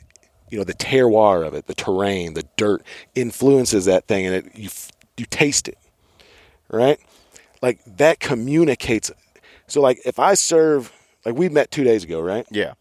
you 0.49 0.57
know 0.57 0.63
the 0.63 0.74
terroir 0.74 1.45
of 1.45 1.53
it 1.53 1.67
the 1.67 1.74
terrain 1.74 2.36
the 2.36 2.43
dirt 2.55 2.84
influences 3.15 3.86
that 3.86 4.07
thing 4.07 4.26
and 4.26 4.36
it 4.36 4.55
you 4.55 4.69
you 5.17 5.26
taste 5.26 5.67
it 5.67 5.78
right 6.69 6.99
like 7.64 7.80
that 7.97 8.20
communicates 8.20 9.09
so 9.68 9.82
like 9.82 9.99
if 10.05 10.20
i 10.20 10.36
serve 10.36 10.91
like 11.26 11.36
we 11.36 11.49
met 11.49 11.72
two 11.72 11.84
days 11.84 12.03
ago 12.03 12.22
right 12.22 12.45
Yeah. 12.51 12.74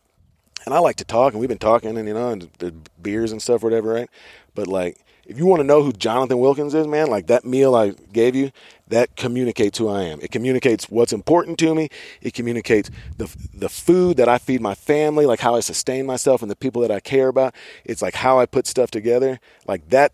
and 0.67 0.75
I 0.75 0.79
like 0.79 0.97
to 0.97 1.05
talk, 1.05 1.33
and 1.33 1.41
we've 1.41 1.49
been 1.49 1.59
talking, 1.71 1.97
and 1.99 2.07
you 2.07 2.15
know, 2.15 2.29
and 2.31 2.49
there's 2.59 2.73
beers 3.01 3.33
and 3.33 3.41
stuff, 3.43 3.63
whatever, 3.65 3.93
right? 3.93 4.09
But 4.55 4.67
like, 4.69 4.97
if 5.27 5.37
you 5.39 5.45
want 5.47 5.61
to 5.61 5.65
know 5.65 5.83
who 5.83 5.93
Jonathan 5.93 6.39
Wilkins 6.39 6.73
is, 6.75 6.87
man, 6.87 7.09
like 7.09 7.27
that 7.27 7.45
meal 7.45 7.75
I 7.75 7.95
gave 8.13 8.35
you, 8.37 8.51
that 8.89 9.17
communicates 9.17 9.79
who 9.79 9.89
I 9.89 10.03
am. 10.03 10.21
It 10.21 10.31
communicates 10.31 10.85
what's 10.91 11.13
important 11.13 11.59
to 11.61 11.75
me. 11.75 11.89
It 12.21 12.33
communicates 12.35 12.91
the 13.19 13.27
the 13.55 13.69
food 13.69 14.17
that 14.19 14.29
I 14.29 14.39
feed 14.39 14.61
my 14.61 14.75
family, 14.75 15.27
like 15.27 15.41
how 15.41 15.55
I 15.57 15.61
sustain 15.61 16.07
myself 16.07 16.43
and 16.43 16.51
the 16.51 16.57
people 16.65 16.83
that 16.83 16.91
I 16.93 17.01
care 17.01 17.29
about. 17.29 17.55
It's 17.85 18.03
like 18.03 18.15
how 18.15 18.39
I 18.39 18.47
put 18.47 18.67
stuff 18.67 18.91
together, 18.91 19.41
like 19.67 19.89
that. 19.91 20.13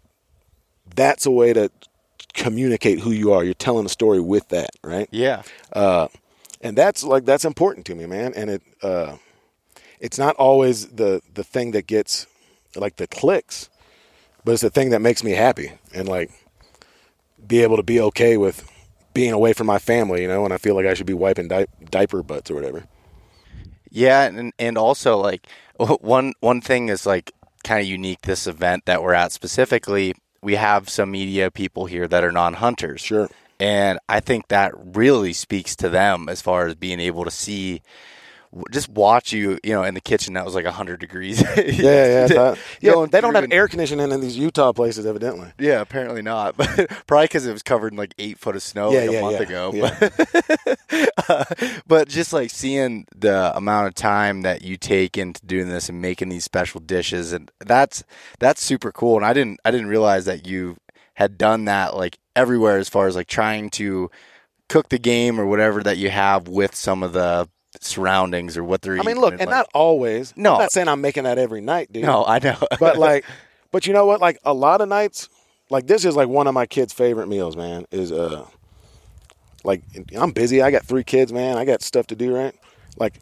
That's 0.95 1.27
a 1.27 1.31
way 1.31 1.53
to 1.53 1.71
communicate 2.39 3.01
who 3.01 3.11
you 3.11 3.32
are. 3.32 3.45
You're 3.45 3.55
telling 3.55 3.86
a 3.86 3.91
story 3.91 4.20
with 4.20 4.49
that, 4.49 4.70
right? 4.82 5.09
Yeah. 5.11 5.43
uh, 5.72 6.09
and 6.61 6.76
that's 6.76 7.05
like 7.05 7.24
that's 7.24 7.45
important 7.45 7.86
to 7.86 7.95
me, 7.95 8.07
man. 8.07 8.32
And 8.34 8.51
it 8.51 8.62
uh, 8.82 9.16
it's 10.01 10.18
not 10.18 10.34
always 10.36 10.89
the 10.89 11.20
the 11.34 11.45
thing 11.45 11.72
that 11.72 11.86
gets 11.86 12.26
like 12.74 12.97
the 12.97 13.07
clicks, 13.07 13.68
but 14.45 14.53
it's 14.53 14.62
the 14.62 14.70
thing 14.70 14.91
that 14.91 15.01
makes 15.01 15.22
me 15.22 15.32
happy 15.32 15.72
and 15.95 16.09
like 16.09 16.30
be 17.47 17.62
able 17.62 17.76
to 17.76 17.82
be 17.82 18.01
okay 18.01 18.36
with 18.36 18.68
being 19.14 19.32
away 19.32 19.53
from 19.53 19.66
my 19.66 19.78
family, 19.78 20.22
you 20.22 20.28
know, 20.28 20.45
and 20.45 20.53
I 20.53 20.59
feel 20.59 20.74
like 20.74 20.86
I 20.86 20.95
should 20.95 21.07
be 21.07 21.14
wiping 21.14 21.49
di- 21.49 21.66
diaper 21.91 22.22
butts 22.22 22.51
or 22.51 22.55
whatever. 22.55 22.84
Yeah, 23.91 24.24
and 24.24 24.53
and 24.59 24.76
also 24.76 25.16
like 25.16 25.47
one 26.01 26.34
one 26.41 26.61
thing 26.61 26.89
is 26.89 27.07
like 27.07 27.32
kind 27.64 27.80
of 27.80 27.86
unique 27.86 28.22
this 28.22 28.47
event 28.47 28.84
that 28.86 29.03
we're 29.03 29.14
at 29.14 29.32
specifically. 29.32 30.14
We 30.43 30.55
have 30.55 30.89
some 30.89 31.11
media 31.11 31.51
people 31.51 31.86
here 31.86 32.07
that 32.09 32.24
are 32.24 32.32
non-hunters. 32.32 33.01
Sure. 33.01 33.28
And 33.61 33.99
I 34.09 34.20
think 34.20 34.49
that 34.49 34.72
really 34.76 35.32
speaks 35.32 35.74
to 35.76 35.89
them 35.89 36.28
as 36.28 36.41
far 36.41 36.66
as 36.66 36.74
being 36.74 37.01
able 37.01 37.24
to 37.24 37.30
see 37.30 37.82
just 38.73 38.89
watch 38.89 39.33
you, 39.33 39.59
you 39.63 39.73
know, 39.73 39.83
in 39.83 39.95
the 39.95 40.01
kitchen 40.01 40.35
that 40.35 40.45
was 40.45 40.55
like 40.55 40.65
100 40.65 40.99
degrees. 41.01 41.43
Yeah, 41.57 41.67
yeah, 41.67 42.27
thought- 42.29 42.59
yeah. 42.81 42.93
Going 42.93 43.11
They 43.13 43.21
don't 43.21 43.35
have 43.35 43.47
air 43.51 43.69
conditioning 43.69 44.11
in 44.11 44.21
these 44.21 44.37
Utah 44.39 44.73
places, 44.73 45.05
evidently. 45.07 45.53
Yeah, 45.59 45.81
apparently 45.81 46.23
not. 46.23 46.57
But 46.57 46.89
probably 47.07 47.25
because 47.27 47.47
it 47.47 47.53
was 47.53 47.63
covered 47.63 47.93
in 47.93 47.99
like 47.99 48.15
eight 48.19 48.39
foot 48.39 48.57
of 48.57 48.63
snow 48.63 48.91
Yeah, 48.93 49.01
like 49.01 49.17
a 49.17 49.21
month 49.21 49.37
yeah. 49.37 49.43
ago. 49.43 49.73
Yeah. 49.75 49.99
But, 50.89 51.29
uh, 51.29 51.45
but 51.87 52.09
just 52.09 52.33
like 52.33 52.51
seeing 52.51 53.07
the 53.15 53.55
amount 53.57 53.89
of 53.89 53.95
time 53.95 54.43
that 54.43 54.63
you 54.63 54.77
take 54.77 55.17
into 55.19 55.45
doing 55.45 55.69
this 55.69 55.89
and 55.89 56.01
making 56.01 56.29
these 56.31 56.45
special 56.45 56.81
dishes, 56.81 57.33
and 57.33 57.51
that's 57.61 58.03
that's 58.39 58.63
super 58.63 58.93
cool. 58.93 59.17
And 59.17 59.25
I 59.27 59.33
didn't 59.33 59.61
I 59.65 59.71
didn't 59.71 59.89
realize 59.89 60.25
that 60.25 60.47
you 60.47 60.77
had 61.15 61.37
done 61.39 61.65
that 61.67 61.97
like 61.97 62.19
everywhere 62.37 62.79
as 62.79 62.89
far 62.89 63.07
as 63.07 63.17
like 63.17 63.27
trying 63.27 63.71
to 63.71 64.11
cook 64.69 64.89
the 64.89 64.99
game 64.99 65.41
or 65.41 65.47
whatever 65.47 65.83
that 65.83 65.97
you 65.99 66.11
have 66.11 66.47
with 66.49 66.75
some 66.75 67.03
of 67.03 67.13
the 67.13 67.49
surroundings 67.81 68.57
or 68.57 68.64
what 68.64 68.83
they're 68.83 68.95
I 68.95 68.97
eating. 68.97 69.07
mean, 69.07 69.21
look, 69.21 69.33
and 69.33 69.41
like- 69.41 69.49
not 69.51 69.69
always. 69.75 70.33
No. 70.37 70.55
I'm 70.55 70.61
not 70.61 70.73
saying 70.73 70.89
I'm 70.89 71.01
making 71.01 71.25
that 71.25 71.39
every 71.39 71.61
night, 71.61 71.93
dude. 71.93 72.03
no, 72.05 72.25
I 72.25 72.39
know, 72.39 72.57
but 72.81 72.97
like 72.99 73.25
but 73.71 73.87
you 73.87 73.93
know 73.93 74.07
what 74.07 74.21
like 74.21 74.39
a 74.45 74.55
lot 74.55 74.81
of 74.81 74.89
nights 74.89 75.29
like 75.71 75.87
this 75.87 76.05
is 76.07 76.16
like 76.16 76.29
one 76.29 76.47
of 76.47 76.55
my 76.55 76.64
kids 76.64 76.95
favorite 76.95 77.27
meals 77.29 77.55
man 77.55 77.85
is 77.91 78.11
uh 78.11 78.43
like 79.64 79.83
i'm 80.16 80.31
busy 80.31 80.62
i 80.62 80.71
got 80.71 80.83
three 80.87 81.05
kids 81.05 81.31
man 81.31 81.59
i 81.59 81.66
got 81.66 81.83
stuff 81.83 82.07
to 82.07 82.16
do 82.16 82.35
right 82.35 82.55
like 82.97 83.21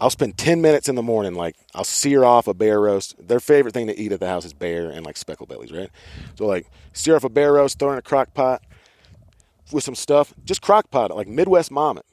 i'll 0.00 0.10
spend 0.10 0.38
10 0.38 0.60
minutes 0.62 0.88
in 0.88 0.94
the 0.94 1.02
morning 1.02 1.34
like 1.34 1.56
i'll 1.74 1.82
sear 1.82 2.22
off 2.24 2.46
a 2.46 2.54
bear 2.54 2.80
roast 2.80 3.16
their 3.26 3.40
favorite 3.40 3.74
thing 3.74 3.88
to 3.88 3.98
eat 3.98 4.12
at 4.12 4.20
the 4.20 4.28
house 4.28 4.44
is 4.44 4.52
bear 4.52 4.88
and 4.90 5.04
like 5.04 5.16
speckle 5.16 5.46
bellies 5.46 5.72
right 5.72 5.90
so 6.36 6.46
like 6.46 6.70
sear 6.92 7.16
off 7.16 7.24
a 7.24 7.28
bear 7.28 7.52
roast 7.54 7.80
throw 7.80 7.88
it 7.88 7.94
in 7.94 7.98
a 7.98 8.02
crock 8.02 8.32
pot 8.34 8.62
with 9.72 9.82
some 9.82 9.96
stuff 9.96 10.32
just 10.44 10.62
crock 10.62 10.88
pot 10.92 11.10
it 11.10 11.14
like 11.14 11.26
midwest 11.26 11.72
mom 11.72 11.98
it 11.98 12.06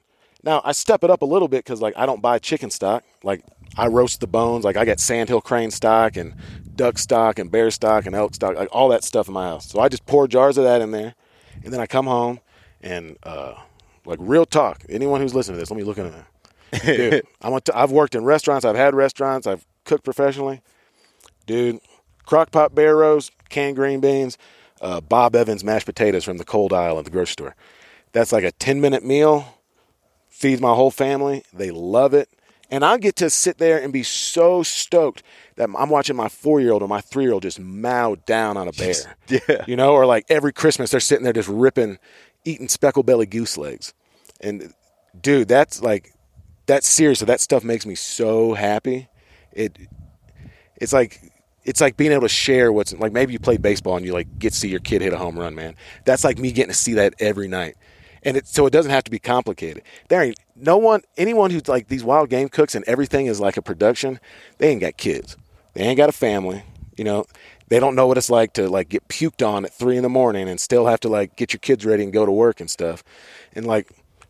now 0.43 0.61
I 0.63 0.71
step 0.71 1.03
it 1.03 1.09
up 1.09 1.21
a 1.21 1.25
little 1.25 1.47
bit 1.47 1.63
because 1.63 1.81
like 1.81 1.93
I 1.97 2.05
don't 2.05 2.21
buy 2.21 2.39
chicken 2.39 2.69
stock. 2.69 3.03
Like 3.23 3.43
I 3.77 3.87
roast 3.87 4.19
the 4.19 4.27
bones. 4.27 4.63
Like 4.63 4.77
I 4.77 4.85
got 4.85 4.99
sandhill 4.99 5.41
crane 5.41 5.71
stock 5.71 6.17
and 6.17 6.33
duck 6.75 6.97
stock 6.97 7.39
and 7.39 7.51
bear 7.51 7.71
stock 7.71 8.05
and 8.05 8.15
elk 8.15 8.33
stock, 8.35 8.55
like 8.55 8.69
all 8.71 8.89
that 8.89 9.03
stuff 9.03 9.27
in 9.27 9.33
my 9.33 9.45
house. 9.45 9.69
So 9.69 9.79
I 9.79 9.89
just 9.89 10.05
pour 10.05 10.27
jars 10.27 10.57
of 10.57 10.63
that 10.63 10.81
in 10.81 10.91
there, 10.91 11.15
and 11.63 11.73
then 11.73 11.79
I 11.79 11.85
come 11.85 12.05
home 12.05 12.39
and 12.81 13.17
uh, 13.23 13.53
like 14.05 14.19
real 14.21 14.45
talk. 14.45 14.83
Anyone 14.89 15.21
who's 15.21 15.35
listening 15.35 15.55
to 15.55 15.59
this, 15.59 15.71
let 15.71 15.77
me 15.77 15.83
look 15.83 15.97
in 15.97 16.11
there. 16.11 16.27
Dude, 16.95 17.23
I'm 17.41 17.53
a 17.53 17.61
t- 17.61 17.71
I've 17.73 17.91
worked 17.91 18.15
in 18.15 18.23
restaurants. 18.23 18.65
I've 18.65 18.75
had 18.75 18.95
restaurants. 18.95 19.47
I've 19.47 19.65
cooked 19.85 20.03
professionally. 20.03 20.61
Dude, 21.45 21.79
crock 22.25 22.51
pot 22.51 22.73
bear 22.73 22.95
roast, 22.95 23.31
canned 23.49 23.75
green 23.75 23.99
beans, 23.99 24.37
uh, 24.81 25.01
Bob 25.01 25.35
Evans 25.35 25.63
mashed 25.63 25.85
potatoes 25.85 26.23
from 26.23 26.37
the 26.37 26.45
cold 26.45 26.73
aisle 26.73 26.97
at 26.97 27.05
the 27.05 27.11
grocery 27.11 27.33
store. 27.33 27.55
That's 28.13 28.31
like 28.31 28.43
a 28.43 28.51
10 28.51 28.81
minute 28.81 29.03
meal. 29.03 29.60
Feeds 30.41 30.59
my 30.59 30.73
whole 30.73 30.89
family. 30.89 31.43
They 31.53 31.69
love 31.69 32.15
it. 32.15 32.27
And 32.71 32.83
I 32.83 32.97
get 32.97 33.17
to 33.17 33.29
sit 33.29 33.59
there 33.59 33.77
and 33.79 33.93
be 33.93 34.01
so 34.01 34.63
stoked 34.63 35.21
that 35.57 35.69
I'm 35.77 35.89
watching 35.91 36.15
my 36.15 36.29
four 36.29 36.59
year 36.59 36.71
old 36.71 36.81
or 36.81 36.87
my 36.87 36.99
three 36.99 37.25
year 37.25 37.33
old 37.33 37.43
just 37.43 37.59
mow 37.59 38.15
down 38.25 38.57
on 38.57 38.67
a 38.67 38.71
bear. 38.71 38.95
Yeah. 39.27 39.65
You 39.67 39.75
know, 39.75 39.93
or 39.93 40.07
like 40.07 40.25
every 40.29 40.51
Christmas 40.51 40.89
they're 40.89 40.99
sitting 40.99 41.23
there 41.23 41.31
just 41.31 41.47
ripping, 41.47 41.99
eating 42.43 42.69
speckle 42.69 43.03
belly 43.03 43.27
goose 43.27 43.55
legs. 43.55 43.93
And 44.39 44.73
dude, 45.21 45.47
that's 45.47 45.83
like, 45.83 46.11
that's 46.65 46.87
serious. 46.87 47.19
So 47.19 47.25
that 47.25 47.39
stuff 47.39 47.63
makes 47.63 47.85
me 47.85 47.93
so 47.93 48.55
happy. 48.55 49.09
It, 49.51 49.77
it's 50.77 50.91
like, 50.91 51.21
it's 51.65 51.81
like 51.81 51.97
being 51.97 52.13
able 52.13 52.23
to 52.23 52.29
share 52.29 52.71
what's 52.71 52.93
like 52.93 53.13
maybe 53.13 53.31
you 53.31 53.37
play 53.37 53.57
baseball 53.57 53.95
and 53.95 54.03
you 54.07 54.13
like 54.13 54.39
get 54.39 54.53
to 54.53 54.59
see 54.59 54.69
your 54.69 54.79
kid 54.79 55.03
hit 55.03 55.13
a 55.13 55.19
home 55.19 55.37
run, 55.37 55.53
man. 55.53 55.75
That's 56.03 56.23
like 56.23 56.39
me 56.39 56.51
getting 56.51 56.71
to 56.71 56.77
see 56.77 56.93
that 56.95 57.13
every 57.19 57.47
night. 57.47 57.75
And 58.23 58.37
it, 58.37 58.47
so 58.47 58.65
it 58.65 58.71
doesn't 58.73 58.91
have 58.91 59.03
to 59.05 59.11
be 59.11 59.19
complicated. 59.19 59.83
There 60.09 60.21
ain't 60.21 60.39
no 60.55 60.77
one, 60.77 61.01
anyone 61.17 61.49
who's 61.51 61.67
like 61.67 61.87
these 61.87 62.03
wild 62.03 62.29
game 62.29 62.49
cooks 62.49 62.75
and 62.75 62.85
everything 62.85 63.25
is 63.25 63.39
like 63.39 63.57
a 63.57 63.61
production. 63.61 64.19
They 64.59 64.69
ain't 64.69 64.81
got 64.81 64.97
kids. 64.97 65.37
They 65.73 65.81
ain't 65.83 65.97
got 65.97 66.09
a 66.09 66.13
family. 66.13 66.63
You 66.97 67.03
know, 67.03 67.25
they 67.69 67.79
don't 67.79 67.95
know 67.95 68.05
what 68.05 68.17
it's 68.17 68.29
like 68.29 68.53
to 68.53 68.69
like 68.69 68.89
get 68.89 69.07
puked 69.07 69.45
on 69.47 69.65
at 69.65 69.73
three 69.73 69.97
in 69.97 70.03
the 70.03 70.09
morning 70.09 70.47
and 70.47 70.59
still 70.59 70.85
have 70.85 70.99
to 70.99 71.09
like 71.09 71.35
get 71.35 71.53
your 71.53 71.59
kids 71.59 71.85
ready 71.85 72.03
and 72.03 72.13
go 72.13 72.25
to 72.25 72.31
work 72.31 72.59
and 72.59 72.69
stuff. 72.69 73.03
And 73.53 73.65
like 73.65 73.87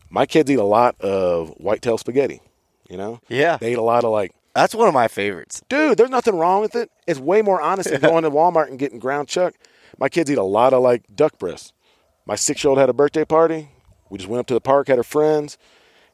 my 0.08 0.24
kids 0.26 0.50
eat 0.50 0.58
a 0.58 0.64
lot 0.64 0.98
of 1.00 1.50
whitetail 1.58 1.98
spaghetti. 1.98 2.40
You 2.88 2.96
know, 2.96 3.20
Yeah. 3.28 3.56
they 3.58 3.72
eat 3.72 3.78
a 3.78 3.82
lot 3.82 4.04
of 4.04 4.10
like 4.10 4.32
That's 4.54 4.74
one 4.74 4.88
of 4.88 4.94
my 4.94 5.08
favorites. 5.08 5.62
dude, 5.68 5.98
there's 5.98 6.10
nothing 6.10 6.36
wrong 6.38 6.60
with 6.62 6.74
it. 6.76 6.90
It's 7.06 7.18
way 7.20 7.42
more 7.42 7.60
honest 7.60 7.90
than 7.90 8.00
going 8.00 8.22
to 8.24 8.30
Walmart 8.38 8.68
and 8.68 8.78
getting 8.78 8.98
ground 8.98 9.28
chuck. 9.28 9.54
My 9.98 10.08
kids 10.08 10.30
eat 10.30 10.38
a 10.38 10.42
lot 10.42 10.72
of 10.72 10.82
like 10.82 11.02
duck 11.14 11.38
breasts. 11.38 11.72
My 12.24 12.36
six 12.36 12.62
year 12.62 12.70
old 12.70 12.78
had 12.78 12.88
a 12.88 12.92
birthday 12.94 13.24
party. 13.24 13.70
We 14.12 14.18
just 14.18 14.28
went 14.28 14.40
up 14.40 14.46
to 14.48 14.54
the 14.54 14.60
park, 14.60 14.88
had 14.88 14.98
our 14.98 15.04
friends, 15.04 15.56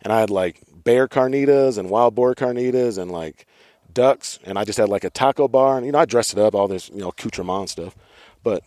and 0.03 0.12
I 0.12 0.20
had 0.20 0.30
like 0.30 0.62
bear 0.72 1.09
carnitas 1.09 1.78
and 1.78 1.90
wild 1.90 2.14
boar 2.14 2.34
carnitas 2.34 2.96
and 2.96 3.11
like 3.11 3.46
ducks. 3.92 4.38
And 4.44 4.57
I 4.57 4.64
just 4.64 4.78
had 4.78 4.88
like 4.88 5.03
a 5.03 5.11
taco 5.11 5.49
bar. 5.49 5.76
And, 5.76 5.84
you 5.84 5.90
know, 5.90 5.99
I 5.99 6.05
dressed 6.05 6.32
it 6.32 6.38
up, 6.38 6.55
all 6.55 6.68
this, 6.68 6.88
you 6.90 7.01
know, 7.01 7.09
accoutrement 7.09 7.70
stuff. 7.70 7.96
But, 8.44 8.62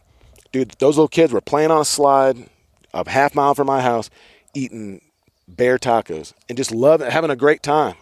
dude, 0.51 0.71
those 0.79 0.97
little 0.97 1.07
kids 1.07 1.31
were 1.31 1.39
playing 1.39 1.71
on 1.71 1.79
a 1.79 1.85
slide 1.85 2.49
a 2.93 3.09
half 3.09 3.33
mile 3.33 3.55
from 3.55 3.67
my 3.67 3.81
house, 3.81 4.09
eating 4.53 4.99
bear 5.47 5.77
tacos 5.77 6.33
and 6.49 6.57
just 6.57 6.71
loving, 6.71 7.09
having 7.09 7.31
a 7.31 7.35
great 7.37 7.63
time, 7.63 7.95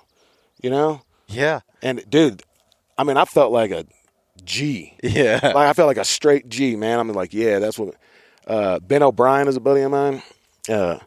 you 0.62 0.72
know? 0.72 1.02
Yeah. 1.28 1.60
And 1.84 2.04
dude, 2.10 2.42
I 2.98 3.04
mean, 3.04 3.18
I 3.18 3.26
felt 3.26 3.52
like 3.52 3.70
a 3.70 3.86
G. 4.44 4.96
Yeah. 5.04 5.40
Like 5.54 5.70
I 5.70 5.74
felt 5.74 5.88
like 5.88 5.98
a 5.98 6.06
straight 6.06 6.50
G, 6.50 6.76
man. 6.76 7.00
I'm 7.00 7.08
like, 7.10 7.34
yeah, 7.34 7.60
that's 7.60 7.78
what. 7.78 7.96
Uh, 8.48 8.80
ben 8.80 9.04
O'Brien 9.04 9.48
is 9.48 9.56
a 9.56 9.60
buddy 9.60 9.82
of 9.82 9.92
mine, 9.92 10.24
uh, 10.70 10.98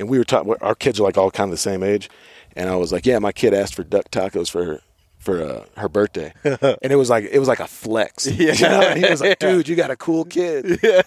and 0.00 0.08
we 0.08 0.18
were 0.18 0.24
talking. 0.24 0.52
Our 0.60 0.74
kids 0.74 0.98
are 0.98 1.04
like 1.04 1.16
all 1.16 1.30
kind 1.30 1.46
of 1.48 1.52
the 1.52 1.56
same 1.58 1.82
age, 1.84 2.10
and 2.56 2.68
I 2.68 2.74
was 2.74 2.90
like, 2.92 3.06
yeah, 3.06 3.18
my 3.20 3.30
kid 3.32 3.54
asked 3.54 3.74
for 3.76 3.84
duck 3.84 4.10
tacos 4.10 4.50
for 4.50 4.64
her 4.64 4.80
for 5.18 5.42
uh, 5.42 5.64
her 5.76 5.88
birthday, 5.88 6.32
and 6.44 6.90
it 6.92 6.96
was 6.96 7.10
like 7.10 7.24
it 7.30 7.38
was 7.38 7.46
like 7.48 7.60
a 7.60 7.66
flex. 7.68 8.26
Yeah. 8.30 8.54
You 8.54 8.68
know? 8.68 8.94
He 9.06 9.10
was 9.10 9.20
like, 9.20 9.38
dude, 9.38 9.68
you 9.68 9.76
got 9.76 9.90
a 9.90 9.96
cool 9.96 10.24
kid. 10.24 10.80
Yeah. 10.82 11.02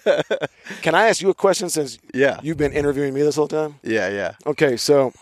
Can 0.82 0.94
I 0.94 1.08
ask 1.08 1.20
you 1.20 1.28
a 1.30 1.34
question 1.34 1.68
since 1.68 1.98
Yeah. 2.14 2.38
you've 2.42 2.56
been 2.56 2.72
interviewing 2.72 3.12
me 3.12 3.22
this 3.22 3.36
whole 3.36 3.48
time? 3.48 3.74
Yeah. 3.82 4.08
Yeah. 4.08 4.34
Okay, 4.46 4.76
so 4.76 5.12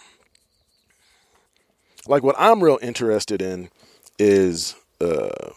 like 2.06 2.22
what 2.22 2.36
I'm 2.38 2.62
real 2.62 2.78
interested 2.82 3.40
in 3.40 3.70
is 4.18 4.74
uh 5.00 5.50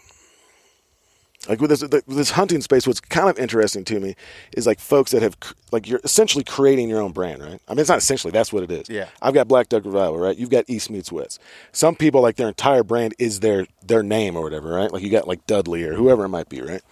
like 1.48 1.60
with 1.60 1.70
this 1.70 1.80
this 2.06 2.30
hunting 2.30 2.60
space 2.60 2.86
what's 2.86 3.00
kind 3.00 3.28
of 3.28 3.38
interesting 3.38 3.84
to 3.84 4.00
me 4.00 4.14
is 4.56 4.66
like 4.66 4.80
folks 4.80 5.12
that 5.12 5.22
have 5.22 5.36
like 5.72 5.88
you're 5.88 6.00
essentially 6.04 6.44
creating 6.44 6.88
your 6.88 7.00
own 7.00 7.12
brand 7.12 7.42
right? 7.42 7.60
I 7.68 7.72
mean 7.72 7.80
it's 7.80 7.88
not 7.88 7.98
essentially 7.98 8.30
that's 8.30 8.52
what 8.52 8.62
it 8.62 8.70
is. 8.70 8.88
Yeah. 8.88 9.08
i've 9.22 9.34
got 9.34 9.48
black 9.48 9.68
duck 9.68 9.84
revival 9.84 10.18
right? 10.18 10.36
You've 10.36 10.50
got 10.50 10.64
east 10.68 10.90
meets 10.90 11.10
west. 11.12 11.40
Some 11.72 11.94
people 11.94 12.20
like 12.22 12.36
their 12.36 12.48
entire 12.48 12.82
brand 12.82 13.14
is 13.18 13.40
their 13.40 13.66
their 13.84 14.02
name 14.02 14.36
or 14.36 14.42
whatever 14.42 14.70
right? 14.70 14.92
Like 14.92 15.02
you 15.02 15.10
got 15.10 15.28
like 15.28 15.46
dudley 15.46 15.84
or 15.84 15.94
whoever 15.94 16.24
it 16.24 16.28
might 16.28 16.48
be 16.48 16.60
right? 16.60 16.82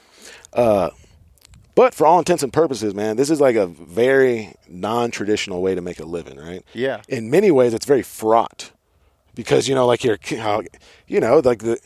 Uh 0.52 0.90
but 1.74 1.92
for 1.92 2.06
all 2.06 2.18
intents 2.18 2.42
and 2.42 2.52
purposes 2.52 2.94
man 2.94 3.16
this 3.16 3.30
is 3.30 3.40
like 3.40 3.56
a 3.56 3.66
very 3.66 4.54
non-traditional 4.68 5.60
way 5.62 5.74
to 5.74 5.80
make 5.80 5.98
a 6.00 6.04
living 6.04 6.38
right? 6.38 6.64
Yeah. 6.72 7.02
in 7.08 7.30
many 7.30 7.50
ways 7.50 7.74
it's 7.74 7.86
very 7.86 8.02
fraught 8.02 8.70
because 9.34 9.68
you 9.68 9.74
know 9.74 9.86
like 9.86 10.04
you're 10.04 10.18
you 11.08 11.18
know 11.20 11.40
like 11.44 11.60
the 11.60 11.78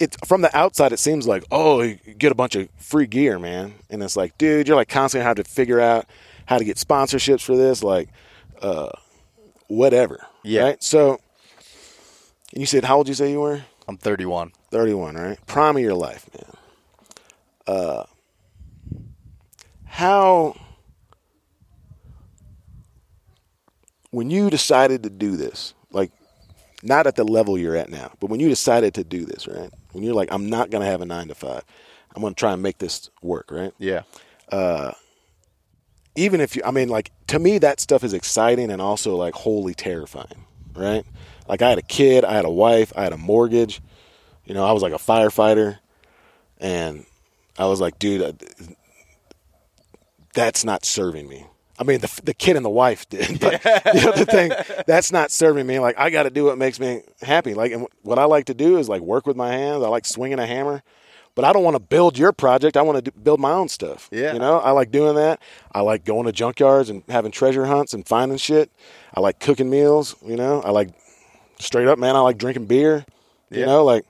it 0.00 0.16
from 0.26 0.40
the 0.42 0.56
outside 0.56 0.92
it 0.92 0.98
seems 0.98 1.26
like 1.28 1.44
oh 1.52 1.82
you 1.82 1.96
get 2.18 2.32
a 2.32 2.34
bunch 2.34 2.56
of 2.56 2.68
free 2.78 3.06
gear 3.06 3.38
man. 3.38 3.74
And 3.90 4.02
it's 4.02 4.16
like 4.16 4.36
dude 4.38 4.66
you're 4.66 4.76
like 4.76 4.88
constantly 4.88 5.24
having 5.24 5.44
to 5.44 5.50
figure 5.50 5.80
out 5.80 6.06
how 6.46 6.58
to 6.58 6.64
get 6.64 6.76
sponsorships 6.78 7.42
for 7.42 7.56
this 7.56 7.82
like 7.84 8.08
uh 8.62 8.88
whatever 9.68 10.26
Yeah. 10.42 10.62
right? 10.62 10.82
So 10.82 11.20
and 12.52 12.60
you 12.60 12.66
said 12.66 12.84
how 12.84 12.96
old 12.96 13.08
you 13.08 13.14
say 13.14 13.30
you 13.30 13.40
were? 13.40 13.62
I'm 13.86 13.96
31. 13.98 14.52
31 14.70 15.14
right? 15.16 15.38
Prime 15.46 15.76
of 15.76 15.82
your 15.82 15.94
life 15.94 16.28
man. 16.34 16.52
Uh 17.76 18.04
how 19.84 20.54
when 24.10 24.30
you 24.30 24.50
decided 24.50 25.02
to 25.02 25.10
do 25.10 25.36
this 25.36 25.74
like 25.92 26.10
not 26.82 27.06
at 27.06 27.16
the 27.16 27.24
level 27.24 27.58
you're 27.58 27.76
at 27.76 27.90
now 27.90 28.10
but 28.20 28.30
when 28.30 28.40
you 28.40 28.48
decided 28.48 28.94
to 28.94 29.04
do 29.04 29.24
this 29.24 29.46
right 29.46 29.70
when 29.92 30.04
you're 30.04 30.14
like 30.14 30.32
i'm 30.32 30.48
not 30.48 30.70
going 30.70 30.82
to 30.84 30.90
have 30.90 31.00
a 31.00 31.06
nine 31.06 31.28
to 31.28 31.34
five. 31.34 31.64
I'm 32.14 32.22
going 32.22 32.34
to 32.34 32.38
try 32.38 32.52
and 32.52 32.62
make 32.62 32.78
this 32.78 33.08
work 33.22 33.50
right? 33.50 33.72
Yeah. 33.78 34.02
even 36.16 36.40
if 36.40 36.56
you 36.56 36.62
i 36.64 36.70
mean 36.70 36.88
like 36.88 37.10
to 37.28 37.38
me 37.38 37.58
that 37.58 37.80
stuff 37.80 38.02
is 38.04 38.12
exciting 38.12 38.70
and 38.70 38.82
also 38.82 39.16
like 39.16 39.34
wholly 39.34 39.74
terrifying 39.74 40.44
right? 40.74 41.04
Like 41.48 41.62
i 41.62 41.68
had 41.68 41.78
a 41.78 41.82
kid 41.82 42.24
i 42.24 42.32
had 42.34 42.44
a 42.44 42.50
wife 42.50 42.92
i 42.96 43.02
had 43.02 43.12
a 43.12 43.18
mortgage. 43.18 43.80
You 44.44 44.54
know 44.54 44.64
i 44.64 44.72
was 44.72 44.82
like 44.82 44.92
a 44.92 44.96
firefighter. 44.96 45.78
And 46.58 47.06
i 47.58 47.66
was 47.66 47.80
like 47.80 47.98
dude 47.98 48.22
uh, 48.22 48.32
that's 50.34 50.64
not 50.64 50.84
serving 50.84 51.28
me 51.28 51.46
i 51.80 51.84
mean 51.84 51.98
the, 52.00 52.20
the 52.22 52.34
kid 52.34 52.54
and 52.54 52.64
the 52.64 52.70
wife 52.70 53.08
did 53.08 53.40
but 53.40 53.60
the 53.62 54.12
other 54.12 54.24
thing 54.24 54.52
that's 54.86 55.10
not 55.10 55.32
serving 55.32 55.66
me 55.66 55.80
like 55.80 55.98
i 55.98 56.10
got 56.10 56.22
to 56.22 56.30
do 56.30 56.44
what 56.44 56.56
makes 56.56 56.78
me 56.78 57.02
happy 57.22 57.54
like 57.54 57.72
and 57.72 57.86
what 58.02 58.18
i 58.18 58.24
like 58.24 58.44
to 58.44 58.54
do 58.54 58.78
is 58.78 58.88
like 58.88 59.00
work 59.00 59.26
with 59.26 59.36
my 59.36 59.50
hands 59.50 59.82
i 59.82 59.88
like 59.88 60.06
swinging 60.06 60.38
a 60.38 60.46
hammer 60.46 60.82
but 61.34 61.44
I 61.44 61.52
don't 61.52 61.62
want 61.62 61.76
to 61.76 61.80
build 61.80 62.18
your 62.18 62.32
project. 62.32 62.76
I 62.76 62.82
want 62.82 63.04
to 63.04 63.12
build 63.12 63.40
my 63.40 63.52
own 63.52 63.68
stuff. 63.68 64.08
Yeah. 64.12 64.32
You 64.32 64.38
know, 64.38 64.58
I 64.58 64.72
like 64.72 64.90
doing 64.90 65.14
that. 65.14 65.40
I 65.72 65.80
like 65.80 66.04
going 66.04 66.30
to 66.30 66.32
junkyards 66.32 66.90
and 66.90 67.02
having 67.08 67.30
treasure 67.30 67.66
hunts 67.66 67.94
and 67.94 68.06
finding 68.06 68.38
shit. 68.38 68.70
I 69.14 69.20
like 69.20 69.40
cooking 69.40 69.70
meals. 69.70 70.16
You 70.26 70.36
know, 70.36 70.60
I 70.60 70.70
like 70.70 70.90
straight 71.58 71.88
up, 71.88 71.98
man. 71.98 72.16
I 72.16 72.20
like 72.20 72.36
drinking 72.36 72.66
beer. 72.66 73.06
Yeah. 73.50 73.60
You 73.60 73.66
know, 73.66 73.84
like 73.84 74.04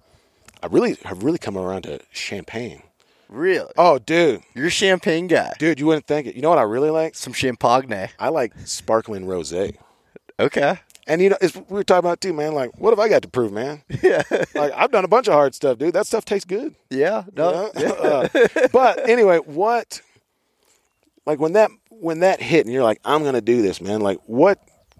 I 0.62 0.66
really 0.66 0.96
have 1.04 1.22
really 1.22 1.38
come 1.38 1.56
around 1.56 1.82
to 1.82 2.00
champagne. 2.10 2.82
Really? 3.30 3.70
Oh, 3.78 3.98
dude, 3.98 4.42
You're 4.54 4.66
a 4.66 4.70
champagne 4.70 5.28
guy. 5.28 5.52
dude, 5.58 5.78
you 5.78 5.86
wouldn't 5.86 6.06
think 6.06 6.26
it. 6.26 6.34
You 6.34 6.42
know 6.42 6.48
what 6.48 6.58
I 6.58 6.62
really 6.62 6.90
like? 6.90 7.14
Some 7.14 7.32
champagne. 7.32 8.08
I 8.18 8.28
like 8.28 8.52
sparkling 8.64 9.24
rosé. 9.24 9.76
Okay. 10.38 10.78
And 11.06 11.20
you 11.22 11.30
know, 11.30 11.36
it's, 11.40 11.54
we 11.54 11.62
were 11.68 11.84
talking 11.84 12.00
about 12.00 12.20
too, 12.20 12.32
man. 12.32 12.54
Like, 12.54 12.70
what 12.78 12.90
have 12.90 12.98
I 12.98 13.08
got 13.08 13.22
to 13.22 13.28
prove, 13.28 13.52
man? 13.52 13.82
Yeah. 14.02 14.22
like, 14.54 14.72
I've 14.74 14.90
done 14.90 15.04
a 15.04 15.08
bunch 15.08 15.28
of 15.28 15.34
hard 15.34 15.54
stuff, 15.54 15.78
dude. 15.78 15.94
That 15.94 16.06
stuff 16.06 16.24
tastes 16.24 16.44
good. 16.44 16.74
Yeah. 16.90 17.24
No. 17.36 17.70
you 17.76 17.84
know? 17.86 18.28
Uh, 18.34 18.68
but 18.72 19.08
anyway, 19.08 19.38
what? 19.38 20.00
Like 21.24 21.38
when 21.38 21.52
that 21.52 21.70
when 21.90 22.20
that 22.20 22.40
hit, 22.42 22.66
and 22.66 22.72
you're 22.74 22.82
like, 22.82 23.00
I'm 23.04 23.22
gonna 23.22 23.40
do 23.40 23.62
this, 23.62 23.80
man. 23.80 24.00
Like, 24.00 24.18
what 24.26 24.58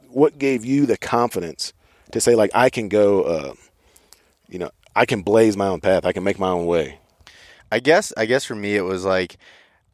what 0.08 0.38
gave 0.38 0.64
you 0.64 0.86
the 0.86 0.96
confidence 0.96 1.72
to 2.12 2.20
say, 2.20 2.34
like, 2.36 2.50
I 2.54 2.70
can 2.70 2.88
go, 2.88 3.22
uh, 3.22 3.54
you 4.48 4.58
know, 4.58 4.70
I 4.94 5.06
can 5.06 5.22
blaze 5.22 5.56
my 5.56 5.66
own 5.66 5.80
path. 5.80 6.04
I 6.04 6.12
can 6.12 6.22
make 6.22 6.38
my 6.38 6.50
own 6.50 6.66
way. 6.66 6.99
I 7.70 7.80
guess 7.80 8.12
I 8.16 8.26
guess 8.26 8.44
for 8.44 8.54
me 8.54 8.76
it 8.76 8.82
was 8.82 9.04
like 9.04 9.38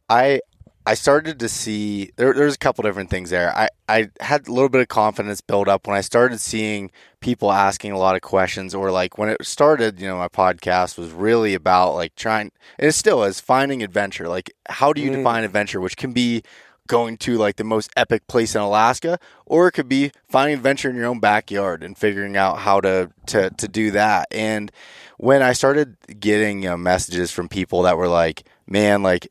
I 0.08 0.40
I 0.88 0.94
started 0.94 1.40
to 1.40 1.48
see 1.48 2.12
there 2.16 2.32
there's 2.32 2.54
a 2.54 2.58
couple 2.58 2.82
different 2.82 3.10
things 3.10 3.30
there. 3.30 3.54
I, 3.56 3.68
I 3.88 4.10
had 4.20 4.46
a 4.46 4.52
little 4.52 4.68
bit 4.68 4.80
of 4.80 4.88
confidence 4.88 5.40
build 5.40 5.68
up 5.68 5.86
when 5.86 5.96
I 5.96 6.00
started 6.00 6.38
seeing 6.38 6.92
people 7.20 7.50
asking 7.50 7.90
a 7.90 7.98
lot 7.98 8.14
of 8.14 8.22
questions 8.22 8.72
or 8.72 8.92
like 8.92 9.18
when 9.18 9.28
it 9.28 9.44
started, 9.44 10.00
you 10.00 10.06
know, 10.06 10.16
my 10.16 10.28
podcast 10.28 10.96
was 10.96 11.10
really 11.10 11.54
about 11.54 11.94
like 11.94 12.14
trying 12.14 12.52
and 12.78 12.88
it 12.88 12.92
still 12.92 13.24
is 13.24 13.40
finding 13.40 13.82
adventure. 13.82 14.28
Like 14.28 14.52
how 14.68 14.92
do 14.92 15.00
you 15.00 15.10
mm. 15.10 15.16
define 15.16 15.42
adventure, 15.42 15.80
which 15.80 15.96
can 15.96 16.12
be 16.12 16.42
going 16.86 17.16
to 17.16 17.36
like 17.36 17.56
the 17.56 17.64
most 17.64 17.90
epic 17.96 18.26
place 18.28 18.54
in 18.54 18.60
Alaska, 18.60 19.18
or 19.44 19.68
it 19.68 19.72
could 19.72 19.88
be 19.88 20.12
finding 20.28 20.56
adventure 20.56 20.88
in 20.88 20.96
your 20.96 21.06
own 21.06 21.20
backyard 21.20 21.82
and 21.82 21.98
figuring 21.98 22.36
out 22.36 22.58
how 22.58 22.80
to 22.80 23.10
to 23.26 23.50
to 23.50 23.68
do 23.68 23.90
that. 23.90 24.28
And 24.30 24.70
when 25.18 25.42
I 25.42 25.52
started 25.52 25.96
getting 26.20 26.62
you 26.62 26.70
know, 26.70 26.76
messages 26.76 27.30
from 27.30 27.48
people 27.48 27.82
that 27.82 27.96
were 27.96 28.08
like, 28.08 28.44
"Man, 28.66 29.02
like 29.02 29.28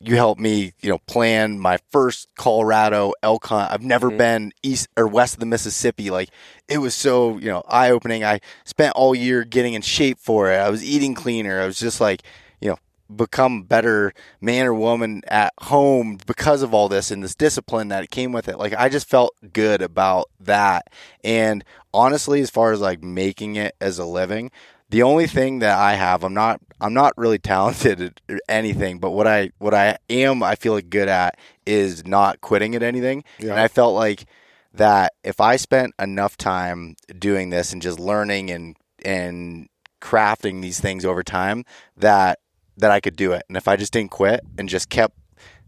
you 0.00 0.14
helped 0.16 0.40
me, 0.40 0.72
you 0.82 0.90
know, 0.90 0.98
plan 1.06 1.58
my 1.58 1.78
first 1.90 2.28
Colorado 2.36 3.12
elk 3.22 3.46
hunt. 3.46 3.72
I've 3.72 3.82
never 3.82 4.08
mm-hmm. 4.08 4.18
been 4.18 4.52
east 4.62 4.88
or 4.96 5.06
west 5.06 5.34
of 5.34 5.40
the 5.40 5.46
Mississippi. 5.46 6.10
Like 6.10 6.28
it 6.68 6.78
was 6.78 6.94
so, 6.94 7.38
you 7.38 7.48
know, 7.48 7.62
eye 7.66 7.90
opening. 7.90 8.22
I 8.22 8.40
spent 8.64 8.94
all 8.94 9.14
year 9.14 9.44
getting 9.44 9.74
in 9.74 9.82
shape 9.82 10.18
for 10.18 10.52
it. 10.52 10.56
I 10.56 10.68
was 10.68 10.84
eating 10.84 11.14
cleaner. 11.14 11.60
I 11.60 11.66
was 11.66 11.78
just 11.78 12.00
like, 12.00 12.22
you 12.60 12.68
know, 12.68 12.78
become 13.14 13.62
better 13.62 14.12
man 14.40 14.66
or 14.66 14.74
woman 14.74 15.22
at 15.28 15.54
home 15.62 16.18
because 16.26 16.60
of 16.62 16.74
all 16.74 16.88
this 16.88 17.10
and 17.10 17.22
this 17.22 17.34
discipline 17.34 17.88
that 17.88 18.10
came 18.10 18.32
with 18.32 18.48
it. 18.48 18.58
Like 18.58 18.74
I 18.74 18.90
just 18.90 19.08
felt 19.08 19.34
good 19.52 19.80
about 19.80 20.28
that. 20.40 20.90
And 21.24 21.64
honestly, 21.94 22.42
as 22.42 22.50
far 22.50 22.72
as 22.72 22.80
like 22.80 23.02
making 23.02 23.56
it 23.56 23.74
as 23.80 23.98
a 23.98 24.04
living, 24.04 24.50
the 24.90 25.02
only 25.02 25.26
thing 25.26 25.58
that 25.60 25.78
I 25.78 25.94
have, 25.94 26.24
I'm 26.24 26.34
not 26.34 26.60
I'm 26.80 26.94
not 26.94 27.12
really 27.16 27.38
talented 27.38 28.20
at 28.28 28.40
anything, 28.48 28.98
but 28.98 29.10
what 29.10 29.26
I 29.26 29.50
what 29.58 29.74
I 29.74 29.98
am 30.08 30.42
I 30.42 30.54
feel 30.54 30.74
like 30.74 30.90
good 30.90 31.08
at 31.08 31.38
is 31.64 32.06
not 32.06 32.40
quitting 32.40 32.74
at 32.74 32.82
anything. 32.82 33.24
Yeah. 33.38 33.50
And 33.50 33.60
I 33.60 33.68
felt 33.68 33.94
like 33.94 34.26
that 34.74 35.14
if 35.24 35.40
I 35.40 35.56
spent 35.56 35.94
enough 35.98 36.36
time 36.36 36.96
doing 37.18 37.50
this 37.50 37.72
and 37.72 37.82
just 37.82 37.98
learning 37.98 38.50
and 38.50 38.76
and 39.04 39.68
crafting 40.00 40.62
these 40.62 40.80
things 40.80 41.04
over 41.04 41.22
time 41.22 41.64
that 41.96 42.38
that 42.76 42.90
I 42.90 43.00
could 43.00 43.16
do 43.16 43.32
it. 43.32 43.42
And 43.48 43.56
if 43.56 43.68
I 43.68 43.76
just 43.76 43.92
didn't 43.92 44.10
quit 44.10 44.40
and 44.58 44.68
just 44.68 44.90
kept 44.90 45.16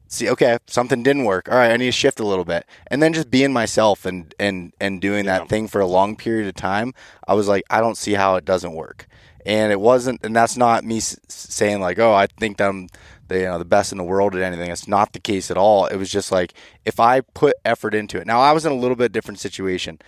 see 0.08 0.28
okay, 0.30 0.58
something 0.66 1.02
didn't 1.02 1.24
work. 1.24 1.48
All 1.48 1.56
right, 1.56 1.70
I 1.70 1.76
need 1.76 1.86
to 1.86 1.92
shift 1.92 2.18
a 2.18 2.26
little 2.26 2.44
bit. 2.44 2.66
And 2.88 3.02
then 3.02 3.12
just 3.12 3.30
being 3.30 3.52
myself 3.52 4.04
and 4.04 4.34
and 4.40 4.72
and 4.80 5.00
doing 5.00 5.26
yeah. 5.26 5.38
that 5.38 5.48
thing 5.48 5.68
for 5.68 5.80
a 5.80 5.86
long 5.86 6.16
period 6.16 6.48
of 6.48 6.54
time, 6.54 6.94
I 7.26 7.34
was 7.34 7.46
like 7.46 7.62
I 7.70 7.80
don't 7.80 7.96
see 7.96 8.14
how 8.14 8.36
it 8.36 8.44
doesn't 8.44 8.72
work. 8.72 9.06
And 9.46 9.70
it 9.70 9.80
wasn't 9.80 10.24
and 10.24 10.34
that's 10.34 10.56
not 10.56 10.84
me 10.84 11.00
saying 11.00 11.80
like, 11.80 11.98
"Oh, 11.98 12.12
I 12.12 12.26
think 12.26 12.60
I'm 12.60 12.88
the 13.28 13.38
you 13.38 13.44
know 13.44 13.58
the 13.58 13.64
best 13.64 13.92
in 13.92 13.98
the 13.98 14.04
world 14.04 14.34
at 14.34 14.42
anything." 14.42 14.70
It's 14.70 14.88
not 14.88 15.12
the 15.12 15.20
case 15.20 15.50
at 15.50 15.56
all. 15.56 15.86
It 15.86 15.96
was 15.96 16.10
just 16.10 16.32
like 16.32 16.54
if 16.84 16.98
I 16.98 17.20
put 17.20 17.54
effort 17.64 17.94
into 17.94 18.18
it. 18.18 18.26
Now, 18.26 18.40
I 18.40 18.52
was 18.52 18.66
in 18.66 18.72
a 18.72 18.76
little 18.76 18.96
bit 18.96 19.12
different 19.12 19.38
situation. 19.38 20.00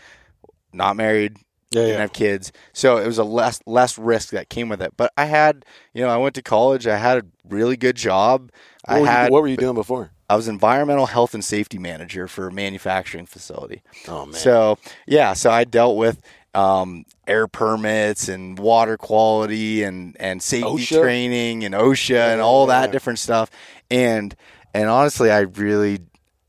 Not 0.73 0.97
married, 0.97 1.37
yeah, 1.71 1.83
didn't 1.83 1.95
yeah. 1.95 2.01
have 2.01 2.13
kids, 2.13 2.53
so 2.73 2.99
it 2.99 3.07
was 3.07 3.19
a 3.19 3.25
less 3.25 3.61
less 3.67 3.99
risk 3.99 4.31
that 4.31 4.51
came 4.51 4.69
with 4.69 4.81
it. 4.83 4.95
But 4.97 5.13
I 5.17 5.25
had, 5.25 5.65
you 5.95 6.03
know, 6.03 6.09
I 6.09 6.17
went 6.17 6.35
to 6.37 6.43
college. 6.43 6.87
I 6.87 6.97
had 6.97 7.19
a 7.19 7.27
really 7.49 7.77
good 7.77 7.97
job. 7.97 8.51
What 8.85 9.03
I 9.03 9.11
had. 9.11 9.27
You, 9.27 9.33
what 9.33 9.43
were 9.43 9.49
you 9.49 9.57
doing 9.57 9.75
before? 9.75 10.11
I 10.29 10.37
was 10.37 10.49
environmental 10.49 11.07
health 11.07 11.35
and 11.35 11.45
safety 11.45 11.79
manager 11.79 12.29
for 12.29 12.49
a 12.49 12.53
manufacturing 12.53 13.27
facility. 13.27 13.83
Oh 14.09 14.27
man! 14.27 14.35
So 14.35 14.79
yeah, 15.07 15.33
so 15.33 15.51
I 15.51 15.65
dealt 15.65 15.97
with 15.97 16.21
um, 16.55 17.05
air 17.27 17.47
permits 17.47 18.29
and 18.29 18.59
water 18.59 18.97
quality 18.97 19.83
and 19.83 20.17
and 20.19 20.43
safety 20.43 20.69
OSHA? 20.69 21.03
training 21.03 21.65
and 21.65 21.75
OSHA 21.75 22.11
yeah, 22.11 22.33
and 22.33 22.41
all 22.41 22.67
yeah. 22.67 22.81
that 22.81 22.93
different 22.93 23.19
stuff. 23.19 23.51
And 23.91 24.35
and 24.75 24.89
honestly, 24.89 25.31
I 25.31 25.41
really 25.41 26.01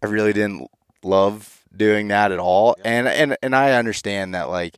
I 0.01 0.07
really 0.07 0.33
didn't 0.33 0.69
love 1.03 1.63
doing 1.75 2.09
that 2.09 2.31
at 2.31 2.39
all. 2.39 2.75
And 2.83 3.07
and 3.07 3.37
and 3.41 3.55
I 3.55 3.73
understand 3.73 4.35
that 4.35 4.49
like 4.49 4.75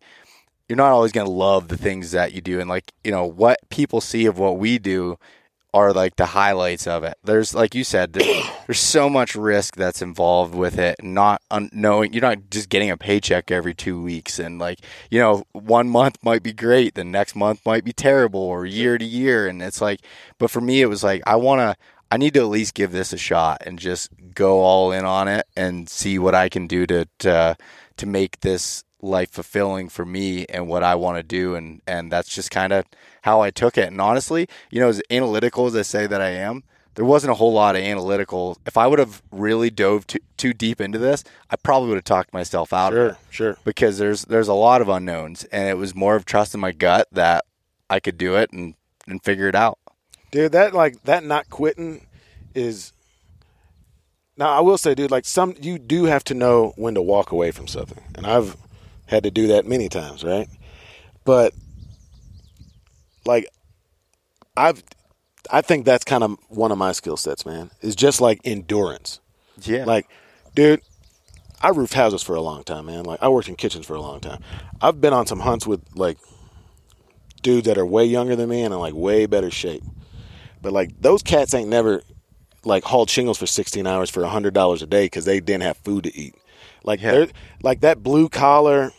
you're 0.67 0.77
not 0.77 0.91
always 0.91 1.11
going 1.11 1.27
to 1.27 1.33
love 1.33 1.67
the 1.67 1.77
things 1.77 2.11
that 2.11 2.33
you 2.33 2.41
do 2.41 2.59
and 2.59 2.69
like 2.69 2.91
you 3.03 3.11
know 3.11 3.25
what 3.25 3.59
people 3.69 4.01
see 4.01 4.25
of 4.25 4.39
what 4.39 4.57
we 4.57 4.79
do 4.79 5.17
are 5.73 5.93
like 5.93 6.15
the 6.15 6.27
highlights 6.27 6.87
of 6.87 7.03
it. 7.03 7.17
There's 7.23 7.53
like 7.55 7.75
you 7.75 7.83
said 7.83 8.13
there's, 8.13 8.45
there's 8.67 8.79
so 8.79 9.09
much 9.09 9.35
risk 9.35 9.75
that's 9.75 10.01
involved 10.01 10.55
with 10.55 10.77
it 10.77 11.03
not 11.03 11.41
un- 11.51 11.69
knowing 11.73 12.13
you're 12.13 12.21
not 12.21 12.49
just 12.49 12.69
getting 12.69 12.89
a 12.89 12.97
paycheck 12.97 13.51
every 13.51 13.73
two 13.73 14.01
weeks 14.01 14.39
and 14.39 14.59
like 14.59 14.79
you 15.09 15.19
know 15.19 15.43
one 15.51 15.89
month 15.89 16.17
might 16.23 16.43
be 16.43 16.53
great 16.53 16.95
the 16.95 17.03
next 17.03 17.35
month 17.35 17.65
might 17.65 17.83
be 17.83 17.93
terrible 17.93 18.41
or 18.41 18.65
year 18.65 18.97
to 18.97 19.05
year. 19.05 19.47
And 19.47 19.61
it's 19.61 19.81
like 19.81 20.01
but 20.37 20.51
for 20.51 20.61
me 20.61 20.81
it 20.81 20.87
was 20.87 21.03
like 21.03 21.21
i 21.25 21.35
want 21.35 21.59
to 21.59 21.75
I 22.11 22.17
need 22.17 22.35
to 22.35 22.41
at 22.41 22.49
least 22.49 22.75
give 22.75 22.91
this 22.91 23.11
a 23.11 23.17
shot 23.17 23.63
and 23.65 23.79
just 23.79 24.11
go 24.35 24.59
all 24.59 24.91
in 24.91 25.03
on 25.03 25.27
it 25.27 25.47
and 25.57 25.89
see 25.89 26.19
what 26.19 26.35
I 26.35 26.47
can 26.47 26.67
do 26.67 26.85
to 26.85 27.07
to, 27.19 27.57
to 27.97 28.05
make 28.05 28.41
this 28.41 28.83
life 29.03 29.29
fulfilling 29.31 29.89
for 29.89 30.05
me 30.05 30.45
and 30.47 30.67
what 30.67 30.83
I 30.83 30.95
want 30.95 31.17
to 31.17 31.23
do 31.23 31.55
and 31.55 31.81
and 31.85 32.11
that's 32.11 32.29
just 32.29 32.49
kind 32.49 32.71
of 32.71 32.85
how 33.23 33.41
I 33.41 33.51
took 33.51 33.77
it. 33.77 33.87
And 33.87 33.99
honestly 33.99 34.47
you 34.71 34.79
know 34.79 34.87
as 34.87 35.01
analytical 35.11 35.65
as 35.67 35.75
I 35.75 35.81
say 35.81 36.07
that 36.07 36.21
I 36.21 36.29
am 36.29 36.63
there 36.95 37.05
wasn't 37.05 37.31
a 37.31 37.35
whole 37.35 37.53
lot 37.53 37.75
of 37.75 37.81
analytical. 37.81 38.59
If 38.67 38.77
I 38.77 38.85
would 38.85 38.99
have 38.99 39.23
really 39.31 39.71
dove 39.71 40.05
too, 40.05 40.19
too 40.37 40.53
deep 40.53 40.79
into 40.79 40.97
this 40.97 41.23
I 41.49 41.57
probably 41.57 41.89
would 41.89 41.97
have 41.97 42.05
talked 42.05 42.33
myself 42.33 42.71
out 42.71 42.93
sure, 42.93 43.05
of 43.05 43.11
it. 43.11 43.17
sure. 43.29 43.57
Because 43.65 43.97
there's 43.97 44.23
there's 44.23 44.47
a 44.47 44.53
lot 44.53 44.81
of 44.81 44.89
unknowns 44.89 45.43
and 45.45 45.67
it 45.67 45.77
was 45.77 45.93
more 45.93 46.15
of 46.15 46.25
trusting 46.25 46.61
my 46.61 46.71
gut 46.71 47.07
that 47.11 47.45
I 47.89 47.99
could 47.99 48.17
do 48.17 48.35
it 48.35 48.51
and 48.51 48.75
and 49.07 49.21
figure 49.21 49.49
it 49.49 49.55
out. 49.55 49.79
Dude 50.31 50.53
that 50.53 50.73
like 50.73 51.03
that 51.03 51.23
not 51.23 51.49
quitting 51.49 52.07
is 52.55 52.93
now 54.37 54.49
I 54.49 54.61
will 54.61 54.77
say, 54.77 54.95
dude, 54.95 55.11
like 55.11 55.25
some 55.25 55.55
you 55.61 55.77
do 55.77 56.05
have 56.05 56.23
to 56.25 56.33
know 56.33 56.73
when 56.75 56.95
to 56.95 57.01
walk 57.01 57.31
away 57.31 57.51
from 57.51 57.67
something, 57.67 58.03
and 58.15 58.25
I've 58.25 58.57
had 59.05 59.23
to 59.23 59.31
do 59.31 59.47
that 59.47 59.65
many 59.65 59.89
times, 59.89 60.23
right? 60.23 60.47
But 61.25 61.53
like 63.25 63.47
I've 64.55 64.83
I 65.51 65.61
think 65.61 65.85
that's 65.85 66.05
kind 66.05 66.23
of 66.23 66.37
one 66.49 66.71
of 66.71 66.77
my 66.77 66.91
skill 66.93 67.17
sets, 67.17 67.45
man. 67.45 67.71
Is 67.81 67.95
just 67.95 68.21
like 68.21 68.39
endurance. 68.45 69.19
Yeah. 69.61 69.85
Like, 69.85 70.07
dude, 70.55 70.81
I 71.61 71.69
roofed 71.69 71.93
houses 71.93 72.23
for 72.23 72.35
a 72.35 72.41
long 72.41 72.63
time, 72.63 72.85
man. 72.85 73.03
Like 73.03 73.21
I 73.21 73.29
worked 73.29 73.49
in 73.49 73.55
kitchens 73.55 73.85
for 73.85 73.95
a 73.95 74.01
long 74.01 74.19
time. 74.19 74.41
I've 74.81 75.01
been 75.01 75.13
on 75.13 75.27
some 75.27 75.39
hunts 75.39 75.67
with 75.67 75.81
like 75.95 76.17
dudes 77.41 77.67
that 77.67 77.77
are 77.77 77.85
way 77.85 78.05
younger 78.05 78.35
than 78.35 78.49
me 78.49 78.61
and 78.63 78.73
in 78.73 78.79
like 78.79 78.93
way 78.93 79.25
better 79.25 79.51
shape. 79.51 79.83
But 80.61 80.73
like 80.73 81.01
those 81.01 81.21
cats 81.21 81.53
ain't 81.53 81.69
never 81.69 82.01
like 82.63 82.83
hauled 82.85 83.09
shingles 83.09 83.37
for 83.37 83.45
16 83.45 83.85
hours 83.85 84.09
for 84.09 84.21
$100 84.21 84.81
a 84.81 84.85
day 84.85 85.09
cuz 85.09 85.25
they 85.25 85.39
didn't 85.39 85.63
have 85.63 85.77
food 85.77 86.05
to 86.05 86.17
eat. 86.17 86.35
Like 86.83 87.01
yeah. 87.01 87.25
like 87.61 87.81
that 87.81 88.03
blue 88.03 88.29
collar. 88.29 88.91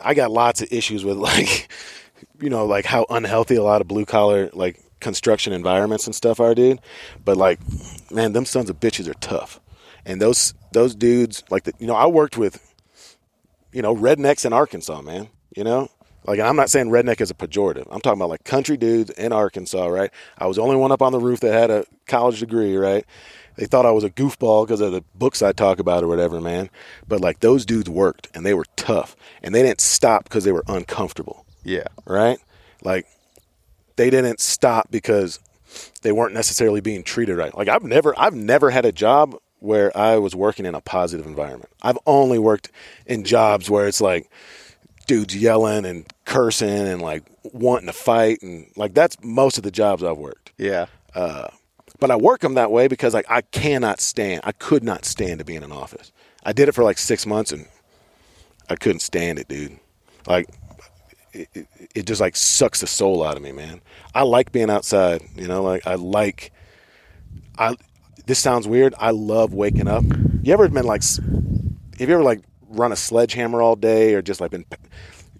I 0.00 0.14
got 0.14 0.30
lots 0.30 0.62
of 0.62 0.72
issues 0.72 1.04
with 1.04 1.16
like, 1.28 1.70
you 2.40 2.50
know, 2.50 2.66
like 2.66 2.84
how 2.84 3.06
unhealthy 3.10 3.56
a 3.56 3.62
lot 3.62 3.80
of 3.80 3.88
blue 3.88 4.04
collar 4.04 4.50
like 4.52 4.80
construction 5.00 5.52
environments 5.52 6.06
and 6.06 6.14
stuff 6.14 6.40
are, 6.40 6.54
dude. 6.54 6.80
But 7.24 7.36
like, 7.36 7.60
man, 8.10 8.32
them 8.32 8.44
sons 8.44 8.70
of 8.70 8.80
bitches 8.80 9.08
are 9.08 9.14
tough, 9.14 9.60
and 10.04 10.20
those 10.20 10.54
those 10.72 10.94
dudes 10.94 11.42
like 11.50 11.64
the, 11.64 11.72
you 11.78 11.86
know 11.86 11.94
I 11.94 12.06
worked 12.06 12.36
with, 12.36 12.60
you 13.72 13.82
know, 13.82 13.94
rednecks 13.94 14.44
in 14.44 14.52
Arkansas, 14.52 15.02
man. 15.02 15.28
You 15.56 15.64
know, 15.64 15.90
like, 16.28 16.40
I'm 16.40 16.56
not 16.56 16.70
saying 16.70 16.90
redneck 16.90 17.20
is 17.20 17.30
a 17.30 17.34
pejorative. 17.34 17.86
I'm 17.90 18.00
talking 18.00 18.18
about 18.18 18.28
like 18.28 18.44
country 18.44 18.76
dudes 18.76 19.10
in 19.10 19.32
Arkansas, 19.32 19.86
right? 19.86 20.10
I 20.36 20.46
was 20.46 20.56
the 20.56 20.62
only 20.62 20.76
one 20.76 20.92
up 20.92 21.02
on 21.02 21.12
the 21.12 21.20
roof 21.20 21.40
that 21.40 21.52
had 21.52 21.70
a 21.70 21.84
college 22.06 22.40
degree, 22.40 22.76
right? 22.76 23.04
They 23.56 23.66
thought 23.66 23.86
I 23.86 23.90
was 23.90 24.04
a 24.04 24.10
goofball 24.10 24.66
because 24.66 24.80
of 24.80 24.92
the 24.92 25.02
books 25.14 25.42
I 25.42 25.52
talk 25.52 25.80
about 25.80 26.04
or 26.04 26.08
whatever, 26.08 26.40
man. 26.40 26.70
But 27.08 27.20
like 27.20 27.40
those 27.40 27.66
dudes 27.66 27.88
worked 27.90 28.28
and 28.34 28.46
they 28.46 28.54
were 28.54 28.66
tough 28.76 29.16
and 29.42 29.54
they 29.54 29.62
didn't 29.62 29.80
stop 29.80 30.24
because 30.24 30.44
they 30.44 30.52
were 30.52 30.64
uncomfortable. 30.68 31.44
Yeah. 31.64 31.88
Right? 32.06 32.38
Like 32.84 33.06
they 33.96 34.10
didn't 34.10 34.40
stop 34.40 34.90
because 34.90 35.40
they 36.02 36.12
weren't 36.12 36.34
necessarily 36.34 36.80
being 36.80 37.02
treated 37.02 37.36
right. 37.36 37.56
Like 37.56 37.68
I've 37.68 37.82
never 37.82 38.16
I've 38.18 38.34
never 38.34 38.70
had 38.70 38.84
a 38.84 38.92
job 38.92 39.34
where 39.60 39.96
I 39.96 40.18
was 40.18 40.36
working 40.36 40.66
in 40.66 40.74
a 40.74 40.80
positive 40.80 41.26
environment. 41.26 41.70
I've 41.82 41.98
only 42.06 42.38
worked 42.38 42.70
in 43.06 43.24
jobs 43.24 43.68
where 43.68 43.88
it's 43.88 44.00
like 44.00 44.30
dudes 45.08 45.34
yelling 45.34 45.84
and 45.84 46.06
cursing 46.28 46.68
and 46.68 47.00
like 47.00 47.24
wanting 47.42 47.86
to 47.86 47.92
fight 47.92 48.42
and 48.42 48.70
like 48.76 48.92
that's 48.92 49.16
most 49.22 49.56
of 49.56 49.64
the 49.64 49.70
jobs 49.70 50.04
I've 50.04 50.18
worked. 50.18 50.52
Yeah. 50.58 50.86
Uh, 51.14 51.48
but 51.98 52.10
I 52.10 52.16
work 52.16 52.42
them 52.42 52.54
that 52.54 52.70
way 52.70 52.86
because 52.86 53.14
like 53.14 53.24
I 53.30 53.40
cannot 53.40 53.98
stand. 53.98 54.42
I 54.44 54.52
could 54.52 54.84
not 54.84 55.06
stand 55.06 55.38
to 55.38 55.44
be 55.46 55.56
in 55.56 55.62
an 55.64 55.72
office. 55.72 56.12
I 56.44 56.52
did 56.52 56.68
it 56.68 56.72
for 56.72 56.84
like 56.84 56.98
six 56.98 57.24
months 57.24 57.50
and 57.50 57.66
I 58.68 58.76
couldn't 58.76 59.00
stand 59.00 59.38
it, 59.38 59.48
dude. 59.48 59.80
Like 60.26 60.50
it, 61.32 61.48
it, 61.54 61.66
it 61.94 62.06
just 62.06 62.20
like 62.20 62.36
sucks 62.36 62.82
the 62.82 62.86
soul 62.86 63.24
out 63.24 63.36
of 63.36 63.42
me, 63.42 63.52
man. 63.52 63.80
I 64.14 64.22
like 64.24 64.52
being 64.52 64.68
outside. 64.68 65.22
You 65.34 65.48
know, 65.48 65.62
like 65.62 65.86
I 65.86 65.94
like. 65.94 66.52
I. 67.56 67.74
This 68.26 68.38
sounds 68.38 68.68
weird. 68.68 68.94
I 68.98 69.12
love 69.12 69.54
waking 69.54 69.88
up. 69.88 70.04
You 70.42 70.52
ever 70.52 70.68
been 70.68 70.84
like? 70.84 71.02
Have 71.02 72.08
you 72.08 72.14
ever 72.14 72.22
like 72.22 72.42
run 72.68 72.92
a 72.92 72.96
sledgehammer 72.96 73.62
all 73.62 73.76
day 73.76 74.12
or 74.12 74.20
just 74.20 74.42
like 74.42 74.50
been 74.50 74.66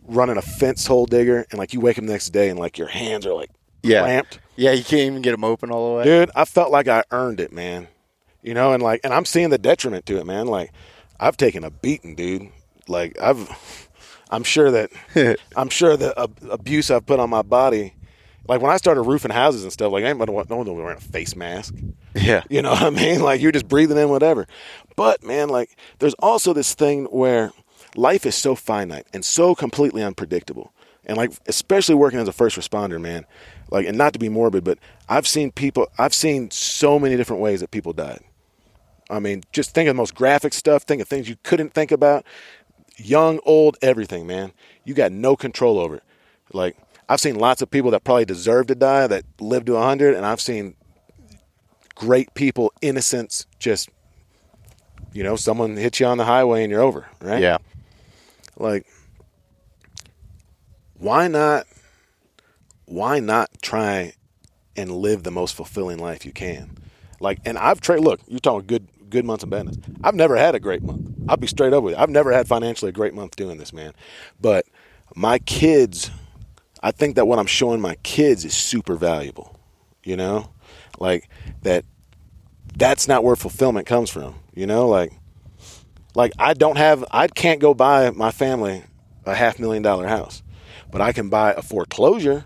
running 0.09 0.37
a 0.37 0.43
fence 0.43 0.87
hole 0.87 1.07
digger 1.07 1.47
and 1.51 1.59
like 1.59 1.73
you 1.73 1.81
wake 1.81 1.99
up 1.99 2.05
the 2.05 2.11
next 2.11 2.31
day 2.31 2.49
and 2.49 2.59
like 2.59 2.79
your 2.79 2.89
hands 2.89 3.27
are 3.27 3.35
like 3.35 3.51
yeah. 3.83 4.03
cramped? 4.03 4.41
Yeah, 4.57 4.73
you 4.73 4.83
can't 4.83 5.03
even 5.03 5.23
get 5.23 5.33
them 5.33 5.45
open 5.45 5.71
all 5.71 5.91
the 5.91 5.99
way. 5.99 6.05
Dude, 6.05 6.31
I 6.35 6.45
felt 6.45 6.71
like 6.71 6.89
I 6.89 7.05
earned 7.11 7.41
it, 7.41 7.53
man. 7.53 7.89
You 8.43 8.55
know, 8.55 8.73
and 8.73 8.83
like, 8.83 9.01
and 9.05 9.13
I'm 9.13 9.25
seeing 9.25 9.51
the 9.51 9.59
detriment 9.59 10.07
to 10.07 10.19
it, 10.19 10.27
man. 10.27 10.47
Like, 10.47 10.73
I've 11.21 11.37
taken 11.37 11.65
a 11.65 11.71
beating, 11.71 12.15
dude. 12.15 12.49
Like, 12.89 13.21
I've, 13.21 13.89
I'm 14.31 14.43
sure 14.43 14.71
that, 14.71 14.91
I'm 15.57 15.69
sure 15.69 15.97
the 15.97 16.19
uh, 16.19 16.29
abuse 16.51 16.91
I've 16.91 17.07
put 17.07 17.21
on 17.21 17.31
my 17.31 17.43
body 17.43 17.95
Like 18.49 18.63
when 18.63 18.73
I 18.73 18.79
started 18.79 19.03
roofing 19.03 19.31
houses 19.31 19.63
and 19.63 19.73
stuff, 19.73 19.93
like 19.93 20.05
anybody, 20.05 20.33
no 20.33 20.57
one 20.57 20.75
wearing 20.75 20.97
a 20.97 21.01
face 21.01 21.37
mask. 21.37 21.75
Yeah. 22.15 22.43
You 22.49 22.63
know 22.63 22.71
what 22.71 22.83
I 22.83 22.91
mean? 22.91 23.21
Like 23.21 23.43
you're 23.43 23.53
just 23.53 23.69
breathing 23.69 23.99
in 23.99 24.09
whatever. 24.09 24.47
But 24.97 25.23
man, 25.23 25.51
like 25.51 25.77
there's 25.99 26.15
also 26.15 26.55
this 26.55 26.75
thing 26.75 27.05
where 27.07 27.53
life 27.97 28.27
is 28.27 28.35
so 28.35 28.55
finite 28.55 29.07
and 29.13 29.25
so 29.25 29.55
completely 29.55 30.03
unpredictable. 30.03 30.73
And 31.05 31.17
like 31.17 31.33
especially 31.47 31.95
working 31.95 32.19
as 32.19 32.29
a 32.29 32.33
first 32.33 32.57
responder, 32.57 33.01
man. 33.01 33.27
Like 33.71 33.87
and 33.87 33.97
not 33.97 34.13
to 34.13 34.19
be 34.19 34.29
morbid, 34.29 34.65
but 34.65 34.79
I've 35.09 35.27
seen 35.27 35.53
people 35.53 35.89
I've 35.99 36.15
seen 36.15 36.51
so 36.51 36.99
many 36.99 37.17
different 37.17 37.43
ways 37.43 37.61
that 37.61 37.71
people 37.71 37.93
died. 37.93 38.21
I 39.11 39.21
mean, 39.21 39.43
just 39.53 39.75
think 39.75 39.89
of 39.89 39.95
the 39.95 40.01
most 40.01 40.15
graphic 40.15 40.53
stuff, 40.53 40.83
think 40.83 41.01
of 41.01 41.09
things 41.09 41.29
you 41.29 41.37
couldn't 41.43 41.73
think 41.73 41.91
about. 41.91 42.27
Young, 42.97 43.41
old, 43.47 43.79
everything, 43.81 44.27
man. 44.27 44.53
You 44.85 44.93
got 44.93 45.13
no 45.13 45.35
control 45.35 45.79
over 45.79 45.97
it. 45.97 46.03
Like 46.53 46.77
I've 47.09 47.21
seen 47.21 47.37
lots 47.37 47.63
of 47.63 47.71
people 47.71 47.91
that 47.93 48.05
probably 48.05 48.27
deserve 48.27 48.67
to 48.67 48.75
die 48.75 49.07
that 49.07 49.25
live 49.41 49.65
to 49.67 49.75
100 49.75 50.15
and 50.15 50.27
I've 50.27 50.41
seen 50.41 50.75
great 51.95 52.33
people, 52.35 52.73
innocents, 52.83 53.47
just 53.59 53.89
you 55.13 55.23
know, 55.23 55.37
someone 55.37 55.77
hits 55.77 56.01
you 56.01 56.07
on 56.07 56.19
the 56.19 56.25
highway 56.25 56.63
and 56.63 56.71
you're 56.71 56.83
over, 56.83 57.07
right? 57.21 57.41
Yeah. 57.41 57.59
Like, 58.59 58.87
why 60.95 61.29
not? 61.29 61.67
Why 62.87 63.21
not 63.21 63.51
try 63.63 64.15
and 64.77 64.91
live 64.91 65.23
the 65.23 65.31
most 65.31 65.55
fulfilling 65.55 65.99
life 65.99 66.27
you 66.27 66.33
can? 66.33 66.77
Like, 67.21 67.39
and 67.45 67.57
I've 67.57 67.81
tried. 67.81 68.01
Look, 68.01 68.21
you're 68.27 68.41
talking 68.41 68.67
good, 68.67 68.89
good 69.09 69.25
months 69.25 69.45
of 69.45 69.51
business. 69.51 69.77
I've 70.03 70.15
never 70.15 70.37
had 70.37 70.55
a 70.55 70.61
great 70.61 70.83
month. 70.83 71.07
I'll 71.29 71.37
be 71.37 71.47
straight 71.47 71.73
up 71.73 71.85
with 71.85 71.95
you. 71.95 72.01
I've 72.01 72.11
never 72.11 72.33
had 72.33 72.49
financially 72.49 72.89
a 72.89 72.93
great 72.93 73.15
month 73.15 73.37
doing 73.37 73.59
this, 73.59 73.73
man. 73.73 73.93
But 74.41 74.67
my 75.15 75.39
kids, 75.39 76.11
I 76.83 76.91
think 76.91 77.17
that 77.17 77.27
what 77.27 77.39
I'm 77.39 77.47
showing 77.47 77.81
my 77.81 77.97
kids 77.97 78.45
is 78.45 78.57
super 78.57 78.97
valuable. 78.97 79.59
You 80.05 80.17
know, 80.17 80.51
like 80.99 81.29
that. 81.63 81.85
That's 82.77 83.09
not 83.09 83.25
where 83.25 83.35
fulfillment 83.35 83.87
comes 83.87 84.09
from. 84.09 84.37
You 84.55 84.67
know, 84.67 84.89
like 84.89 85.13
like 86.15 86.33
I 86.39 86.55
don't 86.55 86.77
have 86.77 87.05
I 87.11 87.29
can't 87.29 87.61
go 87.61 87.75
buy 87.75 88.11
my 88.11 88.31
family 88.31 88.85
a 89.25 89.35
half 89.35 89.59
million 89.59 89.83
dollar 89.83 90.07
house. 90.07 90.43
But 90.91 91.01
I 91.01 91.13
can 91.13 91.29
buy 91.29 91.53
a 91.53 91.63
foreclosure 91.63 92.45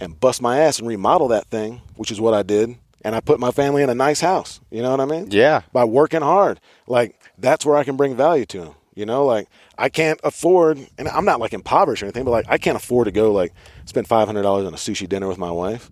and 0.00 0.18
bust 0.18 0.42
my 0.42 0.58
ass 0.58 0.78
and 0.78 0.88
remodel 0.88 1.28
that 1.28 1.46
thing, 1.46 1.82
which 1.96 2.10
is 2.10 2.20
what 2.20 2.34
I 2.34 2.42
did. 2.42 2.76
And 3.02 3.14
I 3.14 3.20
put 3.20 3.38
my 3.38 3.52
family 3.52 3.82
in 3.82 3.90
a 3.90 3.94
nice 3.94 4.20
house. 4.20 4.60
You 4.70 4.82
know 4.82 4.90
what 4.90 5.00
I 5.00 5.04
mean? 5.04 5.28
Yeah. 5.30 5.62
By 5.72 5.84
working 5.84 6.22
hard. 6.22 6.60
Like 6.86 7.18
that's 7.38 7.64
where 7.64 7.76
I 7.76 7.84
can 7.84 7.96
bring 7.96 8.16
value 8.16 8.46
to 8.46 8.60
them. 8.60 8.74
You 8.94 9.04
know, 9.04 9.26
like 9.26 9.48
I 9.76 9.90
can't 9.90 10.18
afford, 10.24 10.78
and 10.96 11.06
I'm 11.08 11.26
not 11.26 11.38
like 11.38 11.52
impoverished 11.52 12.02
or 12.02 12.06
anything, 12.06 12.24
but 12.24 12.30
like 12.30 12.46
I 12.48 12.56
can't 12.56 12.76
afford 12.76 13.04
to 13.04 13.12
go 13.12 13.30
like 13.30 13.52
spend 13.84 14.08
$500 14.08 14.66
on 14.66 14.72
a 14.72 14.76
sushi 14.76 15.08
dinner 15.08 15.28
with 15.28 15.38
my 15.38 15.50
wife. 15.50 15.90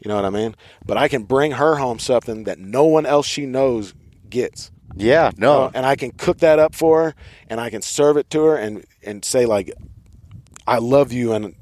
You 0.00 0.08
know 0.08 0.16
what 0.16 0.24
I 0.24 0.30
mean? 0.30 0.56
But 0.84 0.96
I 0.96 1.06
can 1.06 1.22
bring 1.22 1.52
her 1.52 1.76
home 1.76 2.00
something 2.00 2.44
that 2.44 2.58
no 2.58 2.84
one 2.84 3.06
else 3.06 3.26
she 3.26 3.46
knows 3.46 3.94
gets. 4.28 4.72
Yeah. 4.96 5.30
No. 5.36 5.64
know, 5.64 5.70
and 5.74 5.86
I 5.86 5.96
can 5.96 6.10
cook 6.12 6.38
that 6.38 6.58
up 6.58 6.74
for 6.74 7.02
her 7.04 7.14
and 7.48 7.60
I 7.60 7.70
can 7.70 7.82
serve 7.82 8.16
it 8.16 8.30
to 8.30 8.44
her 8.44 8.56
and 8.56 8.84
and 9.02 9.24
say 9.24 9.46
like 9.46 9.72
I 10.66 10.78
love 10.78 11.12
you 11.12 11.32
and 11.32 11.54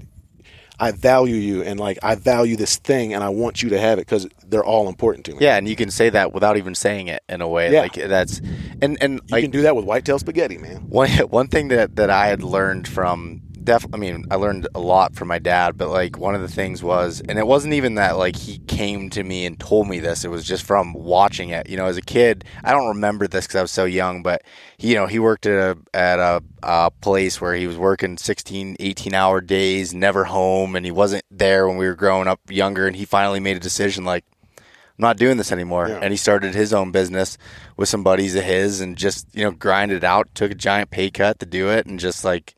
I 0.78 0.92
value 0.92 1.34
you 1.36 1.62
and 1.62 1.78
like 1.78 1.98
I 2.02 2.14
value 2.14 2.56
this 2.56 2.76
thing 2.76 3.12
and 3.14 3.22
I 3.22 3.28
want 3.28 3.62
you 3.62 3.68
to 3.70 3.78
have 3.78 3.98
it 3.98 4.06
cuz 4.06 4.26
they're 4.46 4.64
all 4.64 4.88
important 4.88 5.24
to 5.26 5.32
me. 5.32 5.38
Yeah, 5.40 5.56
and 5.56 5.68
you 5.68 5.76
can 5.76 5.90
say 5.90 6.10
that 6.10 6.32
without 6.32 6.56
even 6.56 6.74
saying 6.74 7.08
it 7.08 7.22
in 7.28 7.40
a 7.40 7.48
way. 7.48 7.72
Yeah. 7.72 7.82
Like 7.82 7.94
that's 7.94 8.40
and 8.82 8.96
and 9.00 9.14
You 9.14 9.20
like 9.30 9.42
can 9.44 9.50
do 9.50 9.62
that 9.62 9.76
with 9.76 9.84
whitetail 9.84 10.18
spaghetti, 10.18 10.58
man. 10.58 10.76
one 10.88 11.08
one 11.30 11.48
thing 11.48 11.68
that 11.68 11.96
that 11.96 12.10
I 12.10 12.28
had 12.28 12.42
learned 12.42 12.88
from 12.88 13.42
def 13.70 13.86
I 13.92 13.96
mean 13.96 14.24
I 14.30 14.34
learned 14.36 14.66
a 14.74 14.80
lot 14.80 15.14
from 15.14 15.28
my 15.28 15.38
dad 15.38 15.78
but 15.78 15.88
like 15.90 16.18
one 16.18 16.34
of 16.34 16.40
the 16.40 16.48
things 16.48 16.82
was 16.82 17.22
and 17.28 17.38
it 17.38 17.46
wasn't 17.46 17.74
even 17.74 17.94
that 17.94 18.16
like 18.16 18.36
he 18.36 18.58
came 18.58 19.10
to 19.10 19.22
me 19.22 19.46
and 19.46 19.58
told 19.58 19.88
me 19.88 20.00
this 20.00 20.24
it 20.24 20.30
was 20.30 20.44
just 20.44 20.64
from 20.64 20.92
watching 20.92 21.50
it 21.50 21.68
you 21.68 21.76
know 21.76 21.86
as 21.86 21.96
a 21.96 22.02
kid 22.02 22.44
I 22.64 22.72
don't 22.72 22.88
remember 22.88 23.28
this 23.28 23.46
cuz 23.46 23.56
I 23.56 23.62
was 23.62 23.70
so 23.70 23.84
young 23.84 24.22
but 24.22 24.42
he, 24.76 24.90
you 24.90 24.94
know 24.96 25.06
he 25.06 25.18
worked 25.18 25.46
at 25.46 25.76
a 25.76 25.78
at 25.94 26.18
a, 26.18 26.42
a 26.62 26.90
place 27.00 27.40
where 27.40 27.54
he 27.54 27.66
was 27.66 27.76
working 27.76 28.16
16 28.16 28.76
18 28.80 29.14
hour 29.14 29.40
days 29.40 29.94
never 29.94 30.24
home 30.24 30.74
and 30.74 30.84
he 30.84 30.92
wasn't 30.92 31.24
there 31.30 31.68
when 31.68 31.76
we 31.76 31.86
were 31.86 31.94
growing 31.94 32.26
up 32.26 32.40
younger 32.48 32.86
and 32.86 32.96
he 32.96 33.04
finally 33.04 33.40
made 33.40 33.56
a 33.56 33.60
decision 33.60 34.04
like 34.04 34.24
I'm 34.58 35.04
not 35.04 35.16
doing 35.16 35.38
this 35.38 35.50
anymore. 35.50 35.88
Yeah. 35.88 36.00
And 36.02 36.12
he 36.12 36.18
started 36.18 36.54
his 36.54 36.74
own 36.74 36.90
business 36.90 37.38
with 37.78 37.88
some 37.88 38.02
buddies 38.02 38.36
of 38.36 38.44
his 38.44 38.82
and 38.82 38.98
just, 38.98 39.26
you 39.32 39.42
know, 39.42 39.50
grinded 39.50 40.04
out, 40.04 40.28
took 40.34 40.50
a 40.50 40.54
giant 40.54 40.90
pay 40.90 41.10
cut 41.10 41.40
to 41.40 41.46
do 41.46 41.70
it 41.70 41.86
and 41.86 41.98
just 41.98 42.22
like 42.22 42.54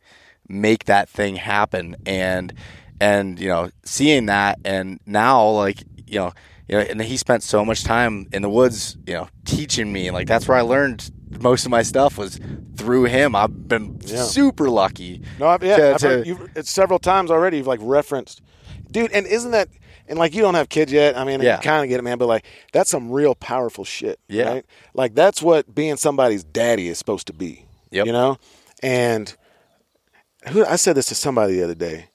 make 0.53 0.85
that 0.85 1.09
thing 1.09 1.37
happen. 1.37 1.97
And, 2.07 2.53
and, 3.01 3.39
you 3.39 3.49
know, 3.49 3.71
seeing 3.85 4.27
that 4.27 4.59
and 4.65 5.01
now 5.07 5.49
like, 5.49 5.83
you 6.07 6.19
know, 6.21 6.33
you 6.69 6.77
know, 6.77 6.83
and 6.83 7.01
he 7.03 7.17
spent 7.17 7.43
so 7.43 7.65
much 7.65 7.83
time 7.85 8.29
in 8.33 8.43
the 8.43 8.49
woods, 8.49 8.97
you 9.07 9.15
know, 9.15 9.29
teaching 9.45 9.93
me. 9.93 10.11
Like 10.11 10.27
that's 10.29 10.47
where 10.47 10.57
I 10.57 10.61
learned 10.61 11.11
most 11.41 11.65
of 11.65 11.71
my 11.71 11.83
stuff 11.83 12.17
was 12.19 12.39
through 12.77 13.05
him. 13.05 13.35
I've 13.35 13.67
been 13.69 13.99
Yeah. 14.05 14.23
super 14.23 14.69
lucky. 14.71 15.23
No, 15.41 15.49
I've, 15.49 15.63
yeah, 15.63 15.77
to- 15.77 15.91
I've 15.95 16.01
to- 16.01 16.09
heard, 16.09 16.27
you've, 16.27 16.51
it's 16.57 16.71
several 16.71 16.99
times 16.99 17.31
already. 17.31 17.57
You've 17.59 17.67
like 17.67 17.81
referenced, 17.83 18.43
dude. 18.91 19.11
And 19.13 19.27
isn't 19.27 19.51
that? 19.51 19.69
And 20.09 20.19
like 20.19 20.35
you 20.35 20.43
don't 20.43 20.55
have 20.55 20.69
kids 20.69 20.93
yet. 20.93 21.17
I 21.17 21.25
mean, 21.25 21.41
Yeah. 21.41 21.57
you 21.57 21.63
kind 21.63 21.83
of 21.83 21.89
get 21.89 21.99
it, 21.99 22.03
man. 22.03 22.19
But 22.19 22.29
like 22.29 22.45
that's 22.73 22.91
some 22.91 23.11
real 23.11 23.35
powerful 23.35 23.85
shit. 23.85 24.21
Yeah. 24.29 24.49
Right? 24.49 24.67
Like 24.95 25.15
that's 25.15 25.43
what 25.43 25.75
being 25.75 25.97
somebody's 25.97 26.45
daddy 26.45 26.89
is 26.89 26.99
supposed 26.99 27.27
to 27.29 27.33
be. 27.33 27.65
Yep. 27.91 28.07
You 28.07 28.13
know. 28.13 28.37
And 28.83 29.35
who 30.49 30.65
I 30.65 30.77
said 30.77 30.97
this 30.97 31.07
to 31.07 31.15
somebody 31.15 31.55
the 31.55 31.65
other 31.65 31.75
day. 31.75 32.07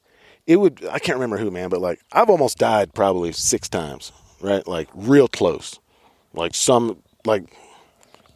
It 0.46 0.58
would 0.58 0.86
I 0.90 1.00
can't 1.00 1.18
remember 1.18 1.38
who, 1.38 1.52
man. 1.52 1.70
But 1.70 1.82
like 1.82 2.00
I've 2.12 2.30
almost 2.30 2.58
died 2.58 2.94
probably 2.94 3.32
six 3.32 3.70
times. 3.70 4.12
Right? 4.40 4.66
Like 4.68 4.90
real 4.94 5.28
close. 5.28 5.80
Like 6.34 6.54
some 6.54 7.02
like 7.26 7.44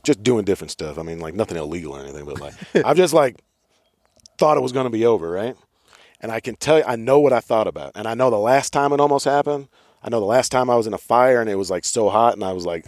just 0.04 0.24
doing 0.24 0.46
different 0.46 0.72
stuff. 0.72 0.98
I 0.98 1.04
mean, 1.04 1.20
like 1.20 1.36
nothing 1.36 1.58
illegal 1.58 1.96
or 1.96 2.02
anything, 2.02 2.26
but 2.26 2.40
like 2.40 2.54
I've 2.86 2.98
just 2.98 3.14
like 3.14 3.38
thought 4.38 4.58
it 4.58 4.62
was 4.62 4.72
going 4.72 4.86
to 4.86 4.92
be 4.92 5.06
over, 5.06 5.30
right? 5.30 5.56
And 6.20 6.32
I 6.32 6.40
can 6.40 6.56
tell 6.56 6.80
you, 6.80 6.84
I 6.86 6.96
know 6.96 7.20
what 7.20 7.34
I 7.34 7.40
thought 7.40 7.68
about, 7.68 7.94
and 7.96 8.08
I 8.08 8.14
know 8.14 8.30
the 8.30 8.38
last 8.38 8.74
time 8.74 8.94
it 8.94 9.00
almost 9.00 9.26
happened. 9.26 9.68
I 10.04 10.10
know 10.10 10.20
the 10.20 10.26
last 10.26 10.52
time 10.52 10.70
I 10.70 10.76
was 10.76 10.88
in 10.88 10.94
a 10.94 11.00
fire 11.00 11.42
and 11.42 11.50
it 11.50 11.56
was 11.56 11.70
like 11.70 11.86
so 11.86 12.10
hot, 12.10 12.34
and 12.34 12.44
I 12.44 12.54
was 12.54 12.66
like, 12.66 12.86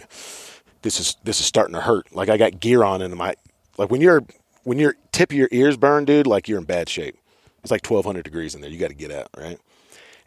"This 0.82 1.00
is 1.00 1.16
this 1.24 1.40
is 1.40 1.46
starting 1.46 1.74
to 1.74 1.80
hurt." 1.80 2.14
Like 2.14 2.28
I 2.28 2.36
got 2.36 2.60
gear 2.60 2.84
on, 2.84 3.02
and 3.02 3.14
my 3.14 3.34
like 3.78 3.90
when 3.90 4.00
you're 4.00 4.24
when 4.64 4.78
your 4.78 4.96
tip 5.12 5.30
of 5.30 5.36
your 5.36 5.48
ears 5.52 5.76
burn, 5.76 6.04
dude, 6.04 6.26
like 6.26 6.48
you're 6.48 6.58
in 6.58 6.64
bad 6.64 6.88
shape. 6.88 7.16
It's 7.62 7.70
like 7.70 7.86
1,200 7.88 8.22
degrees 8.22 8.54
in 8.54 8.60
there. 8.60 8.70
You 8.70 8.78
got 8.78 8.88
to 8.88 8.94
get 8.94 9.10
out, 9.10 9.28
right? 9.36 9.58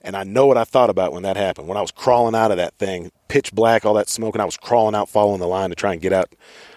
And 0.02 0.16
I 0.16 0.24
know 0.24 0.46
what 0.46 0.58
I 0.58 0.64
thought 0.64 0.90
about 0.90 1.12
when 1.12 1.24
that 1.24 1.38
happened. 1.38 1.68
When 1.68 1.78
I 1.78 1.82
was 1.82 1.92
crawling 1.92 2.36
out 2.36 2.52
of 2.52 2.58
that 2.58 2.78
thing, 2.78 3.12
pitch 3.28 3.52
black, 3.52 3.86
all 3.86 3.96
that 3.96 4.10
smoke, 4.10 4.36
and 4.36 4.42
I 4.42 4.46
was 4.46 4.58
crawling 4.58 4.96
out, 4.96 5.10
following 5.10 5.40
the 5.40 5.48
line 5.48 5.70
to 5.70 5.76
try 5.76 5.92
and 5.92 6.02
get 6.02 6.14
out 6.14 6.34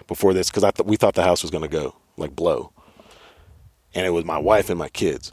before 0.07 0.33
this 0.33 0.49
because 0.49 0.63
I 0.63 0.71
th- 0.71 0.85
we 0.85 0.97
thought 0.97 1.15
the 1.15 1.23
house 1.23 1.41
was 1.41 1.51
going 1.51 1.63
to 1.63 1.69
go 1.69 1.95
like 2.17 2.35
blow. 2.35 2.73
And 3.93 4.05
it 4.05 4.11
was 4.11 4.25
my 4.25 4.37
wife 4.37 4.69
and 4.69 4.77
my 4.77 4.89
kids. 4.89 5.31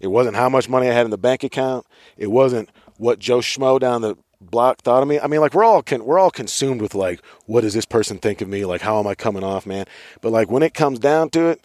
It 0.00 0.08
wasn't 0.08 0.36
how 0.36 0.48
much 0.48 0.68
money 0.68 0.88
I 0.88 0.92
had 0.92 1.04
in 1.04 1.10
the 1.10 1.18
bank 1.18 1.42
account. 1.42 1.86
It 2.16 2.30
wasn't 2.30 2.70
what 2.98 3.18
Joe 3.18 3.38
Schmo 3.38 3.80
down 3.80 4.02
the 4.02 4.16
block 4.50 4.78
thought 4.78 5.02
of 5.02 5.08
me. 5.08 5.18
I 5.20 5.26
mean, 5.26 5.40
like 5.40 5.54
we're 5.54 5.64
all 5.64 5.82
con- 5.82 6.04
we're 6.04 6.18
all 6.18 6.30
consumed 6.30 6.80
with 6.80 6.94
like, 6.94 7.20
what 7.46 7.62
does 7.62 7.74
this 7.74 7.86
person 7.86 8.18
think 8.18 8.40
of 8.40 8.48
me? 8.48 8.64
Like, 8.64 8.80
how 8.80 8.98
am 8.98 9.06
I 9.06 9.14
coming 9.14 9.44
off, 9.44 9.66
man? 9.66 9.86
But 10.20 10.32
like 10.32 10.50
when 10.50 10.62
it 10.62 10.74
comes 10.74 10.98
down 10.98 11.30
to 11.30 11.48
it, 11.48 11.64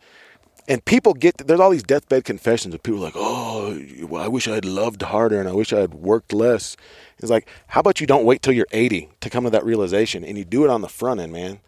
and 0.68 0.84
people 0.86 1.14
get 1.14 1.38
there's 1.38 1.60
all 1.60 1.70
these 1.70 1.84
deathbed 1.84 2.24
confessions 2.24 2.74
of 2.74 2.84
people 2.84 2.99
like, 2.99 3.14
oh, 3.16 3.78
I 4.18 4.28
wish 4.28 4.48
I 4.48 4.56
had 4.56 4.66
loved 4.66 5.02
harder 5.02 5.40
and 5.40 5.49
I 5.49 5.53
wish 5.53 5.74
I 5.74 5.80
had 5.80 5.94
worked 5.94 6.34
less. 6.34 6.78
It's 7.18 7.32
like, 7.32 7.48
how 7.68 7.82
about 7.82 7.99
you 7.99 8.08
don't 8.08 8.26
wait 8.26 8.41
till 8.41 8.53
you're 8.53 8.68
80 8.72 9.10
to 9.22 9.30
come 9.30 9.44
to 9.44 9.49
that 9.49 9.66
realization 9.66 10.24
and 10.24 10.38
you 10.38 10.45
do 10.45 10.64
it 10.64 10.70
on 10.70 10.82
the 10.82 10.90
front 10.90 11.20
end, 11.20 11.34
man. 11.34 11.60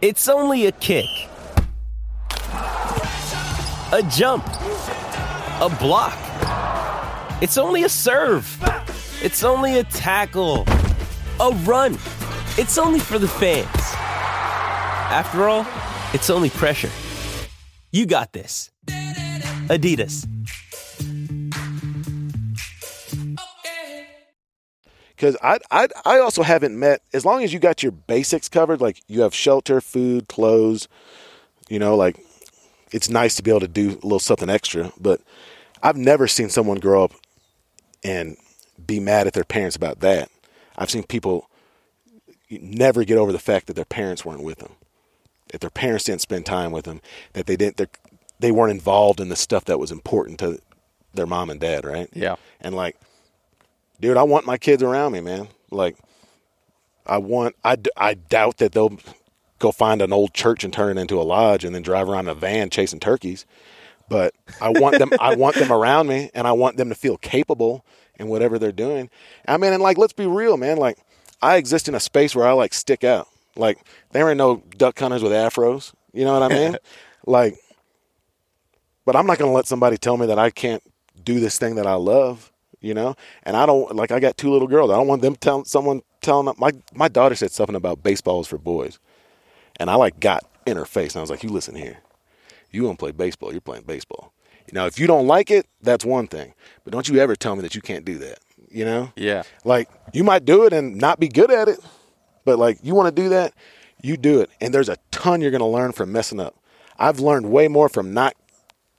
It's 0.00 0.28
only 0.28 0.66
a 0.66 0.72
kick, 0.72 1.06
a 3.92 4.02
jump, 4.10 4.46
a 4.46 5.76
block. 5.78 6.18
It's 7.42 7.58
only 7.58 7.84
a 7.84 7.88
serve. 7.88 8.46
It's 9.24 9.44
only 9.44 9.78
a 9.78 9.84
tackle, 9.84 10.64
a 11.38 11.50
run. 11.62 11.94
It's 12.58 12.76
only 12.76 12.98
for 12.98 13.20
the 13.20 13.28
fans. 13.28 13.68
After 15.12 15.48
all, 15.48 15.64
it's 16.12 16.28
only 16.28 16.50
pressure. 16.50 16.90
You 17.92 18.06
got 18.06 18.32
this. 18.32 18.72
Adidas. 19.68 20.26
because 25.22 25.36
I, 25.40 25.60
I 25.70 25.86
I 26.04 26.18
also 26.18 26.42
haven't 26.42 26.76
met 26.76 27.00
as 27.12 27.24
long 27.24 27.44
as 27.44 27.52
you 27.52 27.60
got 27.60 27.80
your 27.80 27.92
basics 27.92 28.48
covered, 28.48 28.80
like 28.80 29.04
you 29.06 29.20
have 29.20 29.32
shelter, 29.32 29.80
food, 29.80 30.26
clothes. 30.26 30.88
You 31.68 31.78
know, 31.78 31.94
like 31.94 32.18
it's 32.90 33.08
nice 33.08 33.36
to 33.36 33.44
be 33.44 33.52
able 33.52 33.60
to 33.60 33.68
do 33.68 33.90
a 33.90 34.02
little 34.02 34.18
something 34.18 34.50
extra. 34.50 34.92
But 34.98 35.20
I've 35.80 35.96
never 35.96 36.26
seen 36.26 36.48
someone 36.48 36.80
grow 36.80 37.04
up 37.04 37.12
and 38.02 38.36
be 38.86 39.00
mad 39.00 39.26
at 39.26 39.32
their 39.32 39.44
parents 39.44 39.76
about 39.76 40.00
that. 40.00 40.30
I've 40.76 40.90
seen 40.90 41.02
people 41.04 41.48
never 42.50 43.04
get 43.04 43.18
over 43.18 43.32
the 43.32 43.38
fact 43.38 43.66
that 43.66 43.74
their 43.74 43.84
parents 43.84 44.24
weren't 44.24 44.42
with 44.42 44.58
them, 44.58 44.72
that 45.48 45.60
their 45.60 45.70
parents 45.70 46.04
didn't 46.04 46.20
spend 46.20 46.46
time 46.46 46.72
with 46.72 46.84
them, 46.84 47.00
that 47.32 47.46
they 47.46 47.56
didn't 47.56 47.76
they're- 47.76 47.88
weren't 48.52 48.72
involved 48.72 49.20
in 49.20 49.28
the 49.28 49.36
stuff 49.36 49.64
that 49.66 49.78
was 49.78 49.92
important 49.92 50.40
to 50.40 50.58
their 51.14 51.26
mom 51.26 51.48
and 51.48 51.60
dad, 51.60 51.84
right? 51.84 52.08
Yeah. 52.12 52.34
And 52.60 52.74
like 52.74 52.96
dude, 54.02 54.18
I 54.18 54.24
want 54.24 54.44
my 54.44 54.58
kids 54.58 54.82
around 54.82 55.12
me, 55.12 55.20
man. 55.20 55.48
Like, 55.70 55.96
I 57.06 57.18
want, 57.18 57.56
I, 57.64 57.78
I 57.96 58.14
doubt 58.14 58.58
that 58.58 58.72
they'll 58.72 58.98
go 59.58 59.72
find 59.72 60.02
an 60.02 60.12
old 60.12 60.34
church 60.34 60.64
and 60.64 60.72
turn 60.72 60.98
it 60.98 61.00
into 61.00 61.20
a 61.20 61.22
lodge 61.22 61.64
and 61.64 61.74
then 61.74 61.82
drive 61.82 62.08
around 62.08 62.26
in 62.26 62.32
a 62.32 62.34
van 62.34 62.68
chasing 62.68 63.00
turkeys. 63.00 63.46
But 64.08 64.34
I 64.60 64.68
want 64.70 64.98
them, 64.98 65.10
I 65.20 65.36
want 65.36 65.56
them 65.56 65.72
around 65.72 66.08
me 66.08 66.30
and 66.34 66.46
I 66.46 66.52
want 66.52 66.76
them 66.76 66.90
to 66.90 66.94
feel 66.94 67.16
capable 67.16 67.84
in 68.18 68.28
whatever 68.28 68.58
they're 68.58 68.72
doing. 68.72 69.10
I 69.46 69.56
mean, 69.56 69.72
and 69.72 69.82
like, 69.82 69.98
let's 69.98 70.12
be 70.12 70.26
real, 70.26 70.56
man. 70.56 70.76
Like, 70.76 70.98
I 71.40 71.56
exist 71.56 71.88
in 71.88 71.94
a 71.94 72.00
space 72.00 72.34
where 72.36 72.46
I 72.46 72.52
like 72.52 72.74
stick 72.74 73.04
out. 73.04 73.28
Like, 73.56 73.78
there 74.12 74.28
ain't 74.28 74.38
no 74.38 74.62
duck 74.76 74.98
hunters 74.98 75.22
with 75.22 75.32
afros. 75.32 75.92
You 76.12 76.24
know 76.24 76.38
what 76.38 76.50
I 76.50 76.54
mean? 76.54 76.76
like, 77.26 77.56
but 79.04 79.16
I'm 79.16 79.26
not 79.26 79.38
going 79.38 79.50
to 79.50 79.54
let 79.54 79.66
somebody 79.66 79.96
tell 79.96 80.16
me 80.16 80.26
that 80.26 80.38
I 80.38 80.50
can't 80.50 80.82
do 81.22 81.40
this 81.40 81.58
thing 81.58 81.74
that 81.76 81.86
I 81.86 81.94
love, 81.94 82.52
you 82.80 82.94
know? 82.94 83.16
And 83.42 83.56
I 83.56 83.66
don't, 83.66 83.94
like, 83.96 84.12
I 84.12 84.20
got 84.20 84.36
two 84.36 84.50
little 84.50 84.68
girls. 84.68 84.90
I 84.90 84.94
don't 84.94 85.08
want 85.08 85.22
them 85.22 85.36
telling 85.36 85.64
someone 85.64 86.02
telling 86.20 86.46
them. 86.46 86.54
My, 86.58 86.72
my 86.94 87.08
daughter 87.08 87.34
said 87.34 87.50
something 87.50 87.74
about 87.76 88.02
baseballs 88.02 88.46
for 88.46 88.58
boys. 88.58 88.98
And 89.80 89.90
I, 89.90 89.96
like, 89.96 90.20
got 90.20 90.44
in 90.66 90.76
her 90.76 90.84
face. 90.84 91.14
And 91.14 91.18
I 91.18 91.22
was 91.22 91.30
like, 91.30 91.42
you 91.42 91.48
listen 91.48 91.74
here. 91.74 91.98
You 92.70 92.84
want 92.84 92.98
to 92.98 93.02
play 93.02 93.12
baseball, 93.12 93.52
you're 93.52 93.60
playing 93.60 93.84
baseball. 93.84 94.32
Now, 94.72 94.86
if 94.86 94.98
you 94.98 95.06
don't 95.06 95.26
like 95.26 95.50
it, 95.50 95.66
that's 95.80 96.04
one 96.04 96.26
thing. 96.26 96.54
But 96.84 96.92
don't 96.92 97.08
you 97.08 97.18
ever 97.18 97.34
tell 97.36 97.56
me 97.56 97.62
that 97.62 97.74
you 97.74 97.80
can't 97.80 98.04
do 98.04 98.18
that, 98.18 98.38
you 98.70 98.84
know? 98.84 99.12
Yeah. 99.16 99.42
Like, 99.64 99.88
you 100.12 100.24
might 100.24 100.44
do 100.44 100.64
it 100.64 100.72
and 100.72 100.96
not 100.96 101.18
be 101.20 101.28
good 101.28 101.50
at 101.50 101.68
it, 101.68 101.78
but, 102.44 102.58
like, 102.58 102.78
you 102.82 102.94
want 102.94 103.14
to 103.14 103.22
do 103.22 103.28
that, 103.30 103.52
you 104.02 104.16
do 104.16 104.40
it. 104.40 104.50
And 104.60 104.72
there's 104.74 104.88
a 104.88 104.96
ton 105.10 105.40
you're 105.40 105.50
going 105.50 105.60
to 105.60 105.66
learn 105.66 105.92
from 105.92 106.12
messing 106.12 106.40
up. 106.40 106.56
I've 106.98 107.20
learned 107.20 107.50
way 107.50 107.68
more 107.68 107.88
from 107.88 108.12
not 108.14 108.34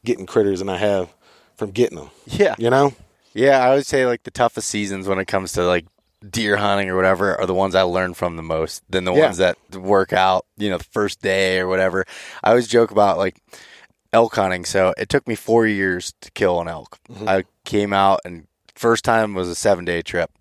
getting 0.04 0.26
critters 0.26 0.60
than 0.60 0.70
I 0.70 0.78
have 0.78 1.14
from 1.56 1.72
getting 1.72 1.98
them. 1.98 2.10
Yeah. 2.26 2.56
You 2.58 2.70
know? 2.70 2.94
Yeah, 3.34 3.60
I 3.60 3.74
would 3.76 3.86
say 3.86 4.06
like 4.06 4.24
the 4.24 4.32
toughest 4.32 4.68
seasons 4.70 5.08
when 5.08 5.18
it 5.20 5.26
comes 5.26 5.54
to 5.54 5.66
like 5.66 5.86
deer 6.30 6.56
hunting 6.58 6.90
or 6.90 6.96
whatever 6.96 7.36
are 7.40 7.46
the 7.46 7.54
ones 7.54 7.76
I 7.76 7.82
learn 7.82 8.14
from 8.14 8.36
the 8.36 8.44
most 8.44 8.84
than 8.90 9.04
the 9.06 9.14
Yeah. 9.14 9.26
ones 9.26 9.38
that 9.38 9.58
work 9.74 10.14
out, 10.14 10.46
you 10.58 10.70
know, 10.70 10.78
the 10.78 10.84
first 10.84 11.22
day 11.22 11.60
or 11.60 11.68
whatever. 11.68 12.06
I 12.44 12.50
always 12.52 12.68
joke 12.68 12.92
about 12.92 13.18
like 13.18 13.42
elk 14.14 14.36
hunting. 14.36 14.64
So 14.64 14.94
it 14.98 15.10
took 15.10 15.28
me 15.28 15.36
four 15.36 15.68
years 15.68 16.14
to 16.22 16.32
kill 16.32 16.62
an 16.62 16.68
elk. 16.68 17.00
Mm-hmm. 17.10 17.28
I 17.28 17.44
came 17.66 17.92
out 17.92 18.22
and 18.24 18.48
first 18.76 19.04
time 19.04 19.34
was 19.34 19.50
a 19.50 19.56
seven 19.56 19.84
day 19.84 20.02
trip. 20.02 20.32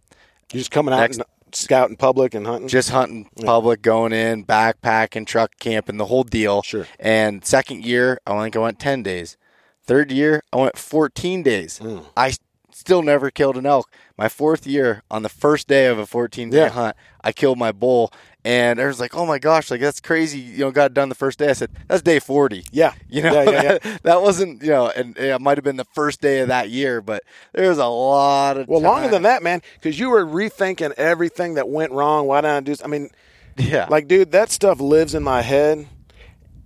You're 0.53 0.59
just 0.61 0.71
coming 0.71 0.95
out 0.95 1.01
Next- 1.01 1.17
and 1.17 1.27
scouting 1.55 1.97
public 1.97 2.35
and 2.35 2.47
hunting. 2.47 2.69
Just 2.69 2.91
hunting 2.91 3.29
public, 3.45 3.83
going 3.83 4.13
in, 4.13 4.45
backpacking, 4.45 5.27
truck 5.27 5.53
camping, 5.59 5.97
the 5.97 6.07
whole 6.07 6.25
deal. 6.25 6.63
Sure. 6.63 6.87
And 7.01 7.45
second 7.45 7.85
year, 7.85 8.19
I 8.27 8.41
think 8.43 8.57
I 8.57 8.59
went 8.61 8.79
10 8.79 9.03
days. 9.03 9.37
Third 9.85 10.13
year, 10.13 10.43
I 10.53 10.57
went 10.57 10.79
14 10.79 11.43
days. 11.43 11.81
Mm. 11.83 12.05
I 12.17 12.33
still 12.75 13.03
never 13.03 13.31
killed 13.31 13.57
an 13.57 13.67
elk. 13.67 13.91
My 14.17 14.29
fourth 14.29 14.67
year, 14.67 15.03
on 15.11 15.23
the 15.23 15.29
first 15.29 15.69
day 15.69 15.87
of 15.87 15.99
a 15.99 16.07
14 16.07 16.51
day 16.51 16.59
Yeah. 16.59 16.69
hunt, 16.69 16.97
I 17.23 17.33
killed 17.33 17.59
my 17.59 17.73
bull. 17.73 18.13
And 18.45 18.81
everyone's 18.81 18.99
like, 18.99 19.15
oh 19.15 19.25
my 19.25 19.39
gosh, 19.39 19.71
like 19.71 19.81
that's 19.81 20.01
crazy. 20.01 20.39
You 20.41 20.59
know, 20.59 20.71
got 20.73 20.87
it 20.87 20.95
done 20.95 21.09
the 21.09 21.15
first 21.15 21.39
day. 21.39 21.49
I 21.49 21.53
said, 21.53 21.71
that's 21.87 22.03
day 22.03 22.19
40. 22.19 22.65
yeah. 22.73 22.93
You 23.09 23.23
know, 23.23 23.33
yeah, 23.43 23.51
yeah. 23.51 23.63
That, 23.79 24.01
that 24.03 24.23
wasn't, 24.23 24.63
you 24.63 24.71
know, 24.71 24.89
and 24.89 25.17
it 25.17 25.41
might 25.41 25.57
have 25.59 25.65
been 25.65 25.77
the 25.77 25.87
first 25.95 26.21
day 26.21 26.41
of 26.41 26.49
that 26.49 26.69
year, 26.71 27.01
but 27.01 27.23
there 27.53 27.69
was 27.69 27.79
a 27.79 27.87
lot 27.87 28.57
of 28.57 28.67
Well, 28.69 28.81
longer 28.81 29.09
than 29.09 29.23
that, 29.23 29.43
man, 29.43 29.63
because 29.75 29.99
you 29.99 30.11
were 30.11 30.25
rethinking 30.27 30.93
everything 30.97 31.55
that 31.55 31.69
went 31.69 31.93
wrong. 31.93 32.27
Why 32.27 32.41
didn't 32.41 32.57
I 32.57 32.61
do? 32.73 32.75
I 32.85 32.89
mean, 32.89 33.11
Yeah. 33.57 33.87
like, 33.89 34.09
dude, 34.09 34.33
that 34.33 34.51
stuff 34.51 34.81
lives 34.81 35.15
in 35.15 35.23
my 35.23 35.43
head, 35.43 35.87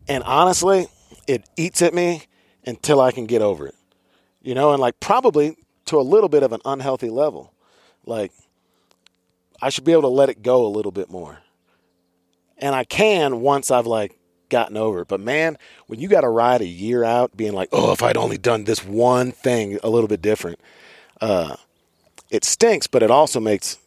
and 0.08 0.22
honestly, 0.24 0.86
it 1.26 1.44
eats 1.56 1.82
at 1.82 1.92
me 1.92 2.22
until 2.64 3.00
I 3.00 3.12
can 3.12 3.26
get 3.26 3.42
over 3.42 3.66
it. 3.66 3.74
You 4.40 4.54
know, 4.54 4.70
and 4.72 4.80
like 4.80 4.98
probably 5.00 5.56
to 5.86 5.98
a 5.98 6.02
little 6.02 6.28
bit 6.28 6.42
of 6.42 6.52
an 6.52 6.60
unhealthy 6.64 7.10
level. 7.10 7.52
Like, 8.04 8.32
I 9.60 9.70
should 9.70 9.84
be 9.84 9.92
able 9.92 10.02
to 10.02 10.08
let 10.08 10.28
it 10.28 10.42
go 10.42 10.66
a 10.66 10.68
little 10.68 10.92
bit 10.92 11.10
more, 11.10 11.38
and 12.58 12.74
I 12.74 12.84
can 12.84 13.40
once 13.40 13.70
I've 13.70 13.86
like 13.86 14.16
gotten 14.48 14.76
over 14.76 15.00
it. 15.00 15.08
But 15.08 15.20
man, 15.20 15.58
when 15.86 15.98
you 15.98 16.08
got 16.08 16.20
to 16.20 16.28
ride 16.28 16.60
a 16.60 16.66
year 16.66 17.02
out, 17.02 17.36
being 17.36 17.52
like, 17.52 17.70
oh, 17.72 17.92
if 17.92 18.02
I'd 18.02 18.16
only 18.16 18.38
done 18.38 18.64
this 18.64 18.84
one 18.84 19.32
thing 19.32 19.78
a 19.82 19.88
little 19.88 20.08
bit 20.08 20.22
different 20.22 20.60
uh, 21.20 21.56
it 22.30 22.44
stinks, 22.44 22.86
but 22.86 23.02
it 23.02 23.10
also 23.10 23.40
makes 23.40 23.78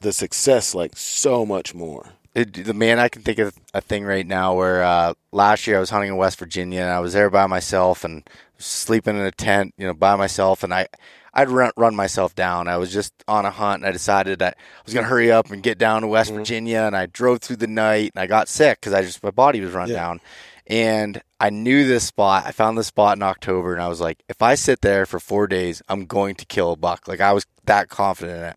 the 0.00 0.12
success 0.12 0.74
like 0.74 0.96
so 0.96 1.44
much 1.44 1.74
more. 1.74 2.10
It, 2.34 2.64
the 2.64 2.74
man, 2.74 2.98
I 2.98 3.08
can 3.08 3.22
think 3.22 3.38
of 3.38 3.54
a 3.74 3.80
thing 3.80 4.04
right 4.04 4.26
now 4.26 4.54
where 4.54 4.82
uh, 4.82 5.14
last 5.32 5.66
year 5.66 5.76
I 5.76 5.80
was 5.80 5.90
hunting 5.90 6.10
in 6.10 6.16
West 6.16 6.38
Virginia 6.38 6.82
and 6.82 6.90
I 6.90 7.00
was 7.00 7.12
there 7.12 7.30
by 7.30 7.46
myself 7.46 8.04
and 8.04 8.28
sleeping 8.58 9.16
in 9.16 9.22
a 9.22 9.32
tent, 9.32 9.74
you 9.76 9.86
know, 9.86 9.94
by 9.94 10.14
myself, 10.16 10.62
and 10.62 10.72
I, 10.72 10.86
I'd 11.34 11.48
run, 11.50 11.72
run 11.76 11.94
myself 11.94 12.34
down. 12.34 12.68
I 12.68 12.76
was 12.76 12.92
just 12.92 13.12
on 13.28 13.44
a 13.44 13.50
hunt 13.50 13.82
and 13.82 13.86
I 13.86 13.92
decided 13.92 14.38
that 14.40 14.56
I 14.58 14.82
was 14.84 14.94
going 14.94 15.04
to 15.04 15.10
hurry 15.10 15.30
up 15.30 15.50
and 15.50 15.62
get 15.62 15.78
down 15.78 16.02
to 16.02 16.08
West 16.08 16.30
mm-hmm. 16.30 16.38
Virginia, 16.38 16.80
and 16.82 16.96
I 16.96 17.06
drove 17.06 17.40
through 17.40 17.56
the 17.56 17.66
night 17.66 18.12
and 18.14 18.22
I 18.22 18.26
got 18.26 18.48
sick 18.48 18.80
because 18.80 18.92
I 18.94 19.02
just 19.02 19.22
my 19.22 19.30
body 19.30 19.60
was 19.60 19.72
run 19.72 19.88
Yeah. 19.88 19.96
down, 19.96 20.20
and 20.66 21.22
I 21.40 21.50
knew 21.50 21.86
this 21.86 22.04
spot. 22.04 22.44
I 22.46 22.50
found 22.52 22.76
this 22.76 22.88
spot 22.88 23.16
in 23.16 23.22
October, 23.22 23.72
and 23.72 23.82
I 23.82 23.88
was 23.88 24.00
like, 24.00 24.18
if 24.28 24.42
I 24.42 24.54
sit 24.54 24.80
there 24.80 25.06
for 25.06 25.20
four 25.20 25.46
days, 25.46 25.82
I'm 25.88 26.06
going 26.06 26.34
to 26.36 26.46
kill 26.46 26.72
a 26.72 26.76
buck. 26.76 27.06
Like 27.08 27.20
I 27.20 27.32
was 27.32 27.46
that 27.66 27.88
confident 27.88 28.38
in 28.38 28.44
it. 28.44 28.56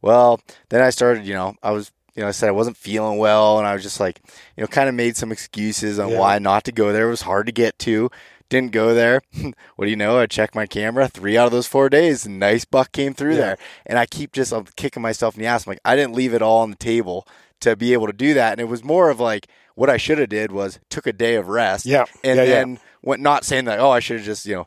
Well, 0.00 0.40
then 0.70 0.82
I 0.82 0.90
started, 0.90 1.24
you 1.26 1.34
know, 1.34 1.54
I 1.62 1.70
was, 1.70 1.92
you 2.14 2.22
know, 2.22 2.28
I 2.28 2.32
said 2.32 2.48
I 2.48 2.52
wasn't 2.52 2.76
feeling 2.76 3.18
well, 3.18 3.58
and 3.58 3.66
I 3.66 3.74
was 3.74 3.82
just 3.82 4.00
like, 4.00 4.20
you 4.56 4.62
know, 4.62 4.66
kind 4.66 4.88
of 4.88 4.94
made 4.94 5.16
some 5.16 5.30
excuses 5.32 5.98
on 5.98 6.10
Yeah. 6.10 6.18
why 6.18 6.38
not 6.38 6.64
to 6.64 6.72
go 6.72 6.92
there. 6.92 7.06
It 7.06 7.10
was 7.10 7.22
hard 7.22 7.46
to 7.46 7.52
get 7.52 7.78
to. 7.80 8.10
Didn't 8.52 8.72
go 8.72 8.92
there. 8.92 9.22
what 9.76 9.86
do 9.86 9.90
you 9.90 9.96
know? 9.96 10.18
I 10.18 10.26
checked 10.26 10.54
my 10.54 10.66
camera. 10.66 11.08
Three 11.08 11.38
out 11.38 11.46
of 11.46 11.52
those 11.52 11.66
four 11.66 11.88
days, 11.88 12.28
nice 12.28 12.66
buck 12.66 12.92
came 12.92 13.14
through 13.14 13.32
Yeah. 13.36 13.40
there, 13.40 13.58
and 13.86 13.98
I 13.98 14.04
keep 14.04 14.32
just 14.32 14.52
I'm 14.52 14.64
kicking 14.76 15.02
myself 15.02 15.34
in 15.36 15.40
the 15.40 15.46
ass. 15.48 15.66
I'm 15.66 15.70
like, 15.70 15.80
I 15.86 15.96
didn't 15.96 16.14
leave 16.14 16.34
it 16.34 16.42
all 16.42 16.60
on 16.60 16.68
the 16.70 16.76
table 16.76 17.26
to 17.60 17.76
be 17.76 17.94
able 17.94 18.08
to 18.08 18.12
do 18.12 18.34
that, 18.34 18.52
and 18.52 18.60
it 18.60 18.68
was 18.68 18.84
more 18.84 19.08
of 19.08 19.18
like 19.18 19.46
what 19.74 19.88
I 19.88 19.96
should 19.96 20.18
have 20.18 20.28
did 20.28 20.52
was 20.52 20.78
took 20.90 21.06
a 21.06 21.14
day 21.14 21.36
of 21.36 21.48
rest. 21.48 21.86
Yeah. 21.86 22.04
and 22.22 22.36
Yeah, 22.36 22.42
yeah. 22.44 22.50
then 22.50 22.78
went 23.02 23.22
not 23.22 23.44
saying 23.46 23.64
that. 23.64 23.80
Oh, 23.80 23.90
I 23.90 24.00
should 24.00 24.18
have 24.18 24.26
just 24.26 24.44
you 24.44 24.54
know 24.56 24.66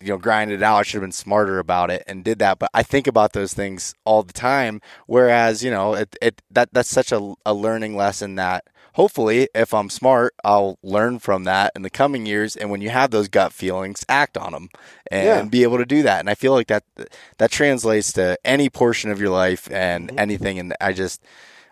you 0.00 0.08
know 0.08 0.18
grinded 0.18 0.60
it 0.60 0.62
out. 0.62 0.76
I 0.76 0.82
should 0.82 0.96
have 0.98 1.02
been 1.08 1.12
smarter 1.12 1.58
about 1.58 1.90
it 1.90 2.04
and 2.06 2.22
did 2.22 2.38
that. 2.40 2.58
But 2.58 2.68
I 2.74 2.82
think 2.82 3.06
about 3.06 3.32
those 3.32 3.54
things 3.54 3.94
all 4.04 4.22
the 4.22 4.34
time. 4.34 4.82
Whereas 5.06 5.64
you 5.64 5.70
know 5.70 5.94
it, 5.94 6.14
it 6.20 6.42
that 6.50 6.68
that's 6.72 6.90
such 6.90 7.12
a, 7.12 7.34
a 7.46 7.54
learning 7.54 7.96
lesson 7.96 8.34
that 8.34 8.64
hopefully 8.94 9.48
if 9.54 9.72
I'm 9.74 9.90
smart 9.90 10.34
I'll 10.44 10.78
learn 10.82 11.18
from 11.18 11.44
that 11.44 11.72
in 11.76 11.82
the 11.82 11.90
coming 11.90 12.26
years. 12.26 12.56
And 12.56 12.70
when 12.70 12.80
you 12.80 12.90
have 12.90 13.10
those 13.10 13.28
gut 13.28 13.52
feelings, 13.52 14.04
act 14.08 14.36
on 14.36 14.52
them 14.52 14.68
and 15.10 15.24
Yeah. 15.26 15.42
be 15.44 15.62
able 15.62 15.78
to 15.78 15.86
do 15.86 16.02
that. 16.02 16.20
And 16.20 16.30
I 16.30 16.34
feel 16.34 16.52
like 16.52 16.68
that 16.68 16.84
that 17.38 17.50
translates 17.50 18.12
to 18.14 18.36
any 18.44 18.68
portion 18.70 19.10
of 19.10 19.20
your 19.20 19.30
life 19.30 19.70
and 19.70 20.08
Mm-hmm. 20.08 20.18
anything. 20.18 20.58
And 20.58 20.74
I 20.80 20.92
just 20.92 21.22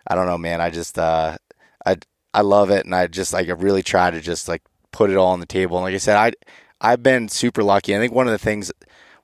I 0.07 0.15
don't 0.15 0.25
know, 0.27 0.37
man. 0.37 0.61
I 0.61 0.69
just 0.69 0.97
uh 0.97 1.37
I 1.85 1.97
I 2.33 2.41
love 2.41 2.69
it 2.71 2.85
and 2.85 2.93
I 2.95 3.07
just 3.07 3.33
like 3.33 3.47
I 3.49 3.53
really 3.53 3.83
try 3.83 4.11
to 4.11 4.21
just 4.21 4.47
like 4.47 4.61
put 4.91 5.09
it 5.09 5.17
all 5.17 5.31
on 5.31 5.39
the 5.39 5.45
table. 5.45 5.77
And 5.77 5.83
like 5.83 5.95
I 5.95 5.97
said, 5.99 6.15
I 6.17 6.33
I've 6.81 7.03
been 7.03 7.27
super 7.29 7.63
lucky. 7.63 7.95
I 7.95 7.99
think 7.99 8.13
one 8.13 8.27
of 8.27 8.31
the 8.31 8.37
things 8.37 8.71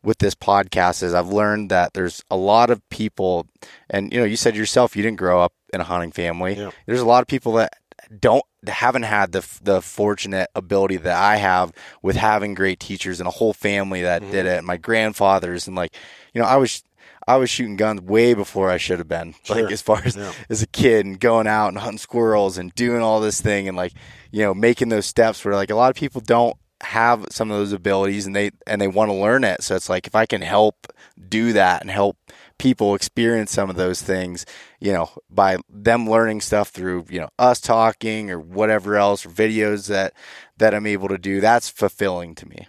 with 0.03 0.17
this 0.19 0.35
podcast 0.35 1.01
is 1.01 1.13
I've 1.15 1.30
learned 1.30 1.72
that 1.72 1.93
there's 1.93 2.22
a 2.30 2.35
lot 2.35 2.69
of 2.69 2.88
people, 2.89 3.47
and 3.89 4.11
you 4.13 4.19
know, 4.19 4.26
you 4.26 4.35
said 4.35 4.55
yourself 4.55 4.95
you 4.95 5.01
didn't 5.01 5.17
grow 5.17 5.41
up 5.41 5.53
in 5.73 5.81
a 5.81 5.84
hunting 5.85 6.11
family. 6.11 6.53
Yeah. 6.55 6.69
There's 6.85 6.99
a 6.99 7.05
lot 7.05 7.22
of 7.22 7.27
people 7.27 7.53
that 7.53 7.73
don't 8.19 8.44
haven't 8.68 9.03
had 9.03 9.32
the 9.32 9.45
the 9.61 9.82
fortunate 9.82 10.49
ability 10.56 10.98
that 10.98 11.15
I 11.15 11.36
have 11.38 11.72
with 12.02 12.15
having 12.15 12.53
great 12.53 12.80
teachers 12.80 13.19
and 13.19 13.27
a 13.27 13.32
whole 13.32 13.53
family 13.53 14.02
that 14.02 14.22
Mm-hmm. 14.22 14.32
did 14.32 14.45
it. 14.45 14.64
My 14.64 14.77
grandfathers 14.77 15.68
and 15.68 15.76
like, 15.76 15.95
you 16.34 16.41
know, 16.41 16.48
I 16.48 16.56
was 16.57 16.84
I 17.27 17.38
was 17.38 17.49
shooting 17.49 17.76
guns 17.76 18.02
way 18.02 18.34
before 18.34 18.69
I 18.69 18.77
should 18.77 18.99
have 18.99 19.07
been. 19.07 19.34
Sure. 19.44 19.61
Like 19.64 19.72
as 19.72 19.82
far 19.82 20.02
as 20.06 20.15
Yeah. 20.15 20.32
as 20.49 20.61
a 20.61 20.68
kid 20.68 21.06
and 21.06 21.19
going 21.19 21.48
out 21.48 21.69
and 21.69 21.77
hunting 21.77 21.98
squirrels 21.98 22.57
and 22.57 22.73
doing 22.76 23.02
all 23.02 23.19
this 23.22 23.41
thing 23.41 23.68
and 23.68 23.76
like, 23.77 23.94
you 24.32 24.41
know, 24.44 24.53
making 24.53 24.90
those 24.90 25.06
steps 25.06 25.44
where 25.44 25.56
like 25.56 25.69
a 25.72 25.76
lot 25.76 25.90
of 25.90 25.95
people 25.95 26.22
don't 26.22 26.56
have 26.82 27.26
some 27.32 27.49
of 27.52 27.57
those 27.57 27.72
abilities 27.72 28.26
and 28.26 28.36
they 28.36 28.52
and 28.68 28.82
they 28.82 28.88
want 28.88 29.10
to 29.10 29.15
learn 29.15 29.44
it. 29.44 29.64
So 29.64 29.76
it's 29.76 29.90
like 29.90 30.07
if 30.07 30.15
I 30.15 30.26
can 30.26 30.41
help 30.41 30.88
do 31.30 31.53
that 31.53 31.82
and 31.82 31.90
help 31.90 32.18
people 32.57 32.95
experience 32.95 33.52
some 33.52 33.69
of 33.69 33.76
those 33.76 34.02
things, 34.02 34.45
you 34.80 34.94
know, 34.94 35.10
by 35.30 35.57
them 35.69 36.10
learning 36.10 36.41
stuff 36.41 36.69
through, 36.69 37.06
you 37.10 37.19
know, 37.19 37.30
us 37.38 37.60
talking 37.60 38.32
or 38.32 38.40
whatever 38.40 38.95
else 38.95 39.26
or 39.26 39.30
videos 39.30 39.88
that 39.88 40.14
that 40.57 40.73
I'm 40.73 40.88
able 40.88 41.10
to 41.10 41.18
do, 41.18 41.41
that's 41.41 41.69
fulfilling 41.69 42.36
to 42.36 42.48
me. 42.48 42.68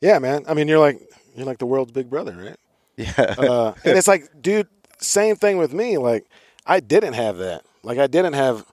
Yeah, 0.00 0.18
man. 0.18 0.44
I 0.46 0.54
mean, 0.54 0.68
you're 0.68 0.78
like 0.78 1.00
you're 1.34 1.46
like 1.46 1.58
the 1.58 1.66
world's 1.66 1.92
big 1.92 2.10
brother, 2.10 2.32
right? 2.32 2.56
Yeah. 2.96 3.34
Uh, 3.38 3.74
and 3.84 3.98
it's 3.98 4.08
like, 4.08 4.28
dude, 4.40 4.68
same 4.98 5.36
thing 5.36 5.58
with 5.58 5.72
me. 5.72 5.98
Like, 5.98 6.26
I 6.66 6.80
didn't 6.80 7.14
have 7.14 7.38
that. 7.38 7.64
Like, 7.82 7.98
I 7.98 8.06
didn't 8.06 8.34
have. 8.34 8.66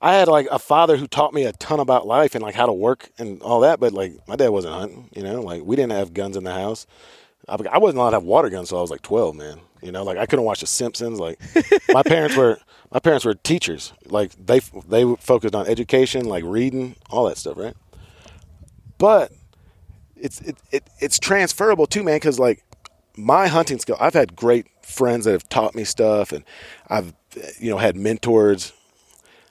I 0.00 0.14
had 0.14 0.26
like 0.26 0.48
a 0.50 0.58
father 0.58 0.96
who 0.96 1.06
taught 1.06 1.32
me 1.32 1.44
a 1.44 1.52
ton 1.52 1.78
about 1.78 2.08
life 2.08 2.34
and 2.34 2.42
like 2.42 2.56
how 2.56 2.66
to 2.66 2.72
work 2.72 3.10
and 3.18 3.40
all 3.40 3.60
that. 3.60 3.78
But 3.78 3.92
like, 3.92 4.14
my 4.26 4.34
dad 4.34 4.48
wasn't 4.48 4.74
hunting. 4.74 5.08
You 5.14 5.22
know, 5.22 5.40
like 5.40 5.62
we 5.62 5.76
didn't 5.76 5.92
have 5.92 6.12
guns 6.12 6.36
in 6.36 6.42
the 6.42 6.52
house. 6.52 6.86
I, 7.48 7.56
I 7.70 7.78
wasn't 7.78 7.98
allowed 7.98 8.10
to 8.10 8.16
have 8.16 8.24
water 8.24 8.50
guns 8.50 8.68
until 8.68 8.78
I 8.78 8.82
was 8.82 8.90
like 8.90 9.02
12, 9.02 9.36
man. 9.36 9.60
You 9.82 9.92
know, 9.92 10.04
like 10.04 10.16
I 10.16 10.26
couldn't 10.26 10.44
watch 10.44 10.60
The 10.60 10.66
Simpsons. 10.66 11.18
Like, 11.18 11.40
my 11.92 12.02
parents 12.02 12.36
were 12.36 12.58
my 12.92 13.00
parents 13.00 13.24
were 13.24 13.34
teachers. 13.34 13.92
Like 14.06 14.32
they 14.44 14.60
they 14.88 15.14
focused 15.16 15.54
on 15.54 15.66
education, 15.66 16.26
like 16.26 16.44
reading, 16.44 16.96
all 17.10 17.26
that 17.26 17.36
stuff, 17.36 17.56
right? 17.56 17.74
But 18.98 19.32
it's 20.16 20.40
it, 20.42 20.56
it 20.70 20.84
it's 21.00 21.18
transferable 21.18 21.86
too, 21.86 22.02
man. 22.02 22.16
Because 22.16 22.38
like 22.38 22.64
my 23.16 23.48
hunting 23.48 23.78
skill, 23.78 23.96
I've 23.98 24.14
had 24.14 24.36
great 24.36 24.66
friends 24.82 25.24
that 25.24 25.32
have 25.32 25.48
taught 25.48 25.74
me 25.74 25.84
stuff, 25.84 26.32
and 26.32 26.44
I've 26.88 27.12
you 27.58 27.70
know 27.70 27.78
had 27.78 27.96
mentors. 27.96 28.72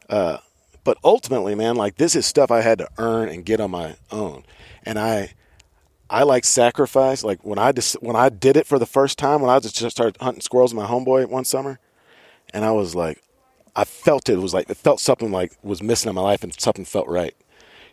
Uh, 0.10 0.38
but 0.84 0.98
ultimately, 1.04 1.56
man, 1.56 1.76
like 1.76 1.96
this 1.98 2.16
is 2.16 2.26
stuff 2.26 2.52
I 2.52 2.62
had 2.62 2.78
to 2.80 2.88
earn 2.98 3.30
and 3.30 3.46
get 3.46 3.60
on 3.60 3.72
my 3.72 3.96
own, 4.12 4.44
and 4.84 4.98
I. 4.98 5.34
I 6.12 6.24
like 6.24 6.44
sacrifice. 6.44 7.24
Like 7.24 7.44
when 7.46 7.58
I 7.58 7.72
just, 7.72 7.94
when 8.04 8.18
I 8.18 8.28
did 8.30 8.58
it 8.58 8.68
for 8.68 8.78
the 8.78 8.86
first 8.86 9.18
time, 9.18 9.42
when 9.42 9.50
I 9.50 9.60
just 9.60 9.78
started 9.90 10.18
hunting 10.20 10.42
squirrels 10.42 10.74
with 10.74 10.84
my 10.84 10.90
homeboy 10.90 11.28
one 11.30 11.46
summer, 11.46 11.80
and 12.54 12.66
I 12.66 12.72
was 12.72 12.94
like, 12.94 13.24
I 13.76 13.86
felt 13.86 14.28
it. 14.28 14.34
It 14.34 14.42
was 14.42 14.54
like 14.54 14.70
it 14.70 14.76
felt 14.76 15.00
something 15.00 15.32
like 15.32 15.54
was 15.64 15.82
missing 15.82 16.10
in 16.10 16.16
my 16.16 16.22
life, 16.22 16.44
and 16.44 16.54
something 16.60 16.84
felt 16.84 17.08
right. 17.08 17.34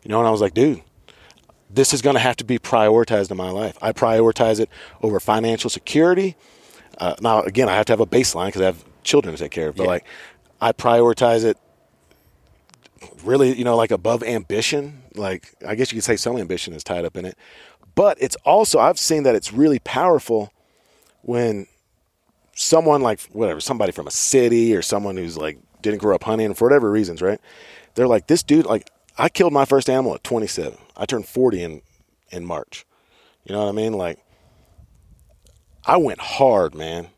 You 0.02 0.10
know, 0.10 0.18
and 0.18 0.26
I 0.26 0.32
was 0.32 0.40
like, 0.40 0.52
dude, 0.52 0.82
this 1.70 1.94
is 1.94 2.02
going 2.02 2.14
to 2.14 2.20
have 2.20 2.36
to 2.36 2.44
be 2.44 2.58
prioritized 2.58 3.30
in 3.30 3.36
my 3.36 3.50
life. 3.50 3.78
I 3.80 3.92
prioritize 3.92 4.58
it 4.58 4.68
over 5.00 5.20
financial 5.20 5.70
security. 5.70 6.36
Uh, 6.98 7.14
now, 7.20 7.42
again, 7.42 7.68
I 7.68 7.76
have 7.76 7.86
to 7.86 7.92
have 7.92 8.00
a 8.00 8.06
baseline 8.06 8.46
because 8.46 8.62
I 8.62 8.66
have 8.66 8.84
children 9.04 9.34
to 9.36 9.40
take 9.40 9.52
care 9.52 9.68
of. 9.68 9.76
But 9.76 9.84
Yeah. 9.84 9.90
like, 9.90 10.04
I 10.60 10.72
prioritize 10.72 11.44
it 11.44 11.56
really, 13.22 13.54
you 13.56 13.64
know, 13.64 13.76
like 13.76 13.90
above 13.90 14.22
ambition. 14.22 15.02
Like, 15.14 15.54
I 15.66 15.74
guess 15.74 15.92
you 15.92 15.96
could 15.96 16.04
say 16.04 16.16
some 16.16 16.36
ambition 16.36 16.74
is 16.74 16.82
tied 16.82 17.04
up 17.04 17.16
in 17.16 17.24
it. 17.24 17.36
But 17.98 18.16
it's 18.20 18.36
also 18.44 18.78
I've 18.78 18.96
seen 18.96 19.24
that 19.24 19.34
it's 19.34 19.52
really 19.52 19.80
powerful 19.80 20.52
when 21.22 21.66
someone 22.54 23.02
like 23.02 23.20
whatever, 23.32 23.58
somebody 23.58 23.90
from 23.90 24.06
a 24.06 24.12
city 24.12 24.76
or 24.76 24.82
someone 24.82 25.16
who's 25.16 25.36
like 25.36 25.58
didn't 25.82 25.98
grow 25.98 26.14
up 26.14 26.22
hunting 26.22 26.54
for 26.54 26.66
whatever 26.66 26.92
reasons, 26.92 27.20
right? 27.20 27.40
They're 27.96 28.06
like, 28.06 28.28
this 28.28 28.44
dude, 28.44 28.66
like, 28.66 28.88
I 29.18 29.28
killed 29.28 29.52
my 29.52 29.64
first 29.64 29.90
animal 29.90 30.14
at 30.14 30.22
27. 30.22 30.78
I 30.96 31.06
turned 31.06 31.26
40 31.26 31.60
in 31.60 31.82
in 32.30 32.44
March. 32.46 32.86
You 33.42 33.52
know 33.52 33.64
what 33.64 33.70
I 33.70 33.72
mean? 33.72 33.94
Like, 33.94 34.20
I 35.84 35.96
went 35.96 36.20
hard, 36.20 36.76
man. 36.76 37.08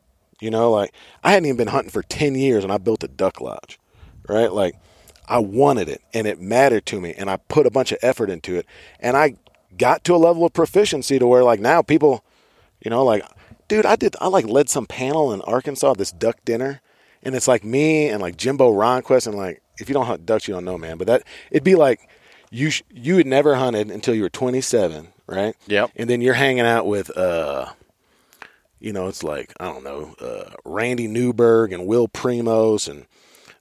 You 0.41 0.49
know, 0.49 0.71
like 0.71 0.95
I 1.23 1.33
hadn't 1.33 1.45
even 1.45 1.59
been 1.59 1.69
hunting 1.69 1.91
for 1.91 2.03
10 2.03 2.37
years 2.37 2.65
and 2.65 2.73
I 2.73 2.79
built 2.79 3.05
a 3.05 3.09
duck 3.09 3.43
lodge, 3.43 3.79
right? 4.27 4.51
Like, 4.51 4.77
I 5.29 5.41
wanted 5.41 5.91
it 5.91 6.01
and 6.15 6.27
it 6.27 6.41
mattered 6.41 6.87
to 6.87 7.03
me 7.03 7.13
and 7.19 7.29
I 7.29 7.37
put 7.37 7.67
a 7.67 7.71
bunch 7.71 7.93
of 7.93 7.99
effort 8.01 8.31
into 8.31 8.57
it 8.57 8.65
and 8.99 9.15
I 9.15 9.37
got 9.81 10.05
to 10.05 10.15
a 10.15 10.19
level 10.19 10.45
of 10.45 10.53
proficiency 10.53 11.19
to 11.19 11.27
where 11.27 11.43
like 11.43 11.59
now 11.59 11.81
people, 11.83 12.23
you 12.81 12.91
know, 12.91 13.03
like, 13.03 13.25
dude, 13.67 13.87
I 13.87 13.97
did, 13.97 14.15
I 14.21 14.29
like 14.29 14.47
led 14.47 14.69
some 14.69 14.87
panel 14.87 15.33
in 15.33 15.41
Arkansas, 15.41 15.95
this 15.95 16.13
duck 16.13 16.37
dinner, 16.45 16.83
and 17.23 17.35
it's 17.35 17.49
like 17.49 17.65
me 17.65 18.09
and 18.09 18.21
like 18.21 18.37
Jimbo 18.37 18.73
Ronquest 18.73 19.27
and 19.27 19.37
like, 19.37 19.63
if 19.79 19.89
you 19.89 19.95
don't 19.95 20.07
hunt 20.07 20.27
ducks, 20.27 20.47
you 20.47 20.55
don't 20.55 20.67
know, 20.67 20.77
man. 20.77 20.99
But 20.99 21.07
that 21.07 21.23
it'd 21.51 21.65
be 21.65 21.75
like 21.75 22.09
you 22.51 22.71
sh- 22.71 22.83
you 22.91 23.17
had 23.17 23.27
never 23.27 23.57
hunted 23.57 23.91
until 23.91 24.15
you 24.15 24.23
were 24.23 24.29
27, 24.29 25.09
right? 25.27 25.57
Yep. 25.67 25.93
And 25.97 26.11
then 26.11 26.21
you're 26.21 26.35
hanging 26.35 26.67
out 26.67 26.87
with 26.87 27.17
uh, 27.17 27.73
you 28.79 28.93
know, 28.93 29.09
it's 29.09 29.23
like 29.23 29.55
I 29.59 29.65
don't 29.65 29.85
know, 29.85 30.15
uh, 30.21 30.51
Randy 30.65 31.09
Newberg 31.09 31.73
and 31.73 31.87
Will 31.87 32.09
Primos 32.09 32.89
and 32.89 33.07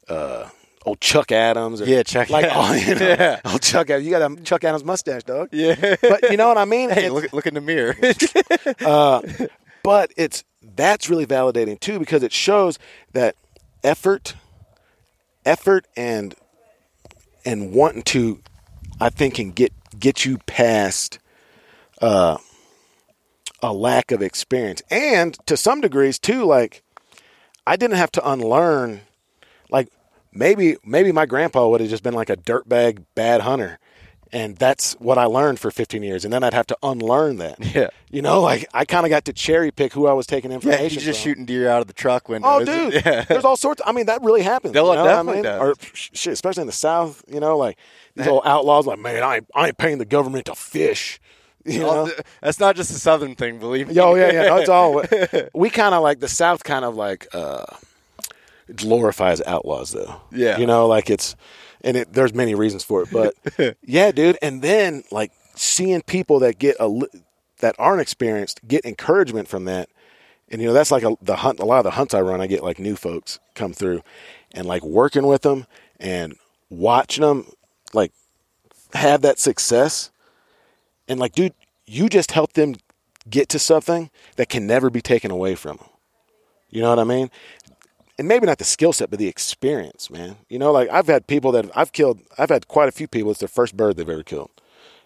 uh, 0.09 0.49
old 0.85 0.99
Chuck 1.01 1.31
Adams. 1.31 1.81
or- 1.81 1.85
Yeah, 1.85 2.03
Chuck 2.03 2.29
like, 2.29 2.45
Adams. 2.45 2.57
Oh, 2.69 2.73
you 2.73 2.95
know, 2.95 3.05
Yeah. 3.19 3.39
old 3.45 3.61
Chuck 3.61 3.89
Adams. 3.89 4.05
You 4.05 4.11
got 4.11 4.31
a 4.31 4.35
Chuck 4.43 4.63
Adams 4.63 4.83
mustache, 4.83 5.23
dog. 5.23 5.49
Yeah. 5.51 5.95
But 6.01 6.29
you 6.31 6.37
know 6.37 6.47
what 6.47 6.57
I 6.57 6.65
mean? 6.65 6.89
hey, 6.91 7.05
It's- 7.05 7.11
look, 7.11 7.33
look 7.33 7.47
in 7.47 7.53
the 7.53 7.61
mirror. 7.61 7.95
but 9.83 10.11
it's 10.17 10.43
that's 10.75 11.09
really 11.09 11.25
validating 11.25 11.79
too 11.79 11.99
because 11.99 12.21
it 12.23 12.31
shows 12.33 12.77
that 13.13 13.35
effort 13.83 14.35
effort 15.45 15.87
and 15.95 16.35
and 17.45 17.71
wanting 17.73 18.03
to 18.03 18.39
i 18.99 19.09
think 19.09 19.35
can 19.35 19.51
get 19.51 19.71
get 19.97 20.25
you 20.25 20.37
past 20.39 21.17
uh 22.01 22.37
a 23.63 23.71
lack 23.73 24.11
of 24.11 24.21
experience 24.21 24.81
and 24.91 25.37
to 25.45 25.55
some 25.55 25.79
degrees 25.79 26.19
too 26.19 26.43
like 26.43 26.83
i 27.65 27.75
didn't 27.77 27.97
have 27.97 28.11
to 28.11 28.29
unlearn 28.29 29.01
like 29.69 29.87
maybe 30.31 30.77
maybe 30.85 31.11
my 31.11 31.25
grandpa 31.25 31.67
would 31.67 31.81
have 31.81 31.89
just 31.89 32.03
been 32.03 32.13
like 32.13 32.29
a 32.29 32.37
dirtbag 32.37 33.03
bad 33.15 33.41
hunter 33.41 33.79
and 34.31 34.57
that's 34.57 34.93
what 34.99 35.17
i 35.17 35.25
learned 35.25 35.59
for 35.59 35.71
15 35.71 36.03
years 36.03 36.23
and 36.23 36.31
then 36.31 36.43
i'd 36.43 36.53
have 36.53 36.67
to 36.67 36.77
unlearn 36.83 37.37
that 37.37 37.57
Yeah. 37.75 37.87
you 38.11 38.21
know 38.21 38.41
like 38.41 38.67
i 38.73 38.85
kind 38.85 39.05
of 39.05 39.09
got 39.09 39.25
to 39.25 39.33
cherry 39.33 39.71
pick 39.71 39.91
who 39.93 40.05
i 40.05 40.13
was 40.13 40.27
taking 40.27 40.51
information. 40.51 40.83
yeah, 40.83 40.89
he's 40.89 41.03
just 41.03 41.19
from. 41.21 41.29
shooting 41.31 41.45
deer 41.45 41.67
out 41.67 41.81
of 41.81 41.87
the 41.87 41.93
truck 41.93 42.29
window. 42.29 42.47
Oh, 42.47 42.63
dude, 42.65 42.93
Yeah. 43.05 43.23
there's 43.23 43.43
all 43.45 43.57
sorts. 43.57 43.81
I 43.85 43.91
mean, 43.91 44.05
that 44.05 44.21
really 44.21 44.43
happens. 44.43 44.73
No, 44.75 44.89
you 44.91 44.95
know 44.97 45.01
what 45.03 45.09
I 45.09 45.13
definitely 45.15 45.33
mean? 45.35 45.43
does. 45.43 45.61
Or 45.61 45.75
shit, 45.93 46.33
especially 46.33 46.61
in 46.61 46.67
the 46.67 46.73
South. 46.73 47.23
You 47.27 47.39
know, 47.39 47.57
like 47.57 47.77
these 48.15 48.27
old 48.27 48.43
outlaws, 48.45 48.85
like, 48.85 48.99
man, 48.99 49.23
I 49.23 49.37
ain't, 49.37 49.47
I 49.55 49.67
ain't 49.67 49.77
paying 49.77 49.97
the 49.97 50.05
government 50.05 50.45
to 50.45 50.55
fish. 50.55 51.19
You 51.65 51.83
Oh, 51.85 52.05
know? 52.05 52.11
That's 52.41 52.59
not 52.59 52.75
just 52.75 52.91
a 52.91 52.95
southern 52.95 53.35
thing, 53.35 53.59
believe 53.59 53.87
me. 53.89 53.93
Yo, 53.95 54.13
yeah, 54.15 54.31
yeah. 54.31 54.43
No, 54.43 54.57
it's 54.57 54.69
all. 54.69 55.03
We 55.53 55.69
kind 55.69 55.93
of 55.95 56.01
like 56.03 56.19
the 56.19 56.27
South, 56.27 56.63
kind 56.63 56.85
of 56.85 56.95
like 56.95 57.27
uh, 57.33 57.65
glorifies 58.75 59.41
outlaws, 59.41 59.91
though. 59.91 60.21
Yeah. 60.31 60.57
you 60.57 60.65
know, 60.65 60.87
like 60.87 61.09
it's, 61.09 61.35
and 61.81 61.97
it, 61.97 62.13
there's 62.13 62.33
many 62.33 62.55
reasons 62.55 62.83
for 62.83 63.03
it, 63.03 63.09
but 63.11 63.77
yeah, 63.85 64.11
dude. 64.11 64.37
And 64.41 64.61
then 64.61 65.03
like 65.11 65.31
seeing 65.55 66.01
people 66.01 66.39
that 66.39 66.59
get 66.59 66.75
a 66.79 67.01
that 67.59 67.75
aren't 67.77 68.01
experienced 68.01 68.65
get 68.67 68.85
encouragement 68.85 69.47
from 69.47 69.65
that, 69.65 69.89
and 70.49 70.61
you 70.61 70.67
know 70.67 70.73
that's 70.73 70.91
like 70.91 71.03
a, 71.03 71.15
the 71.21 71.37
hunt. 71.37 71.59
A 71.59 71.65
lot 71.65 71.79
of 71.79 71.83
the 71.85 71.91
hunts 71.91 72.13
I 72.13 72.21
run, 72.21 72.41
I 72.41 72.47
get 72.47 72.63
like 72.63 72.79
new 72.79 72.95
folks 72.95 73.39
come 73.55 73.73
through, 73.73 74.01
and 74.53 74.65
like 74.65 74.83
working 74.83 75.25
with 75.25 75.43
them 75.43 75.67
and 75.99 76.35
watching 76.69 77.23
them 77.23 77.45
like 77.93 78.11
have 78.93 79.21
that 79.21 79.39
success 79.39 80.11
and 81.07 81.19
like, 81.19 81.33
dude, 81.33 81.53
you 81.85 82.07
just 82.07 82.31
help 82.31 82.53
them 82.53 82.75
get 83.29 83.49
to 83.49 83.59
something 83.59 84.09
that 84.37 84.47
can 84.47 84.67
never 84.67 84.89
be 84.89 85.01
taken 85.01 85.31
away 85.31 85.55
from 85.55 85.77
them. 85.77 85.87
You 86.69 86.83
know 86.83 86.89
what 86.89 86.99
I 86.99 87.03
mean? 87.03 87.31
And 88.19 88.27
maybe 88.27 88.45
not 88.45 88.57
the 88.57 88.65
skill 88.65 88.91
set, 88.91 89.09
but 89.09 89.17
the 89.17 89.29
experience, 89.29 90.09
man. 90.09 90.35
You 90.49 90.59
know, 90.59 90.73
like 90.73 90.89
I've 90.89 91.07
had 91.07 91.25
people 91.25 91.53
that 91.53 91.71
I've 91.73 91.93
killed, 91.93 92.19
I've 92.37 92.49
had 92.49 92.67
quite 92.67 92.89
a 92.89 92.91
few 92.91 93.07
people, 93.07 93.31
it's 93.31 93.39
their 93.39 93.47
first 93.47 93.77
bird 93.77 93.95
they've 93.95 94.09
ever 94.09 94.23
killed. 94.23 94.51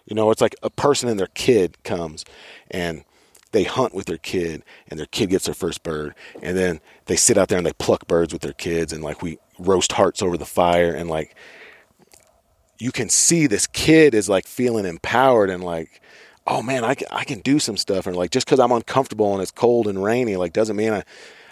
You 0.04 0.16
know, 0.16 0.32
it's 0.32 0.40
like 0.40 0.56
a 0.64 0.68
person 0.68 1.08
and 1.08 1.18
their 1.18 1.28
kid 1.28 1.80
comes 1.84 2.24
and 2.72 3.04
they 3.52 3.62
hunt 3.62 3.94
with 3.94 4.06
their 4.06 4.18
kid 4.18 4.64
and 4.88 4.98
their 4.98 5.06
kid 5.06 5.30
gets 5.30 5.44
their 5.44 5.54
first 5.54 5.84
bird. 5.84 6.16
And 6.42 6.58
then 6.58 6.80
they 7.06 7.14
sit 7.14 7.38
out 7.38 7.46
there 7.46 7.56
and 7.56 7.64
they 7.64 7.72
pluck 7.74 8.08
birds 8.08 8.32
with 8.32 8.42
their 8.42 8.52
kids 8.52 8.92
and 8.92 9.04
like 9.04 9.22
we 9.22 9.38
roast 9.60 9.92
hearts 9.92 10.20
over 10.20 10.36
the 10.36 10.44
fire 10.44 10.92
and 10.92 11.08
like 11.08 11.36
you 12.80 12.90
can 12.90 13.08
see 13.08 13.46
this 13.46 13.68
kid 13.68 14.12
is 14.12 14.28
like 14.28 14.44
feeling 14.44 14.86
empowered 14.86 15.50
and 15.50 15.62
like, 15.62 16.00
oh 16.48 16.62
man, 16.62 16.82
I 16.82 16.96
can, 16.96 17.06
I 17.12 17.22
can 17.22 17.38
do 17.38 17.60
some 17.60 17.76
stuff. 17.76 18.08
And 18.08 18.16
like, 18.16 18.32
just 18.32 18.44
because 18.44 18.58
I'm 18.58 18.72
uncomfortable 18.72 19.32
and 19.34 19.40
it's 19.40 19.52
cold 19.52 19.86
and 19.86 20.02
rainy, 20.02 20.34
like, 20.34 20.52
doesn't 20.52 20.74
mean 20.74 20.92
I, 20.92 21.04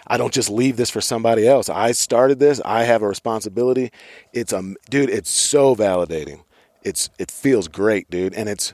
I 0.07 0.17
don't 0.17 0.33
just 0.33 0.49
leave 0.49 0.77
this 0.77 0.89
for 0.89 1.01
somebody 1.01 1.47
else. 1.47 1.69
I 1.69 1.91
started 1.91 2.39
this. 2.39 2.61
I 2.65 2.83
have 2.83 3.01
a 3.01 3.07
responsibility. 3.07 3.91
It's 4.33 4.53
a 4.53 4.75
dude. 4.89 5.09
It's 5.09 5.29
so 5.29 5.75
validating. 5.75 6.43
It's 6.83 7.09
it 7.17 7.31
feels 7.31 7.67
great, 7.67 8.09
dude. 8.09 8.33
And 8.33 8.49
it's 8.49 8.73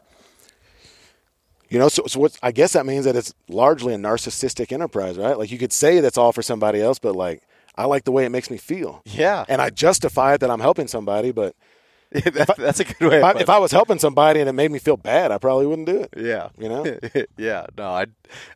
you 1.69 1.77
know, 1.77 1.87
so, 1.87 2.03
so 2.07 2.19
what 2.19 2.37
I 2.41 2.51
guess 2.51 2.73
that 2.73 2.85
means 2.85 3.05
that 3.05 3.15
it's 3.15 3.33
largely 3.47 3.93
a 3.93 3.97
narcissistic 3.97 4.71
enterprise, 4.71 5.17
right? 5.17 5.37
Like 5.37 5.51
you 5.51 5.59
could 5.59 5.73
say 5.73 5.99
that's 5.99 6.17
all 6.17 6.31
for 6.31 6.41
somebody 6.41 6.81
else, 6.81 6.97
but 6.97 7.15
like 7.15 7.43
I 7.75 7.85
like 7.85 8.03
the 8.03 8.11
way 8.11 8.25
it 8.25 8.29
makes 8.29 8.49
me 8.49 8.57
feel. 8.57 9.01
Yeah. 9.05 9.45
And 9.47 9.61
I 9.61 9.69
justify 9.69 10.33
it 10.33 10.41
that 10.41 10.49
I'm 10.49 10.59
helping 10.59 10.87
somebody, 10.87 11.31
but 11.31 11.55
That- 12.11 12.55
that's 12.57 12.79
a 12.79 12.85
good 12.85 13.09
way. 13.11 13.17
if 13.19 13.23
I, 13.23 13.31
if 13.39 13.49
I 13.49 13.59
was 13.59 13.71
helping 13.71 13.99
somebody 13.99 14.39
and 14.39 14.49
it 14.49 14.53
made 14.53 14.71
me 14.71 14.79
feel 14.79 14.97
bad, 14.97 15.31
I 15.31 15.37
probably 15.37 15.67
wouldn't 15.67 15.87
do 15.87 15.99
it. 16.01 16.09
it. 16.13 16.25
yeah, 16.25 16.49
You 16.57 16.69
know? 16.69 16.97
yeah, 17.37 17.67
no, 17.77 17.89
I, 17.89 18.05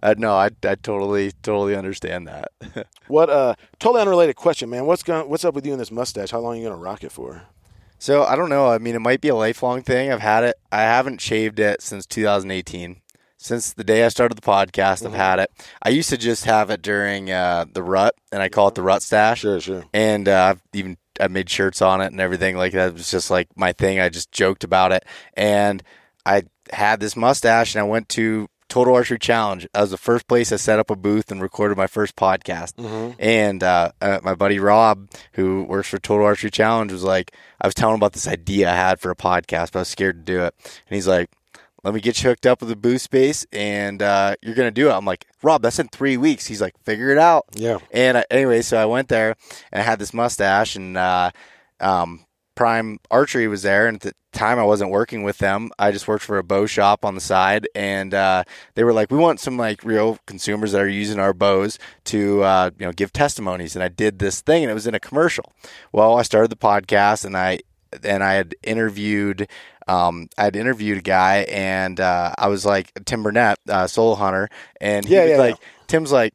I 0.01 0.15
no, 0.15 0.33
I, 0.33 0.49
I 0.63 0.75
totally, 0.75 1.31
totally 1.43 1.75
understand 1.75 2.27
that. 2.27 2.47
What 3.07 3.29
uh 3.29 3.55
totally 3.79 4.01
unrelated 4.01 4.35
question, 4.37 4.69
man. 4.69 4.85
What's 4.85 5.03
going 5.03 5.29
what's 5.29 5.45
up 5.45 5.53
with 5.53 5.65
you 5.65 5.73
and 5.73 5.79
this 5.81 5.91
mustache? 5.91 6.31
How 6.31 6.39
long 6.39 6.53
are 6.53 6.57
you 6.57 6.63
gonna 6.63 6.81
rock 6.81 7.03
it 7.03 7.11
for? 7.11 7.43
So 7.99 8.23
I 8.23 8.35
don't 8.35 8.49
know. 8.49 8.67
I 8.69 8.77
mean, 8.79 8.95
it 8.95 8.99
might 9.01 9.21
be 9.21 9.27
a 9.29 9.35
lifelong 9.35 9.81
thing. 9.83 10.11
I've 10.11 10.19
had 10.21 10.43
it. 10.43 10.55
I 10.71 10.81
haven't 10.81 11.21
shaved 11.21 11.59
it 11.59 11.81
since 11.81 12.05
2018. 12.05 13.01
Since 13.37 13.73
the 13.73 13.83
day 13.83 14.05
I 14.05 14.07
started 14.07 14.37
the 14.37 14.41
podcast, 14.41 15.03
Mm-hmm. 15.03 15.07
I've 15.07 15.13
had 15.13 15.39
it. 15.39 15.51
I 15.81 15.89
used 15.89 16.09
to 16.09 16.17
just 16.17 16.45
have 16.45 16.69
it 16.69 16.81
during 16.81 17.29
uh, 17.29 17.65
the 17.71 17.83
rut, 17.83 18.15
and 18.31 18.41
I 18.41 18.47
call 18.49 18.69
it 18.69 18.75
the 18.75 18.81
rut 18.81 19.03
stash. 19.03 19.41
Sure, 19.41 19.59
sure. 19.59 19.83
And 19.93 20.27
uh, 20.29 20.43
I've 20.55 20.61
even 20.73 20.97
I 21.19 21.27
made 21.27 21.49
shirts 21.49 21.81
on 21.81 22.01
it 22.01 22.07
and 22.07 22.19
everything 22.19 22.55
like 22.57 22.73
that. 22.73 22.89
It 22.89 22.93
was 22.93 23.11
just 23.11 23.29
like 23.31 23.47
my 23.55 23.73
thing. 23.73 23.99
I 23.99 24.09
just 24.09 24.31
joked 24.31 24.63
about 24.63 24.91
it, 24.91 25.05
and 25.35 25.83
I 26.25 26.43
had 26.71 26.99
this 26.99 27.15
mustache, 27.15 27.75
and 27.75 27.81
I 27.81 27.87
went 27.87 28.09
to 28.09 28.47
Total 28.69 28.95
Archery 28.95 29.19
Challenge. 29.19 29.67
That 29.73 29.81
was 29.81 29.91
the 29.91 29.97
first 29.97 30.27
place 30.27 30.51
I 30.51 30.55
set 30.55 30.79
up 30.79 30.89
a 30.89 30.95
booth 30.95 31.31
and 31.31 31.41
recorded 31.41 31.77
my 31.77 31.85
first 31.87 32.15
podcast. 32.15 32.73
And 33.19 33.61
uh, 33.61 33.91
uh, 34.01 34.19
my 34.23 34.33
buddy 34.33 34.57
Rob, 34.57 35.09
who 35.33 35.63
works 35.63 35.89
for 35.89 35.99
Total 35.99 36.25
Archery 36.25 36.49
Challenge, 36.49 36.91
was 36.91 37.03
like, 37.03 37.35
I 37.61 37.67
was 37.67 37.75
telling 37.75 37.93
him 37.93 37.99
about 37.99 38.13
this 38.13 38.27
idea 38.27 38.71
I 38.71 38.75
had 38.75 38.99
for 38.99 39.11
a 39.11 39.15
podcast, 39.15 39.73
but 39.73 39.79
I 39.79 39.81
was 39.81 39.89
scared 39.89 40.25
to 40.25 40.33
do 40.33 40.41
it. 40.43 40.55
And 40.63 40.95
he's 40.95 41.07
like, 41.07 41.29
let 41.83 41.93
me 41.93 41.99
get 41.99 42.21
you 42.21 42.29
hooked 42.29 42.45
up 42.45 42.61
with 42.61 42.71
a 42.71 42.75
booth 42.75 43.01
space 43.01 43.45
and 43.51 44.01
uh, 44.01 44.35
you're 44.41 44.55
going 44.55 44.67
to 44.67 44.71
do 44.71 44.89
it. 44.89 44.93
I'm 44.93 45.05
like, 45.05 45.25
Rob, 45.41 45.61
that's 45.61 45.79
in 45.79 45.87
three 45.89 46.17
weeks. 46.17 46.47
He's 46.47 46.61
like, 46.61 46.77
figure 46.83 47.09
it 47.09 47.17
out. 47.17 47.45
Yeah. 47.53 47.79
And 47.91 48.17
uh, 48.17 48.23
anyway, 48.31 48.61
so 48.61 48.77
I 48.77 48.85
went 48.85 49.09
there 49.09 49.35
and 49.71 49.81
I 49.81 49.85
had 49.85 49.99
this 49.99 50.13
mustache 50.13 50.75
and 50.75 50.97
uh, 50.97 51.31
um, 51.79 52.25
Prime 52.55 52.99
Archery 53.09 53.47
was 53.47 53.63
there, 53.63 53.87
and 53.87 53.95
at 53.95 54.01
the 54.01 54.13
time 54.31 54.59
I 54.59 54.63
wasn't 54.63 54.91
working 54.91 55.23
with 55.23 55.39
them. 55.39 55.71
I 55.79 55.91
just 55.91 56.07
worked 56.07 56.23
for 56.23 56.37
a 56.37 56.43
bow 56.43 56.65
shop 56.65 57.03
on 57.03 57.15
the 57.15 57.21
side, 57.21 57.67
and 57.73 58.13
uh, 58.13 58.43
they 58.75 58.83
were 58.83 58.93
like, 58.93 59.09
"We 59.11 59.17
want 59.17 59.39
some 59.39 59.57
like 59.57 59.83
real 59.83 60.19
consumers 60.27 60.71
that 60.73 60.81
are 60.81 60.87
using 60.87 61.19
our 61.19 61.33
bows 61.33 61.79
to 62.05 62.43
uh, 62.43 62.69
you 62.77 62.85
know 62.85 62.91
give 62.91 63.11
testimonies." 63.11 63.75
And 63.75 63.83
I 63.83 63.87
did 63.87 64.19
this 64.19 64.41
thing, 64.41 64.63
and 64.63 64.69
it 64.69 64.75
was 64.75 64.87
in 64.87 64.93
a 64.93 64.99
commercial. 64.99 65.51
Well, 65.91 66.17
I 66.17 66.21
started 66.21 66.51
the 66.51 66.55
podcast, 66.55 67.25
and 67.25 67.35
I 67.35 67.61
and 68.03 68.23
I 68.23 68.33
had 68.33 68.55
interviewed. 68.63 69.47
Um, 69.87 70.29
I'd 70.37 70.55
interviewed 70.55 70.99
a 70.99 71.01
guy, 71.01 71.39
and 71.49 71.99
uh, 71.99 72.33
I 72.37 72.47
was 72.47 72.65
like 72.65 72.91
Tim 73.05 73.23
Burnett, 73.23 73.59
uh, 73.69 73.87
Solo 73.87 74.15
Hunter, 74.15 74.49
and 74.81 75.07
he 75.07 75.19
Yeah, 75.19 75.21
was 75.21 75.37
yeah, 75.37 75.37
like, 75.37 75.57
Tim's 75.87 76.11
like, 76.11 76.33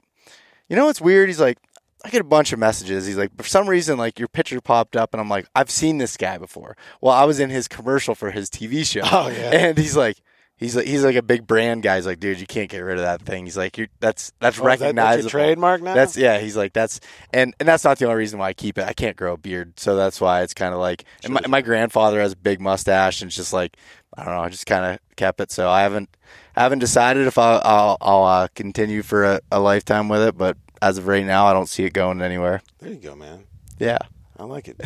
you 0.68 0.76
know 0.76 0.86
what's 0.86 1.00
weird? 1.00 1.28
He's 1.28 1.40
like, 1.40 1.58
I 2.04 2.10
get 2.10 2.20
a 2.20 2.24
bunch 2.24 2.52
of 2.52 2.58
messages. 2.58 3.06
He's 3.06 3.16
like, 3.16 3.36
for 3.36 3.44
some 3.48 3.68
reason, 3.68 3.98
like 3.98 4.18
your 4.18 4.28
picture 4.28 4.60
popped 4.60 4.96
up, 4.96 5.14
and 5.14 5.20
I'm 5.20 5.28
like, 5.28 5.46
I've 5.54 5.70
seen 5.70 5.98
this 5.98 6.16
guy 6.16 6.38
before. 6.38 6.76
Well, 7.00 7.14
I 7.14 7.24
was 7.24 7.40
in 7.40 7.50
his 7.50 7.68
commercial 7.68 8.14
for 8.14 8.30
his 8.30 8.50
TV 8.50 8.84
show. 8.84 9.12
Oh, 9.12 9.28
yeah. 9.28 9.50
And 9.50 9.78
he's 9.78 9.96
like, 9.96 10.20
he's 10.58 10.76
like, 10.76 10.86
he's 10.86 11.02
like 11.04 11.16
a 11.16 11.22
big 11.22 11.46
brand 11.46 11.82
guy. 11.82 11.96
He's 11.96 12.06
like, 12.06 12.20
dude, 12.20 12.38
you 12.40 12.46
can't 12.46 12.68
get 12.68 12.80
rid 12.80 12.98
of 12.98 13.02
that 13.04 13.22
thing. 13.22 13.46
He's 13.46 13.56
like, 13.56 13.78
you're 13.78 13.88
that's 14.00 14.32
that's 14.40 14.58
Oh, 14.60 14.68
is 14.68 14.78
that- 14.80 14.94
that's 14.94 14.96
recognizable. 15.24 15.30
trademark 15.30 15.82
now? 15.82 15.94
That's 15.94 16.16
yeah. 16.16 16.38
He's 16.38 16.56
like, 16.56 16.72
that's 16.74 17.00
and 17.32 17.54
and 17.58 17.66
that's 17.68 17.84
not 17.84 17.98
the 17.98 18.04
only 18.04 18.18
reason 18.18 18.38
why 18.38 18.48
I 18.48 18.52
keep 18.52 18.76
it. 18.78 18.86
I 18.86 18.92
can't 18.92 19.16
grow 19.16 19.32
a 19.32 19.36
beard, 19.38 19.80
so 19.80 19.96
that's 19.96 20.20
why 20.20 20.42
it's 20.42 20.54
kind 20.54 20.74
of 20.74 20.80
like. 20.80 21.04
And 21.24 21.32
my, 21.34 21.40
my 21.48 21.60
grandfather 21.62 22.20
has 22.20 22.32
a 22.32 22.36
big 22.36 22.60
mustache, 22.60 23.22
and 23.22 23.28
it's 23.28 23.36
just 23.36 23.52
like, 23.52 23.76
I 24.16 24.24
don't 24.24 24.34
know. 24.34 24.40
I 24.42 24.48
just 24.50 24.66
kind 24.66 24.84
of 24.94 25.16
kept 25.16 25.40
it. 25.40 25.50
So 25.50 25.68
I 25.70 25.80
haven't 25.82 26.14
haven't 26.54 26.80
decided 26.80 27.26
if 27.26 27.38
I'll 27.38 27.60
I'll, 27.64 27.96
I'll 28.00 28.24
uh, 28.24 28.48
continue 28.54 29.02
for 29.02 29.24
a, 29.24 29.40
a 29.50 29.60
lifetime 29.60 30.08
with 30.08 30.22
it, 30.22 30.36
but 30.36 30.56
as 30.82 30.98
of 30.98 31.06
right 31.06 31.24
now, 31.24 31.46
I 31.46 31.52
don't 31.52 31.68
see 31.68 31.84
it 31.84 31.92
going 31.92 32.20
anywhere. 32.22 32.62
There 32.78 32.90
you 32.90 32.96
go, 32.98 33.14
man. 33.16 33.44
Yeah. 33.78 33.98
I 34.40 34.44
like 34.44 34.68
it. 34.68 34.76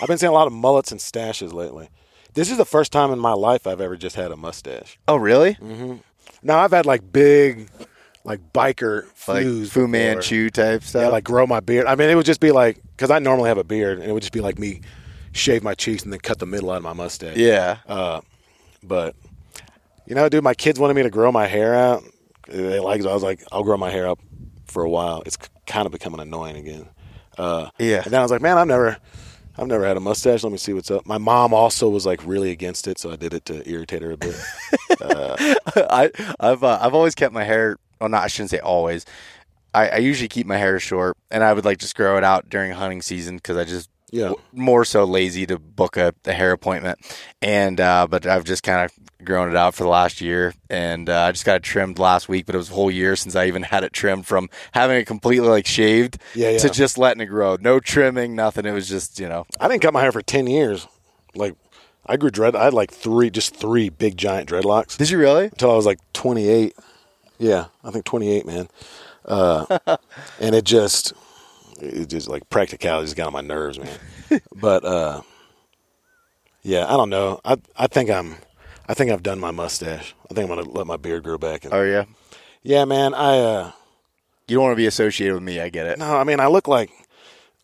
I've 0.00 0.06
been 0.06 0.16
seeing 0.18 0.30
a 0.30 0.34
lot 0.34 0.46
of 0.46 0.52
mullets 0.52 0.92
and 0.92 1.00
stashes 1.00 1.52
lately. 1.52 1.88
This 2.34 2.50
is 2.50 2.56
the 2.56 2.64
first 2.64 2.92
time 2.92 3.10
in 3.10 3.18
my 3.18 3.32
life 3.32 3.66
I've 3.66 3.80
ever 3.80 3.96
just 3.96 4.16
had 4.16 4.30
a 4.32 4.36
mustache. 4.36 4.98
Oh, 5.06 5.16
really? 5.16 5.56
Now 6.42 6.58
I've 6.60 6.70
had 6.72 6.86
like 6.86 7.12
big, 7.12 7.68
like 8.24 8.40
biker 8.52 9.04
Like 9.28 9.44
Fu 9.44 9.60
before. 9.64 9.88
Manchu 9.88 10.50
type 10.50 10.82
stuff. 10.82 11.02
Yeah, 11.02 11.08
like 11.08 11.24
grow 11.24 11.46
my 11.46 11.60
beard. 11.60 11.86
I 11.86 11.94
mean, 11.94 12.08
it 12.10 12.14
would 12.14 12.26
just 12.26 12.40
be 12.40 12.50
like 12.52 12.80
because 12.96 13.10
I 13.10 13.18
normally 13.18 13.48
have 13.48 13.58
a 13.58 13.64
beard, 13.64 13.98
and 13.98 14.08
it 14.08 14.12
would 14.12 14.22
just 14.22 14.32
be 14.32 14.40
like 14.40 14.58
me 14.58 14.80
shave 15.32 15.62
my 15.62 15.74
cheeks 15.74 16.02
and 16.04 16.12
then 16.12 16.20
cut 16.20 16.38
the 16.38 16.46
middle 16.46 16.70
out 16.70 16.76
of 16.78 16.82
my 16.82 16.92
mustache. 16.92 17.36
yeah. 17.36 17.78
But 18.82 19.14
you 20.06 20.14
know, 20.14 20.28
dude, 20.28 20.42
my 20.44 20.54
kids 20.54 20.80
wanted 20.80 20.94
me 20.94 21.02
to 21.02 21.10
grow 21.10 21.30
my 21.30 21.46
hair 21.46 21.74
out. 21.74 22.02
They 22.48 22.80
like. 22.80 23.00
it. 23.00 23.06
I 23.06 23.14
was 23.14 23.22
like, 23.22 23.42
I'll 23.52 23.62
grow 23.62 23.76
my 23.76 23.90
hair 23.90 24.08
up 24.08 24.18
for 24.66 24.82
a 24.82 24.90
while. 24.90 25.22
It's 25.26 25.36
kind 25.66 25.86
of 25.86 25.92
becoming 25.92 26.18
annoying 26.20 26.56
again. 26.56 26.88
Uh, 27.38 27.70
Yeah. 27.78 28.02
And 28.02 28.12
then 28.12 28.20
I 28.20 28.22
was 28.22 28.30
like, 28.32 28.42
man, 28.42 28.58
I've 28.58 28.66
never, 28.66 28.96
I've 29.58 29.66
never 29.66 29.86
had 29.86 29.96
a 29.96 30.00
mustache. 30.00 30.42
Let 30.42 30.52
me 30.52 30.58
see 30.58 30.72
what's 30.72 30.90
up. 30.90 31.06
My 31.06 31.18
mom 31.18 31.52
also 31.52 31.88
was 31.88 32.06
like 32.06 32.24
really 32.26 32.50
against 32.50 32.88
it, 32.88 32.98
so 32.98 33.10
I 33.12 33.16
did 33.16 33.34
it 33.34 33.44
to 33.46 33.68
irritate 33.68 34.02
her 34.02 34.12
a 34.12 34.16
bit. 34.16 34.34
I 35.00 36.10
I've 36.40 36.64
uh, 36.64 36.78
I've 36.80 36.94
always 36.94 37.14
kept 37.14 37.34
my 37.34 37.44
hair. 37.44 37.76
Well, 38.00 38.08
not 38.08 38.24
I 38.24 38.28
shouldn't 38.28 38.50
say 38.50 38.60
always. 38.60 39.04
I, 39.74 39.88
I 39.88 39.96
usually 39.98 40.28
keep 40.28 40.46
my 40.46 40.56
hair 40.56 40.78
short, 40.78 41.16
and 41.30 41.42
I 41.44 41.52
would 41.52 41.64
like 41.64 41.78
just 41.78 41.96
grow 41.96 42.16
it 42.18 42.24
out 42.24 42.48
during 42.48 42.72
hunting 42.72 43.02
season 43.02 43.36
because 43.36 43.56
I 43.56 43.64
just 43.64 43.88
Yeah. 44.12 44.34
more 44.52 44.84
so 44.84 45.04
lazy 45.04 45.46
to 45.46 45.58
book 45.58 45.96
a, 45.96 46.14
a 46.26 46.32
hair 46.32 46.52
appointment. 46.52 46.98
And 47.40 47.80
uh, 47.80 48.06
but 48.08 48.26
I've 48.26 48.44
just 48.44 48.62
kind 48.62 48.84
of 48.84 49.24
grown 49.24 49.48
it 49.50 49.56
out 49.56 49.74
for 49.74 49.82
the 49.84 49.88
last 49.88 50.20
year, 50.20 50.52
and 50.68 51.08
uh, 51.08 51.22
I 51.22 51.32
just 51.32 51.44
got 51.46 51.56
it 51.56 51.62
trimmed 51.62 51.98
last 51.98 52.28
week. 52.28 52.44
But 52.46 52.54
it 52.54 52.58
was 52.58 52.70
a 52.70 52.74
whole 52.74 52.90
year 52.90 53.16
since 53.16 53.34
I 53.34 53.46
even 53.46 53.62
had 53.62 53.82
it 53.84 53.92
trimmed 53.92 54.26
from 54.26 54.48
having 54.72 54.96
it 54.98 55.06
completely 55.06 55.48
like 55.48 55.66
shaved 55.66 56.18
Yeah, 56.34 56.58
to 56.58 56.70
just 56.70 56.98
letting 56.98 57.20
it 57.22 57.26
grow. 57.26 57.56
No 57.60 57.80
trimming, 57.80 58.36
nothing. 58.36 58.66
It 58.66 58.72
was 58.72 58.88
just 58.88 59.18
you 59.18 59.28
know 59.28 59.46
I 59.58 59.66
didn't 59.66 59.82
cut 59.82 59.92
my 59.94 60.02
hair 60.02 60.12
for 60.12 60.22
ten 60.22 60.46
years. 60.46 60.86
Like, 61.34 61.54
I 62.04 62.18
grew 62.18 62.28
dread. 62.30 62.54
I 62.54 62.64
had 62.64 62.74
like 62.74 62.90
three, 62.92 63.30
just 63.30 63.56
three 63.56 63.88
big 63.88 64.18
giant 64.18 64.50
dreadlocks 64.50 64.98
Did 64.98 65.08
you 65.08 65.16
really? 65.18 65.46
until 65.46 65.70
I 65.70 65.76
was 65.76 65.86
like 65.86 65.98
28. 66.12 66.76
Yeah, 67.38 67.66
I 67.82 67.90
think 67.90 68.04
28, 68.04 68.44
man. 68.44 68.68
Uh, 69.24 69.78
and 70.40 70.54
it 70.54 70.64
just, 70.66 71.14
it 71.82 72.08
just 72.08 72.28
like 72.28 72.48
practicality 72.48 73.06
just 73.06 73.16
got 73.16 73.26
on 73.28 73.32
my 73.32 73.40
nerves, 73.40 73.78
man. 73.78 73.98
but 74.54 74.84
uh, 74.84 75.22
yeah, 76.62 76.86
I 76.86 76.96
don't 76.96 77.10
know. 77.10 77.40
I 77.44 77.56
I 77.76 77.86
think 77.86 78.10
I'm, 78.10 78.36
I 78.88 78.94
think 78.94 79.10
I've 79.10 79.22
done 79.22 79.40
my 79.40 79.50
mustache. 79.50 80.14
I 80.30 80.34
think 80.34 80.48
I'm 80.50 80.56
gonna 80.56 80.70
let 80.70 80.86
my 80.86 80.96
beard 80.96 81.24
grow 81.24 81.38
back. 81.38 81.64
And, 81.64 81.74
Oh 81.74 81.82
yeah. 81.82 82.04
yeah, 82.62 82.84
man. 82.84 83.14
I 83.14 83.38
uh, 83.38 83.72
You 84.48 84.56
don't 84.56 84.64
want 84.64 84.72
to 84.72 84.76
be 84.76 84.86
associated 84.86 85.34
with 85.34 85.42
me. 85.42 85.60
I 85.60 85.68
get 85.68 85.86
it. 85.86 85.98
no, 85.98 86.16
I 86.16 86.24
mean 86.24 86.40
I 86.40 86.46
look 86.46 86.68
like 86.68 86.90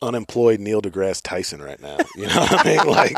unemployed 0.00 0.60
Neil 0.60 0.80
deGrasse 0.80 1.20
Tyson 1.22 1.62
right 1.62 1.80
now. 1.80 1.98
You 2.16 2.26
know 2.26 2.40
what 2.40 2.66
I 2.66 2.68
mean? 2.68 2.78
Like, 2.88 3.16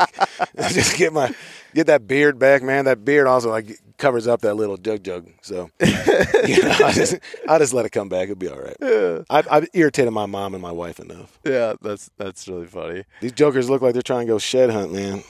just 0.73 0.97
get 0.97 1.13
my 1.13 1.33
get 1.73 1.87
that 1.87 2.07
beard 2.07 2.39
back, 2.39 2.61
man. 2.61 2.85
That 2.85 3.05
beard 3.05 3.27
also 3.27 3.49
like 3.49 3.79
covers 3.97 4.27
up 4.27 4.41
that 4.41 4.55
little 4.55 4.77
jug 4.77 5.03
jug. 5.03 5.29
So, 5.41 5.69
you 5.79 6.63
know, 6.63 6.75
I 6.83 6.91
just 6.93 7.17
I 7.47 7.57
just 7.57 7.73
let 7.73 7.85
it 7.85 7.91
come 7.91 8.09
back. 8.09 8.23
It'll 8.23 8.35
be 8.35 8.49
all 8.49 8.59
right. 8.59 8.75
Yeah. 8.81 9.19
I've, 9.29 9.47
I've 9.49 9.67
irritated 9.73 10.13
my 10.13 10.25
mom 10.25 10.53
and 10.53 10.61
my 10.61 10.71
wife 10.71 10.99
enough. 10.99 11.39
Yeah, 11.43 11.75
that's 11.81 12.09
that's 12.17 12.47
really 12.47 12.67
funny. 12.67 13.05
These 13.21 13.33
jokers 13.33 13.69
look 13.69 13.81
like 13.81 13.93
they're 13.93 14.01
trying 14.01 14.27
to 14.27 14.33
go 14.33 14.39
shed 14.39 14.69
hunt, 14.69 14.91
man. 14.93 15.23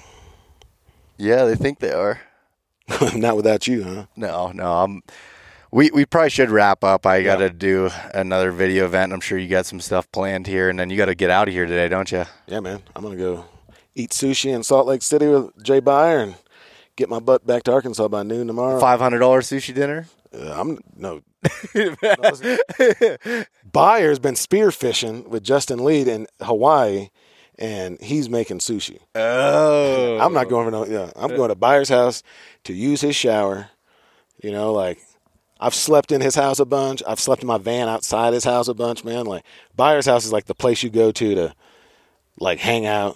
Yeah, 1.18 1.46
they 1.46 1.56
think 1.56 1.80
they 1.80 1.92
are. 1.92 2.20
Not 3.16 3.38
without 3.38 3.68
you, 3.68 3.84
huh? 3.84 4.06
No, 4.16 4.52
no. 4.52 4.72
I'm. 4.72 5.04
We 5.72 5.90
we 5.92 6.06
probably 6.06 6.30
should 6.30 6.50
wrap 6.50 6.84
up. 6.84 7.06
I 7.06 7.24
got 7.24 7.38
to 7.38 7.50
do 7.50 7.90
another 8.14 8.52
video 8.52 8.86
event. 8.86 9.14
I'm 9.14 9.22
sure 9.22 9.38
you 9.38 9.48
got 9.48 9.66
some 9.66 9.80
stuff 9.80 10.12
planned 10.12 10.46
here, 10.46 10.70
and 10.70 10.78
then 10.78 10.90
you 10.90 10.98
got 10.98 11.06
to 11.06 11.16
get 11.16 11.30
out 11.30 11.48
of 11.48 11.54
here 11.54 11.66
today, 11.66 11.88
don't 11.88 12.12
you? 12.12 12.26
Yeah, 12.48 12.60
man. 12.60 12.82
I'm 12.94 13.04
gonna 13.04 13.16
go 13.16 13.46
eat 13.96 14.12
sushi 14.12 14.54
in 14.54 14.64
Salt 14.64 14.86
Lake 14.88 15.02
City 15.02 15.28
with 15.28 15.64
Jay 15.64 15.80
Byer 15.80 16.24
and 16.24 16.36
get 16.98 17.08
my 17.10 17.20
butt 17.20 17.48
back 17.48 17.64
to 17.64 17.72
Arkansas 17.72 18.10
by 18.10 18.24
noon 18.24 18.48
tomorrow. 18.48 18.80
Five 18.82 19.00
hundred 19.00 19.20
dollars 19.20 19.50
sushi 19.50 19.74
dinner. 19.74 20.08
Uh, 20.34 20.60
I'm 20.60 20.80
no. 20.96 21.22
Byer's 23.72 24.20
been 24.20 24.36
spearfishing 24.36 25.28
with 25.28 25.44
Justin 25.44 25.84
Lead 25.84 26.08
in 26.08 26.28
Hawaii, 26.42 27.10
and 27.58 28.00
he's 28.02 28.30
making 28.30 28.60
sushi. 28.60 29.00
Oh, 29.16 30.20
I'm 30.20 30.34
not 30.34 30.50
going 30.50 30.68
for 30.68 30.72
no. 30.72 30.86
Yeah, 30.86 31.12
I'm 31.16 31.36
going 31.36 31.50
to 31.50 31.56
Byer's 31.56 31.90
house 31.90 32.24
to 32.66 32.74
use 32.74 33.00
his 33.02 33.16
shower. 33.16 33.70
You 34.44 34.52
know, 34.52 34.74
like 34.74 35.00
I've 35.62 35.76
slept 35.76 36.12
in 36.12 36.22
his 36.22 36.36
house 36.36 36.60
a 36.60 36.66
bunch. 36.66 37.04
I've 37.08 37.20
slept 37.20 37.44
in 37.44 37.48
my 37.48 37.60
van 37.60 37.88
outside 37.88 38.34
his 38.34 38.44
house 38.44 38.68
a 38.68 38.74
bunch, 38.74 39.06
man. 39.06 39.26
Like 39.26 39.46
Byer's 39.76 40.08
house 40.08 40.26
is 40.26 40.34
like 40.34 40.46
the 40.46 40.56
place 40.56 40.82
you 40.82 40.90
go 40.90 41.12
to 41.12 41.36
to 41.36 41.56
like 42.40 42.60
hang 42.60 42.88
out. 42.88 43.16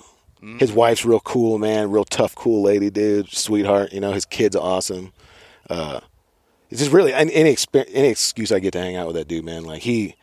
His 0.59 0.71
wife's 0.71 1.03
real 1.03 1.21
cool, 1.21 1.57
man. 1.57 1.89
Real 1.89 2.05
tough, 2.05 2.35
cool 2.35 2.61
lady, 2.61 2.91
dude. 2.91 3.31
Sweetheart. 3.31 3.91
You 3.93 3.99
know, 3.99 4.11
his 4.11 4.25
kids 4.25 4.55
are 4.55 4.61
awesome. 4.61 5.11
Uh, 5.67 6.01
it's 6.69 6.81
just 6.81 6.91
really 6.91 7.13
any 7.13 7.33
any, 7.33 7.55
any 7.73 8.09
excuse 8.09 8.51
I 8.51 8.59
get 8.59 8.73
to 8.73 8.79
hang 8.79 8.95
out 8.95 9.07
with 9.07 9.15
that 9.15 9.27
dude, 9.27 9.43
man. 9.43 9.63
Like 9.63 9.81
he, 9.81 10.15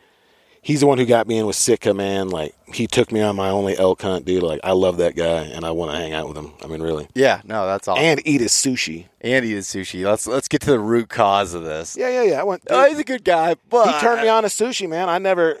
he's 0.63 0.79
the 0.79 0.87
one 0.87 0.97
who 0.97 1.05
got 1.05 1.27
me 1.27 1.37
in 1.37 1.45
with 1.45 1.55
Sitka, 1.55 1.93
man. 1.93 2.29
Like 2.29 2.55
he 2.73 2.87
took 2.87 3.11
me 3.11 3.21
on 3.21 3.35
my 3.35 3.49
only 3.49 3.77
elk 3.77 4.01
hunt, 4.01 4.25
dude. 4.25 4.41
Like 4.41 4.61
I 4.63 4.71
love 4.71 4.97
that 4.97 5.15
guy, 5.15 5.43
and 5.43 5.63
I 5.63 5.71
want 5.71 5.91
to 5.91 5.97
hang 5.97 6.13
out 6.13 6.27
with 6.27 6.37
him. 6.37 6.53
I 6.63 6.67
mean, 6.67 6.81
really, 6.81 7.07
yeah. 7.13 7.41
No, 7.43 7.67
that's 7.67 7.87
all. 7.87 7.97
and 7.97 8.19
eat 8.25 8.41
his 8.41 8.51
sushi. 8.51 9.05
and 9.21 9.45
eat 9.45 9.53
his 9.53 9.67
sushi. 9.67 10.03
Let's 10.03 10.25
let's 10.25 10.47
get 10.47 10.61
to 10.61 10.71
the 10.71 10.79
root 10.79 11.09
cause 11.09 11.53
of 11.53 11.63
this. 11.63 11.95
Yeah, 11.95 12.09
yeah, 12.09 12.23
yeah. 12.23 12.41
I 12.41 12.43
went. 12.43 12.63
Oh, 12.69 12.89
he's 12.89 12.99
a 12.99 13.03
good 13.03 13.23
guy, 13.23 13.55
but 13.69 13.93
he 13.93 13.99
turned 13.99 14.23
me 14.23 14.29
on 14.29 14.43
to 14.43 14.49
sushi, 14.49 14.89
man. 14.89 15.09
I 15.09 15.19
never. 15.19 15.59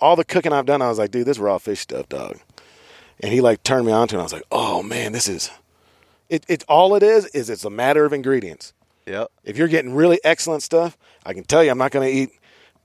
All 0.00 0.16
the 0.16 0.24
cooking 0.24 0.52
I've 0.52 0.66
done, 0.66 0.82
I 0.82 0.88
was 0.88 0.98
like, 0.98 1.10
dude, 1.10 1.26
this 1.26 1.38
raw 1.38 1.58
fish 1.58 1.80
stuff, 1.80 2.08
dog. 2.08 2.38
And 3.20 3.32
he 3.32 3.40
like 3.40 3.62
turned 3.62 3.86
me 3.86 3.92
on 3.92 4.08
to 4.08 4.14
it. 4.14 4.16
And 4.16 4.20
I 4.20 4.24
was 4.24 4.32
like, 4.32 4.44
oh 4.50 4.82
man, 4.82 5.12
this 5.12 5.28
is. 5.28 5.50
It. 6.28 6.44
It 6.48 6.64
all 6.68 6.94
it 6.94 7.02
is 7.02 7.26
is 7.26 7.48
it's 7.50 7.64
a 7.64 7.70
matter 7.70 8.04
of 8.04 8.12
ingredients. 8.12 8.72
Yep. 9.06 9.30
If 9.44 9.56
you're 9.56 9.68
getting 9.68 9.94
really 9.94 10.18
excellent 10.24 10.62
stuff, 10.62 10.96
I 11.26 11.34
can 11.34 11.44
tell 11.44 11.62
you, 11.62 11.70
I'm 11.70 11.78
not 11.78 11.90
going 11.90 12.10
to 12.10 12.12
eat 12.12 12.30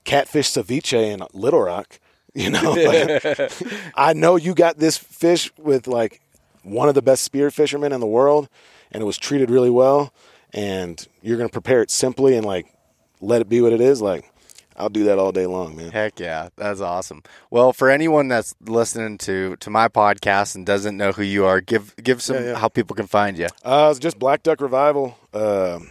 catfish 0.04 0.48
ceviche 0.50 0.92
in 0.94 1.22
Little 1.32 1.62
Rock. 1.62 1.98
You 2.32 2.48
know, 2.48 2.74
Like, 2.74 3.24
I 3.96 4.12
know 4.12 4.36
you 4.36 4.54
got 4.54 4.78
this 4.78 4.96
fish 4.96 5.50
with 5.58 5.88
like 5.88 6.20
one 6.62 6.88
of 6.88 6.94
the 6.94 7.02
best 7.02 7.24
spear 7.24 7.50
fishermen 7.50 7.90
in 7.90 7.98
the 7.98 8.06
world, 8.06 8.48
and 8.92 9.02
it 9.02 9.04
was 9.06 9.18
treated 9.18 9.50
really 9.50 9.68
well. 9.68 10.12
And 10.54 11.04
you're 11.22 11.36
going 11.36 11.48
to 11.48 11.52
prepare 11.52 11.82
it 11.82 11.90
simply 11.90 12.36
and 12.36 12.46
like 12.46 12.72
let 13.20 13.40
it 13.40 13.48
be 13.48 13.60
what 13.60 13.72
it 13.72 13.80
is. 13.80 14.00
Like, 14.00 14.30
I'll 14.76 14.88
do 14.88 15.02
that 15.04 15.18
all 15.18 15.32
day 15.32 15.46
long, 15.46 15.74
man. 15.76 15.90
Heck 15.90 16.20
yeah, 16.20 16.50
that's 16.56 16.80
awesome. 16.80 17.24
Well, 17.50 17.72
for 17.72 17.90
anyone 17.90 18.28
that's 18.28 18.54
listening 18.60 19.18
to 19.18 19.56
to 19.56 19.68
my 19.68 19.88
podcast 19.88 20.54
and 20.54 20.64
doesn't 20.64 20.96
know 20.96 21.10
who 21.10 21.24
you 21.24 21.44
are, 21.46 21.60
give 21.60 21.96
give 21.96 22.22
some 22.22 22.36
Yeah, 22.36 22.42
yeah. 22.50 22.58
how 22.58 22.68
people 22.68 22.94
can 22.94 23.08
find 23.08 23.36
you. 23.38 23.48
Uh, 23.64 23.88
it's 23.90 23.98
just 23.98 24.20
Black 24.20 24.44
Duck 24.44 24.60
Revival. 24.60 25.18
Um 25.34 25.90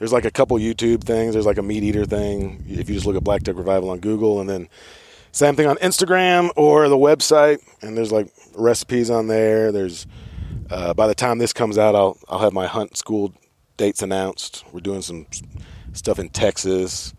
there's 0.00 0.12
like 0.12 0.24
a 0.24 0.30
couple 0.30 0.56
YouTube 0.56 1.04
things. 1.04 1.34
There's 1.34 1.46
like 1.46 1.58
a 1.58 1.62
meat 1.62 1.84
eater 1.84 2.06
thing. 2.06 2.64
If 2.66 2.88
you 2.88 2.94
just 2.94 3.06
look 3.06 3.16
at 3.16 3.22
Black 3.22 3.42
Duck 3.42 3.56
Revival 3.56 3.90
on 3.90 4.00
Google, 4.00 4.40
and 4.40 4.48
then 4.48 4.68
same 5.30 5.54
thing 5.54 5.66
on 5.66 5.76
Instagram 5.76 6.50
or 6.56 6.88
the 6.88 6.96
website. 6.96 7.58
And 7.82 7.96
there's 7.96 8.10
like 8.10 8.32
recipes 8.56 9.10
on 9.10 9.28
there. 9.28 9.70
There's 9.70 10.06
uh, 10.70 10.94
by 10.94 11.06
the 11.06 11.14
time 11.14 11.38
this 11.38 11.52
comes 11.52 11.76
out, 11.76 11.94
I'll 11.94 12.18
I'll 12.28 12.38
have 12.38 12.54
my 12.54 12.66
hunt 12.66 12.96
school 12.96 13.34
dates 13.76 14.00
announced. 14.00 14.64
We're 14.72 14.80
doing 14.80 15.02
some 15.02 15.26
stuff 15.92 16.18
in 16.18 16.30
Texas, 16.30 17.12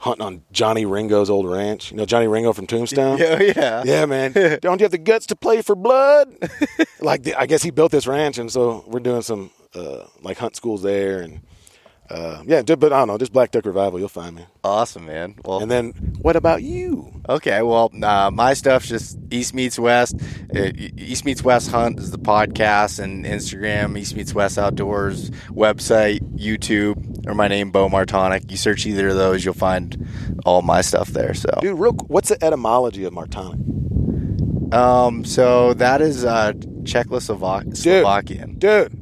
hunting 0.00 0.26
on 0.26 0.42
Johnny 0.52 0.84
Ringo's 0.84 1.30
old 1.30 1.50
ranch. 1.50 1.90
You 1.90 1.96
know 1.96 2.04
Johnny 2.04 2.28
Ringo 2.28 2.52
from 2.52 2.66
Tombstone? 2.66 3.18
Yeah, 3.22 3.40
yeah. 3.40 3.82
Yeah, 3.86 4.04
man. 4.04 4.32
Don't 4.60 4.80
you 4.80 4.84
have 4.84 4.92
the 4.92 4.98
guts 4.98 5.24
to 5.26 5.36
play 5.36 5.62
for 5.62 5.74
blood? 5.74 6.36
like, 7.00 7.22
the, 7.22 7.34
I 7.36 7.46
guess 7.46 7.62
he 7.62 7.70
built 7.70 7.90
this 7.90 8.06
ranch, 8.06 8.36
and 8.36 8.52
so 8.52 8.84
we're 8.86 9.00
doing 9.00 9.22
some 9.22 9.50
uh, 9.74 10.04
like 10.20 10.36
hunt 10.36 10.56
schools 10.56 10.82
there, 10.82 11.20
and 11.22 11.40
uh, 12.10 12.42
yeah. 12.46 12.62
But 12.62 12.92
I 12.92 12.98
don't 13.00 13.08
know, 13.08 13.18
just 13.18 13.32
Black 13.32 13.50
Duck 13.50 13.64
Revival, 13.66 13.98
you'll 13.98 14.08
find 14.08 14.36
me. 14.36 14.44
Awesome, 14.64 15.06
man. 15.06 15.34
Well, 15.44 15.60
And 15.60 15.70
then, 15.70 15.92
what 16.20 16.36
about 16.36 16.62
you? 16.62 17.12
Okay, 17.28 17.60
well, 17.62 17.90
uh, 18.02 18.30
my 18.32 18.54
stuff's 18.54 18.88
just 18.88 19.18
East 19.30 19.54
Meets 19.54 19.78
West. 19.78 20.16
Uh, 20.54 20.70
East 20.96 21.24
Meets 21.24 21.42
West 21.42 21.70
Hunt 21.70 21.98
is 22.00 22.10
the 22.10 22.18
podcast 22.18 22.98
and 22.98 23.24
Instagram. 23.26 23.98
East 23.98 24.16
Meets 24.16 24.32
West 24.34 24.58
Outdoors 24.58 25.30
website, 25.50 26.20
YouTube, 26.36 27.26
or 27.26 27.34
my 27.34 27.48
name 27.48 27.70
Beau 27.70 27.88
Martonik. 27.88 28.50
You 28.50 28.56
search 28.56 28.86
either 28.86 29.08
of 29.08 29.16
those, 29.16 29.44
you'll 29.44 29.54
find 29.54 30.06
all 30.46 30.62
my 30.62 30.80
stuff 30.80 31.08
there. 31.08 31.34
So, 31.34 31.50
Dude, 31.60 31.78
real. 31.78 31.92
What's 31.92 32.30
the 32.30 32.42
etymology 32.42 33.04
of 33.04 33.12
Martonik? 33.12 33.64
um, 34.74 35.24
so 35.24 35.74
that 35.74 36.00
is 36.02 36.24
uh, 36.24 36.52
Czechoslovak- 36.82 37.76
Slovakian. 37.76 38.54
Dude, 38.58 38.92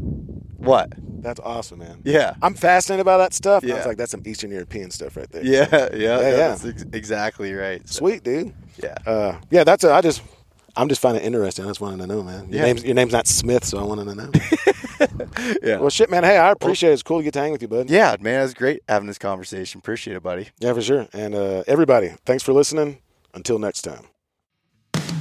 What? 0.58 0.92
That's 1.22 1.40
awesome, 1.40 1.78
man. 1.80 2.00
Yeah. 2.04 2.34
I'm 2.42 2.54
fascinated 2.54 3.04
by 3.06 3.18
that 3.18 3.34
stuff. 3.34 3.62
and 3.62 3.72
I 3.72 3.76
was 3.76 3.84
Yeah. 3.84 3.88
like, 3.88 3.96
that's 3.98 4.10
some 4.10 4.22
Eastern 4.26 4.50
European 4.50 4.90
stuff 4.90 5.16
right 5.16 5.30
there. 5.30 5.44
Yeah, 5.44 5.68
yeah, 5.72 5.88
Yeah, 5.94 6.20
yeah. 6.20 6.30
That's 6.36 6.64
ex- 6.64 6.84
exactly 6.92 7.52
right. 7.54 7.86
So, 7.88 7.98
Sweet, 8.00 8.22
dude. 8.22 8.54
Yeah. 8.82 8.94
Uh, 9.06 9.38
yeah, 9.50 9.64
that's 9.64 9.84
a, 9.84 9.92
I 9.92 10.00
just 10.00 10.22
I'm 10.78 10.88
just 10.90 11.00
finding 11.00 11.22
it 11.22 11.26
interesting. 11.26 11.64
I 11.64 11.68
just 11.68 11.80
wanted 11.80 12.00
to 12.00 12.06
know, 12.06 12.22
man. 12.22 12.48
Your 12.50 12.56
Yeah. 12.60 12.62
name's 12.66 12.84
your 12.84 12.94
name's 12.94 13.12
not 13.12 13.26
Smith, 13.26 13.64
so 13.64 13.78
I 13.78 13.82
wanted 13.84 14.04
to 14.06 14.14
know. 14.14 14.30
Yeah. 15.62 15.78
well, 15.78 15.90
shit, 15.90 16.08
man. 16.10 16.24
Hey, 16.24 16.38
I 16.38 16.50
appreciate 16.50 16.90
it. 16.90 16.94
It's 16.94 17.02
cool 17.02 17.18
to 17.18 17.24
get 17.24 17.34
to 17.34 17.40
hang 17.40 17.52
with 17.52 17.60
you, 17.60 17.68
bud. 17.68 17.90
yeah, 17.90 18.16
man, 18.18 18.40
it 18.40 18.42
was 18.44 18.54
great 18.54 18.82
having 18.88 19.06
this 19.06 19.18
conversation. 19.18 19.78
Appreciate 19.78 20.16
it, 20.16 20.22
buddy. 20.22 20.48
Yeah, 20.58 20.72
for 20.72 20.80
sure. 20.80 21.06
And 21.12 21.34
uh, 21.34 21.64
everybody, 21.66 22.14
thanks 22.24 22.42
for 22.42 22.52
listening. 22.54 22.98
Until 23.34 23.58
next 23.58 23.82
time. 23.82 24.06